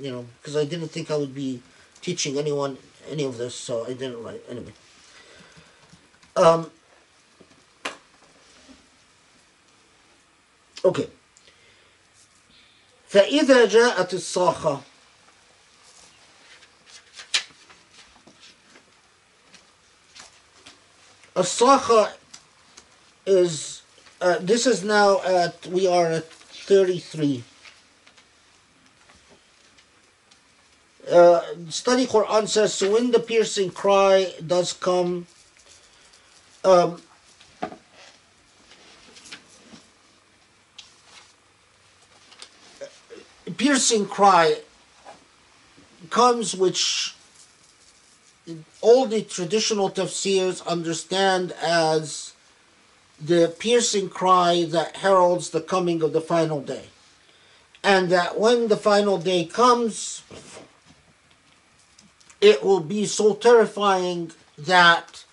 you 0.00 0.10
know, 0.10 0.26
because 0.38 0.56
I 0.56 0.64
didn't 0.64 0.88
think 0.88 1.10
I 1.10 1.16
would 1.16 1.34
be 1.34 1.62
teaching 2.00 2.38
anyone 2.38 2.78
any 3.10 3.24
of 3.24 3.38
this, 3.38 3.54
so 3.54 3.84
I 3.84 3.92
didn't 3.92 4.22
write 4.22 4.42
anyway. 4.48 4.72
Um, 6.36 6.70
okay. 10.84 11.08
فإذا 13.08 13.66
جاءت 13.66 14.14
الصاخة 14.14 14.80
الصاخة 21.36 22.12
is 23.26 23.82
uh, 24.20 24.38
this 24.40 24.66
is 24.66 24.84
now 24.84 25.20
at 25.22 25.66
we 25.66 25.86
are 25.86 26.06
at 26.06 26.24
33 26.30 27.42
uh, 31.09 31.41
study 31.69 32.05
Quran 32.05 32.47
says 32.47 32.73
so 32.73 32.93
when 32.93 33.11
the 33.11 33.19
piercing 33.19 33.71
cry 33.71 34.33
does 34.45 34.73
come 34.73 35.25
um, 36.63 37.01
piercing 43.57 44.05
cry 44.05 44.57
comes 46.09 46.55
which 46.55 47.15
all 48.81 49.05
the 49.05 49.21
traditional 49.21 49.89
tafsirs 49.89 50.65
understand 50.65 51.53
as 51.61 52.33
the 53.19 53.53
piercing 53.59 54.09
cry 54.09 54.65
that 54.67 54.97
heralds 54.97 55.51
the 55.51 55.61
coming 55.61 56.01
of 56.01 56.13
the 56.13 56.21
final 56.21 56.59
day. 56.61 56.85
And 57.83 58.09
that 58.09 58.39
when 58.39 58.67
the 58.67 58.77
final 58.77 59.17
day 59.17 59.45
comes, 59.45 60.23
it 62.41 62.63
will 62.63 62.79
be 62.79 63.05
so 63.05 63.35
terrifying 63.35 64.31
that 64.57 65.23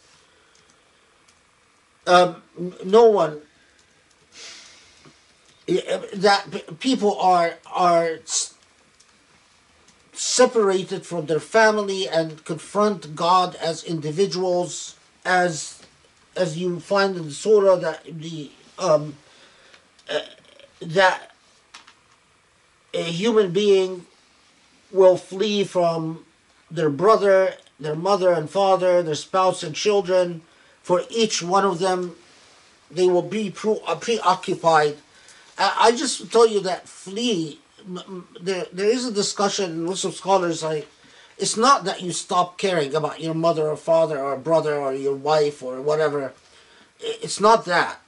um, 2.07 2.43
no 2.85 3.07
one, 3.07 3.41
that 5.67 6.79
people 6.81 7.19
are, 7.19 7.55
are 7.73 8.19
separated 10.13 11.07
from 11.07 11.27
their 11.27 11.41
family 11.41 12.09
and 12.09 12.45
confront 12.45 13.15
God 13.15 13.57
as 13.57 13.85
individuals, 13.85 14.97
as 15.25 15.83
as 16.37 16.57
you 16.57 16.79
find 16.79 17.17
in 17.17 17.25
the 17.25 17.31
surah 17.33 17.77
that 17.77 18.05
the 18.05 18.51
um, 18.79 19.17
uh, 20.09 20.21
that 20.81 21.33
a 22.95 23.03
human 23.03 23.51
being 23.51 24.07
will 24.93 25.17
flee 25.17 25.65
from 25.65 26.25
their 26.71 26.91
brother, 26.91 27.55
their 27.81 27.95
mother 27.95 28.33
and 28.33 28.49
father, 28.49 29.03
their 29.03 29.15
spouse 29.15 29.63
and 29.63 29.75
children. 29.75 30.43
For 30.83 31.03
each 31.11 31.43
one 31.43 31.65
of 31.65 31.79
them, 31.79 32.17
they 32.91 33.07
will 33.07 33.23
be 33.23 33.53
uh, 33.87 33.95
preoccupied. 33.97 34.97
I, 35.59 35.93
just 35.93 36.31
tell 36.31 36.47
you 36.47 36.61
that 36.61 36.89
flee. 36.89 37.61
There, 38.41 38.67
there 38.73 38.89
is 38.89 39.07
a 39.07 39.13
discussion 39.13 39.95
some 39.97 40.13
scholars. 40.13 40.63
Like, 40.63 40.89
it's 41.37 41.57
not 41.57 41.85
that 41.85 42.03
you 42.03 42.13
stop 42.13 42.59
caring 42.59 42.95
about 42.95 43.21
your 43.21 43.35
mother 43.35 43.69
or 43.69 43.77
father 43.77 44.19
or 44.19 44.37
brother 44.37 44.77
or 44.77 44.93
your 44.93 45.15
wife 45.15 45.63
or 45.63 45.81
whatever. 45.83 46.33
It's 47.01 47.41
not 47.41 47.65
that. 47.65 48.01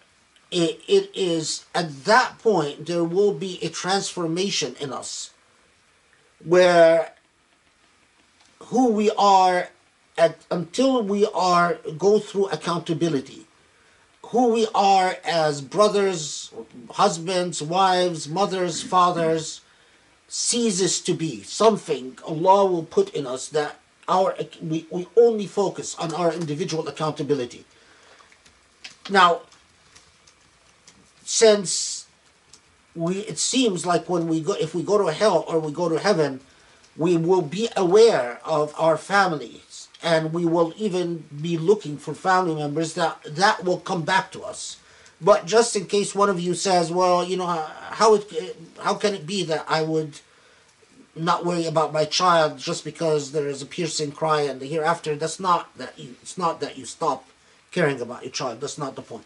It, 0.51 0.81
it 0.89 1.11
is 1.15 1.65
at 1.75 2.05
that 2.05 2.39
point 2.41 2.87
there 2.87 3.05
will 3.05 3.33
be 3.33 3.59
a 3.63 3.69
transformation 3.69 4.75
in 4.81 4.93
us 4.93 5.31
where 6.45 7.13
who 8.71 8.89
we 8.89 9.11
are 9.19 9.69
at 10.17 10.37
until 10.51 11.03
we 11.03 11.27
are 11.35 11.75
go 11.99 12.19
through 12.19 12.47
accountability. 12.47 13.47
Who 14.27 14.53
we 14.53 14.69
are 14.75 15.17
as 15.25 15.61
brothers 15.61 16.53
husbands 16.91 17.61
wives 17.63 18.29
mothers 18.29 18.81
fathers 18.81 19.61
ceases 20.29 21.01
to 21.01 21.13
be 21.13 21.43
something 21.43 22.17
allah 22.25 22.65
will 22.65 22.85
put 22.85 23.13
in 23.13 23.27
us 23.27 23.49
that 23.49 23.81
our 24.09 24.37
we, 24.63 24.87
we 24.91 25.09
only 25.17 25.47
focus 25.47 25.97
on 25.97 26.15
our 26.15 26.33
individual 26.33 26.87
accountability. 26.87 27.65
Now 29.11 29.41
since 31.25 32.07
we 32.95 33.19
it 33.33 33.39
seems 33.39 33.85
like 33.85 34.09
when 34.09 34.29
we 34.29 34.41
go 34.41 34.53
if 34.53 34.77
we 34.77 34.85
go 34.85 34.97
to 34.99 35.13
hell 35.13 35.45
or 35.49 35.59
we 35.59 35.73
go 35.73 35.89
to 35.89 35.99
heaven 35.99 36.41
we 36.97 37.17
will 37.17 37.43
be 37.43 37.69
aware 37.77 38.41
of 38.45 38.75
our 38.79 38.97
families 38.97 39.89
and 40.03 40.33
we 40.33 40.45
will 40.45 40.73
even 40.77 41.25
be 41.41 41.57
looking 41.59 41.97
for 41.97 42.15
family 42.15 42.55
members 42.55 42.95
that 42.95 43.23
that 43.25 43.65
will 43.65 43.79
come 43.79 44.03
back 44.03 44.33
to 44.33 44.43
us. 44.43 44.77
But 45.21 45.47
just 45.47 45.77
in 45.77 45.87
case 45.87 46.15
one 46.15 46.31
of 46.31 46.41
you 46.41 46.55
says 46.55 46.91
well 46.91 47.25
you 47.25 47.37
know 47.37 47.47
how 47.47 48.15
it 48.15 48.57
how 48.79 48.95
can 48.95 49.15
it 49.15 49.27
be 49.27 49.45
that 49.45 49.65
i 49.69 49.83
would 49.83 50.21
not 51.17 51.45
worry 51.45 51.67
about 51.67 51.93
my 51.93 52.05
child 52.05 52.59
just 52.59 52.85
because 52.85 53.33
there 53.33 53.49
is 53.49 53.63
a 53.63 53.67
piercing 53.67 54.13
cry 54.13 54.43
and 54.43 54.61
the 54.61 54.67
hereafter? 54.67 55.17
That's 55.17 55.41
not 55.41 55.77
that 55.77 55.99
you 55.99 56.17
it's 56.23 56.39
not 56.39 56.61
that 56.61 56.79
you 56.79 56.85
stop 56.85 57.27
caring 57.71 58.01
about 58.01 58.23
your 58.23 58.33
child. 58.33 58.61
That's 58.61 58.79
not 58.79 58.97
the 58.97 59.03
point. 59.03 59.25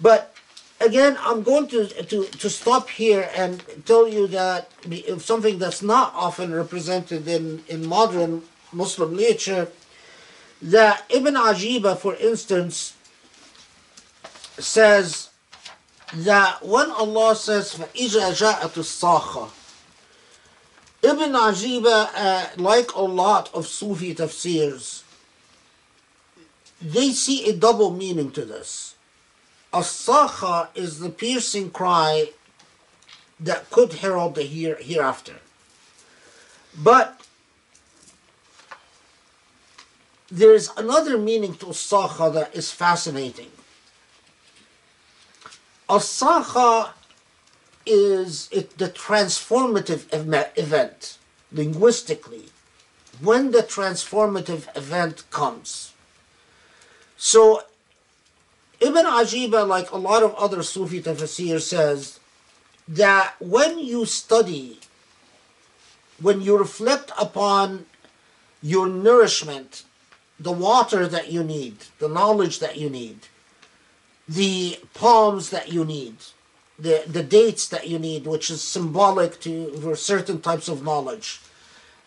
But 0.00 0.34
again, 0.79 1.17
I'm 1.21 1.43
going 1.43 1.67
to, 1.67 1.87
to, 1.87 2.25
to 2.25 2.49
stop 2.49 2.89
here 2.89 3.29
and 3.35 3.63
tell 3.85 4.07
you 4.07 4.27
that 4.27 4.69
the- 4.81 5.05
if 5.07 5.23
something 5.23 5.59
that's 5.59 5.81
not 5.81 6.13
often 6.15 6.53
represented 6.53 7.27
in, 7.27 7.63
in 7.67 7.87
modern 7.87 8.43
Muslim 8.71 9.15
literature, 9.15 9.69
that 10.61 11.03
Ibn 11.09 11.33
Ajiba, 11.35 11.97
for 11.97 12.15
instance, 12.15 12.95
says 14.57 15.29
that 16.13 16.65
when 16.65 16.91
Allah 16.91 17.35
says, 17.35 17.73
فَإِذَا 17.75 18.31
جَاءَتِ 18.33 18.73
الصَّاخَةِ 18.77 19.49
Ibn 21.03 21.33
Ajiba, 21.33 22.09
uh, 22.15 22.47
like 22.57 22.93
a 22.93 23.01
lot 23.01 23.53
of 23.53 23.67
Sufi 23.67 24.15
tafsirs, 24.15 25.03
they 26.81 27.09
see 27.11 27.49
a 27.49 27.53
double 27.53 27.91
meaning 27.91 28.31
to 28.31 28.45
this. 28.45 28.86
As-sakha 29.72 30.68
is 30.74 30.98
the 30.98 31.10
piercing 31.10 31.70
cry 31.70 32.32
that 33.38 33.70
could 33.70 33.94
herald 33.94 34.34
the 34.34 34.42
here, 34.42 34.76
hereafter. 34.80 35.36
But 36.76 37.20
there's 40.30 40.70
another 40.76 41.18
meaning 41.18 41.54
to 41.56 41.66
Sakha 41.66 42.32
that 42.32 42.54
is 42.54 42.72
fascinating. 42.72 43.50
As-Sakha 45.88 46.90
is 47.86 48.48
it 48.52 48.76
the 48.78 48.88
transformative 48.88 50.04
event 50.12 51.18
linguistically 51.50 52.46
when 53.20 53.50
the 53.50 53.62
transformative 53.62 54.76
event 54.76 55.24
comes. 55.30 55.92
So 57.16 57.62
Ibn 58.80 59.04
Ajiba, 59.04 59.66
like 59.66 59.90
a 59.90 59.96
lot 59.96 60.22
of 60.22 60.34
other 60.36 60.62
Sufi 60.62 61.02
tafsir, 61.02 61.60
says 61.60 62.20
that 62.86 63.34
when 63.40 63.78
you 63.78 64.04
study, 64.04 64.78
when 66.20 66.40
you 66.40 66.56
reflect 66.56 67.10
upon 67.18 67.86
your 68.62 68.88
nourishment, 68.88 69.84
the 70.38 70.52
water 70.52 71.08
that 71.08 71.32
you 71.32 71.42
need, 71.42 71.76
the 71.98 72.08
knowledge 72.08 72.60
that 72.60 72.76
you 72.76 72.88
need, 72.88 73.20
the 74.28 74.78
palms 74.94 75.50
that 75.50 75.72
you 75.72 75.84
need, 75.84 76.16
the, 76.78 77.02
the 77.06 77.22
dates 77.22 77.68
that 77.68 77.88
you 77.88 77.98
need, 77.98 78.26
which 78.26 78.50
is 78.50 78.62
symbolic 78.62 79.40
to 79.40 79.72
for 79.80 79.96
certain 79.96 80.40
types 80.40 80.68
of 80.68 80.84
knowledge, 80.84 81.40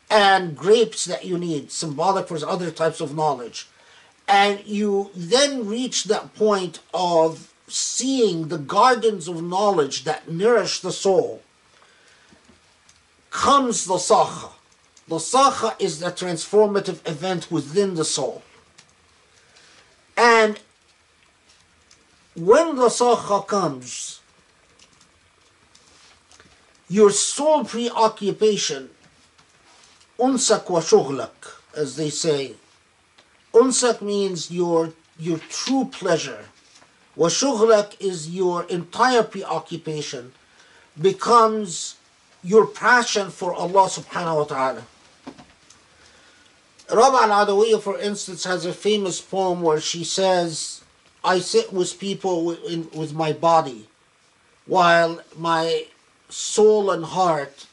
and 0.09 0.55
grapes 0.55 1.03
that 1.05 1.25
you 1.25 1.37
need, 1.37 1.71
symbolic 1.71 2.27
for 2.27 2.37
other 2.45 2.71
types 2.71 3.01
of 3.01 3.15
knowledge. 3.15 3.67
And 4.27 4.65
you 4.65 5.11
then 5.15 5.67
reach 5.67 6.05
that 6.05 6.35
point 6.35 6.79
of 6.93 7.51
seeing 7.67 8.47
the 8.47 8.57
gardens 8.57 9.27
of 9.27 9.43
knowledge 9.43 10.03
that 10.03 10.29
nourish 10.29 10.79
the 10.79 10.91
soul. 10.91 11.41
Comes 13.29 13.85
the 13.85 13.95
sakha. 13.95 14.51
The 15.07 15.17
sakha 15.17 15.75
is 15.79 15.99
the 15.99 16.11
transformative 16.11 17.07
event 17.09 17.51
within 17.51 17.95
the 17.95 18.05
soul. 18.05 18.43
And 20.17 20.59
when 22.35 22.75
the 22.75 22.87
sakha 22.87 23.45
comes, 23.47 24.21
your 26.87 27.09
sole 27.09 27.63
preoccupation, 27.63 28.89
unsak 30.19 30.69
wa 30.69 31.27
as 31.75 31.95
they 31.95 32.09
say. 32.09 32.55
Unsak 33.53 34.01
means 34.01 34.49
your 34.49 34.93
your 35.19 35.39
true 35.49 35.85
pleasure. 35.85 36.45
Wa 37.15 37.27
shughlak 37.27 37.99
is 37.99 38.29
your 38.29 38.63
entire 38.63 39.23
preoccupation, 39.23 40.31
becomes 40.99 41.95
your 42.43 42.65
passion 42.65 43.29
for 43.29 43.53
Allah 43.53 43.87
subhanahu 43.87 44.37
wa 44.37 44.43
ta'ala. 44.45 44.83
Rabi'a 46.87 47.29
al-Adawiyya, 47.29 47.81
for 47.81 47.99
instance, 47.99 48.43
has 48.45 48.65
a 48.65 48.73
famous 48.73 49.21
poem 49.21 49.61
where 49.61 49.79
she 49.79 50.03
says, 50.03 50.81
I 51.23 51.39
sit 51.39 51.71
with 51.71 51.99
people 51.99 52.45
with, 52.45 52.63
in, 52.65 52.89
with 52.93 53.13
my 53.13 53.31
body, 53.31 53.87
while 54.65 55.21
my 55.37 55.85
soul 56.29 56.91
and 56.91 57.05
heart 57.05 57.67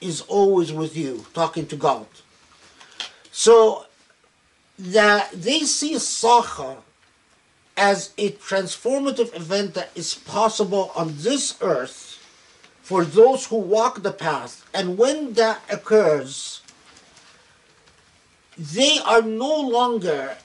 is 0.00 0.20
always 0.22 0.72
with 0.72 0.96
you, 0.96 1.24
talking 1.32 1.66
to 1.66 1.76
God. 1.76 2.06
So 3.30 3.86
that 4.82 5.30
they 5.30 5.60
see 5.60 5.94
Sakha 5.94 6.78
as 7.76 8.10
a 8.18 8.32
transformative 8.32 9.34
event 9.34 9.74
that 9.74 9.90
is 9.94 10.14
possible 10.14 10.90
on 10.96 11.14
this 11.18 11.56
earth 11.60 12.18
for 12.82 13.04
those 13.04 13.46
who 13.46 13.56
walk 13.56 14.02
the 14.02 14.10
path. 14.12 14.68
And 14.74 14.98
when 14.98 15.34
that 15.34 15.62
occurs, 15.70 16.62
they 18.58 18.98
are 19.06 19.22
no 19.22 19.60
longer 19.60 20.36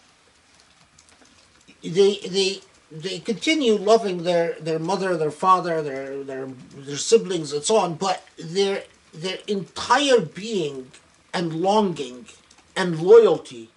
they 1.83 2.17
they 2.17 2.61
they 2.91 3.19
continue 3.19 3.73
loving 3.73 4.23
their 4.23 4.53
their 4.59 4.79
mother, 4.79 5.17
their 5.17 5.31
father, 5.31 5.81
their 5.81 6.23
their 6.23 6.47
their 6.75 6.97
siblings, 6.97 7.53
and 7.53 7.63
so 7.63 7.77
on. 7.77 7.95
But 7.95 8.23
their 8.37 8.83
their 9.13 9.39
entire 9.47 10.21
being 10.21 10.91
and 11.33 11.55
longing 11.55 12.27
and 12.75 12.99
loyalty 13.01 13.71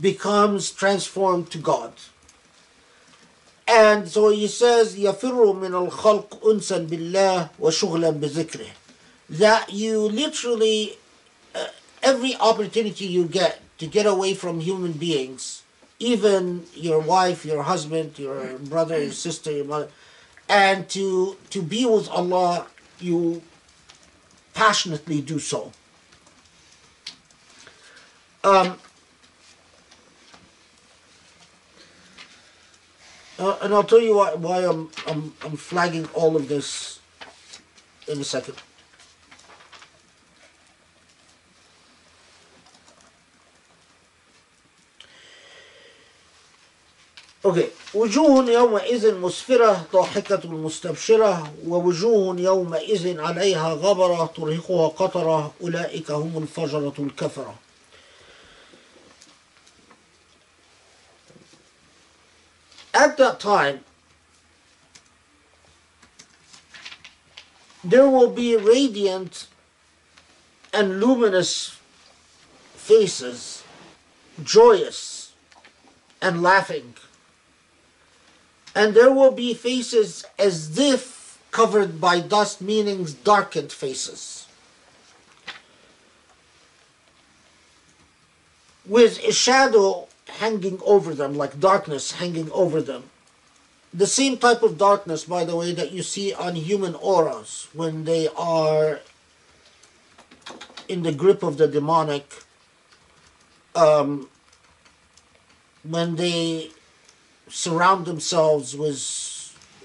becomes 0.00 0.70
transformed 0.70 1.50
to 1.50 1.58
God. 1.58 1.92
And 3.66 4.08
so 4.08 4.30
he 4.30 4.48
says, 4.48 4.96
يَفِرُّ 4.96 5.54
مِنَ 5.60 5.90
الْخَلْقِ 5.90 6.40
أُنسًا 6.40 6.88
بِاللَّهِ 6.88 7.50
وَشُغْلًا 7.60 8.18
بِذِكْرِهِ 8.18 8.70
That 9.28 9.72
you 9.72 10.00
literally, 10.00 10.96
uh, 11.54 11.66
every 12.02 12.34
opportunity 12.36 13.04
you 13.04 13.26
get 13.26 13.60
to 13.76 13.86
get 13.86 14.06
away 14.06 14.32
from 14.32 14.60
human 14.60 14.92
beings, 14.92 15.62
even 15.98 16.64
your 16.74 17.00
wife, 17.00 17.44
your 17.44 17.62
husband, 17.64 18.18
your 18.18 18.58
brother, 18.58 19.02
your 19.02 19.12
sister, 19.12 19.50
your 19.52 19.66
mother, 19.66 19.88
and 20.48 20.88
to, 20.88 21.36
to 21.50 21.60
be 21.60 21.84
with 21.84 22.08
Allah, 22.08 22.66
you 23.00 23.42
passionately 24.54 25.20
do 25.20 25.38
so. 25.38 25.72
Um, 28.42 28.78
Uh, 33.39 33.57
and 33.61 33.73
I'll 33.73 33.83
tell 33.83 33.99
you 33.99 34.17
why, 34.17 34.33
why 34.35 34.59
I'm, 34.59 34.89
I'm, 35.07 35.33
I'm 35.43 35.57
flagging 35.57 36.07
all 36.13 36.35
of 36.35 36.47
this 36.47 36.99
in 38.07 38.19
a 38.19 38.23
second. 38.23 38.55
Okay. 47.45 47.69
وجوه 47.93 48.49
يومئذ 48.49 49.15
مسفرة 49.15 49.85
ضاحكة 49.93 50.49
مستبشرة 50.49 51.53
ووجوه 51.67 52.39
يومئذ 52.39 53.19
عليها 53.19 53.73
غبرة 53.73 54.25
ترهقها 54.25 54.87
قطرة 54.87 55.53
أولئك 55.61 56.11
هم 56.11 56.43
الفجرة 56.43 56.93
الكفرة 56.99 57.55
at 62.93 63.17
that 63.17 63.39
time, 63.39 63.81
there 67.83 68.09
will 68.09 68.29
be 68.29 68.55
radiant 68.55 69.47
and 70.73 70.99
luminous 70.99 71.79
faces, 72.75 73.63
joyous 74.43 75.33
and 76.21 76.41
laughing. 76.41 76.93
And 78.75 78.95
there 78.95 79.11
will 79.11 79.31
be 79.31 79.53
faces 79.53 80.25
as 80.39 80.77
if 80.79 81.39
covered 81.51 82.01
by 82.01 82.19
dust, 82.19 82.61
meaning 82.61 83.05
darkened 83.23 83.71
faces. 83.71 84.47
With 88.85 89.23
a 89.23 89.31
shadow 89.31 90.07
hanging 90.27 90.79
over 90.85 91.13
them, 91.13 91.35
like 91.35 91.59
darkness 91.59 92.13
hanging 92.13 92.51
over 92.51 92.81
them. 92.81 93.03
The 93.93 94.07
same 94.07 94.37
type 94.37 94.63
of 94.63 94.77
darkness, 94.77 95.25
by 95.25 95.45
the 95.45 95.55
way, 95.55 95.73
that 95.73 95.91
you 95.91 96.01
see 96.01 96.33
on 96.33 96.55
human 96.55 96.95
auras 96.95 97.67
when 97.73 98.05
they 98.05 98.27
are 98.35 99.01
in 100.87 101.03
the 101.03 101.11
grip 101.11 101.43
of 101.43 101.57
the 101.57 101.67
demonic, 101.67 102.43
um, 103.75 104.29
when 105.83 106.15
they 106.15 106.71
surround 107.47 108.05
themselves 108.05 108.75
with 108.75 108.97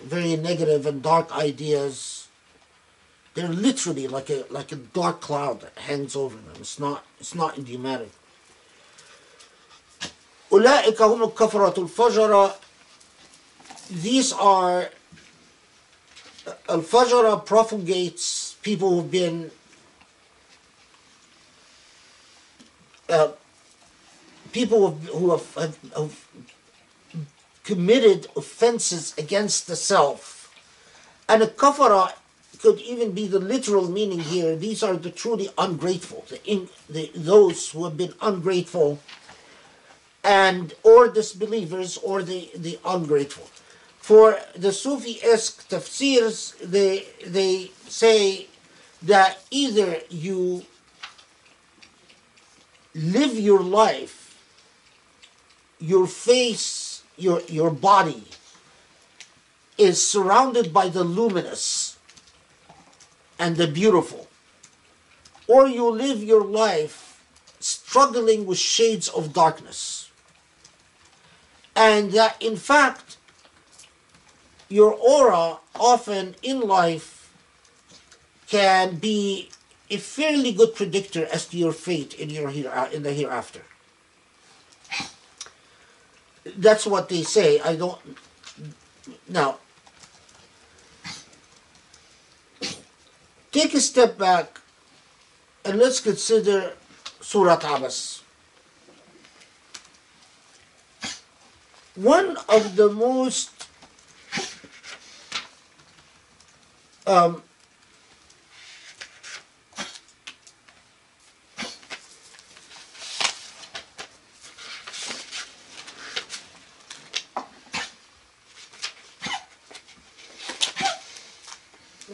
very 0.02 0.36
negative 0.36 0.86
and 0.86 1.02
dark 1.02 1.30
ideas. 1.36 2.28
They're 3.34 3.48
literally 3.48 4.08
like 4.08 4.30
a 4.30 4.44
like 4.50 4.72
a 4.72 4.76
dark 4.76 5.20
cloud 5.20 5.60
that 5.60 5.78
hangs 5.78 6.16
over 6.16 6.36
them. 6.36 6.54
It's 6.58 6.78
not 6.80 7.04
it's 7.20 7.34
not 7.34 7.58
idiomatic. 7.58 8.10
أولئك 10.57 11.01
هم 11.01 11.23
الكفرة 11.23 11.73
الفجرة 11.77 12.55
These 13.89 14.33
are 14.33 14.89
Al-Fajra 16.67 17.45
propagates 17.45 18.55
people 18.61 18.89
who've 18.89 19.11
been 19.11 19.51
uh, 23.09 23.29
people 24.51 24.91
who 24.91 25.31
have, 25.31 25.53
have, 25.55 25.77
have 25.95 26.27
committed 27.63 28.27
offenses 28.35 29.13
against 29.17 29.67
the 29.67 29.75
self. 29.75 30.53
And 31.27 31.41
a 31.41 31.47
kafara 31.47 32.13
could 32.59 32.79
even 32.79 33.11
be 33.11 33.27
the 33.27 33.39
literal 33.39 33.89
meaning 33.89 34.19
here. 34.19 34.55
These 34.55 34.83
are 34.83 34.95
the 34.95 35.09
truly 35.09 35.49
ungrateful, 35.57 36.25
the, 36.29 36.45
in, 36.45 36.69
the 36.89 37.11
those 37.15 37.71
who 37.71 37.83
have 37.85 37.97
been 37.97 38.13
ungrateful 38.21 38.99
and 40.24 40.74
or 40.82 41.08
disbelievers 41.08 41.96
or 41.98 42.22
the, 42.22 42.50
the 42.56 42.78
ungrateful. 42.84 43.48
For 43.98 44.38
the 44.56 44.72
Sufi-esque 44.72 45.68
tafsirs, 45.68 46.58
they, 46.58 47.06
they 47.26 47.70
say 47.86 48.46
that 49.02 49.40
either 49.50 50.00
you 50.08 50.64
live 52.94 53.38
your 53.38 53.60
life 53.62 54.28
your 55.78 56.06
face, 56.06 57.02
your, 57.16 57.40
your 57.42 57.70
body 57.70 58.24
is 59.76 60.06
surrounded 60.06 60.72
by 60.72 60.88
the 60.88 61.04
luminous 61.04 61.98
and 63.38 63.56
the 63.56 63.68
beautiful, 63.68 64.28
or 65.46 65.68
you 65.68 65.88
live 65.88 66.22
your 66.22 66.44
life 66.44 67.24
struggling 67.60 68.44
with 68.44 68.58
shades 68.58 69.08
of 69.08 69.32
darkness. 69.32 69.97
And 71.78 72.10
that 72.10 72.42
in 72.42 72.56
fact, 72.56 73.18
your 74.68 74.92
aura 74.92 75.58
often 75.76 76.34
in 76.42 76.60
life 76.60 77.32
can 78.48 78.96
be 78.96 79.50
a 79.88 79.96
fairly 79.96 80.52
good 80.52 80.74
predictor 80.74 81.26
as 81.32 81.46
to 81.46 81.56
your 81.56 81.72
fate 81.72 82.14
in 82.14 82.30
your 82.30 82.50
here 82.50 82.68
uh, 82.68 82.88
in 82.90 83.04
the 83.04 83.12
hereafter. 83.12 83.62
That's 86.56 86.84
what 86.84 87.08
they 87.08 87.22
say. 87.22 87.60
I 87.60 87.76
don't 87.76 88.00
now 89.28 89.58
take 93.52 93.72
a 93.74 93.80
step 93.80 94.18
back 94.18 94.60
and 95.64 95.78
let's 95.78 96.00
consider 96.00 96.72
Surah 97.20 97.60
Abasa. 97.60 98.22
One 101.98 102.36
of 102.48 102.76
the 102.76 102.90
most 102.90 103.66
um, 107.08 107.42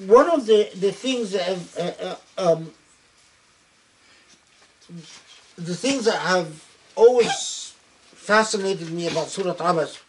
one 0.06 0.30
of 0.30 0.46
the, 0.46 0.70
the 0.76 0.92
things 0.92 1.32
that 1.32 1.42
have, 1.42 1.76
uh, 1.78 1.92
uh, 2.38 2.52
um, 2.54 2.72
the 5.56 5.74
things 5.74 6.06
that 6.06 6.18
have 6.20 6.64
always 6.96 7.63
fascinated 8.24 8.90
me 8.90 9.06
about 9.06 9.28
Surah 9.28 9.54
Abasa 9.54 10.00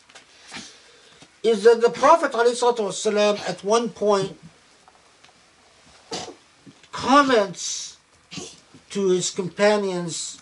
is 1.43 1.63
that 1.63 1.81
the 1.81 1.89
Prophet 1.89 2.31
والسلام, 2.31 3.37
at 3.49 3.63
one 3.63 3.89
point 3.89 4.39
comments 6.93 7.97
to 8.89 9.09
his 9.09 9.29
companions 9.31 10.39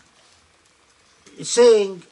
saying 1.42 2.04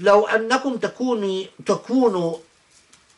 لو 0.00 0.26
أنكم 0.26 0.76
تكوني 0.78 1.50
تكونوا 1.66 2.38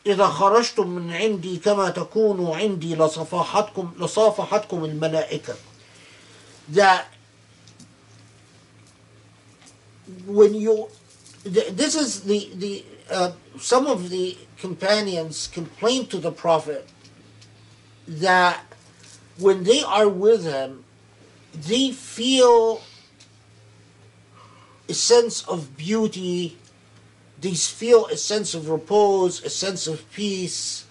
إذا 0.05 0.27
خرجتم 0.27 0.87
من 0.89 1.13
عندي 1.13 1.57
كما 1.57 1.89
تكونوا 1.89 2.55
عندي 2.57 2.95
لصفاحتكم 2.95 3.91
لصافحتكم 3.99 4.85
الملائكة 4.85 5.55
that 6.73 7.05
when 10.27 10.53
you 10.55 10.89
th- 11.43 11.69
this 11.69 11.95
is 11.95 12.21
the 12.21 12.49
the 12.55 12.85
uh, 13.09 13.31
some 13.59 13.87
of 13.87 14.09
the 14.09 14.37
companions 14.57 15.47
complained 15.47 16.09
to 16.09 16.17
the 16.17 16.31
prophet 16.31 16.87
that 18.07 18.63
when 19.37 19.63
they 19.63 19.83
are 19.83 20.07
with 20.07 20.43
him 20.43 20.83
they 21.53 21.91
feel 21.91 22.81
a 24.87 24.93
sense 24.93 25.43
of 25.47 25.75
beauty 25.77 26.57
they 27.41 27.55
feel 27.55 28.05
a 28.05 28.17
sense 28.17 28.53
of 28.53 28.69
repose, 28.69 29.43
a 29.43 29.49
sense 29.49 29.87
of 29.87 30.09
peace. 30.11 30.85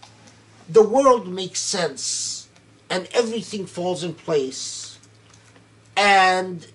The 0.69 0.83
world 0.83 1.29
makes 1.29 1.61
sense 1.61 2.49
and 2.91 3.09
everything 3.13 3.67
falls 3.67 4.03
in 4.03 4.15
place. 4.15 4.99
And 5.97 6.67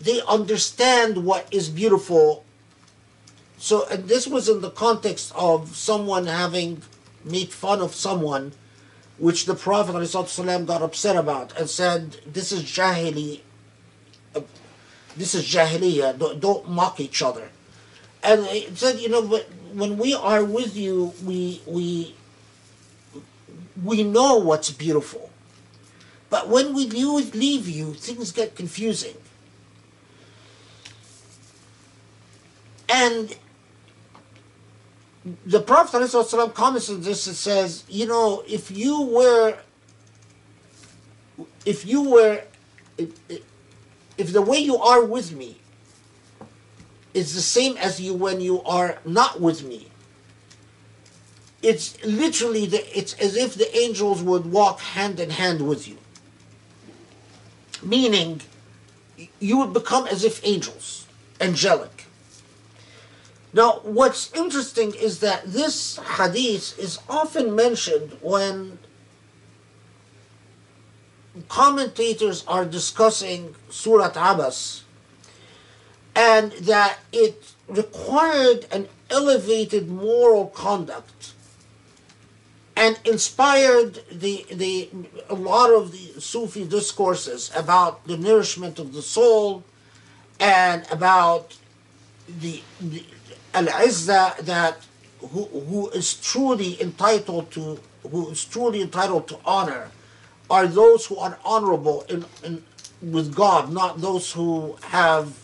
they 0.00 0.20
understand 0.28 1.24
what 1.24 1.48
is 1.50 1.68
beautiful. 1.68 2.43
So, 3.64 3.86
and 3.88 4.08
this 4.08 4.26
was 4.26 4.48
in 4.48 4.60
the 4.60 4.70
context 4.70 5.32
of 5.34 5.74
someone 5.74 6.26
having 6.26 6.82
made 7.24 7.50
fun 7.50 7.80
of 7.80 7.94
someone, 7.94 8.52
which 9.16 9.46
the 9.46 9.54
Prophet 9.54 9.94
ﷺ 9.94 10.66
got 10.66 10.82
upset 10.82 11.16
about 11.16 11.58
and 11.58 11.70
said, 11.70 12.18
This 12.26 12.52
is 12.52 12.62
Jahili. 12.64 13.40
uh, 14.36 14.42
This 15.16 15.34
is 15.34 15.44
Jahiliyyah. 15.44 16.18
Don't, 16.18 16.40
don't 16.40 16.68
mock 16.68 17.00
each 17.00 17.22
other 17.22 17.48
and 18.24 18.46
it 18.46 18.76
said, 18.76 18.98
you 18.98 19.08
know, 19.08 19.22
but 19.22 19.46
when 19.74 19.98
we 19.98 20.14
are 20.14 20.42
with 20.44 20.74
you, 20.76 21.12
we 21.22 21.60
we 21.66 22.14
we 23.82 24.02
know 24.02 24.36
what's 24.36 24.70
beautiful. 24.70 25.30
But 26.30 26.48
when 26.48 26.74
we 26.74 26.86
leave 26.86 27.68
you, 27.68 27.92
things 27.94 28.32
get 28.32 28.56
confusing. 28.56 29.16
And 32.88 33.36
the 35.46 35.60
Prophet 35.60 36.02
ﷺ 36.02 36.52
comments 36.54 36.90
on 36.90 37.00
this 37.00 37.26
and 37.26 37.36
says, 37.36 37.84
you 37.88 38.06
know, 38.06 38.42
if 38.46 38.70
you 38.70 39.02
were 39.02 39.58
if 41.64 41.86
you 41.86 42.02
were 42.10 42.42
if, 42.98 43.10
if 44.18 44.32
the 44.32 44.42
way 44.42 44.58
you 44.58 44.76
are 44.76 45.04
with 45.04 45.32
me 45.32 45.56
is 47.14 47.34
the 47.34 47.40
same 47.40 47.76
as 47.78 48.00
you 48.00 48.12
when 48.12 48.40
you 48.40 48.62
are 48.62 48.98
not 49.04 49.40
with 49.40 49.64
me. 49.64 49.88
It's 51.62 52.02
literally 52.04 52.66
the, 52.66 52.98
it's 52.98 53.14
as 53.14 53.36
if 53.36 53.54
the 53.54 53.74
angels 53.76 54.22
would 54.22 54.44
walk 54.44 54.80
hand 54.80 55.18
in 55.18 55.30
hand 55.30 55.66
with 55.66 55.88
you. 55.88 55.96
Meaning, 57.82 58.42
you 59.40 59.58
would 59.58 59.72
become 59.72 60.06
as 60.08 60.24
if 60.24 60.44
angels, 60.44 61.06
angelic. 61.40 61.93
Now, 63.54 63.78
what's 63.84 64.32
interesting 64.32 64.92
is 64.94 65.20
that 65.20 65.44
this 65.46 65.96
hadith 66.16 66.76
is 66.76 66.98
often 67.08 67.54
mentioned 67.54 68.18
when 68.20 68.80
commentators 71.48 72.44
are 72.48 72.64
discussing 72.64 73.54
Surah 73.70 74.10
Abasa 74.10 74.82
and 76.16 76.50
that 76.52 76.98
it 77.12 77.54
required 77.68 78.66
an 78.72 78.88
elevated 79.08 79.88
moral 79.88 80.48
conduct 80.48 81.34
and 82.76 82.98
inspired 83.04 84.00
the, 84.10 84.46
the 84.50 84.90
a 85.28 85.34
lot 85.34 85.70
of 85.70 85.92
the 85.92 86.20
Sufi 86.20 86.64
discourses 86.64 87.52
about 87.54 88.04
the 88.08 88.16
nourishment 88.16 88.80
of 88.80 88.92
the 88.92 89.02
soul 89.02 89.62
and 90.40 90.84
about 90.90 91.56
the, 92.28 92.62
the 92.80 93.04
al-izzah 93.54 94.38
that 94.38 94.78
who, 95.20 95.44
who 95.44 95.88
is 95.90 96.14
truly 96.14 96.80
entitled 96.80 97.50
to 97.52 97.78
who 98.10 98.30
is 98.30 98.44
truly 98.44 98.82
entitled 98.82 99.26
to 99.28 99.38
honor 99.46 99.90
are 100.50 100.66
those 100.66 101.06
who 101.06 101.16
are 101.16 101.38
honorable 101.44 102.04
in, 102.08 102.24
in 102.42 102.62
with 103.00 103.34
God, 103.34 103.72
not 103.72 104.00
those 104.00 104.32
who 104.32 104.76
have 104.82 105.38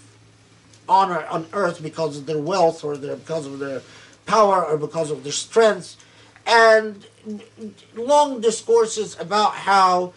honor 0.88 1.24
on 1.26 1.46
earth 1.52 1.82
because 1.82 2.18
of 2.18 2.26
their 2.26 2.38
wealth 2.38 2.84
or 2.84 2.96
their, 2.96 3.16
because 3.16 3.46
of 3.46 3.58
their 3.58 3.82
power 4.26 4.64
or 4.64 4.76
because 4.76 5.10
of 5.10 5.22
their 5.22 5.32
strength. 5.32 5.96
And 6.46 7.04
long 7.94 8.40
discourses 8.40 9.18
about 9.20 9.54
how 9.54 10.12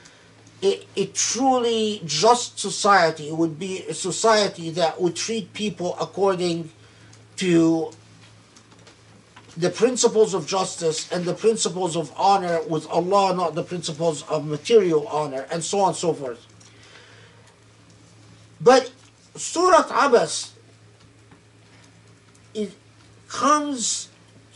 a, 0.63 0.85
a 0.95 1.07
truly 1.07 2.01
just 2.05 2.59
society 2.59 3.31
would 3.31 3.59
be 3.59 3.83
a 3.87 3.93
society 3.93 4.69
that 4.71 4.99
would 5.01 5.15
treat 5.15 5.53
people 5.53 5.97
according 5.99 6.71
to 7.37 7.91
the 9.55 9.69
principles 9.69 10.33
of 10.33 10.47
justice 10.47 11.11
and 11.11 11.25
the 11.25 11.33
principles 11.33 11.95
of 11.95 12.11
honor 12.15 12.61
with 12.67 12.87
Allah, 12.89 13.35
not 13.35 13.53
the 13.55 13.63
principles 13.63 14.23
of 14.23 14.47
material 14.47 15.07
honor, 15.07 15.45
and 15.51 15.63
so 15.63 15.79
on 15.79 15.89
and 15.89 15.97
so 15.97 16.13
forth. 16.13 16.45
But 18.59 18.91
Surah 19.35 19.83
Abasa 19.83 20.53
it 22.53 22.71
comes 23.27 24.09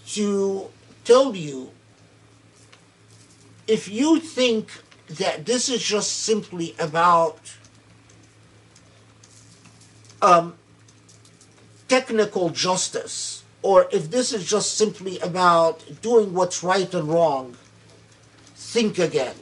to 0.08 0.70
tell 1.04 1.36
you 1.36 1.72
if 3.68 3.90
you 3.90 4.20
think 4.20 4.72
that 5.10 5.46
this 5.46 5.70
is 5.70 5.84
just 5.84 6.20
simply 6.20 6.76
about 6.80 7.40
um, 10.22 10.56
technical 11.88 12.50
justice, 12.50 13.44
or 13.62 13.88
if 13.92 14.12
this 14.12 14.34
is 14.34 14.50
just 14.50 14.78
simply 14.78 15.20
about 15.20 16.02
doing 16.02 16.34
what's 16.34 16.64
right 16.64 16.94
and 16.94 17.10
wrong, 17.10 17.56
think 18.56 19.00
again. 19.00 19.36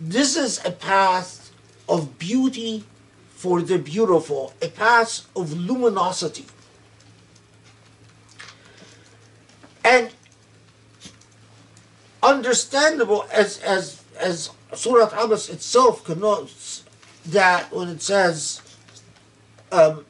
This 0.00 0.36
is 0.36 0.64
a 0.64 0.70
path 0.70 1.52
of 1.88 2.18
beauty 2.18 2.84
for 3.30 3.62
the 3.62 3.78
beautiful, 3.78 4.52
a 4.60 4.68
path 4.68 5.26
of 5.36 5.52
luminosity. 5.52 6.46
and 9.84 10.10
understandable 12.22 13.26
as 13.30 13.58
as 13.58 14.02
as 14.18 14.50
Surah 14.72 15.10
Abasa 15.10 15.52
itself 15.52 16.04
connotes 16.04 16.82
that 17.26 17.72
when 17.72 17.88
it 17.88 18.02
says 18.02 18.62
um, 19.70 20.04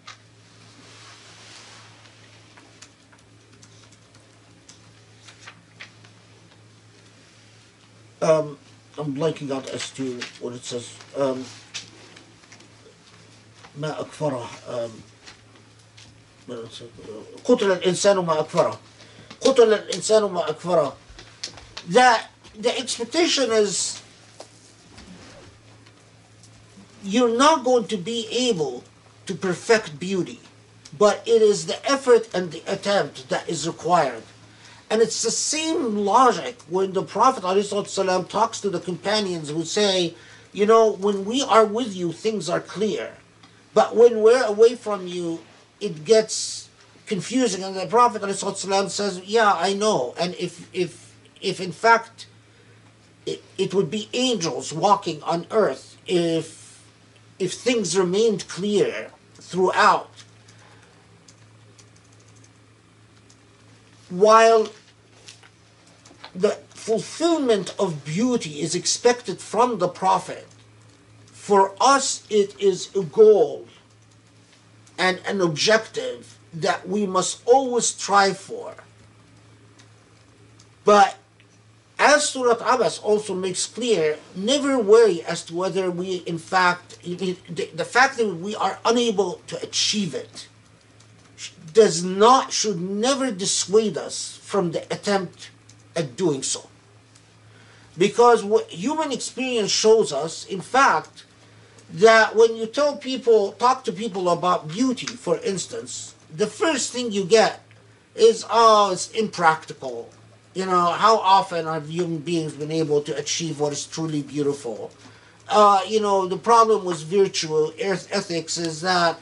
um, 8.24 8.58
I'm 8.98 9.14
blanking 9.16 9.52
out 9.52 9.70
as 9.70 9.90
to 9.92 10.20
what 10.42 10.54
it 10.54 10.64
says 10.66 10.94
um, 11.18 11.46
ما 13.80 14.00
أكفره 14.00 14.50
um, 14.68 14.92
قتل 17.46 17.72
الإنسان 17.72 18.18
ما 18.18 18.40
أكفره 18.40 18.80
قتل 19.42 19.74
الإنسان 19.74 20.24
ما 20.24 20.50
أكفره 20.50 20.96
that 21.90 22.28
the 22.60 22.78
expectation 22.78 23.52
is 23.52 24.02
you're 27.04 27.38
not 27.38 27.64
going 27.64 27.88
to 27.88 27.98
be 27.98 28.28
able 28.50 28.84
to 29.26 29.34
perfect 29.36 30.00
beauty, 30.00 30.40
but 30.98 31.22
it 31.26 31.42
is 31.42 31.66
the 31.68 31.80
effort 31.90 32.28
and 32.34 32.52
the 32.52 32.64
attempt 32.68 33.30
that 33.30 33.48
is 33.48 33.68
required. 33.68 34.24
And 34.91 35.01
it's 35.01 35.23
the 35.23 35.31
same 35.31 35.97
logic 35.97 36.61
when 36.69 36.93
the 36.93 37.03
Prophet 37.03 37.43
ﷺ 37.43 38.29
talks 38.29 38.61
to 38.61 38.71
the 38.71 38.81
companions 38.81 39.51
who 39.51 39.65
say, 39.65 40.15
you 40.53 40.67
know, 40.67 40.93
when 40.93 41.25
we 41.25 41.43
are 41.43 41.65
with 41.65 41.97
you, 41.97 42.13
things 42.13 42.49
are 42.49 42.61
clear. 42.61 43.15
But 43.73 43.97
when 43.97 44.21
we're 44.21 44.45
away 44.45 44.77
from 44.77 45.07
you, 45.07 45.41
it 45.81 46.05
gets 46.05 46.69
confusing. 47.07 47.65
And 47.65 47.75
the 47.75 47.87
Prophet 47.87 48.23
ﷺ 48.23 48.91
says, 48.91 49.21
yeah, 49.25 49.53
I 49.53 49.73
know. 49.73 50.15
And 50.19 50.35
if, 50.35 50.69
if, 50.73 51.15
if 51.41 51.61
in 51.61 51.73
fact 51.73 52.27
it, 53.27 53.43
it 53.59 53.75
would 53.75 53.91
be 53.91 54.09
angels 54.13 54.73
walking 54.73 55.23
on 55.23 55.47
earth 55.51 55.97
if 56.07 56.83
if 57.39 57.53
things 57.53 57.99
remained 57.99 58.47
clear 58.49 59.11
throughout 59.35 60.14
while 64.19 64.69
the 66.35 66.59
fulfillment 66.71 67.75
of 67.79 68.05
beauty 68.05 68.61
is 68.61 68.75
expected 68.75 69.41
from 69.41 69.79
the 69.79 69.89
prophet 69.89 70.47
for 71.45 71.75
us 71.79 72.27
it 72.31 72.59
is 72.59 72.89
a 72.97 73.03
goal 73.03 73.67
and 74.99 75.21
an 75.27 75.41
objective 75.41 76.39
that 76.55 76.89
we 76.89 77.07
must 77.07 77.43
always 77.47 77.87
strive 77.87 78.39
for. 78.39 78.75
But 80.85 81.17
as 81.99 82.29
Surah 82.29 82.57
Abasa 82.57 83.03
also 83.03 83.35
makes 83.35 83.67
clear, 83.67 84.19
never 84.35 84.79
worry 84.79 85.23
as 85.23 85.45
to 85.45 85.55
whether 85.55 85.91
we, 85.91 86.17
in 86.27 86.39
fact, 86.39 86.99
the 87.03 87.85
fact 87.85 88.17
that 88.17 88.37
we 88.37 88.55
are 88.57 88.79
unable 88.85 89.41
to 89.49 89.61
achieve 89.63 90.15
it 90.15 90.49
does 91.75 92.03
not, 92.03 92.53
should 92.53 92.81
never 92.81 93.31
dissuade 93.31 93.99
us 93.99 94.39
from 94.43 94.73
the 94.73 94.83
attempt 94.93 95.51
at 95.95 96.17
doing 96.17 96.43
so. 96.43 96.69
Because 97.99 98.43
what 98.43 98.71
human 98.71 99.13
experience 99.13 99.71
shows 99.71 100.13
us, 100.13 100.47
in 100.47 100.61
fact, 100.61 101.25
that 101.93 102.35
when 102.35 102.57
you 102.57 102.67
tell 102.67 102.97
people, 102.97 103.53
talk 103.53 103.85
to 103.85 103.93
people 103.93 104.31
about 104.31 104.69
beauty, 104.69 105.07
for 105.07 105.39
instance, 105.41 106.15
the 106.35 106.47
first 106.47 106.93
thing 106.93 107.13
you 107.13 107.25
get 107.25 107.61
is, 108.15 108.45
oh, 108.49 108.93
it's 108.93 109.11
impractical 109.11 110.11
you 110.55 110.65
know, 110.65 110.87
how 110.93 111.19
often 111.19 111.67
have 111.67 111.91
human 111.91 112.19
beings 112.19 112.53
been 112.53 112.71
able 112.71 113.03
to 113.03 113.17
achieve 113.17 113.59
what 113.61 113.73
is 113.73 113.87
truly 113.87 114.23
beautiful? 114.23 114.93
Uh, 115.49 115.81
you 115.87 116.01
know, 116.01 116.27
the 116.27 116.39
problem 116.39 116.85
with 116.85 117.03
virtue 117.03 117.73
ethics 117.79 118.57
is 118.57 118.81
that 118.81 119.21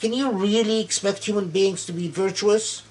can 0.00 0.12
you 0.12 0.30
really 0.30 0.80
expect 0.80 1.24
human 1.24 1.48
beings 1.48 1.84
to 1.86 1.92
be 1.92 2.08
virtuous? 2.08 2.82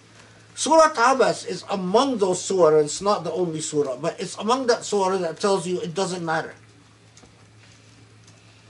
Surah 0.55 0.93
Abasa 0.93 1.47
is 1.47 1.63
among 1.69 2.17
those 2.17 2.41
surahs, 2.41 2.85
it's 2.85 3.01
not 3.01 3.23
the 3.23 3.31
only 3.31 3.61
surah, 3.61 3.95
but 3.97 4.19
it's 4.19 4.35
among 4.37 4.67
that 4.67 4.83
surah 4.83 5.17
that 5.17 5.39
tells 5.39 5.67
you 5.67 5.79
it 5.81 5.93
doesn't 5.93 6.25
matter. 6.25 6.55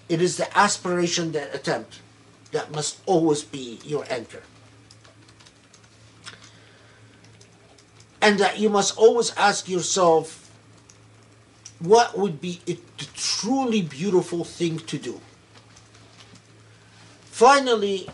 It 0.09 0.21
is 0.21 0.37
the 0.37 0.47
aspiration, 0.57 1.31
the 1.31 1.53
attempt, 1.53 1.99
that 2.51 2.71
must 2.71 2.99
always 3.05 3.43
be 3.43 3.79
your 3.83 4.05
anchor. 4.09 4.43
and 8.27 8.39
that 8.39 8.59
you 8.59 8.69
must 8.69 8.97
always 8.97 9.33
ask 9.37 9.69
yourself 9.69 10.51
what 11.79 12.17
would 12.17 12.41
be 12.41 12.59
a 12.67 12.77
truly 13.15 13.81
beautiful 13.81 14.43
thing 14.43 14.77
to 14.79 14.97
do 14.97 15.21
finally 17.25 18.09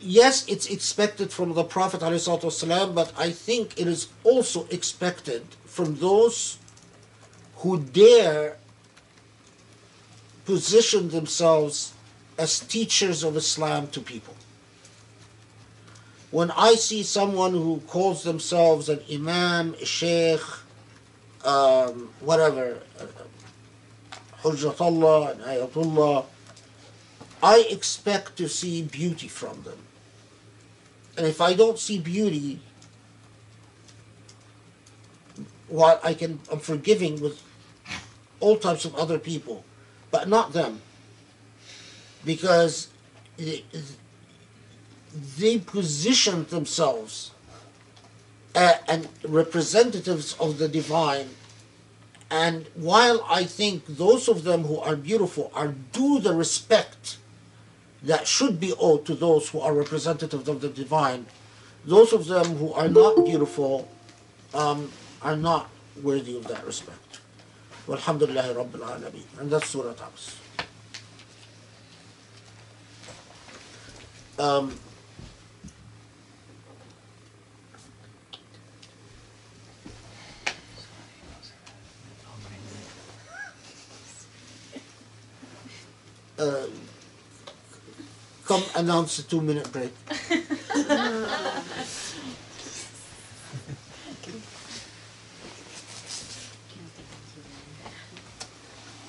yes 0.00 0.46
it's 0.48 0.66
expected 0.66 1.32
from 1.32 1.54
the 1.54 1.64
prophet 1.64 2.00
ﷺ, 2.00 2.94
but 2.94 3.12
i 3.18 3.30
think 3.30 3.78
it 3.78 3.86
is 3.86 4.08
also 4.24 4.66
expected 4.70 5.42
from 5.64 5.96
those 5.96 6.58
who 7.56 7.78
dare 7.78 8.56
position 10.46 11.10
themselves 11.10 11.92
as 12.38 12.60
teachers 12.60 13.22
of 13.22 13.36
islam 13.36 13.86
to 13.88 14.00
people 14.00 14.34
when 16.30 16.50
I 16.52 16.74
see 16.76 17.02
someone 17.02 17.52
who 17.52 17.82
calls 17.88 18.22
themselves 18.22 18.88
an 18.88 19.00
imam, 19.12 19.74
a 19.80 19.84
sheikh, 19.84 20.40
um, 21.44 22.10
whatever, 22.20 22.78
Hujjatullah 24.42 25.32
and 25.32 25.40
Ayatullah, 25.40 26.24
I 27.42 27.66
expect 27.70 28.36
to 28.36 28.48
see 28.48 28.82
beauty 28.82 29.28
from 29.28 29.62
them. 29.62 29.78
And 31.20 31.28
if 31.28 31.42
I 31.42 31.52
don't 31.52 31.78
see 31.78 31.98
beauty, 31.98 32.60
while 35.68 36.00
I 36.02 36.14
can, 36.14 36.40
I'm 36.50 36.60
forgiving 36.60 37.20
with 37.20 37.42
all 38.40 38.56
types 38.56 38.86
of 38.86 38.94
other 38.94 39.18
people, 39.18 39.62
but 40.10 40.30
not 40.30 40.54
them. 40.54 40.80
Because 42.24 42.88
they 43.36 45.58
positioned 45.58 46.46
themselves 46.46 47.32
uh, 48.54 48.76
and 48.88 49.06
representatives 49.22 50.34
of 50.40 50.56
the 50.56 50.68
divine. 50.68 51.28
And 52.30 52.64
while 52.74 53.26
I 53.28 53.44
think 53.44 53.84
those 53.86 54.26
of 54.26 54.44
them 54.44 54.64
who 54.64 54.78
are 54.78 54.96
beautiful 54.96 55.50
are 55.52 55.74
due 55.92 56.18
the 56.18 56.32
respect 56.32 57.18
that 58.02 58.26
should 58.26 58.58
be 58.58 58.72
owed 58.78 59.04
to 59.06 59.14
those 59.14 59.48
who 59.50 59.60
are 59.60 59.74
representatives 59.74 60.48
of 60.48 60.60
the 60.60 60.68
divine, 60.68 61.26
those 61.84 62.12
of 62.12 62.26
them 62.26 62.56
who 62.56 62.72
are 62.72 62.88
not 62.88 63.24
beautiful 63.24 63.88
um, 64.54 64.90
are 65.22 65.36
not 65.36 65.68
worthy 66.02 66.36
of 66.36 66.46
that 66.48 66.64
respect. 66.66 67.20
Walhamdulillahi 67.86 68.54
Rabbil 68.54 68.80
Alameen. 68.80 69.40
And 69.40 69.50
that's 69.50 69.68
Surah 69.68 69.92
Tabs. 69.94 70.36
Um, 74.38 74.74
uh, 86.38 86.66
come 88.50 88.64
announce 88.74 89.20
a 89.20 89.22
two 89.22 89.40
minute 89.40 89.70
break. 89.70 89.92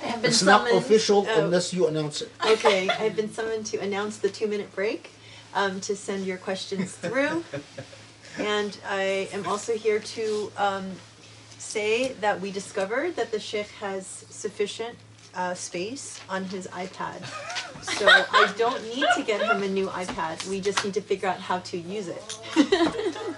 I 0.03 0.05
have 0.05 0.21
been 0.21 0.29
It's 0.29 0.43
not 0.43 0.67
summoned- 0.67 0.77
official 0.77 1.25
oh, 1.27 1.45
unless 1.45 1.73
you 1.73 1.87
announce 1.87 2.21
it. 2.21 2.31
Okay, 2.45 2.87
I've 2.99 3.15
been 3.15 3.33
summoned 3.33 3.65
to 3.67 3.77
announce 3.79 4.17
the 4.17 4.29
two-minute 4.29 4.75
break, 4.75 5.09
um, 5.55 5.81
to 5.81 5.95
send 5.95 6.25
your 6.25 6.37
questions 6.37 6.91
through. 6.93 7.43
And 8.37 8.77
I 8.87 9.27
am 9.33 9.47
also 9.47 9.73
here 9.75 9.99
to, 9.99 10.51
um, 10.57 10.91
say 11.57 12.13
that 12.21 12.41
we 12.41 12.51
discovered 12.51 13.15
that 13.15 13.31
the 13.31 13.39
Sheikh 13.39 13.69
has 13.79 14.05
sufficient, 14.05 14.97
uh, 15.35 15.53
space 15.53 16.19
on 16.29 16.45
his 16.45 16.67
iPad. 16.67 17.23
So 17.83 18.07
I 18.07 18.53
don't 18.57 18.83
need 18.83 19.05
to 19.15 19.23
get 19.23 19.41
him 19.41 19.63
a 19.63 19.67
new 19.67 19.87
iPad, 19.87 20.47
we 20.47 20.61
just 20.61 20.83
need 20.83 20.93
to 20.93 21.01
figure 21.01 21.29
out 21.29 21.39
how 21.39 21.59
to 21.59 21.77
use 21.77 22.07
it. 22.07 22.39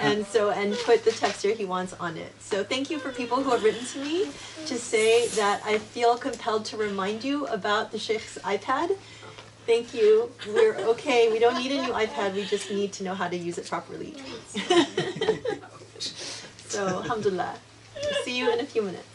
And 0.00 0.26
so, 0.26 0.50
and 0.50 0.76
put 0.84 1.04
the 1.04 1.12
texture 1.12 1.52
he 1.52 1.64
wants 1.64 1.94
on 1.94 2.18
it. 2.18 2.32
So 2.38 2.62
thank 2.62 2.90
you 2.90 2.98
for 2.98 3.10
people 3.10 3.42
who 3.42 3.50
have 3.50 3.64
written 3.64 3.86
to 3.86 3.98
me 4.00 4.28
to 4.66 4.76
say 4.76 5.28
that 5.28 5.62
I 5.64 5.78
feel 5.78 6.18
compelled 6.18 6.66
to 6.66 6.76
remind 6.76 7.24
you 7.24 7.46
about 7.46 7.90
the 7.90 7.98
Sheikh's 7.98 8.36
iPad. 8.44 8.96
Thank 9.64 9.94
you. 9.94 10.30
We're 10.46 10.76
okay. 10.92 11.32
We 11.32 11.38
don't 11.38 11.56
need 11.56 11.72
a 11.72 11.80
new 11.80 11.92
iPad. 11.92 12.34
We 12.34 12.44
just 12.44 12.70
need 12.70 12.92
to 12.94 13.04
know 13.04 13.14
how 13.14 13.28
to 13.28 13.36
use 13.36 13.56
it 13.56 13.66
properly. 13.66 14.14
so, 15.98 16.86
alhamdulillah. 16.86 17.54
See 18.24 18.36
you 18.36 18.52
in 18.52 18.60
a 18.60 18.66
few 18.66 18.82
minutes. 18.82 19.13